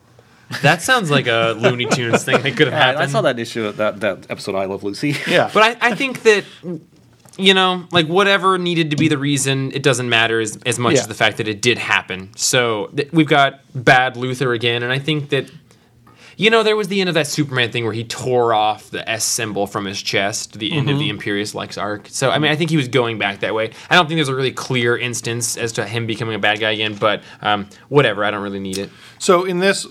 That 0.62 0.82
sounds 0.82 1.10
like 1.10 1.26
a 1.26 1.54
Looney 1.58 1.86
Tunes 1.86 2.22
thing 2.24 2.40
that 2.42 2.56
could 2.56 2.66
have 2.68 2.72
Yeah, 2.74 2.84
happened. 2.86 3.02
I 3.04 3.06
saw 3.06 3.20
that 3.22 3.38
issue 3.38 3.70
that 3.72 4.00
that 4.00 4.26
episode 4.30 4.54
I 4.56 4.64
Love 4.66 4.82
Lucy. 4.84 5.16
Yeah, 5.28 5.50
But 5.54 5.62
I, 5.82 5.90
I 5.90 5.94
think 5.94 6.22
that 6.24 6.44
you 7.38 7.52
know, 7.54 7.86
like 7.92 8.06
whatever 8.06 8.58
needed 8.58 8.90
to 8.90 8.96
be 8.96 9.08
the 9.08 9.18
reason, 9.18 9.70
it 9.72 9.82
doesn't 9.82 10.08
matter 10.08 10.40
as, 10.40 10.56
as 10.66 10.78
much 10.78 10.94
Yeah. 10.94 11.00
as 11.00 11.06
the 11.08 11.14
fact 11.14 11.36
that 11.36 11.48
it 11.48 11.60
did 11.60 11.78
happen. 11.78 12.30
So 12.36 12.86
th- 12.96 13.12
we've 13.12 13.28
got 13.28 13.60
bad 13.74 14.14
Luthor 14.14 14.54
again, 14.54 14.82
and 14.82 14.92
I 14.92 14.98
think 14.98 15.28
that 15.30 15.50
you 16.38 16.50
know 16.50 16.62
there 16.62 16.76
was 16.76 16.88
the 16.88 17.00
end 17.00 17.08
of 17.08 17.14
that 17.14 17.26
Superman 17.26 17.72
thing 17.72 17.84
where 17.84 17.94
he 17.94 18.04
tore 18.04 18.52
off 18.52 18.90
the 18.90 19.08
S 19.08 19.24
symbol 19.24 19.66
from 19.66 19.86
his 19.86 20.02
chest, 20.02 20.58
the 20.58 20.72
end 20.72 20.90
of 20.90 20.98
the 20.98 21.08
Imperious 21.08 21.54
Lex 21.54 21.78
arc. 21.78 22.08
So 22.10 22.30
I 22.30 22.38
mean, 22.38 22.50
I 22.50 22.56
think 22.56 22.68
he 22.70 22.76
was 22.76 22.88
going 22.88 23.18
back 23.18 23.40
that 23.40 23.54
way. 23.54 23.70
I 23.88 23.94
don't 23.94 24.06
think 24.06 24.18
there's 24.18 24.28
a 24.28 24.34
really 24.34 24.52
clear 24.52 24.96
instance 24.98 25.56
as 25.56 25.72
to 25.72 25.86
him 25.86 26.06
becoming 26.06 26.34
a 26.34 26.38
bad 26.38 26.60
guy 26.60 26.72
again, 26.72 26.94
but 26.94 27.22
um, 27.40 27.68
whatever. 27.88 28.22
I 28.24 28.30
don't 28.30 28.42
really 28.42 28.60
need 28.60 28.76
it. 28.78 28.90
So 29.18 29.44
in 29.44 29.60
this, 29.60 29.86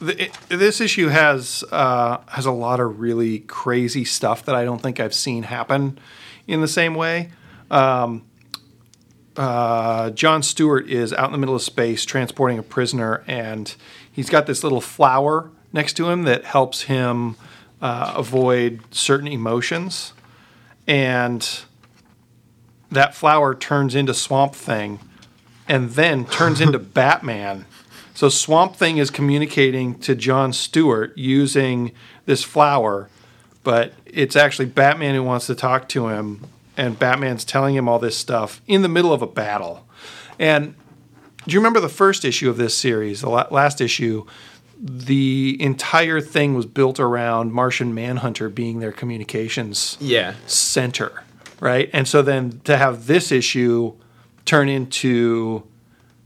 the, 0.00 0.30
this 0.48 0.80
issue 0.80 1.08
has 1.08 1.64
uh, 1.72 2.18
has 2.28 2.46
a 2.46 2.52
lot 2.52 2.80
of 2.80 3.00
really 3.00 3.40
crazy 3.40 4.04
stuff 4.04 4.44
that 4.44 4.54
I 4.54 4.64
don't 4.64 4.80
think 4.80 5.00
I've 5.00 5.14
seen 5.14 5.44
happen 5.44 5.98
in 6.46 6.60
the 6.60 6.68
same 6.68 6.94
way. 6.94 7.30
Um, 7.70 8.24
uh, 9.36 10.10
John 10.10 10.42
Stewart 10.42 10.88
is 10.88 11.12
out 11.12 11.26
in 11.26 11.32
the 11.32 11.38
middle 11.38 11.54
of 11.54 11.62
space 11.62 12.04
transporting 12.04 12.58
a 12.58 12.62
prisoner, 12.62 13.22
and 13.26 13.74
he's 14.10 14.30
got 14.30 14.46
this 14.46 14.64
little 14.64 14.80
flower 14.80 15.50
next 15.72 15.94
to 15.94 16.08
him 16.08 16.24
that 16.24 16.44
helps 16.44 16.82
him 16.82 17.36
uh, 17.80 18.14
avoid 18.16 18.80
certain 18.90 19.28
emotions, 19.28 20.12
and 20.86 21.60
that 22.90 23.14
flower 23.14 23.54
turns 23.54 23.94
into 23.94 24.14
Swamp 24.14 24.54
Thing, 24.54 24.98
and 25.68 25.90
then 25.90 26.24
turns 26.24 26.60
into 26.60 26.78
Batman. 26.80 27.66
So 28.18 28.28
Swamp 28.28 28.74
Thing 28.74 28.98
is 28.98 29.10
communicating 29.10 29.96
to 30.00 30.16
John 30.16 30.52
Stewart 30.52 31.16
using 31.16 31.92
this 32.26 32.42
flower, 32.42 33.08
but 33.62 33.92
it's 34.06 34.34
actually 34.34 34.66
Batman 34.66 35.14
who 35.14 35.22
wants 35.22 35.46
to 35.46 35.54
talk 35.54 35.88
to 35.90 36.08
him, 36.08 36.44
and 36.76 36.98
Batman's 36.98 37.44
telling 37.44 37.76
him 37.76 37.88
all 37.88 38.00
this 38.00 38.16
stuff 38.16 38.60
in 38.66 38.82
the 38.82 38.88
middle 38.88 39.12
of 39.12 39.22
a 39.22 39.26
battle. 39.28 39.86
And 40.36 40.74
do 41.46 41.52
you 41.52 41.60
remember 41.60 41.78
the 41.78 41.88
first 41.88 42.24
issue 42.24 42.50
of 42.50 42.56
this 42.56 42.76
series, 42.76 43.20
the 43.20 43.28
last 43.28 43.80
issue? 43.80 44.26
The 44.80 45.56
entire 45.60 46.20
thing 46.20 46.54
was 46.54 46.66
built 46.66 46.98
around 46.98 47.52
Martian 47.52 47.94
Manhunter 47.94 48.48
being 48.48 48.80
their 48.80 48.90
communications 48.90 49.96
Yeah. 50.00 50.34
center, 50.48 51.22
right? 51.60 51.88
And 51.92 52.08
so 52.08 52.22
then 52.22 52.62
to 52.64 52.78
have 52.78 53.06
this 53.06 53.30
issue 53.30 53.92
turn 54.44 54.68
into 54.68 55.62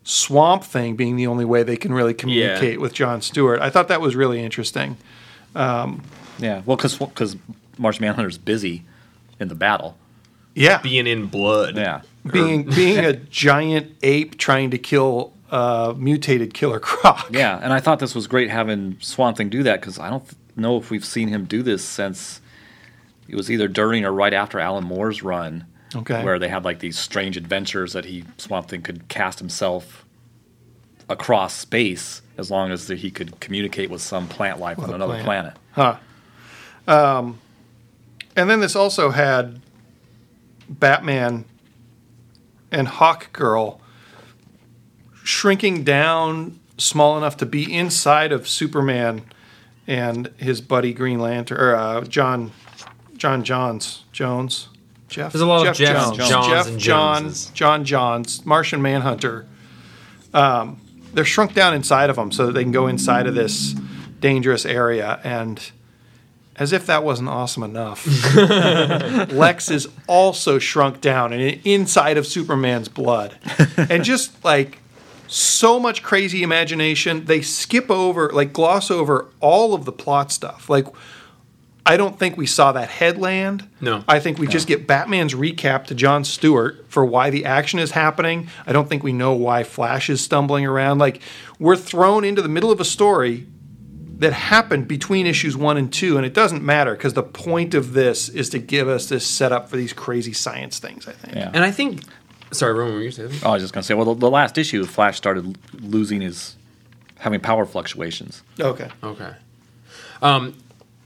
Swamp 0.04 0.64
Thing 0.64 0.96
being 0.96 1.16
the 1.16 1.26
only 1.26 1.44
way 1.44 1.62
they 1.62 1.76
can 1.76 1.92
really 1.92 2.14
communicate 2.14 2.80
with 2.80 2.92
John 2.92 3.20
Stewart, 3.22 3.60
I 3.60 3.70
thought 3.70 3.88
that 3.88 4.00
was 4.00 4.16
really 4.16 4.42
interesting. 4.42 4.96
Um, 5.54 6.02
yeah, 6.38 6.62
well, 6.66 6.76
because 6.76 7.36
Martian 7.78 8.02
Manhunter's 8.04 8.38
busy 8.38 8.84
in 9.38 9.48
the 9.48 9.54
battle. 9.54 9.96
Yeah, 10.54 10.78
Being 10.82 11.06
in 11.06 11.26
blood. 11.26 11.76
Yeah, 11.76 12.02
being 12.30 12.64
being 12.64 12.98
a 13.04 13.12
giant 13.30 13.96
ape 14.02 14.36
trying 14.38 14.70
to 14.72 14.78
kill 14.78 15.32
a 15.50 15.94
mutated 15.96 16.52
Killer 16.52 16.80
Croc. 16.80 17.28
Yeah, 17.30 17.58
and 17.62 17.72
I 17.72 17.80
thought 17.80 18.00
this 18.00 18.14
was 18.14 18.26
great 18.26 18.50
having 18.50 18.96
Swamp 19.00 19.36
Thing 19.38 19.48
do 19.48 19.62
that 19.62 19.80
because 19.80 19.98
I 19.98 20.10
don't 20.10 20.22
th- 20.24 20.34
know 20.56 20.76
if 20.76 20.90
we've 20.90 21.04
seen 21.04 21.28
him 21.28 21.44
do 21.46 21.62
this 21.62 21.82
since 21.84 22.40
it 23.28 23.34
was 23.36 23.50
either 23.50 23.66
during 23.68 24.04
or 24.04 24.12
right 24.12 24.34
after 24.34 24.58
Alan 24.58 24.84
Moore's 24.84 25.22
run. 25.22 25.64
Okay. 25.94 26.24
Where 26.24 26.38
they 26.38 26.48
had 26.48 26.64
like 26.64 26.78
these 26.78 26.98
strange 26.98 27.36
adventures 27.36 27.92
that 27.92 28.04
he 28.04 28.24
Swamp 28.38 28.68
Thing 28.68 28.82
could 28.82 29.08
cast 29.08 29.38
himself 29.38 30.04
across 31.08 31.54
space 31.54 32.22
as 32.38 32.50
long 32.50 32.70
as 32.70 32.88
he 32.88 33.10
could 33.10 33.38
communicate 33.40 33.90
with 33.90 34.00
some 34.00 34.26
plant 34.28 34.58
life 34.58 34.78
on 34.78 34.92
another 34.92 35.22
planet. 35.22 35.54
planet. 35.74 35.98
Huh. 36.86 37.16
Um, 37.18 37.38
and 38.34 38.48
then 38.48 38.60
this 38.60 38.74
also 38.74 39.10
had 39.10 39.60
Batman 40.68 41.44
and 42.70 42.88
Hawk 42.88 43.32
Girl 43.32 43.80
shrinking 45.22 45.84
down 45.84 46.58
small 46.78 47.16
enough 47.16 47.36
to 47.36 47.46
be 47.46 47.72
inside 47.72 48.32
of 48.32 48.48
Superman 48.48 49.24
and 49.86 50.28
his 50.38 50.60
buddy 50.60 50.92
Green 50.92 51.20
Lantern 51.20 51.58
or 51.58 51.76
uh, 51.76 52.00
John 52.04 52.52
John 53.16 53.44
Johns 53.44 54.04
Jones 54.12 54.68
Jeff. 55.12 55.32
There's 55.32 55.42
a 55.42 55.46
lot 55.46 55.66
of 55.66 55.76
Jeff 55.76 55.94
Jeffs, 55.94 56.16
Jones. 56.16 56.28
Johns, 56.28 56.46
Jeff 56.48 56.66
and 56.66 56.78
John 56.80 57.32
John 57.54 57.84
Johns 57.84 58.46
Martian 58.46 58.82
Manhunter. 58.82 59.46
Um, 60.34 60.80
they're 61.12 61.24
shrunk 61.24 61.54
down 61.54 61.74
inside 61.74 62.10
of 62.10 62.16
them 62.16 62.32
so 62.32 62.46
that 62.46 62.52
they 62.52 62.62
can 62.62 62.72
go 62.72 62.86
inside 62.86 63.26
of 63.26 63.34
this 63.34 63.74
dangerous 64.20 64.66
area 64.66 65.20
and. 65.22 65.70
As 66.54 66.74
if 66.74 66.84
that 66.86 67.02
wasn't 67.02 67.30
awesome 67.30 67.62
enough. 67.62 68.06
Lex 69.32 69.70
is 69.70 69.88
also 70.06 70.58
shrunk 70.58 71.00
down 71.00 71.32
and 71.32 71.58
inside 71.64 72.18
of 72.18 72.26
Superman's 72.26 72.88
blood. 72.90 73.38
and 73.78 74.04
just 74.12 74.44
like 74.44 74.78
so 75.32 75.80
much 75.80 76.02
crazy 76.02 76.42
imagination, 76.42 77.24
they 77.24 77.40
skip 77.40 77.90
over, 77.90 78.30
like 78.30 78.52
gloss 78.52 78.90
over 78.90 79.28
all 79.40 79.72
of 79.72 79.86
the 79.86 79.92
plot 79.92 80.30
stuff. 80.30 80.68
Like, 80.68 80.86
I 81.84 81.96
don't 81.96 82.16
think 82.16 82.36
we 82.36 82.46
saw 82.46 82.72
that 82.72 82.88
headland. 82.88 83.68
No. 83.80 84.04
I 84.06 84.20
think 84.20 84.38
we 84.38 84.46
just 84.46 84.68
get 84.68 84.86
Batman's 84.86 85.34
recap 85.34 85.86
to 85.86 85.94
John 85.96 86.22
Stewart 86.22 86.86
for 86.88 87.04
why 87.04 87.30
the 87.30 87.44
action 87.44 87.80
is 87.80 87.90
happening. 87.90 88.48
I 88.66 88.72
don't 88.72 88.88
think 88.88 89.02
we 89.02 89.12
know 89.12 89.32
why 89.32 89.64
Flash 89.64 90.08
is 90.08 90.20
stumbling 90.20 90.64
around. 90.64 90.98
Like, 90.98 91.20
we're 91.58 91.76
thrown 91.76 92.24
into 92.24 92.40
the 92.40 92.48
middle 92.48 92.70
of 92.70 92.80
a 92.80 92.84
story 92.84 93.48
that 94.18 94.32
happened 94.32 94.86
between 94.86 95.26
issues 95.26 95.56
one 95.56 95.76
and 95.76 95.92
two, 95.92 96.16
and 96.16 96.24
it 96.24 96.32
doesn't 96.32 96.62
matter 96.62 96.94
because 96.94 97.14
the 97.14 97.24
point 97.24 97.74
of 97.74 97.92
this 97.92 98.28
is 98.28 98.48
to 98.50 98.60
give 98.60 98.86
us 98.88 99.08
this 99.08 99.26
setup 99.26 99.68
for 99.68 99.76
these 99.76 99.92
crazy 99.92 100.32
science 100.32 100.78
things. 100.78 101.08
I 101.08 101.12
think. 101.12 101.34
Yeah. 101.34 101.50
And 101.52 101.64
I 101.64 101.72
think, 101.72 102.04
sorry, 102.52 102.74
Roman, 102.74 102.94
were 102.94 103.02
you 103.02 103.10
saying? 103.10 103.32
Oh, 103.42 103.50
I 103.50 103.54
was 103.54 103.62
just 103.64 103.74
gonna 103.74 103.82
say, 103.82 103.94
well, 103.94 104.14
the, 104.14 104.14
the 104.14 104.30
last 104.30 104.56
issue, 104.56 104.84
Flash 104.84 105.16
started 105.16 105.58
losing 105.80 106.20
his, 106.20 106.54
having 107.18 107.40
power 107.40 107.66
fluctuations. 107.66 108.44
Okay. 108.60 108.88
Okay. 109.02 109.32
Um, 110.22 110.54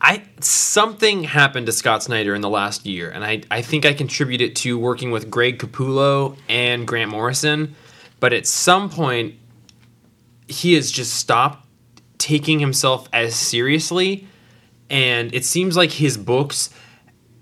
I 0.01 0.23
something 0.41 1.25
happened 1.25 1.67
to 1.67 1.73
Scott 1.73 2.03
Snyder 2.03 2.35
in 2.35 2.41
the 2.43 2.51
last 2.51 2.87
year, 2.87 3.11
and 3.11 3.25
I 3.25 3.43
I 3.51 3.63
think 3.63 3.87
I 3.87 3.93
contribute 3.95 4.41
it 4.41 4.55
to 4.57 4.79
working 4.79 5.11
with 5.11 5.31
Greg 5.31 5.59
Capullo 5.59 6.37
and 6.49 6.87
Grant 6.87 7.11
Morrison, 7.11 7.75
but 8.21 8.33
at 8.33 8.47
some 8.47 8.91
point 8.91 9.35
he 10.49 10.75
has 10.75 10.91
just 10.93 11.15
stopped 11.15 11.67
taking 12.19 12.59
himself 12.61 13.09
as 13.13 13.35
seriously, 13.35 14.27
and 14.91 15.35
it 15.35 15.45
seems 15.45 15.77
like 15.77 15.91
his 15.93 16.17
books. 16.17 16.71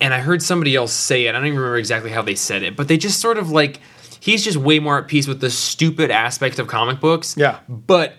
And 0.01 0.13
I 0.13 0.19
heard 0.21 0.43
somebody 0.43 0.75
else 0.75 0.93
say 0.93 1.27
it. 1.27 1.31
I 1.31 1.33
don't 1.33 1.47
even 1.47 1.59
remember 1.59 1.79
exactly 1.79 2.11
how 2.11 2.21
they 2.23 2.35
said 2.35 2.63
it, 2.63 2.77
but 2.77 2.89
they 2.89 2.97
just 2.99 3.21
sort 3.21 3.39
of 3.39 3.51
like 3.51 3.81
he's 4.21 4.45
just 4.45 4.57
way 4.57 4.79
more 4.79 4.99
at 4.99 5.09
peace 5.09 5.27
with 5.27 5.41
the 5.41 5.51
stupid 5.51 6.11
aspect 6.11 6.59
of 6.59 6.67
comic 6.67 7.01
books 7.01 7.37
Yeah. 7.37 7.61
but 7.69 8.15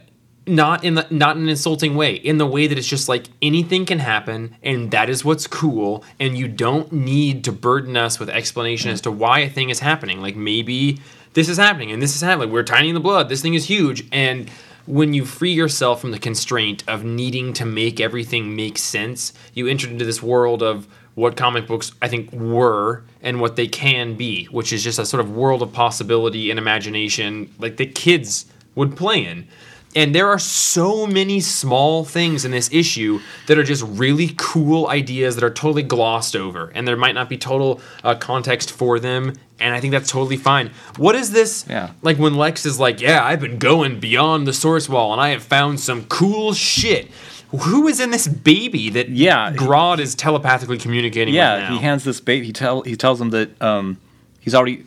not 0.47 0.83
in 0.83 0.93
the 0.95 1.07
not 1.09 1.35
in 1.35 1.43
an 1.43 1.49
insulting 1.49 1.95
way 1.95 2.13
in 2.13 2.37
the 2.37 2.45
way 2.45 2.67
that 2.67 2.77
it's 2.77 2.87
just 2.87 3.09
like 3.09 3.27
anything 3.41 3.85
can 3.85 3.99
happen 3.99 4.55
and 4.61 4.91
that 4.91 5.09
is 5.09 5.25
what's 5.25 5.47
cool 5.47 6.03
and 6.19 6.37
you 6.37 6.47
don't 6.47 6.91
need 6.91 7.43
to 7.43 7.51
burden 7.51 7.97
us 7.97 8.19
with 8.19 8.29
explanation 8.29 8.91
as 8.91 9.01
to 9.01 9.11
why 9.11 9.39
a 9.39 9.49
thing 9.49 9.69
is 9.69 9.79
happening. 9.79 10.21
Like 10.21 10.35
maybe 10.35 10.99
this 11.33 11.49
is 11.49 11.57
happening 11.57 11.91
and 11.91 12.01
this 12.01 12.15
is 12.15 12.21
happening. 12.21 12.51
We're 12.51 12.63
tiny 12.63 12.89
in 12.89 12.93
the 12.93 12.99
blood. 12.99 13.27
This 13.27 13.41
thing 13.41 13.55
is 13.55 13.65
huge. 13.65 14.07
And 14.11 14.49
when 14.85 15.13
you 15.15 15.25
free 15.25 15.51
yourself 15.51 15.99
from 15.99 16.11
the 16.11 16.19
constraint 16.19 16.83
of 16.87 17.03
needing 17.03 17.51
to 17.53 17.65
make 17.65 17.99
everything 17.99 18.55
make 18.55 18.77
sense 18.77 19.33
you 19.55 19.67
enter 19.67 19.89
into 19.89 20.05
this 20.05 20.21
world 20.21 20.61
of 20.61 20.87
what 21.15 21.35
comic 21.35 21.65
books 21.65 21.91
I 22.01 22.07
think 22.07 22.31
were 22.33 23.03
and 23.21 23.39
what 23.39 23.55
they 23.55 23.67
can 23.67 24.15
be, 24.15 24.45
which 24.45 24.71
is 24.71 24.83
just 24.83 24.99
a 24.99 25.05
sort 25.05 25.21
of 25.21 25.35
world 25.35 25.61
of 25.61 25.73
possibility 25.73 26.51
and 26.51 26.59
imagination 26.59 27.51
like 27.57 27.77
the 27.77 27.85
kids 27.85 28.45
would 28.75 28.95
play 28.95 29.25
in. 29.25 29.47
And 29.95 30.13
there 30.13 30.27
are 30.27 30.39
so 30.39 31.07
many 31.07 31.39
small 31.39 32.03
things 32.03 32.43
in 32.43 32.51
this 32.51 32.69
issue 32.71 33.21
that 33.47 33.57
are 33.57 33.63
just 33.63 33.81
really 33.83 34.33
cool 34.37 34.87
ideas 34.87 35.35
that 35.35 35.43
are 35.43 35.49
totally 35.49 35.83
glossed 35.83 36.35
over, 36.35 36.71
and 36.75 36.85
there 36.87 36.97
might 36.97 37.15
not 37.15 37.29
be 37.29 37.37
total 37.37 37.79
uh, 38.03 38.15
context 38.15 38.71
for 38.71 38.99
them. 38.99 39.33
And 39.57 39.73
I 39.73 39.79
think 39.79 39.91
that's 39.91 40.11
totally 40.11 40.35
fine. 40.35 40.71
What 40.97 41.15
is 41.15 41.31
this? 41.31 41.65
Yeah. 41.69 41.91
Like 42.01 42.17
when 42.17 42.35
Lex 42.35 42.65
is 42.65 42.77
like, 42.77 42.99
"Yeah, 42.99 43.23
I've 43.23 43.39
been 43.39 43.57
going 43.57 44.01
beyond 44.01 44.45
the 44.47 44.53
source 44.53 44.89
wall, 44.89 45.13
and 45.13 45.21
I 45.21 45.29
have 45.29 45.43
found 45.43 45.79
some 45.79 46.03
cool 46.05 46.53
shit." 46.53 47.09
Who 47.51 47.87
is 47.87 48.01
in 48.01 48.11
this 48.11 48.27
baby 48.27 48.89
that 48.89 49.07
Yeah. 49.09 49.53
Grodd 49.53 49.99
is 49.99 50.13
telepathically 50.13 50.77
communicating 50.77 51.33
with 51.33 51.37
Yeah, 51.37 51.69
he 51.71 51.77
hands 51.77 52.03
this 52.03 52.19
baby. 52.19 52.47
He 52.47 52.51
tell 52.51 52.81
he 52.81 52.97
tells 52.97 53.21
him 53.21 53.29
that 53.29 53.61
um, 53.61 53.97
he's 54.41 54.53
already 54.53 54.83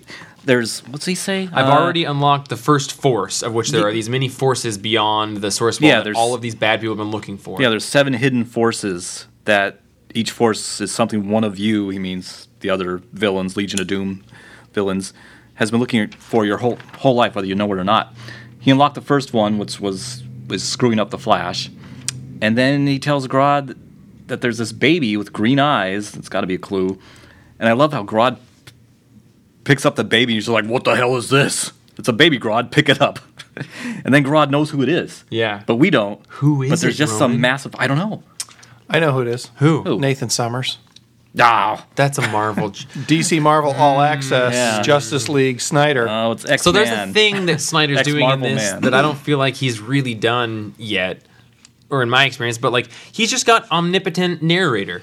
there's 0.49 0.81
what's 0.89 1.05
he 1.05 1.15
say? 1.15 1.49
I've 1.53 1.67
Uh, 1.69 1.73
already 1.79 2.05
unlocked 2.05 2.49
the 2.49 2.57
first 2.57 2.93
force, 2.93 3.43
of 3.43 3.53
which 3.53 3.71
there 3.71 3.87
are 3.87 3.93
these 3.93 4.09
many 4.09 4.29
forces 4.29 4.79
beyond 4.79 5.37
the 5.39 5.51
source 5.51 5.79
wall 5.81 5.91
Yeah, 5.91 6.01
that 6.01 6.15
all 6.15 6.35
of 6.35 6.41
these 6.41 6.55
bad 6.55 6.81
people 6.81 6.95
have 6.97 7.05
been 7.05 7.11
looking 7.13 7.37
for. 7.37 7.61
Yeah, 7.61 7.69
there's 7.69 7.85
seven 7.85 8.15
hidden 8.15 8.45
forces 8.45 9.27
that 9.45 9.81
each 10.15 10.31
force 10.31 10.81
is 10.81 10.91
something 10.91 11.29
one 11.29 11.45
of 11.45 11.59
you, 11.59 11.91
he 11.91 11.99
means 11.99 12.49
the 12.61 12.71
other 12.71 13.03
villains, 13.13 13.57
Legion 13.59 13.79
of 13.81 13.87
Doom 13.87 14.25
villains, 14.73 15.13
has 15.57 15.71
been 15.71 15.81
looking 15.81 16.09
for 16.19 16.47
your 16.47 16.59
whole 16.59 16.79
whole 16.99 17.15
life, 17.15 17.35
whether 17.35 17.47
you 17.47 17.55
know 17.55 17.71
it 17.73 17.79
or 17.79 17.85
not. 17.85 18.15
He 18.59 18.71
unlocked 18.71 18.95
the 18.95 19.03
first 19.13 19.33
one, 19.35 19.59
which 19.59 19.79
was 19.81 20.23
was 20.49 20.63
screwing 20.65 20.99
up 20.99 21.11
the 21.11 21.19
Flash, 21.19 21.71
and 22.41 22.57
then 22.57 22.87
he 22.87 22.99
tells 22.99 23.29
Grodd 23.29 23.77
that 24.29 24.41
there's 24.41 24.57
this 24.59 24.73
baby 24.73 25.15
with 25.19 25.31
green 25.33 25.59
eyes. 25.59 26.15
It's 26.17 26.29
got 26.31 26.41
to 26.41 26.47
be 26.47 26.55
a 26.55 26.59
clue. 26.59 26.99
And 27.61 27.69
I 27.69 27.73
love 27.73 27.93
how 27.93 28.03
Grodd 28.05 28.39
picks 29.69 29.87
up 29.87 29.95
the 29.95 30.03
baby. 30.05 30.33
and 30.33 30.39
He's 30.39 30.49
like, 30.49 30.65
"What 30.65 30.83
the 30.85 30.97
hell 30.97 31.15
is 31.17 31.29
this? 31.31 31.73
It's 31.97 32.09
a 32.09 32.13
baby, 32.13 32.39
Grodd. 32.41 32.71
Pick 32.73 32.89
it 32.89 33.01
up." 33.01 33.21
and 34.05 34.13
then 34.15 34.25
Grodd 34.25 34.51
knows 34.51 34.71
who 34.71 34.83
it 34.83 34.89
is. 34.89 35.25
Yeah. 35.31 35.63
but 35.67 35.77
we 35.77 35.91
don't. 35.91 36.21
Who 36.29 36.63
is 36.63 36.69
it? 36.69 36.71
But 36.73 36.81
there's 36.81 36.95
it, 36.95 36.99
just 36.99 37.13
Roman? 37.21 37.35
some 37.35 37.41
massive. 37.41 37.75
I 37.79 37.87
don't 37.87 37.99
know. 37.99 38.23
I 38.89 38.99
know 39.01 39.13
who 39.13 39.21
it 39.21 39.29
is. 39.29 39.51
Who? 39.57 39.83
Who? 39.83 39.99
Nathan 40.01 40.31
Summers. 40.31 40.79
Ah, 41.39 41.87
That's 41.95 42.17
a 42.19 42.27
Marvel. 42.29 42.71
DC 43.07 43.41
Marvel 43.41 43.73
All 43.73 44.01
Access, 44.01 44.55
yeah. 44.55 44.83
Justice 44.83 45.29
League, 45.29 45.61
Snyder. 45.61 46.09
oh, 46.09 46.33
it's 46.33 46.49
X. 46.49 46.63
so 46.63 46.73
there's 46.73 46.89
a 46.89 47.13
thing 47.13 47.47
that 47.47 47.61
Snyder's 47.61 48.03
doing 48.03 48.23
in 48.25 48.31
Ex-Marvel 48.31 48.49
this 48.49 48.73
man. 48.73 48.83
that 48.83 48.95
I 48.95 49.03
don't 49.03 49.19
feel 49.19 49.39
like 49.39 49.55
he's 49.55 49.79
really 49.79 50.15
done 50.15 50.75
yet, 50.79 51.21
or 51.91 52.03
in 52.03 52.09
my 52.09 52.25
experience. 52.25 52.59
But 52.59 52.73
like 52.73 52.89
he's 53.13 53.31
just 53.31 53.45
got 53.47 53.71
omnipotent 53.71 54.43
narrator, 54.43 55.03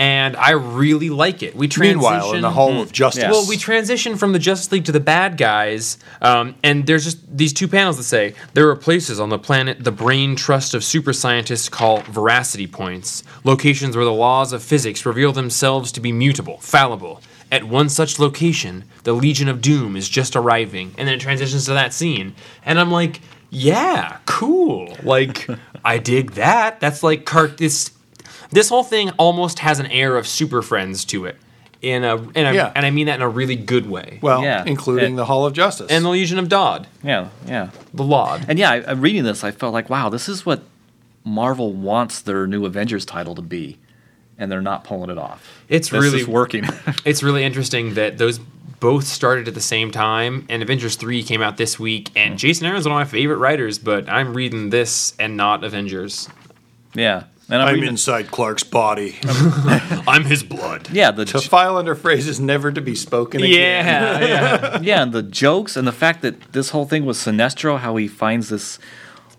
and 0.00 0.34
I 0.34 0.52
really 0.52 1.10
like 1.10 1.42
it. 1.42 1.54
We 1.54 1.68
transition. 1.68 1.98
Meanwhile, 1.98 2.32
in 2.32 2.40
the 2.40 2.50
Hall 2.50 2.80
of 2.80 2.90
Justice. 2.90 3.24
Well, 3.24 3.46
we 3.46 3.58
transition 3.58 4.16
from 4.16 4.32
the 4.32 4.38
Justice 4.38 4.72
League 4.72 4.86
to 4.86 4.92
the 4.92 4.98
bad 4.98 5.36
guys, 5.36 5.98
um, 6.22 6.54
and 6.64 6.86
there's 6.86 7.04
just 7.04 7.18
these 7.36 7.52
two 7.52 7.68
panels 7.68 7.98
that 7.98 8.04
say 8.04 8.34
there 8.54 8.66
are 8.70 8.76
places 8.76 9.20
on 9.20 9.28
the 9.28 9.38
planet 9.38 9.84
the 9.84 9.92
brain 9.92 10.36
trust 10.36 10.72
of 10.72 10.82
super 10.82 11.12
scientists 11.12 11.68
call 11.68 12.00
veracity 12.00 12.66
points, 12.66 13.24
locations 13.44 13.94
where 13.94 14.06
the 14.06 14.12
laws 14.12 14.54
of 14.54 14.62
physics 14.62 15.04
reveal 15.04 15.32
themselves 15.32 15.92
to 15.92 16.00
be 16.00 16.12
mutable, 16.12 16.56
fallible. 16.60 17.20
At 17.52 17.64
one 17.64 17.90
such 17.90 18.18
location, 18.18 18.84
the 19.02 19.12
Legion 19.12 19.48
of 19.48 19.60
Doom 19.60 19.96
is 19.96 20.08
just 20.08 20.34
arriving, 20.34 20.94
and 20.96 21.06
then 21.06 21.16
it 21.16 21.20
transitions 21.20 21.66
to 21.66 21.74
that 21.74 21.92
scene, 21.92 22.34
and 22.64 22.80
I'm 22.80 22.90
like, 22.90 23.20
yeah, 23.50 24.16
cool. 24.24 24.96
Like, 25.02 25.46
I 25.84 25.98
dig 25.98 26.32
that. 26.32 26.80
That's 26.80 27.02
like 27.02 27.26
cart. 27.26 27.58
This 27.58 27.90
this 28.50 28.68
whole 28.68 28.82
thing 28.84 29.10
almost 29.18 29.60
has 29.60 29.78
an 29.80 29.86
air 29.86 30.16
of 30.16 30.26
Super 30.26 30.62
Friends 30.62 31.04
to 31.06 31.24
it. 31.26 31.36
In 31.82 32.04
a, 32.04 32.16
in 32.16 32.44
a 32.46 32.52
Yeah. 32.52 32.72
and 32.74 32.84
I 32.84 32.90
mean 32.90 33.06
that 33.06 33.14
in 33.14 33.22
a 33.22 33.28
really 33.28 33.56
good 33.56 33.88
way. 33.88 34.18
well, 34.20 34.42
Yeah. 34.42 34.64
including 34.66 35.14
It- 35.14 35.16
the 35.16 35.24
Hall 35.24 35.46
of 35.46 35.54
Justice. 35.54 35.90
and 35.90 36.04
the 36.04 36.10
Legion 36.10 36.38
of 36.38 36.48
Dodd, 36.48 36.86
Yeah, 37.02 37.28
yeah. 37.46 37.68
the 37.94 38.02
Laud. 38.04 38.44
And 38.48 38.58
yeah, 38.58 38.70
I, 38.70 38.84
I'm 38.90 39.00
reading 39.00 39.24
this. 39.24 39.42
I 39.44 39.50
felt 39.50 39.72
like, 39.72 39.88
wow, 39.88 40.10
this 40.10 40.28
is 40.28 40.44
what 40.44 40.62
Marvel 41.24 41.72
wants 41.72 42.20
their 42.20 42.46
new 42.46 42.66
Avengers 42.66 43.04
title 43.06 43.34
to 43.34 43.42
be, 43.42 43.78
and 44.38 44.52
they're 44.52 44.60
not 44.60 44.84
pulling 44.84 45.08
it 45.10 45.16
off. 45.18 45.62
It's 45.70 45.88
This 45.88 46.02
really 46.02 46.20
is 46.20 46.26
working. 46.28 46.64
It's 47.06 47.22
really 47.22 47.44
interesting 47.44 47.94
that 47.94 48.18
those 48.18 48.40
both 48.78 49.04
started 49.06 49.46
at 49.48 49.54
the 49.54 49.60
same 49.60 49.90
time, 49.90 50.44
and 50.48 50.62
Avengers 50.62 50.96
three 50.96 51.22
came 51.22 51.40
out 51.42 51.56
this 51.58 51.78
week. 51.78 52.10
And 52.16 52.34
mm. 52.34 52.38
Jason 52.38 52.66
Aaron's 52.66 52.86
one 52.86 52.92
of 52.92 52.98
my 53.06 53.10
favorite 53.10 53.36
writers, 53.36 53.78
but 53.78 54.08
I'm 54.08 54.34
reading 54.34 54.70
this 54.70 55.14
and 55.18 55.36
not 55.36 55.64
Avengers. 55.64 56.28
yeah, 56.94 57.24
And 57.52 57.60
I'm 57.62 57.68
I'm 57.68 57.74
reading- 57.74 57.90
inside 57.90 58.30
Clark's 58.30 58.62
body. 58.64 59.18
I'm 60.06 60.24
his 60.24 60.42
blood. 60.42 60.88
yeah, 60.92 61.10
the 61.10 61.24
to 61.26 61.40
file 61.40 61.76
under 61.76 61.94
phrases 61.94 62.38
never 62.40 62.70
to 62.72 62.80
be 62.80 62.94
spoken 62.94 63.42
again. 63.42 63.84
Yeah, 63.86 64.20
yeah. 64.26 64.80
yeah, 64.82 65.02
and 65.02 65.12
the 65.12 65.22
jokes 65.22 65.76
and 65.76 65.86
the 65.86 65.92
fact 65.92 66.22
that 66.22 66.52
this 66.52 66.70
whole 66.70 66.86
thing 66.86 67.04
was 67.04 67.18
Sinestro, 67.18 67.78
how 67.78 67.96
he 67.96 68.08
finds 68.08 68.48
this 68.48 68.78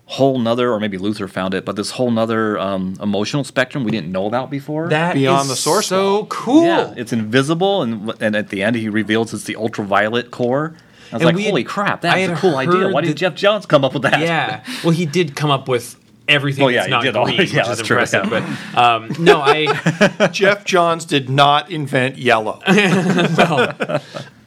whole 0.06 0.40
nother, 0.40 0.72
or 0.74 0.80
maybe 0.80 0.98
Luthor 0.98 1.30
found 1.30 1.54
it, 1.54 1.64
but 1.64 1.78
this 1.78 1.92
whole 1.92 2.12
nother 2.12 2.60
um, 2.60 2.96
emotional 3.02 3.46
spectrum 3.46 3.86
we 3.86 3.92
didn't 3.92 4.12
know 4.12 4.26
about 4.26 4.50
before. 4.50 4.90
That 4.90 5.14
Beyond 5.14 5.44
is 5.44 5.48
the 5.50 5.56
source 5.56 5.88
so 5.88 6.14
wall. 6.16 6.26
cool. 6.26 6.66
yeah, 6.66 6.94
it's 6.98 7.14
invisible, 7.14 7.82
and 7.82 8.12
and 8.22 8.36
at 8.36 8.50
the 8.50 8.62
end 8.62 8.76
he 8.76 8.90
reveals 8.90 9.34
it's 9.34 9.46
the 9.46 9.56
ultraviolet 9.56 10.32
corps. 10.32 10.76
I 11.14 11.16
was 11.16 11.22
And 11.22 11.24
like, 11.24 11.36
we 11.36 11.44
had- 11.44 11.50
holy 11.52 11.64
crap, 11.64 12.02
that's 12.02 12.30
a 12.32 12.36
cool 12.36 12.56
idea. 12.58 12.90
Why 12.90 13.02
did 13.02 13.12
that- 13.12 13.16
Geoff 13.18 13.36
Johns 13.36 13.66
come 13.66 13.84
up 13.86 13.94
with 13.94 14.04
that? 14.04 14.20
Yeah. 14.20 14.64
Well, 14.84 14.92
he 14.92 15.06
did 15.06 15.36
come 15.36 15.52
up 15.52 15.68
with 15.68 15.96
everything 16.32 16.64
Oh, 16.66 16.68
yeah, 16.70 16.78
that's 16.80 16.88
he 16.88 16.92
not 16.92 17.04
did 17.04 17.16
all- 17.16 17.26
green, 17.26 17.38
yeah, 17.38 17.44
which 17.44 17.52
is 17.54 17.68
that's 17.68 17.82
true, 17.84 17.98
impressive. 17.98 18.32
yeah. 18.32 18.58
But 18.74 18.78
um, 18.78 19.16
no, 19.24 19.42
I 19.42 20.28
Geoff 20.32 20.66
Johns 20.66 21.06
did 21.06 21.30
not 21.30 21.70
invent 21.72 22.18
yellow. 22.18 22.62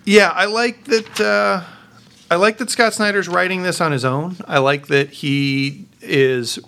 yeah, 0.04 0.30
I 0.30 0.46
like 0.46 0.84
that. 0.84 1.20
Uh, 1.20 1.62
I 2.30 2.36
like 2.36 2.58
that 2.58 2.70
Scott 2.70 2.94
Snyder's 2.94 3.28
writing 3.28 3.62
this 3.62 3.80
on 3.80 3.92
his 3.92 4.04
own. 4.04 4.36
I 4.46 4.58
like 4.58 4.86
that 4.88 5.10
he 5.10 5.86
is 6.00 6.58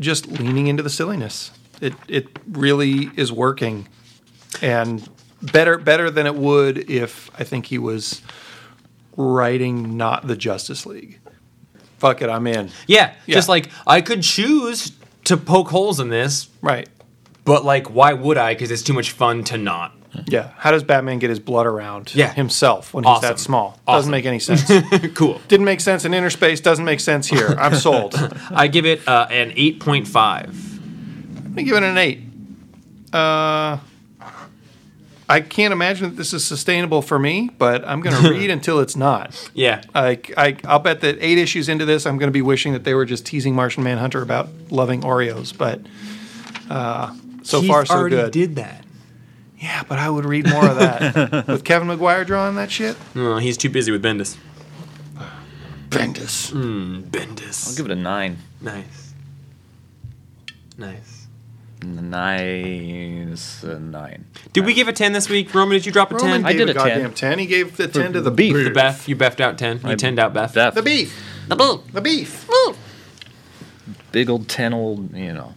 just 0.00 0.26
leaning 0.28 0.66
into 0.68 0.82
the 0.82 0.90
silliness. 0.90 1.50
It 1.80 1.94
it 2.08 2.26
really 2.50 3.10
is 3.16 3.32
working, 3.32 3.88
and 4.62 5.08
better 5.42 5.78
better 5.78 6.10
than 6.10 6.26
it 6.26 6.34
would 6.34 6.90
if 6.90 7.30
I 7.38 7.44
think 7.44 7.66
he 7.66 7.78
was 7.78 8.22
writing 9.16 9.96
not 9.96 10.26
the 10.26 10.36
Justice 10.36 10.86
League. 10.86 11.18
Fuck 11.98 12.22
it, 12.22 12.30
I'm 12.30 12.46
in. 12.46 12.70
yeah, 12.86 13.12
Yeah. 13.26 13.34
just 13.34 13.48
like 13.48 13.68
I 13.86 14.00
could 14.00 14.22
choose 14.22 14.92
to 15.24 15.36
poke 15.36 15.68
holes 15.68 16.00
in 16.00 16.08
this, 16.08 16.48
Right. 16.62 16.88
but 17.44 17.64
like, 17.64 17.88
why 17.90 18.12
would 18.12 18.38
I? 18.38 18.54
Because 18.54 18.70
it's 18.70 18.82
too 18.82 18.92
much 18.94 19.10
fun 19.10 19.44
to 19.44 19.58
not. 19.58 19.94
Yeah. 20.26 20.48
How 20.56 20.70
does 20.70 20.82
Batman 20.82 21.18
get 21.18 21.28
his 21.30 21.38
blood 21.38 21.66
around 21.66 22.12
Yeah. 22.14 22.32
himself 22.32 22.94
when 22.94 23.04
he's 23.04 23.10
Awesome. 23.10 23.28
that 23.28 23.38
small? 23.38 23.78
Awesome. 23.86 23.98
Doesn't 23.98 24.10
make 24.10 24.24
any 24.26 24.38
sense. 24.48 24.64
cool. 25.14 25.40
Didn't 25.48 25.66
make 25.66 25.80
sense 25.80 26.04
in 26.04 26.14
inner 26.14 26.30
space. 26.30 26.60
Doesn't 26.60 26.84
make 26.84 27.00
sense 27.00 27.26
here. 27.28 27.54
I'm 27.58 27.74
sold. 27.86 28.14
I 28.50 28.68
give 28.68 28.86
it 28.86 29.06
uh, 29.06 29.26
an 29.30 29.52
eight 29.54 29.80
point 29.80 30.08
five. 30.08 30.54
Let 31.44 31.52
me 31.54 31.62
give 31.64 31.76
it 31.76 31.82
an 31.82 31.98
eight. 31.98 32.22
Uh, 33.12 33.78
I 35.28 35.40
can't 35.40 35.72
imagine 35.72 36.08
that 36.10 36.16
this 36.16 36.32
is 36.32 36.44
sustainable 36.44 37.02
for 37.02 37.18
me, 37.18 37.50
but 37.58 37.86
I'm 37.86 38.00
going 38.00 38.16
to 38.22 38.30
read 38.30 38.50
until 38.50 38.80
it's 38.80 38.96
not. 38.96 39.50
Yeah. 39.54 39.82
I, 39.94 40.18
I, 40.36 40.56
I'll 40.64 40.78
bet 40.78 41.02
that 41.02 41.18
eight 41.20 41.38
issues 41.38 41.68
into 41.68 41.84
this, 41.84 42.06
I'm 42.06 42.16
going 42.18 42.28
to 42.28 42.32
be 42.32 42.42
wishing 42.42 42.72
that 42.72 42.84
they 42.84 42.94
were 42.94 43.04
just 43.04 43.26
teasing 43.26 43.54
Martian 43.54 43.82
Manhunter 43.84 44.22
about 44.22 44.48
loving 44.70 45.02
Oreos. 45.02 45.56
But 45.56 45.80
uh, 46.70 47.14
so 47.42 47.60
He 47.60 47.68
far, 47.68 47.84
so 47.84 47.94
good. 47.94 47.94
He 47.94 48.00
already 48.00 48.16
good. 48.16 48.32
Did 48.32 48.56
that? 48.56 48.84
Yeah, 49.58 49.82
but 49.88 49.98
I 49.98 50.08
would 50.08 50.24
read 50.24 50.48
more 50.48 50.66
of 50.68 50.76
that 50.78 51.46
with 51.48 51.64
Kevin 51.64 51.88
Maguire 51.88 52.24
drawing 52.24 52.54
that 52.56 52.70
shit. 52.70 52.96
No, 53.14 53.38
he's 53.38 53.56
too 53.56 53.68
busy 53.68 53.90
with 53.90 54.02
Bendis. 54.02 54.36
Bendis. 55.88 56.52
Bendis. 57.10 57.68
I'll 57.68 57.76
give 57.76 57.86
it 57.86 57.92
a 57.92 57.96
nine. 57.96 58.38
nice. 58.60 59.14
Nice. 60.76 61.17
Nine 61.82 63.28
is 63.32 63.62
nine. 63.62 64.24
Did 64.52 64.66
we 64.66 64.74
give 64.74 64.88
a 64.88 64.92
ten 64.92 65.12
this 65.12 65.28
week, 65.28 65.54
Roman? 65.54 65.76
Did 65.76 65.86
you 65.86 65.92
drop 65.92 66.10
a 66.10 66.16
Roman 66.16 66.42
ten? 66.42 66.46
I 66.46 66.52
gave 66.52 66.66
did 66.66 66.76
a 66.76 66.80
a 66.80 66.84
10. 66.84 66.88
goddamn 66.88 67.14
ten. 67.14 67.38
He 67.38 67.46
gave 67.46 67.76
the 67.76 67.88
ten 67.88 68.12
to 68.14 68.20
the 68.20 68.30
beef. 68.30 68.54
The 68.54 68.70
Beth, 68.70 69.08
you 69.08 69.16
beffed 69.16 69.40
out 69.40 69.58
ten. 69.58 69.80
You 69.84 69.90
I- 69.90 69.94
tenned 69.94 70.18
out 70.18 70.34
Beth. 70.34 70.54
That 70.54 70.74
The 70.74 70.82
beef. 70.82 71.16
The 71.48 71.56
bull. 71.56 71.84
The 71.92 72.00
beef. 72.00 72.48
big 74.12 74.28
old 74.28 74.48
ten 74.48 74.74
old, 74.74 75.14
you 75.16 75.32
know. 75.32 75.54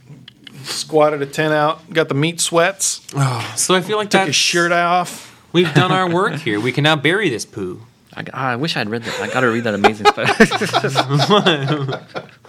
Squatted 0.63 1.21
a 1.21 1.25
ten 1.25 1.51
out. 1.51 1.89
Got 1.91 2.07
the 2.07 2.15
meat 2.15 2.39
sweats. 2.39 3.05
Oh, 3.15 3.53
so 3.57 3.73
I 3.73 3.81
feel 3.81 3.97
like 3.97 4.09
Took 4.09 4.19
that's 4.19 4.27
his 4.27 4.35
shirt 4.35 4.71
off. 4.71 5.29
We've 5.53 5.73
done 5.73 5.91
our 5.91 6.09
work 6.09 6.35
here. 6.39 6.59
We 6.59 6.71
can 6.71 6.83
now 6.83 6.95
bury 6.95 7.29
this 7.29 7.45
poo. 7.45 7.81
I, 8.13 8.25
I 8.33 8.55
wish 8.57 8.77
I'd 8.77 8.89
read 8.89 9.03
that. 9.03 9.21
I 9.21 9.27
gotta 9.33 9.49
read 9.49 9.63
that 9.63 9.73
amazing 9.73 10.05
stuff. 12.05 12.40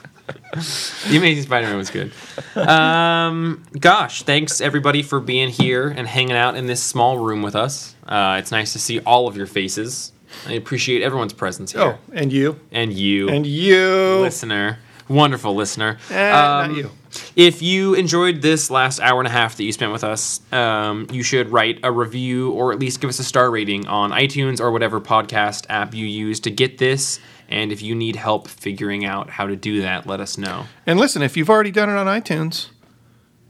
The 0.55 1.17
Amazing 1.17 1.45
Spider-Man 1.45 1.77
was 1.77 1.91
good. 1.91 2.13
Um, 2.57 3.63
gosh, 3.79 4.23
thanks 4.23 4.61
everybody 4.61 5.03
for 5.03 5.21
being 5.21 5.49
here 5.49 5.89
and 5.89 6.07
hanging 6.07 6.37
out 6.37 6.57
in 6.57 6.67
this 6.67 6.83
small 6.83 7.19
room 7.19 7.43
with 7.43 7.55
us. 7.57 7.95
Uh, 8.07 8.37
it's 8.39 8.51
nice 8.51 8.73
to 8.73 8.79
see 8.79 9.01
all 9.01 9.27
of 9.29 9.37
your 9.37 9.47
faces. 9.47 10.13
I 10.47 10.53
appreciate 10.55 11.03
everyone's 11.03 11.33
presence 11.35 11.73
here. 11.73 11.83
Oh, 11.83 11.99
and 12.13 12.33
you. 12.33 12.59
and 12.71 12.93
you, 12.93 13.29
And 13.29 13.47
you. 13.47 14.19
listener, 14.21 14.79
wonderful 15.09 15.55
listener. 15.55 15.99
Eh, 16.11 16.31
Um, 16.31 16.69
not 16.69 16.77
you. 16.77 16.91
If 17.37 17.61
you 17.61 17.93
enjoyed 17.93 18.41
this 18.41 18.71
last 18.71 18.99
hour 19.01 19.21
and 19.21 19.29
a 19.29 19.31
half 19.31 19.57
that 19.59 19.65
you 19.65 19.73
spent 19.73 19.93
with 19.93 20.03
us, 20.05 20.41
um, 20.51 21.07
you 21.13 21.23
should 21.23 21.51
write 21.51 21.79
a 21.83 21.93
review 21.93 22.53
or 22.53 22.73
at 22.73 22.79
least 22.79 23.03
give 23.03 23.11
us 23.11 23.19
a 23.19 23.25
star 23.25 23.51
rating 23.51 23.87
on 23.87 24.13
iTunes 24.13 24.61
or 24.61 24.71
whatever 24.71 24.99
podcast 24.99 25.67
app 25.69 25.93
you 25.95 26.07
use 26.07 26.41
to 26.41 26.51
get 26.51 26.79
this. 26.79 27.21
And 27.53 27.71
if 27.71 27.83
you 27.83 27.95
need 27.95 28.17
help 28.17 28.49
figuring 28.49 29.05
out 29.05 29.29
how 29.29 29.47
to 29.47 29.55
do 29.55 29.83
that, 29.83 30.07
let 30.07 30.21
us 30.21 30.39
know. 30.39 30.65
And 30.87 30.99
listen, 30.99 31.21
if 31.21 31.37
you've 31.37 31.51
already 31.51 31.71
done 31.71 31.91
it 31.91 31.97
on 31.97 32.07
iTunes, 32.07 32.71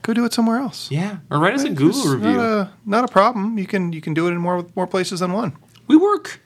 go 0.02 0.12
do 0.12 0.24
it 0.24 0.32
somewhere 0.32 0.58
else. 0.58 0.90
Yeah, 0.90 1.18
or 1.30 1.38
write 1.38 1.54
us 1.54 1.62
a 1.62 1.70
Google 1.70 2.12
review. 2.12 2.32
Not 2.32 2.44
a, 2.44 2.72
not 2.84 3.04
a 3.04 3.08
problem. 3.08 3.56
You 3.58 3.66
can 3.66 3.92
you 3.92 4.00
can 4.00 4.12
do 4.12 4.26
it 4.26 4.32
in 4.32 4.38
more 4.38 4.66
more 4.74 4.88
places 4.88 5.20
than 5.20 5.32
one. 5.32 5.56
we 5.86 5.96
work 5.96 6.40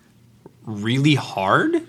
really 0.67 1.15
hard, 1.15 1.87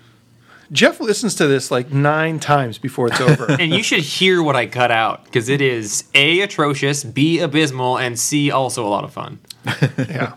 Jeff 0.72 1.00
listens 1.00 1.36
to 1.36 1.48
this 1.48 1.70
like 1.72 1.92
nine 1.92 2.40
times 2.40 2.78
before 2.78 3.08
it's 3.08 3.20
over. 3.20 3.52
and 3.60 3.74
you 3.74 3.84
should 3.84 4.00
hear 4.00 4.42
what 4.42 4.56
I 4.56 4.68
cut 4.68 4.92
out 4.92 5.26
because 5.26 5.50
it 5.50 5.62
is 5.62 6.06
a 6.14 6.42
atrocious, 6.42 7.04
b 7.04 7.40
abysmal, 7.40 7.98
and 7.98 8.18
c 8.18 8.52
also 8.52 8.86
a 8.86 8.90
lot 8.90 9.04
of 9.04 9.12
fun. 9.12 9.40
yeah. 9.98 10.34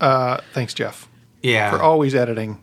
Uh, 0.00 0.38
thanks, 0.54 0.72
Jeff, 0.72 1.08
Yeah, 1.42 1.70
for 1.70 1.82
always 1.82 2.14
editing 2.14 2.58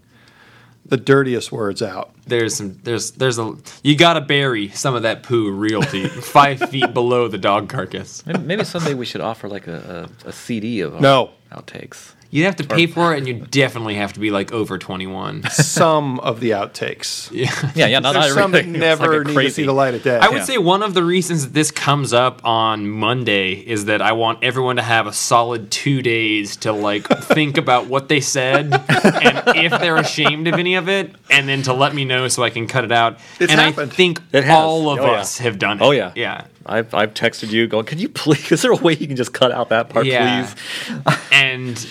the 0.90 0.98
dirtiest 0.98 1.52
words 1.52 1.82
out. 1.82 2.12
there's 2.28 2.56
some 2.56 2.80
there's 2.84 3.12
there's 3.12 3.38
a 3.40 3.56
you 3.84 3.96
gotta 3.96 4.22
bury 4.22 4.70
some 4.70 4.96
of 4.96 5.04
that 5.04 5.24
poo 5.24 5.50
real 5.52 5.82
deep, 5.82 6.12
five 6.38 6.60
feet 6.70 6.94
below 6.94 7.28
the 7.28 7.38
dog 7.38 7.70
carcass. 7.70 8.26
Maybe, 8.26 8.40
maybe 8.40 8.64
someday 8.64 8.94
we 8.94 9.06
should 9.06 9.22
offer 9.22 9.48
like 9.48 9.68
a, 9.68 10.10
a, 10.26 10.30
a 10.30 10.32
CD 10.34 10.82
of 10.82 10.96
our 10.96 11.02
No. 11.02 11.32
outtakes. 11.52 12.14
You'd 12.32 12.46
have 12.46 12.58
to 12.58 12.64
pay 12.64 12.86
for 12.86 13.16
it, 13.16 13.18
and 13.18 13.28
you 13.28 13.34
definitely 13.50 13.96
have 13.96 14.14
to 14.14 14.20
be 14.20 14.30
like 14.30 14.52
over 14.52 14.78
twenty 14.78 15.08
one. 15.08 15.44
Some 15.52 16.20
of 16.20 16.40
the 16.40 16.52
outtakes. 16.52 17.32
Yeah. 17.32 17.50
Yeah, 17.76 17.88
yeah, 17.88 18.00
not, 18.00 18.14
not 18.14 18.22
There's 18.22 18.34
some 18.36 18.52
that 18.52 18.68
never 18.68 19.24
like 19.24 19.36
need 19.36 19.44
to 19.44 19.50
see 19.50 19.64
the 19.64 19.74
light 19.74 19.96
of 19.96 20.04
day. 20.04 20.18
I 20.20 20.28
would 20.30 20.38
Yeah. 20.38 20.44
say 20.44 20.58
one 20.60 20.84
of 20.84 20.94
the 20.94 21.04
reasons 21.04 21.44
that 21.46 21.54
this 21.54 21.72
comes 21.72 22.14
up 22.14 22.42
on 22.46 22.88
Monday 22.88 23.54
is 23.54 23.86
that 23.86 24.02
I 24.04 24.12
want 24.12 24.44
everyone 24.44 24.76
to 24.76 24.82
have 24.84 25.08
a 25.08 25.14
solid 25.14 25.72
two 25.72 26.04
days 26.04 26.56
to 26.58 26.72
like 26.72 27.08
think 27.24 27.58
about 27.58 27.88
what 27.88 28.10
they 28.10 28.22
said 28.22 28.66
and 28.74 29.44
if 29.58 29.72
they're 29.80 29.98
ashamed 29.98 30.48
of 30.48 30.54
any 30.54 30.76
of 30.76 30.88
it, 30.88 31.16
and 31.32 31.50
then 31.50 31.64
to 31.64 31.74
let 31.74 31.96
me 31.96 32.06
know 32.06 32.28
so 32.28 32.44
I 32.44 32.52
can 32.52 32.68
cut 32.68 32.84
it 32.84 32.92
out. 32.92 33.18
It's 33.40 33.52
and 33.52 33.60
happened. 33.60 33.92
I 33.92 33.96
think 33.96 34.22
It 34.34 34.48
all 34.50 34.90
of 34.92 35.00
Oh, 35.00 35.06
yeah. 35.06 35.20
us 35.22 35.40
have 35.40 35.58
done 35.58 35.78
it. 35.82 35.84
Oh, 35.84 35.92
yeah. 35.92 36.12
yeah. 36.16 36.46
I've, 36.66 36.94
I've 36.94 37.16
texted 37.16 37.50
you 37.50 37.66
going, 37.66 37.86
can 37.86 37.98
you 37.98 38.10
please, 38.10 38.52
is 38.52 38.62
there 38.62 38.72
a 38.72 38.76
way 38.76 38.94
you 38.94 39.08
can 39.08 39.16
just 39.16 39.34
cut 39.34 39.52
out 39.52 39.70
that 39.70 39.90
part, 39.90 40.06
Yeah. 40.06 40.46
please? 40.94 41.16
and 41.32 41.88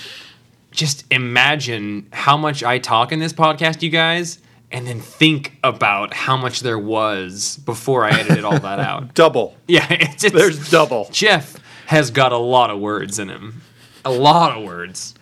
just 0.79 1.05
imagine 1.11 2.07
how 2.13 2.37
much 2.37 2.63
I 2.63 2.79
talk 2.79 3.11
in 3.11 3.19
this 3.19 3.33
podcast, 3.33 3.83
you 3.83 3.91
guys, 3.91 4.39
and 4.71 4.87
then 4.87 5.01
think 5.01 5.59
about 5.65 6.15
how 6.15 6.37
much 6.37 6.61
there 6.61 6.79
was 6.79 7.57
before 7.65 8.05
I 8.05 8.11
edited 8.11 8.45
all 8.45 8.61
that 8.61 8.79
out. 8.79 9.13
double. 9.15 9.57
Yeah, 9.67 9.87
it's, 9.91 10.23
it's 10.23 10.33
There's 10.33 10.71
double. 10.71 11.09
Jeff 11.11 11.57
has 11.87 12.13
got 12.13 12.31
a 12.31 12.39
lot 12.39 12.71
of 12.71 12.79
words 12.79 13.19
in 13.19 13.29
him. 13.29 13.63
A 14.05 14.11
lot 14.13 14.57
of 14.57 14.63
words. 14.63 15.15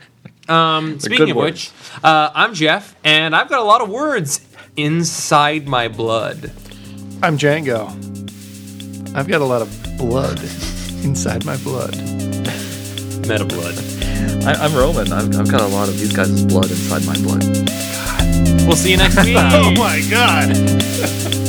Um, 0.47 1.01
speaking 1.01 1.31
of 1.31 1.37
words. 1.37 1.73
which, 1.73 2.05
uh, 2.05 2.31
I'm 2.35 2.53
Jeff, 2.53 2.95
and 3.03 3.35
I've 3.35 3.49
got 3.49 3.61
a 3.61 3.65
lot 3.65 3.81
of 3.81 3.89
words 3.89 4.47
inside 4.77 5.67
my 5.67 5.89
blood. 5.89 6.53
I'm 7.23 7.39
Django. 7.39 7.89
I've 9.17 9.27
got 9.27 9.41
a 9.41 9.47
lot 9.47 9.63
of 9.63 9.97
blood 9.97 10.39
inside 11.03 11.47
my 11.47 11.57
blood. 11.57 11.95
Meta 13.27 13.45
blood. 13.45 13.75
I, 14.45 14.53
I'm 14.53 14.75
Roman. 14.75 15.13
I've, 15.13 15.35
I've 15.37 15.51
got 15.51 15.63
a 15.63 15.67
lot 15.67 15.89
of 15.89 15.99
these 15.99 16.13
guys' 16.13 16.45
blood 16.45 16.71
inside 16.71 17.05
my 17.05 17.17
blood. 17.19 17.43
We'll 18.67 18.77
see 18.77 18.93
you 18.93 18.97
next 18.97 19.17
week. 19.25 19.37
Oh 19.39 19.73
my 19.77 20.01
god. 20.09 21.37